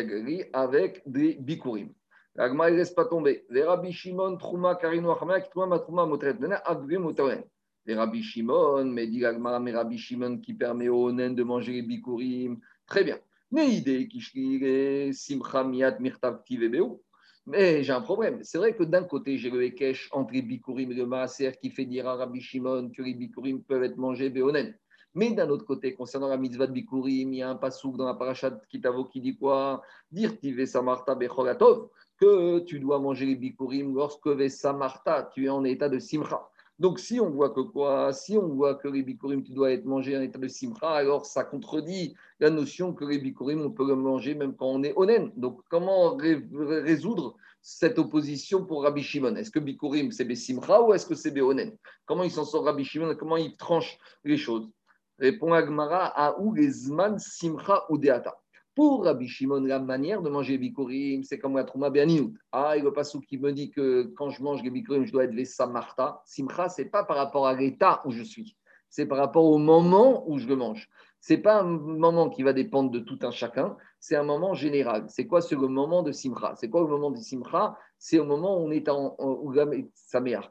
avec 0.53 1.01
des 1.05 1.35
Bikurim. 1.35 1.91
L'agma, 2.37 2.69
il 2.69 2.73
ne 2.73 2.77
laisse 2.77 2.91
pas 2.91 3.05
tomber. 3.05 3.45
Les 3.49 3.63
Rabbi 3.63 3.91
Shimon, 3.91 4.37
Trouma, 4.37 4.75
Karino, 4.75 5.11
Achamak, 5.11 5.49
Trouma, 5.49 5.65
Matrouma, 5.65 6.05
Motret, 6.05 6.35
Nena, 6.39 6.57
Agri, 6.57 6.99
Motoren. 6.99 7.43
Les 7.87 7.95
Rabbi 7.95 8.21
Shimon, 8.21 8.85
mais 8.85 9.07
dit 9.07 9.19
l'agma, 9.19 9.59
mais 9.59 9.71
Rabbi 9.71 9.97
Shimon 9.97 10.37
qui 10.37 10.53
permet 10.53 10.87
au 10.87 11.07
Onen 11.07 11.33
de 11.33 11.43
manger 11.43 11.73
les 11.73 11.81
bikurim. 11.81 12.59
Très 12.85 13.03
bien. 13.03 13.17
Neide, 13.51 14.07
Kishkire, 14.07 15.13
Simcha, 15.15 15.63
Miat, 15.63 15.97
Mirtav, 15.99 16.43
Tivebeu. 16.43 16.99
Mais 17.47 17.81
j'ai 17.81 17.93
un 17.93 18.01
problème. 18.01 18.43
C'est 18.43 18.59
vrai 18.59 18.75
que 18.75 18.83
d'un 18.83 19.05
côté, 19.05 19.37
j'ai 19.37 19.49
le 19.49 19.63
Ekech 19.63 20.09
entre 20.11 20.33
les 20.33 20.43
bikurim 20.43 20.91
et 20.91 20.95
le 20.95 21.07
Maaser 21.07 21.53
qui 21.59 21.71
fait 21.71 21.85
dire 21.85 22.07
à 22.07 22.17
Rabbi 22.17 22.39
Shimon 22.39 22.91
que 22.91 23.01
les 23.01 23.15
bikurim 23.15 23.63
peuvent 23.63 23.83
être 23.83 23.97
mangés 23.97 24.29
Béonen. 24.29 24.75
Mais 25.15 25.31
d'un 25.31 25.49
autre 25.49 25.65
côté, 25.65 25.95
concernant 25.95 26.27
la 26.27 26.37
mitzvah 26.37 26.67
de 26.67 26.73
bikurim, 26.73 27.33
il 27.33 27.37
y 27.37 27.41
a 27.41 27.49
un 27.49 27.55
pasouk 27.55 27.97
dans 27.97 28.05
la 28.05 28.13
parashat 28.13 28.59
Kitavo 28.69 29.05
qui 29.05 29.21
dit 29.21 29.35
quoi? 29.37 29.81
Dire 30.11 30.37
Tive 30.39 30.65
Samarta 30.65 31.15
Becholatov 31.15 31.89
que 32.17 32.59
tu 32.59 32.79
dois 32.79 32.99
manger 32.99 33.25
les 33.25 33.35
bikurim 33.35 33.93
lorsque 33.93 34.27
Marta, 34.27 35.29
tu 35.33 35.45
es 35.45 35.49
en 35.49 35.63
état 35.63 35.89
de 35.89 35.99
simcha. 35.99 36.49
Donc, 36.79 36.99
si 36.99 37.19
on 37.19 37.31
voit 37.31 37.49
que 37.49 37.61
quoi 37.61 38.13
Si 38.13 38.37
on 38.37 38.49
voit 38.49 38.75
que 38.75 38.87
les 38.87 39.01
bikurim, 39.01 39.41
tu 39.43 39.51
dois 39.51 39.71
être 39.71 39.85
mangé 39.85 40.15
en 40.15 40.21
état 40.21 40.37
de 40.37 40.47
simcha, 40.47 40.91
alors 40.91 41.25
ça 41.25 41.43
contredit 41.43 42.15
la 42.39 42.51
notion 42.51 42.93
que 42.93 43.03
les 43.03 43.17
bikurim, 43.17 43.61
on 43.61 43.71
peut 43.71 43.87
le 43.87 43.95
manger 43.95 44.35
même 44.35 44.55
quand 44.55 44.67
on 44.67 44.83
est 44.83 44.93
onen. 44.95 45.31
Donc, 45.35 45.61
comment 45.69 46.15
résoudre 46.15 47.35
cette 47.61 47.97
opposition 47.97 48.63
pour 48.63 48.83
Rabbi 48.83 49.01
Shimon? 49.01 49.35
Est-ce 49.35 49.49
que 49.49 49.59
bikurim, 49.59 50.11
c'est 50.11 50.33
simcha 50.35 50.81
ou 50.81 50.93
est-ce 50.93 51.07
que 51.07 51.15
c'est 51.15 51.39
onen? 51.41 51.75
Comment 52.05 52.23
il 52.23 52.31
s'en 52.31 52.45
sort 52.45 52.65
Rabbi 52.65 52.85
Shimon 52.85 53.15
Comment 53.15 53.37
il 53.37 53.55
tranche 53.57 53.97
les 54.23 54.37
choses? 54.37 54.69
Répond 55.17 55.53
Agmara 55.53 56.05
à 56.15 56.39
où 56.39 56.53
les 56.53 56.71
simcha 57.17 57.85
ou 57.89 57.97
deata? 57.97 58.37
Pour 58.77 59.05
Rabbi 59.05 59.27
Shimon, 59.27 59.61
la 59.61 59.79
manière 59.79 60.21
de 60.21 60.29
manger 60.29 60.59
bikurim, 60.59 61.23
c'est 61.23 61.39
comme 61.39 61.55
la 61.55 61.63
trouma 61.63 61.89
béaninout. 61.89 62.35
Ah, 62.51 62.77
il 62.77 62.83
n'y 62.83 62.87
a 62.87 62.91
pas 62.91 63.03
ce 63.03 63.17
qui 63.17 63.39
me 63.39 63.51
dit 63.51 63.71
que 63.71 64.03
quand 64.15 64.29
je 64.29 64.43
mange 64.43 64.61
les 64.61 64.69
bikurim, 64.69 65.03
je 65.03 65.11
dois 65.11 65.23
être 65.23 65.33
les 65.33 65.45
samarta. 65.45 66.21
Simcha, 66.25 66.69
ce 66.69 66.83
n'est 66.83 66.87
pas 66.87 67.03
par 67.03 67.17
rapport 67.17 67.47
à 67.47 67.55
l'état 67.55 68.03
où 68.05 68.11
je 68.11 68.21
suis. 68.21 68.55
C'est 68.91 69.07
par 69.07 69.17
rapport 69.17 69.45
au 69.45 69.57
moment 69.57 70.29
où 70.29 70.37
je 70.37 70.47
le 70.47 70.55
mange. 70.55 70.91
Ce 71.21 71.33
n'est 71.33 71.39
pas 71.39 71.61
un 71.61 71.63
moment 71.63 72.29
qui 72.29 72.43
va 72.43 72.53
dépendre 72.53 72.91
de 72.91 72.99
tout 72.99 73.17
un 73.23 73.31
chacun, 73.31 73.75
c'est 73.99 74.15
un 74.15 74.21
moment 74.21 74.53
général. 74.53 75.05
C'est 75.07 75.25
quoi 75.25 75.41
ce 75.41 75.55
moment 75.55 76.03
de 76.03 76.11
simcha? 76.11 76.53
C'est 76.55 76.69
quoi 76.69 76.81
le 76.81 76.87
moment 76.87 77.09
de 77.09 77.17
simcha? 77.17 77.75
C'est 77.97 78.19
au 78.19 78.25
moment 78.25 78.59
où 78.59 78.67
on 78.67 78.69
est 78.69 78.87
en. 78.89 79.17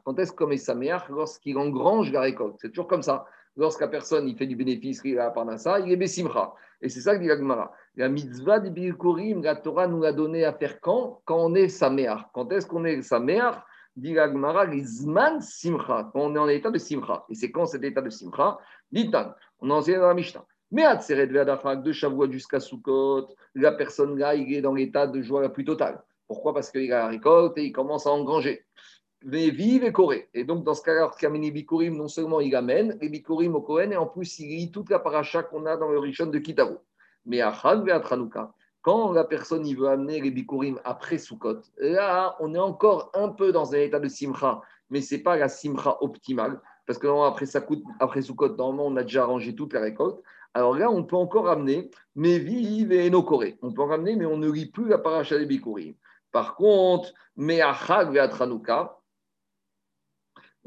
Quand 0.03 0.19
est-ce 0.19 0.33
qu'on 0.33 0.51
est 0.51 0.57
saméar 0.57 1.09
Lorsqu'il 1.09 1.57
engrange 1.57 2.11
la 2.11 2.19
récolte. 2.19 2.57
C'est 2.59 2.71
toujours 2.71 2.87
comme 2.87 3.03
ça. 3.03 3.25
Lorsqu'à 3.57 3.87
personne 3.87 4.27
il 4.29 4.37
fait 4.37 4.45
du 4.45 4.55
bénéfice, 4.55 5.01
il 5.03 5.19
a 5.19 5.33
ça, 5.57 5.79
il 5.79 5.91
est 5.91 5.97
Bessimcha. 5.97 6.53
Et 6.81 6.89
c'est 6.89 7.01
ça 7.01 7.15
que 7.15 7.21
dit 7.21 7.27
la 7.27 7.71
La 7.95 8.07
mitzvah 8.07 8.59
de 8.59 8.69
Bilkurim, 8.69 9.41
la 9.41 9.55
Torah 9.55 9.87
nous 9.87 10.01
l'a 10.01 10.13
donné 10.13 10.45
à 10.45 10.53
faire 10.53 10.79
quand? 10.79 11.21
Quand 11.25 11.39
on 11.39 11.55
est 11.55 11.67
Sameach. 11.67 12.21
Quand 12.33 12.51
est-ce 12.51 12.67
qu'on 12.67 12.85
est 12.85 13.01
Sameach 13.01 13.55
Dit 13.95 14.13
la 14.13 14.31
Gemara, 14.31 14.67
Zman 14.77 15.41
Simcha, 15.41 16.11
quand 16.13 16.21
on 16.21 16.35
est 16.35 16.39
en 16.39 16.47
état 16.47 16.69
de 16.69 16.77
Simcha. 16.77 17.25
Et 17.29 17.35
c'est 17.35 17.49
quand 17.49 17.65
cet 17.65 17.83
état 17.83 18.01
de 18.01 18.11
Simcha? 18.11 18.59
Ditan, 18.91 19.33
on 19.59 19.71
en 19.71 19.77
enseigne 19.77 19.99
dans 19.99 20.07
la 20.07 20.13
Mishnah. 20.13 20.45
Mais 20.69 20.83
à 20.83 20.99
Tseret 20.99 21.27
de 21.27 21.91
Shavuot 21.91 22.31
jusqu'à 22.31 22.59
Sukkot, 22.59 23.27
la 23.55 23.71
personne 23.71 24.17
là, 24.19 24.35
il 24.35 24.53
est 24.53 24.61
dans 24.61 24.75
l'état 24.75 25.07
de 25.07 25.21
joie 25.21 25.41
la 25.41 25.49
plus 25.49 25.65
totale. 25.65 26.03
Pourquoi? 26.27 26.53
Parce 26.53 26.69
qu'il 26.69 26.91
a 26.93 26.99
la 26.99 27.07
récolte 27.07 27.57
et 27.57 27.63
il 27.63 27.71
commence 27.71 28.05
à 28.05 28.11
engranger. 28.11 28.65
Mais 29.23 29.49
vive 29.49 29.83
et 29.83 29.91
coré. 29.91 30.29
Et 30.33 30.43
donc, 30.43 30.63
dans 30.63 30.73
ce 30.73 30.81
cas-là, 30.83 31.11
Kamini 31.19 31.51
Bikurim, 31.51 31.95
non 31.95 32.07
seulement 32.07 32.39
il 32.39 32.55
amène 32.55 32.97
les 33.01 33.09
Bikurim 33.09 33.55
au 33.55 33.61
Kohen, 33.61 33.91
et 33.91 33.97
en 33.97 34.05
plus, 34.05 34.39
il 34.39 34.47
lit 34.47 34.71
toute 34.71 34.89
la 34.89 34.99
paracha 34.99 35.43
qu'on 35.43 35.65
a 35.65 35.77
dans 35.77 35.89
le 35.89 35.99
Rishon 35.99 36.27
de 36.27 36.39
Kitaro. 36.39 36.77
Mais 37.25 37.41
à 37.41 37.51
Chag 37.51 37.89
à 37.89 37.99
Tranouka, 37.99 38.53
quand 38.81 39.11
la 39.11 39.25
personne 39.25 39.65
il 39.65 39.77
veut 39.77 39.89
amener 39.89 40.21
les 40.21 40.31
Bikurim 40.31 40.79
après 40.85 41.17
Sukkot, 41.17 41.61
là, 41.77 42.37
on 42.39 42.53
est 42.53 42.59
encore 42.59 43.11
un 43.13 43.29
peu 43.29 43.51
dans 43.51 43.73
un 43.73 43.79
état 43.79 43.99
de 43.99 44.07
Simcha, 44.07 44.61
mais 44.89 45.01
ce 45.01 45.15
n'est 45.15 45.21
pas 45.21 45.35
la 45.35 45.49
Simcha 45.49 45.97
optimale, 46.01 46.61
parce 46.85 46.99
que 46.99 47.07
après, 47.27 47.45
ça 47.45 47.59
coûte, 47.59 47.83
après 47.99 48.21
Sukkot, 48.21 48.55
normalement, 48.55 48.85
on 48.85 48.95
a 48.95 49.03
déjà 49.03 49.23
arrangé 49.23 49.55
toute 49.55 49.73
la 49.73 49.81
récolte. 49.81 50.21
Alors 50.53 50.77
là, 50.77 50.89
on 50.89 51.03
peut 51.03 51.17
encore 51.17 51.49
amener, 51.49 51.91
mais 52.15 52.39
vive 52.39 52.91
et 52.91 53.09
no 53.09 53.27
On 53.61 53.73
peut 53.73 53.81
en 53.81 53.87
ramener, 53.87 54.15
mais 54.15 54.25
on 54.25 54.37
ne 54.37 54.49
lit 54.49 54.67
plus 54.67 54.87
la 54.87 54.97
paracha 54.97 55.37
des 55.37 55.45
Bikurim. 55.45 55.93
Par 56.31 56.55
contre, 56.55 57.13
mais 57.35 57.61
à 57.61 57.73
Chag 57.73 58.17
à 58.17 58.29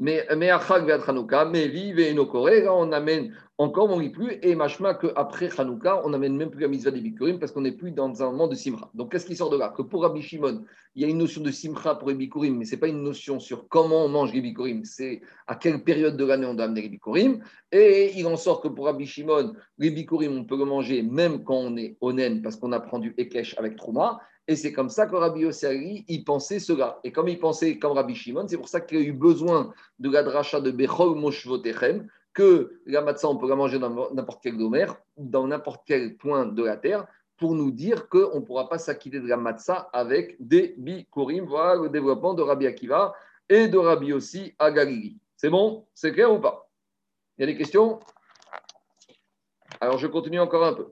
mais 0.01 0.25
mais 0.35 0.49
mais 1.51 1.67
vive 1.67 1.99
et 1.99 2.13
là 2.13 2.73
on 2.73 2.91
amène 2.91 3.33
encore 3.61 3.91
on 3.91 4.09
plus 4.09 4.39
et 4.41 4.55
machma 4.55 4.95
qu'après 4.95 5.49
Hanouka, 5.59 6.01
on 6.03 6.09
n'amène 6.09 6.35
même 6.35 6.49
plus 6.49 6.61
la 6.61 6.67
mitzvah 6.67 6.89
des 6.89 6.99
Bikurim 6.99 7.37
parce 7.37 7.51
qu'on 7.51 7.61
n'est 7.61 7.71
plus 7.71 7.91
dans 7.91 8.23
un 8.23 8.31
moment 8.31 8.47
de 8.47 8.55
Simcha. 8.55 8.89
Donc 8.95 9.11
qu'est-ce 9.11 9.27
qui 9.27 9.35
sort 9.35 9.51
de 9.51 9.57
là? 9.57 9.69
Que 9.69 9.83
pour 9.83 10.01
Rabbi 10.01 10.27
il 10.95 11.01
y 11.01 11.05
a 11.05 11.07
une 11.07 11.19
notion 11.19 11.41
de 11.41 11.51
Simcha 11.51 11.93
pour 11.93 12.09
les 12.09 12.15
Bikurim, 12.15 12.57
mais 12.57 12.65
ce 12.65 12.71
n'est 12.71 12.79
pas 12.79 12.87
une 12.87 13.03
notion 13.03 13.39
sur 13.39 13.67
comment 13.69 14.05
on 14.05 14.09
mange 14.09 14.33
les 14.33 14.41
Bikurim, 14.41 14.83
c'est 14.83 15.21
à 15.45 15.55
quelle 15.55 15.83
période 15.83 16.17
de 16.17 16.25
l'année 16.25 16.47
on 16.47 16.55
doit 16.55 16.65
amener 16.65 16.81
les 16.81 16.89
Bikurim. 16.89 17.43
Et 17.71 18.13
il 18.17 18.25
en 18.25 18.35
sort 18.35 18.61
que 18.61 18.67
pour 18.67 18.85
Rabbi 18.85 19.05
Shimon, 19.05 19.53
les 19.77 19.91
Bikurim, 19.91 20.35
on 20.35 20.43
peut 20.43 20.57
le 20.57 20.65
manger 20.65 21.03
même 21.03 21.43
quand 21.43 21.57
on 21.57 21.77
est 21.77 21.97
onen 22.01 22.41
parce 22.41 22.55
qu'on 22.55 22.71
a 22.71 22.79
du 22.97 23.13
Ekech 23.17 23.55
avec 23.59 23.75
Trouma. 23.75 24.19
Et 24.47 24.55
c'est 24.55 24.73
comme 24.73 24.89
ça 24.89 25.05
que 25.05 25.15
Rabbi 25.15 25.41
Yossari, 25.41 26.05
pensait 26.25 26.59
cela. 26.59 26.99
Et 27.03 27.11
comme 27.11 27.27
il 27.27 27.39
pensait 27.39 27.77
comme 27.77 27.93
Rabbi 27.93 28.15
Shimon, 28.15 28.47
c'est 28.47 28.57
pour 28.57 28.69
ça 28.69 28.81
qu'il 28.81 28.97
a 28.97 29.01
eu 29.01 29.13
besoin 29.13 29.73
de 29.99 30.09
la 30.09 30.23
dracha 30.23 30.59
de 30.59 30.71
Bechol 30.71 31.15
Moshvotechem, 31.15 32.07
que 32.33 32.81
la 32.85 33.01
matzah, 33.01 33.29
on 33.29 33.37
peut 33.37 33.53
manger 33.53 33.77
dans 33.77 34.11
n'importe 34.13 34.41
quel 34.41 34.57
domaine, 34.57 34.89
dans 35.17 35.47
n'importe 35.47 35.83
quel 35.85 36.17
point 36.17 36.45
de 36.45 36.63
la 36.63 36.77
terre, 36.77 37.05
pour 37.37 37.55
nous 37.55 37.71
dire 37.71 38.07
qu'on 38.09 38.39
ne 38.39 38.45
pourra 38.45 38.69
pas 38.69 38.77
s'acquitter 38.77 39.19
de 39.19 39.27
la 39.27 39.37
matzah 39.37 39.89
avec 39.93 40.35
des 40.39 40.75
bikurim. 40.77 41.45
Voilà 41.45 41.81
le 41.81 41.89
développement 41.89 42.33
de 42.33 42.41
Rabbi 42.41 42.67
Akiva 42.67 43.13
et 43.49 43.67
de 43.67 43.77
Rabbi 43.77 44.13
aussi 44.13 44.53
à 44.59 44.71
Galilée. 44.71 45.17
C'est 45.35 45.49
bon? 45.49 45.85
C'est 45.93 46.13
clair 46.13 46.31
ou 46.31 46.39
pas? 46.39 46.69
Il 47.37 47.41
y 47.41 47.43
a 47.43 47.47
des 47.47 47.57
questions? 47.57 47.99
Alors 49.79 49.97
je 49.97 50.07
continue 50.07 50.39
encore 50.39 50.63
un 50.63 50.73
peu. 50.73 50.91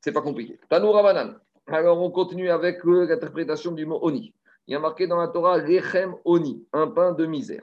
C'est 0.00 0.12
pas 0.12 0.22
compliqué. 0.22 0.58
Tanoura 0.68 1.02
Banan. 1.02 1.34
Alors, 1.66 2.02
on 2.02 2.10
continue 2.10 2.50
avec 2.50 2.84
l'interprétation 2.84 3.72
du 3.72 3.86
mot 3.86 3.98
oni. 4.02 4.34
Il 4.66 4.72
y 4.72 4.74
a 4.74 4.78
marqué 4.78 5.06
dans 5.06 5.16
la 5.16 5.28
Torah 5.28 5.58
Lechem 5.58 6.14
oni, 6.24 6.66
un 6.74 6.88
pain 6.88 7.12
de 7.12 7.24
misère. 7.24 7.62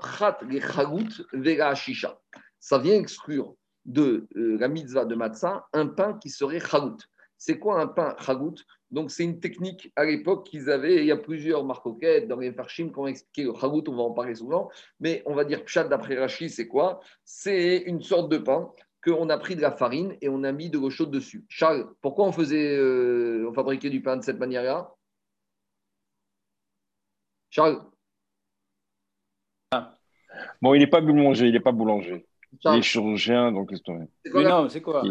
prat. 0.00 0.38
Ça 2.58 2.78
vient 2.78 2.94
exclure 2.94 3.54
de 3.84 4.26
euh, 4.36 4.56
la 4.58 4.68
mitzvah 4.68 5.04
de 5.04 5.14
matzah 5.14 5.66
un 5.74 5.86
pain 5.88 6.14
qui 6.14 6.30
serait 6.30 6.58
chagout. 6.58 6.96
C'est 7.36 7.58
quoi 7.58 7.80
un 7.80 7.86
pain 7.86 8.16
chagout? 8.18 8.56
Donc, 8.90 9.10
c'est 9.10 9.24
une 9.24 9.40
technique 9.40 9.92
à 9.94 10.06
l'époque 10.06 10.46
qu'ils 10.46 10.70
avaient. 10.70 10.96
Il 10.96 11.06
y 11.06 11.12
a 11.12 11.18
plusieurs 11.18 11.64
marcoquettes 11.64 12.28
dans 12.28 12.38
les 12.38 12.52
farshim 12.52 12.88
qui 12.90 12.98
ont 12.98 13.06
expliqué 13.06 13.44
le 13.44 13.52
chagout, 13.52 13.84
on 13.88 13.96
va 13.96 14.02
en 14.04 14.12
parler 14.12 14.36
souvent. 14.36 14.70
Mais 15.00 15.22
on 15.26 15.34
va 15.34 15.44
dire 15.44 15.64
pshat 15.64 15.84
d'après 15.84 16.18
Rashi, 16.18 16.48
c'est 16.48 16.66
quoi? 16.66 17.00
C'est 17.24 17.78
une 17.86 18.00
sorte 18.00 18.30
de 18.30 18.38
pain 18.38 18.72
qu'on 19.06 19.28
a 19.30 19.38
pris 19.38 19.54
de 19.54 19.60
la 19.60 19.70
farine 19.70 20.16
et 20.20 20.28
on 20.28 20.42
a 20.42 20.52
mis 20.52 20.68
de 20.68 20.78
l'eau 20.78 20.90
chaude 20.90 21.10
dessus. 21.10 21.44
Charles, 21.48 21.86
pourquoi 22.02 22.26
on 22.26 22.32
faisait, 22.32 22.76
euh, 22.76 23.46
on 23.48 23.52
fabriquait 23.52 23.90
du 23.90 24.02
pain 24.02 24.16
de 24.16 24.24
cette 24.24 24.38
manière-là? 24.38 24.92
Charles? 27.50 27.82
Ah. 29.70 29.94
Bon, 30.60 30.74
il 30.74 30.80
n'est 30.80 30.86
pas 30.88 31.00
boulanger, 31.00 31.46
il 31.46 31.52
n'est 31.52 31.60
pas 31.60 31.72
boulanger. 31.72 32.26
Il 32.64 32.78
est 32.78 32.82
chirurgien, 32.82 33.52
donc 33.52 33.70
c'est 33.72 34.30
quoi, 34.30 34.42
non, 34.42 34.68
c'est 34.68 34.80
quoi? 34.80 35.02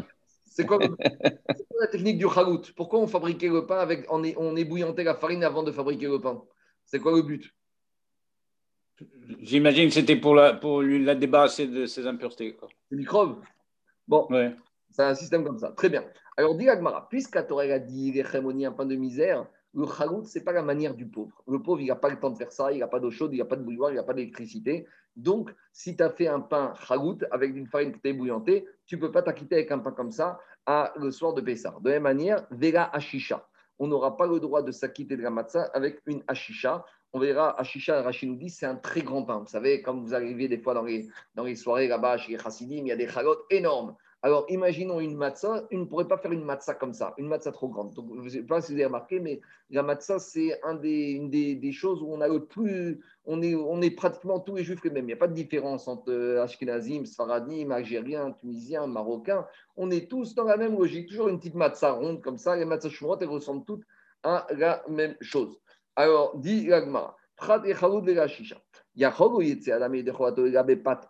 C'est 0.46 0.66
quoi, 0.66 0.80
la 0.80 1.88
technique 1.88 2.18
du 2.18 2.30
chalout 2.30 2.62
Pourquoi 2.76 3.00
on 3.00 3.08
fabriquait 3.08 3.50
le 3.50 3.66
pain 3.66 3.78
avec, 3.78 4.06
on, 4.10 4.24
on 4.38 4.56
ébouillantait 4.56 5.04
la 5.04 5.16
farine 5.16 5.44
avant 5.44 5.64
de 5.64 5.72
fabriquer 5.72 6.08
le 6.08 6.20
pain? 6.20 6.42
C'est 6.86 7.00
quoi 7.00 7.14
le 7.16 7.22
but? 7.22 7.54
J'imagine 9.42 9.90
que 9.90 9.94
c'était 9.94 10.16
pour 10.16 10.36
la, 10.36 10.54
pour 10.54 10.82
la 10.82 11.16
débarrasser 11.16 11.68
de 11.68 11.86
ses 11.86 12.08
impuretés. 12.08 12.58
Des 12.90 12.98
microbes 12.98 13.42
Bon, 14.08 14.28
c'est 14.92 15.04
un 15.04 15.16
système 15.16 15.44
comme 15.44 15.58
ça. 15.58 15.72
Très 15.72 15.90
bien. 15.90 16.04
Alors, 16.38 16.56
dit 16.56 16.70
Agmara, 16.70 17.08
puisqu'à 17.10 17.44
Torah 17.44 17.64
a 17.64 17.80
dit 17.80 18.12
les 18.12 18.66
un 18.66 18.72
pain 18.72 18.86
de 18.86 18.96
misère, 18.96 19.48
le 19.74 19.86
chalout, 19.86 20.24
ce 20.24 20.40
n'est 20.40 20.46
pas 20.46 20.54
la 20.54 20.62
manière 20.62 20.94
du 20.94 21.06
pauvre. 21.06 21.44
Le 21.48 21.62
pauvre, 21.62 21.82
il 21.82 21.88
n'a 21.88 21.96
pas 21.96 22.10
le 22.10 22.18
temps 22.18 22.30
de 22.30 22.38
faire 22.38 22.52
ça, 22.52 22.72
il 22.72 22.80
n'a 22.80 22.88
pas 22.88 23.00
d'eau 23.00 23.12
chaude, 23.12 23.34
il 23.34 23.40
n'a 23.40 23.46
pas 23.46 23.58
de 23.58 23.64
bouilloire, 23.64 23.92
il 23.92 23.96
n'a 23.96 24.04
pas 24.04 24.14
d'électricité. 24.14 24.88
Donc, 25.16 25.54
si 25.74 25.98
tu 25.98 26.04
as 26.04 26.10
fait 26.10 26.28
un 26.28 26.40
pain 26.40 26.74
chalout 26.76 27.18
avec 27.32 27.56
une 27.56 27.68
farine 27.68 27.92
qui 27.92 28.08
est 28.08 28.14
bouillantée, 28.14 28.66
tu 28.86 28.96
ne 28.96 29.02
peux 29.02 29.12
pas 29.12 29.22
t'acquitter 29.22 29.56
avec 29.56 29.72
un 29.72 29.80
pain 29.80 29.92
comme 29.92 30.12
ça 30.12 30.40
à, 30.66 30.94
le 30.98 31.12
soir 31.12 31.34
de 31.34 31.42
Pessah. 31.42 31.76
De 31.82 31.90
la 31.90 31.96
même 31.96 32.04
manière, 32.04 32.46
Vera 32.52 32.94
Ashisha. 32.96 33.46
On 33.78 33.88
n'aura 33.88 34.16
pas 34.16 34.28
le 34.28 34.40
droit 34.40 34.62
de 34.62 34.72
s'acquitter 34.72 35.18
de 35.18 35.22
la 35.22 35.30
matzah 35.30 35.70
avec 35.74 36.02
une 36.06 36.24
Ashisha. 36.28 36.86
On 37.16 37.20
verra, 37.20 37.58
Ashisha, 37.58 38.02
Rachid 38.02 38.28
nous 38.28 38.36
dit, 38.36 38.50
c'est 38.50 38.66
un 38.66 38.76
très 38.76 39.02
grand 39.02 39.24
pain. 39.24 39.40
Vous 39.40 39.48
savez, 39.48 39.82
comme 39.82 40.04
vous 40.04 40.14
arrivez 40.14 40.50
des 40.50 40.58
fois 40.58 40.74
dans 40.74 40.84
les, 40.84 41.08
dans 41.36 41.46
les 41.46 41.56
soirées 41.56 41.88
là-bas 41.88 42.18
chez 42.18 42.34
les 42.34 42.38
Chassidim, 42.38 42.80
il 42.80 42.88
y 42.88 42.92
a 42.92 42.98
des 42.98 43.08
chalotes 43.08 43.46
énormes. 43.50 43.96
Alors, 44.22 44.46
imaginons 44.50 45.00
une 45.00 45.16
matzah, 45.16 45.64
on 45.72 45.78
ne 45.78 45.86
pourrait 45.86 46.10
pas 46.10 46.18
faire 46.18 46.34
une 46.34 46.44
matzah 46.44 46.74
comme 46.74 46.92
ça, 46.92 47.14
une 47.18 47.30
matzah 47.30 47.54
trop 47.54 47.70
grande. 47.70 47.94
Donc, 47.94 48.12
je 48.18 48.22
ne 48.22 48.28
sais 48.28 48.42
pas 48.42 48.60
si 48.60 48.74
vous 48.74 48.80
avez 48.80 48.88
remarqué, 48.88 49.22
mais 49.22 49.40
la 49.70 49.82
matzah, 49.82 50.20
c'est 50.20 50.60
un 50.64 50.74
des, 50.74 51.12
une 51.12 51.30
des, 51.30 51.72
choses 51.72 52.02
où 52.02 52.12
on 52.12 52.20
a 52.20 52.28
le 52.28 52.44
plus, 52.44 53.00
on 53.26 53.42
est, 53.42 53.56
on 53.56 53.82
est 53.82 53.92
pratiquement 53.92 54.42
tous 54.42 54.56
les 54.58 54.66
juifs 54.66 54.84
les 54.84 54.90
mêmes. 54.90 55.06
Il 55.06 55.08
n'y 55.08 55.14
a 55.14 55.16
pas 55.16 55.30
de 55.30 55.34
différence 55.34 55.88
entre 55.88 56.12
euh, 56.12 56.44
Ashkenazim, 56.44 57.06
Sfaradim, 57.06 57.72
Algériens, 57.72 58.34
Tunisiens, 58.34 58.88
Marocains. 58.88 59.48
On 59.78 59.90
est 59.90 60.10
tous 60.12 60.36
dans 60.36 60.44
la 60.44 60.58
même 60.58 60.78
logique, 60.78 61.08
toujours 61.08 61.30
une 61.30 61.38
petite 61.38 61.56
matzah 61.56 61.94
ronde 61.94 62.22
comme 62.22 62.38
ça. 62.38 62.58
Les 62.58 62.66
matzahs 62.66 62.90
shumrot, 62.90 63.18
elles 63.22 63.30
ressemblent 63.30 63.64
toutes 63.64 63.86
à 64.22 64.48
la 64.58 64.84
même 64.90 65.16
chose. 65.22 65.58
Alors, 65.96 66.38
dit 66.38 66.70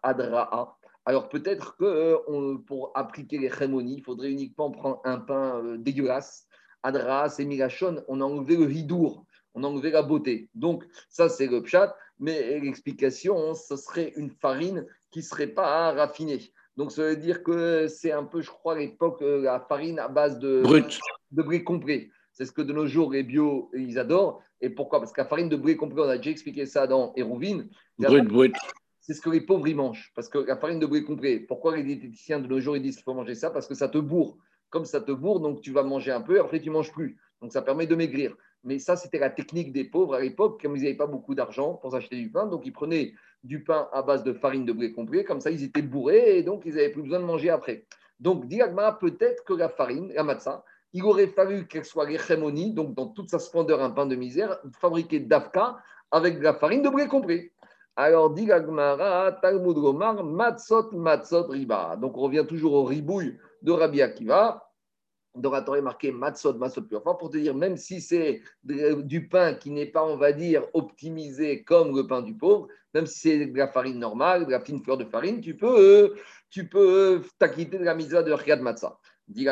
Adra'a. 0.03 0.77
Alors 1.07 1.29
peut-être 1.29 1.77
que 1.77 1.85
euh, 1.85 2.57
pour 2.65 2.91
appliquer 2.95 3.37
les 3.37 3.51
chémonies, 3.51 3.97
il 3.97 4.03
faudrait 4.03 4.31
uniquement 4.31 4.71
prendre 4.71 5.01
un 5.05 5.19
pain 5.19 5.61
euh, 5.63 5.77
dégueulasse. 5.77 6.47
Adras 6.81 7.35
et 7.39 7.45
Milachon, 7.45 8.03
on 8.07 8.21
a 8.21 8.23
enlevé 8.23 8.55
le 8.57 8.71
hidour, 8.71 9.25
on 9.53 9.63
a 9.63 9.67
enlevé 9.67 9.91
la 9.91 10.03
beauté. 10.03 10.49
Donc 10.55 10.83
ça 11.09 11.29
c'est 11.29 11.47
le 11.47 11.61
pchat, 11.61 11.95
mais 12.19 12.59
l'explication, 12.59 13.53
ce 13.53 13.75
serait 13.75 14.13
une 14.15 14.29
farine 14.29 14.85
qui 15.11 15.19
ne 15.19 15.23
serait 15.23 15.47
pas 15.47 15.93
raffinée. 15.93 16.51
Donc 16.77 16.91
ça 16.91 17.03
veut 17.03 17.15
dire 17.15 17.43
que 17.43 17.87
c'est 17.87 18.11
un 18.11 18.23
peu, 18.23 18.41
je 18.41 18.49
crois, 18.49 18.73
à 18.73 18.77
l'époque, 18.77 19.21
euh, 19.21 19.41
la 19.41 19.59
farine 19.59 19.99
à 19.99 20.07
base 20.07 20.39
de, 20.39 20.61
Brut. 20.61 20.99
de 21.31 21.43
blé 21.43 21.63
complet. 21.63 22.09
C'est 22.35 22.45
ce 22.45 22.51
que 22.51 22.61
de 22.61 22.73
nos 22.73 22.85
jours, 22.85 23.13
les 23.13 23.23
bio, 23.23 23.71
ils 23.73 23.97
adorent. 23.97 24.43
Et 24.59 24.69
pourquoi? 24.69 24.99
Parce 24.99 25.13
que 25.13 25.21
la 25.21 25.27
farine 25.27 25.47
de 25.47 25.55
blé 25.55 25.77
complet, 25.77 26.03
on 26.03 26.09
a 26.09 26.17
déjà 26.17 26.31
expliqué 26.31 26.65
ça 26.65 26.85
dans 26.85 27.13
Hérouvine. 27.15 27.69
Brut, 27.97 28.25
brut 28.25 28.55
c'est 28.99 29.13
ce 29.13 29.21
que 29.21 29.29
les 29.29 29.41
pauvres 29.41 29.67
y 29.67 29.73
mangent. 29.73 30.11
Parce 30.15 30.27
que 30.27 30.39
la 30.39 30.57
farine 30.57 30.79
de 30.79 30.85
blé 30.85 31.03
complet, 31.03 31.39
pourquoi 31.39 31.77
les 31.77 31.83
diététiciens 31.83 32.39
de 32.39 32.47
nos 32.47 32.59
jours 32.59 32.75
ils 32.75 32.81
disent 32.81 32.95
qu'il 32.95 33.03
faut 33.03 33.13
manger 33.13 33.35
ça? 33.35 33.51
Parce 33.51 33.67
que 33.67 33.73
ça 33.73 33.87
te 33.87 33.99
bourre. 33.99 34.37
Comme 34.69 34.83
ça 34.83 34.99
te 34.99 35.11
bourre, 35.13 35.39
donc 35.39 35.61
tu 35.61 35.71
vas 35.71 35.83
manger 35.83 36.11
un 36.11 36.21
peu, 36.21 36.39
après 36.39 36.59
tu 36.59 36.69
manges 36.69 36.91
plus. 36.91 37.17
Donc 37.41 37.53
ça 37.53 37.61
permet 37.61 37.87
de 37.87 37.95
maigrir. 37.95 38.35
Mais 38.63 38.79
ça, 38.79 38.97
c'était 38.97 39.19
la 39.19 39.29
technique 39.29 39.71
des 39.71 39.85
pauvres 39.85 40.15
à 40.15 40.19
l'époque, 40.19 40.61
comme 40.61 40.75
ils 40.75 40.81
n'avaient 40.81 40.95
pas 40.95 41.07
beaucoup 41.07 41.35
d'argent 41.35 41.75
pour 41.75 41.91
s'acheter 41.91 42.17
du 42.17 42.31
pain. 42.31 42.47
Donc 42.47 42.65
ils 42.65 42.73
prenaient 42.73 43.13
du 43.43 43.63
pain 43.63 43.87
à 43.93 44.01
base 44.01 44.23
de 44.23 44.33
farine 44.33 44.65
de 44.65 44.73
blé 44.73 44.91
complet, 44.91 45.23
comme 45.23 45.39
ça 45.39 45.51
ils 45.51 45.63
étaient 45.63 45.83
bourrés 45.83 46.39
et 46.39 46.43
donc 46.43 46.63
ils 46.65 46.73
n'avaient 46.73 46.89
plus 46.89 47.03
besoin 47.03 47.19
de 47.19 47.25
manger 47.25 47.51
après. 47.51 47.85
Donc, 48.19 48.47
Diagma, 48.47 48.93
peut-être 48.93 49.43
que 49.43 49.53
la 49.53 49.69
farine, 49.69 50.11
la 50.13 50.23
matzah, 50.23 50.63
il 50.95 51.03
aurait 51.03 51.27
fallu 51.27 51.67
qu'elle 51.67 51.83
soit 51.83 52.07
l'hérémonie, 52.07 52.73
donc 52.73 52.95
dans 52.95 53.07
toute 53.07 53.29
sa 53.29 53.37
splendeur, 53.37 53.83
un 53.83 53.89
pain 53.89 54.05
de 54.05 54.15
misère, 54.15 54.57
fabriqué 54.79 55.19
d'Afka 55.19 55.75
avec 56.09 56.39
de 56.39 56.43
la 56.43 56.53
farine 56.53 56.81
de 56.83 56.87
blé 56.87 57.09
complet. 57.09 57.51
Alors, 57.97 58.29
dit 58.29 58.45
Gagmara, 58.45 59.33
Talmud 59.41 59.75
Gomar, 59.75 60.23
Matzot, 60.23 60.91
Matzot, 60.93 61.47
Riba. 61.47 61.97
Donc, 61.97 62.17
on 62.17 62.21
revient 62.21 62.45
toujours 62.47 62.73
au 62.73 62.85
ribouille 62.85 63.37
de 63.61 63.73
Rabbi 63.73 64.01
Akiva. 64.01 64.61
Dans 65.35 65.51
marqué 65.81 66.13
Matzot, 66.13 66.53
Matzot, 66.53 66.83
plus 66.83 66.97
pour 67.01 67.29
te 67.29 67.35
dire, 67.35 67.53
même 67.53 67.75
si 67.75 67.99
c'est 67.99 68.41
du 68.63 69.27
pain 69.27 69.55
qui 69.55 69.71
n'est 69.71 69.87
pas, 69.87 70.05
on 70.05 70.15
va 70.15 70.31
dire, 70.31 70.63
optimisé 70.73 71.63
comme 71.63 71.93
le 71.93 72.07
pain 72.07 72.21
du 72.21 72.35
pauvre, 72.35 72.69
même 72.93 73.05
si 73.05 73.19
c'est 73.19 73.45
de 73.47 73.57
la 73.57 73.67
farine 73.67 73.99
normale, 73.99 74.45
de 74.45 74.51
la 74.51 74.61
fine 74.61 74.81
fleur 74.81 74.95
de 74.95 75.03
farine, 75.03 75.41
tu 75.41 75.57
peux 75.57 76.15
tu 76.49 76.69
peux 76.69 77.21
t'acquitter 77.37 77.77
de 77.77 77.83
la 77.83 77.95
misère 77.95 78.23
de 78.23 78.31
Riyad 78.31 78.61
Matzah. 78.61 78.97
Et 79.33 79.45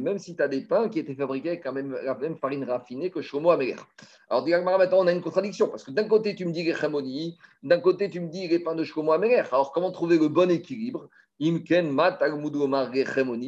même 0.00 0.18
si 0.18 0.36
tu 0.36 0.42
as 0.42 0.48
des 0.48 0.60
pains 0.60 0.88
qui 0.88 0.98
étaient 0.98 1.14
fabriqués 1.14 1.48
avec 1.48 1.64
la 1.64 1.72
même, 1.72 2.36
farine 2.36 2.64
raffinée 2.64 3.10
que 3.10 3.22
Shomo 3.22 3.50
Améler. 3.50 3.76
Alors, 4.28 4.46
maintenant, 4.46 4.98
on 4.98 5.06
a 5.06 5.12
une 5.12 5.22
contradiction. 5.22 5.68
Parce 5.68 5.84
que 5.84 5.90
d'un 5.90 6.04
côté, 6.04 6.34
tu 6.34 6.44
me 6.44 6.52
dis 6.52 6.62
les 6.62 6.74
d'un 7.62 7.80
côté, 7.80 8.10
tu 8.10 8.20
me 8.20 8.28
dis 8.28 8.46
les 8.46 8.58
pains 8.58 8.74
de 8.74 8.84
Shomo 8.84 9.12
Améler. 9.12 9.36
Alors, 9.36 9.72
comment 9.72 9.90
trouver 9.90 10.18
le 10.18 10.28
bon 10.28 10.50
équilibre 10.50 11.08
Imken 11.42 11.90
mat 11.90 12.22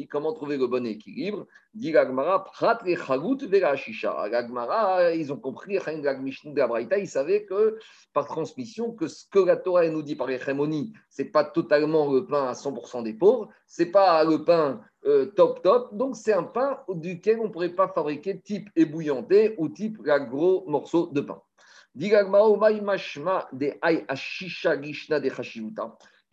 Comment 0.09 0.33
trouver 0.33 0.57
le 0.57 0.65
bon 0.65 0.85
équilibre? 0.85 1.45
Dit 1.75 1.91
Gagmara, 1.91 2.43
prat 2.43 2.79
le 2.83 3.47
vera 3.47 3.75
shisha. 3.75 4.29
Gagmara, 4.29 5.13
ils 5.13 5.31
ont 5.31 5.37
compris, 5.37 5.77
ils 5.77 7.07
savaient 7.07 7.45
que 7.45 7.77
par 8.11 8.25
transmission, 8.25 8.91
que 8.93 9.07
ce 9.07 9.25
que 9.29 9.39
la 9.39 9.57
Torah 9.57 9.87
nous 9.89 10.01
dit 10.01 10.15
par 10.15 10.27
les 10.27 10.39
ce 10.39 11.21
n'est 11.21 11.29
pas 11.29 11.43
totalement 11.43 12.11
le 12.11 12.25
pain 12.25 12.47
à 12.47 12.53
100% 12.53 13.03
des 13.03 13.13
pauvres, 13.13 13.49
ce 13.67 13.83
n'est 13.83 13.91
pas 13.91 14.23
le 14.23 14.43
pain 14.43 14.81
euh, 15.05 15.27
top 15.27 15.61
top, 15.61 15.95
donc 15.95 16.15
c'est 16.15 16.33
un 16.33 16.43
pain 16.43 16.79
duquel 16.89 17.39
on 17.41 17.45
ne 17.45 17.49
pourrait 17.49 17.75
pas 17.75 17.89
fabriquer 17.89 18.39
type 18.39 18.69
ébouillanté 18.75 19.53
ou 19.57 19.69
type 19.69 20.01
gros 20.01 20.63
morceau 20.67 21.09
de 21.11 21.21
pain. 21.21 21.41
Dit 21.93 22.11
mashma 22.81 23.47
de 23.51 23.71
de 25.19 25.29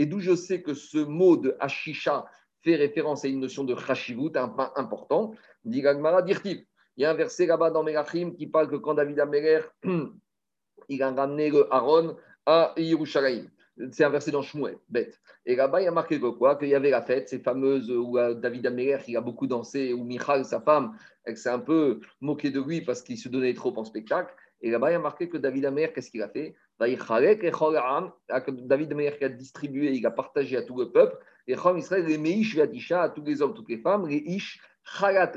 et 0.00 0.06
d'où 0.06 0.18
je 0.18 0.34
sais 0.34 0.62
que 0.62 0.72
ce 0.72 0.96
mot 0.96 1.36
de 1.36 1.54
Hashisha 1.60 2.24
fait 2.62 2.74
référence 2.74 3.26
à 3.26 3.28
une 3.28 3.38
notion 3.38 3.64
de 3.64 3.74
Hashivut, 3.74 4.34
un 4.34 4.48
pain 4.48 4.72
important. 4.76 5.34
Dit 5.62 5.82
Il 5.82 6.64
y 6.96 7.04
a 7.04 7.10
un 7.10 7.14
verset 7.14 7.44
là-bas 7.44 7.70
dans 7.70 7.82
Melachim 7.82 8.32
qui 8.34 8.46
parle 8.46 8.70
que 8.70 8.76
quand 8.76 8.94
David 8.94 9.20
Améler, 9.20 9.60
il 10.88 11.02
a 11.02 11.10
ramené 11.10 11.52
Aaron 11.70 12.16
à 12.46 12.72
Yerushalayim. 12.78 13.50
C'est 13.92 14.04
un 14.04 14.08
verset 14.08 14.30
dans 14.30 14.40
Shmuel, 14.40 14.78
bête. 14.88 15.20
Et 15.44 15.54
là-bas, 15.54 15.82
il 15.82 15.84
y 15.84 15.88
a 15.88 15.92
marqué 15.92 16.18
que 16.18 16.30
quoi? 16.30 16.56
Qu'il 16.56 16.68
y 16.68 16.74
avait 16.74 16.90
la 16.90 17.02
fête, 17.02 17.28
ces 17.28 17.38
fameuses 17.38 17.90
où 17.90 18.16
euh, 18.16 18.32
David 18.32 18.68
Améler, 18.68 18.98
il 19.06 19.18
a 19.18 19.20
beaucoup 19.20 19.46
dansé, 19.46 19.92
où 19.92 20.02
Michal, 20.02 20.46
sa 20.46 20.62
femme, 20.62 20.96
elle 21.24 21.36
s'est 21.36 21.50
un 21.50 21.58
peu 21.58 22.00
moquée 22.22 22.50
de 22.50 22.62
lui 22.62 22.80
parce 22.80 23.02
qu'il 23.02 23.18
se 23.18 23.28
donnait 23.28 23.52
trop 23.52 23.78
en 23.78 23.84
spectacle. 23.84 24.34
Et 24.62 24.70
là-bas, 24.70 24.90
il 24.90 24.94
y 24.94 24.96
a 24.96 25.00
marqué 25.00 25.28
que 25.28 25.36
David 25.36 25.66
Améler, 25.66 25.92
qu'est-ce 25.94 26.10
qu'il 26.10 26.22
a 26.22 26.28
fait? 26.30 26.56
David 26.80 28.94
Meir 28.94 29.18
qui 29.18 29.24
a 29.24 29.28
distribué, 29.28 29.92
il 29.92 30.06
a 30.06 30.10
partagé 30.10 30.56
à 30.56 30.62
tout 30.62 30.78
le 30.78 30.90
peuple. 30.90 31.18
Et 31.46 31.54
Israël, 31.76 32.06
les 32.06 32.16
Meish 32.16 32.58
à 32.58 33.08
tous 33.08 33.22
les 33.22 33.42
hommes, 33.42 33.54
toutes 33.54 33.68
les 33.68 33.78
femmes, 33.78 34.08
les 34.08 34.16
Ish, 34.16 34.60
Chalat 34.82 35.32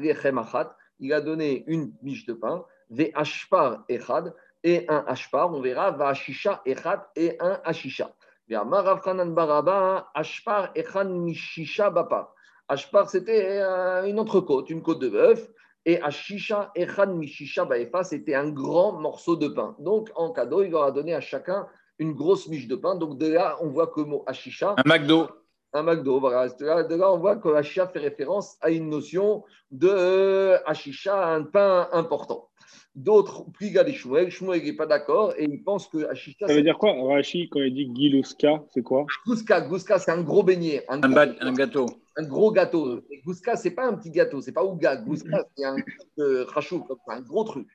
il 1.00 1.12
a 1.12 1.22
donné 1.22 1.66
une 1.68 1.91
miche 2.02 2.26
de 2.26 2.34
pain, 2.34 2.64
Ve 2.89 3.12
Ashpar 3.14 3.84
Echad, 3.89 4.34
et 4.64 4.86
un 4.88 5.04
Ashpar, 5.08 5.54
on 5.54 5.60
verra, 5.60 5.91
Va 5.91 6.10
Ashisha 6.10 6.62
Echad, 6.66 7.02
et 7.16 7.36
un 7.41 7.60
Ashisha. 7.66 8.14
Baraba, 8.48 10.12
Ashpar 10.14 10.72
Echad 10.76 11.10
Mishisha 11.10 11.89
Bapa. 11.89 12.34
Ashpar, 12.70 13.10
c'était 13.10 13.60
une 14.08 14.20
entrecôte, 14.20 14.70
une 14.70 14.82
côte 14.82 15.00
de 15.00 15.10
bœuf. 15.10 15.50
Et 15.86 16.02
Ashisha 16.02 16.72
Echan 16.76 17.14
Mishisha 17.16 17.66
Baefa, 17.66 18.04
c'était 18.04 18.36
un 18.36 18.50
grand 18.50 18.94
morceau 18.94 19.36
de 19.36 19.48
pain. 19.48 19.76
Donc, 19.80 20.10
en 20.16 20.32
cadeau, 20.32 20.64
il 20.64 20.72
leur 20.72 20.84
a 20.84 20.92
donné 20.92 21.14
à 21.14 21.22
chacun 21.22 21.68
une 22.00 22.14
grosse 22.14 22.48
miche 22.48 22.68
de 22.68 22.76
pain. 22.76 22.96
Donc, 22.96 23.18
de 23.18 23.28
là, 23.28 23.58
on 23.62 23.68
voit 23.68 23.88
que 23.88 24.02
mot 24.02 24.24
Ashisha. 24.26 24.76
Un 24.78 24.90
McDo. 24.90 25.28
Un 25.74 25.84
McDo, 25.84 26.20
voilà. 26.20 26.50
De 26.50 26.96
là, 26.96 27.12
on 27.12 27.18
voit 27.18 27.38
que 27.38 27.50
Ashisha 27.50 27.88
fait 27.88 28.00
référence 28.00 28.58
à 28.62 28.70
une 28.70 28.90
notion 28.90 29.44
de 29.72 30.56
Ashisha, 30.68 31.34
un 31.34 31.44
pain 31.44 31.90
important. 31.92 32.50
D'autres 32.96 33.46
pliga 33.54 33.84
des 33.84 33.94
Shmuel. 33.94 34.30
Shmuel 34.30 34.64
n'est 34.64 34.74
pas 34.74 34.86
d'accord 34.86 35.34
et 35.36 35.46
il 35.46 35.64
pense 35.64 35.88
que 35.88 36.06
Ashisha. 36.10 36.48
Ça 36.48 36.54
veut 36.54 36.62
dire 36.62 36.78
quoi 36.78 36.94
Rashi, 36.94 37.50
quand 37.50 37.60
il 37.60 37.74
dit 37.74 37.92
Giluska, 37.92 38.64
c'est 38.72 38.84
quoi? 38.84 39.08
Gouska, 39.26 39.62
Gouska, 39.62 39.98
c'est 39.98 40.12
un 40.12 40.22
gros 40.22 40.44
beignet. 40.44 40.86
Un, 40.90 41.02
un, 41.02 41.54
gâteau. 41.54 41.88
Un 42.18 42.24
gros 42.24 42.52
gâteau. 42.52 43.02
Et 43.10 43.22
Gouska, 43.26 43.56
ce 43.56 43.68
n'est 43.68 43.74
pas 43.74 43.88
un 43.88 43.94
petit 43.96 44.12
gâteau, 44.12 44.42
c'est 44.42 44.52
pas 44.52 44.64
Ouga. 44.64 44.96
Gouska, 44.98 45.44
c'est 45.58 45.66
un 45.66 45.78
euh, 46.20 46.46
rachou, 46.46 46.86
un 47.08 47.22
gros 47.22 47.46
truc. 47.46 47.68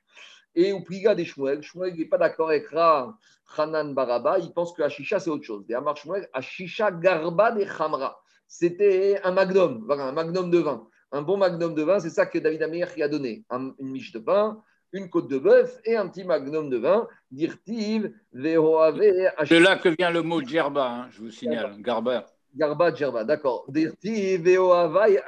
Et 0.55 0.73
au 0.73 0.81
pliga 0.81 1.15
des 1.15 1.25
Shmuel, 1.25 1.61
Shmuel 1.61 1.95
n'est 1.95 2.05
pas 2.05 2.17
d'accord 2.17 2.49
avec 2.49 2.67
Hanan 3.57 3.93
Baraba, 3.93 4.39
il 4.39 4.51
pense 4.51 4.73
que 4.73 4.81
Ashisha, 4.81 5.19
c'est 5.19 5.29
autre 5.29 5.43
chose. 5.43 5.65
Et 5.69 5.73
Amar 5.73 5.97
Shmuel, 5.97 6.27
Ashisha 6.33 6.91
Garba 6.91 7.51
des 7.51 7.65
Khamra. 7.65 8.21
C'était 8.47 9.19
un 9.23 9.31
magnum, 9.31 9.83
voilà, 9.85 10.05
un 10.05 10.11
magnum 10.11 10.49
de 10.49 10.57
vin. 10.57 10.87
Un 11.11 11.21
bon 11.21 11.37
magnum 11.37 11.73
de 11.75 11.83
vin, 11.83 11.99
c'est 11.99 12.09
ça 12.09 12.25
que 12.25 12.39
David 12.39 12.63
Amir 12.63 12.89
a 12.99 13.07
donné. 13.07 13.43
une 13.51 13.73
miche 13.79 14.11
de 14.11 14.19
pain, 14.19 14.61
une 14.91 15.09
côte 15.09 15.27
de 15.27 15.37
bœuf 15.37 15.79
et 15.85 15.95
un 15.95 16.07
petit 16.07 16.23
magnum 16.23 16.69
de 16.69 16.77
vin. 16.77 17.07
Dirtiv, 17.31 18.11
C'est 18.33 19.59
là 19.59 19.75
que 19.77 19.89
vient 19.89 20.11
le 20.11 20.23
mot 20.23 20.41
djerba, 20.41 20.91
hein, 20.91 21.07
je 21.11 21.21
vous 21.21 21.31
signale, 21.31 21.75
garba. 21.79 22.25
Garba, 22.55 22.93
djerba, 22.93 23.23
d'accord. 23.23 23.65
Dirtiv, 23.69 24.47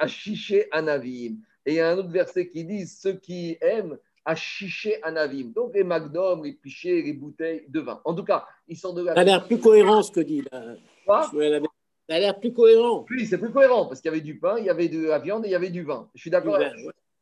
achiché, 0.00 0.68
anavim. 0.72 1.36
Et 1.64 1.72
il 1.72 1.76
y 1.76 1.80
a 1.80 1.90
un 1.90 1.98
autre 1.98 2.10
verset 2.10 2.48
qui 2.48 2.64
dit 2.64 2.86
ceux 2.86 3.14
qui 3.14 3.56
aiment 3.60 3.96
achiché, 4.24 5.02
anavim. 5.02 5.52
Donc 5.54 5.74
les 5.74 5.84
magnums, 5.84 6.44
les 6.44 6.52
pichets, 6.52 7.02
les 7.02 7.12
bouteilles 7.12 7.64
de 7.68 7.80
vin. 7.80 8.00
En 8.04 8.14
tout 8.14 8.24
cas, 8.24 8.46
ils 8.68 8.76
sont 8.76 8.92
de 8.92 9.02
la. 9.02 9.14
Ça 9.14 9.20
a 9.20 9.24
l'air 9.24 9.46
plus 9.46 9.58
cohérent 9.58 10.02
ce 10.02 10.12
que 10.12 10.20
dit 10.20 10.44
là. 10.50 10.74
Quoi? 11.06 11.30
Ça 12.08 12.16
a 12.16 12.18
l'air 12.18 12.38
plus 12.38 12.52
cohérent. 12.52 13.06
Oui, 13.10 13.26
c'est 13.26 13.38
plus 13.38 13.50
cohérent 13.50 13.86
parce 13.86 14.00
qu'il 14.00 14.10
y 14.10 14.14
avait 14.14 14.20
du 14.20 14.38
pain, 14.38 14.56
il 14.58 14.64
y 14.64 14.70
avait 14.70 14.88
de 14.88 15.06
la 15.06 15.18
viande 15.18 15.44
et 15.44 15.48
il 15.48 15.52
y 15.52 15.54
avait 15.54 15.70
du 15.70 15.82
vin. 15.82 16.08
Je 16.14 16.20
suis 16.20 16.30
d'accord. 16.30 16.58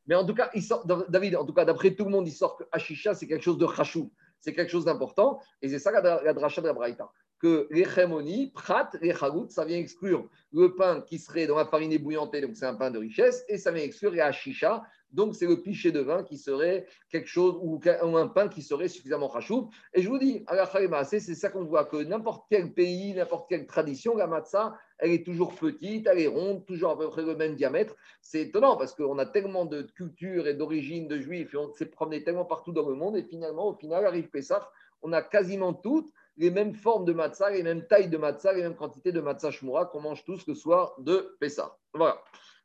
Mais 0.07 0.15
en 0.15 0.27
tout 0.27 0.35
cas, 0.35 0.51
il 0.55 0.63
sort, 0.63 0.85
David, 1.09 1.37
en 1.37 1.45
tout 1.45 1.53
cas, 1.53 1.65
d'après 1.65 1.95
tout 1.95 2.05
le 2.05 2.11
monde, 2.11 2.27
il 2.27 2.33
sort 2.33 2.57
que 2.57 2.65
Ashisha, 2.73 3.15
c'est 3.15 3.29
quelque 3.29 3.45
chose 3.45 3.59
de 3.59 3.67
chachou, 3.67 4.11
c'est 4.41 4.53
quelque 4.53 4.71
chose 4.71 4.87
d'important. 4.87 5.39
Et 5.63 5.69
c'est 5.69 5.79
ça 5.79 5.93
la, 5.93 6.23
la 6.25 6.33
dracha 6.33 6.61
de 6.61 6.67
la 6.67 6.73
Braïta. 6.73 7.11
Que 7.39 7.69
les 7.71 7.85
chémonies, 7.85 8.51
prat, 8.51 8.91
les 9.01 9.15
chagout, 9.15 9.47
ça 9.51 9.65
vient 9.65 9.79
exclure 9.79 10.29
le 10.53 10.75
pain 10.75 11.03
qui 11.03 11.19
serait 11.19 11.47
dans 11.47 11.57
la 11.57 11.67
farine 11.67 11.93
ébouillantée, 11.93 12.41
donc 12.41 12.57
c'est 12.57 12.67
un 12.67 12.75
pain 12.75 12.91
de 12.91 12.99
richesse, 12.99 13.45
et 13.49 13.57
ça 13.57 13.71
vient 13.71 13.85
exclure 13.85 14.11
les 14.11 14.21
Ashisha, 14.21 14.83
donc, 15.13 15.35
c'est 15.35 15.47
le 15.47 15.61
pichet 15.61 15.91
de 15.91 16.01
vin 16.01 16.23
qui 16.23 16.39
serait 16.39 16.87
quelque 17.09 17.27
chose, 17.27 17.59
ou 17.61 17.81
un 18.17 18.29
pain 18.29 18.49
qui 18.49 18.63
serait 18.63 18.89
suffisamment 18.89 19.29
rachou. 19.29 19.71
Et 19.95 20.03
je 20.03 20.09
vous 20.09 20.19
dis, 20.19 20.45
à 20.47 20.55
la 20.55 21.05
c'est 21.05 21.21
ça 21.21 21.51
qu'on 21.51 21.65
voit, 21.65 21.85
que 21.85 21.97
n'importe 21.97 22.47
quel 22.49 22.73
pays, 22.73 23.15
n'importe 23.15 23.49
quelle 23.49 23.67
tradition, 23.67 24.17
la 24.17 24.27
matzah, 24.27 24.77
elle 24.99 25.11
est 25.11 25.25
toujours 25.25 25.55
petite, 25.55 26.07
elle 26.07 26.21
est 26.21 26.27
ronde, 26.27 26.65
toujours 26.67 26.91
à 26.91 26.99
peu 26.99 27.09
près 27.09 27.23
le 27.23 27.35
même 27.35 27.57
diamètre. 27.57 27.95
C'est 28.21 28.43
étonnant 28.43 28.77
parce 28.77 28.95
qu'on 28.95 29.19
a 29.19 29.27
tellement 29.27 29.65
de 29.65 29.83
cultures 29.83 30.47
et 30.47 30.55
d'origines 30.55 31.09
de 31.09 31.19
juifs, 31.19 31.55
et 31.55 31.57
on 31.57 31.73
s'est 31.73 31.87
promené 31.87 32.23
tellement 32.23 32.45
partout 32.45 32.73
dans 32.73 32.89
le 32.89 32.95
monde, 32.95 33.17
et 33.17 33.25
finalement, 33.25 33.69
au 33.69 33.75
final, 33.75 34.07
arrive 34.07 34.29
Pessah, 34.31 34.71
on 35.03 35.13
a 35.13 35.23
quasiment 35.23 35.73
toutes 35.73 36.13
les 36.37 36.51
mêmes 36.51 36.75
formes 36.75 37.05
de 37.05 37.13
matzah, 37.13 37.51
les 37.51 37.63
mêmes 37.63 37.87
tailles 37.87 38.09
de 38.09 38.17
matzah, 38.17 38.53
les 38.53 38.63
mêmes 38.63 38.77
quantités 38.77 39.13
de 39.13 39.21
matzah 39.21 39.51
shmura 39.51 39.87
qu'on 39.87 40.01
mange 40.01 40.25
tous 40.25 40.47
le 40.47 40.55
soir 40.55 40.95
de 40.99 41.37
Pessah. 41.41 41.77
Voilà. 41.93 42.23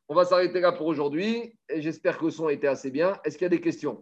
On 0.07 0.13
va 0.13 0.25
s'arrêter 0.25 0.59
là 0.59 0.71
pour 0.71 0.87
aujourd'hui. 0.87 1.53
J'espère 1.75 2.17
que 2.17 2.25
le 2.25 2.31
son 2.31 2.47
a 2.47 2.53
été 2.53 2.67
assez 2.67 2.91
bien. 2.91 3.17
Est-ce 3.23 3.37
qu'il 3.37 3.45
y 3.45 3.47
a 3.47 3.49
des 3.49 3.61
questions? 3.61 3.99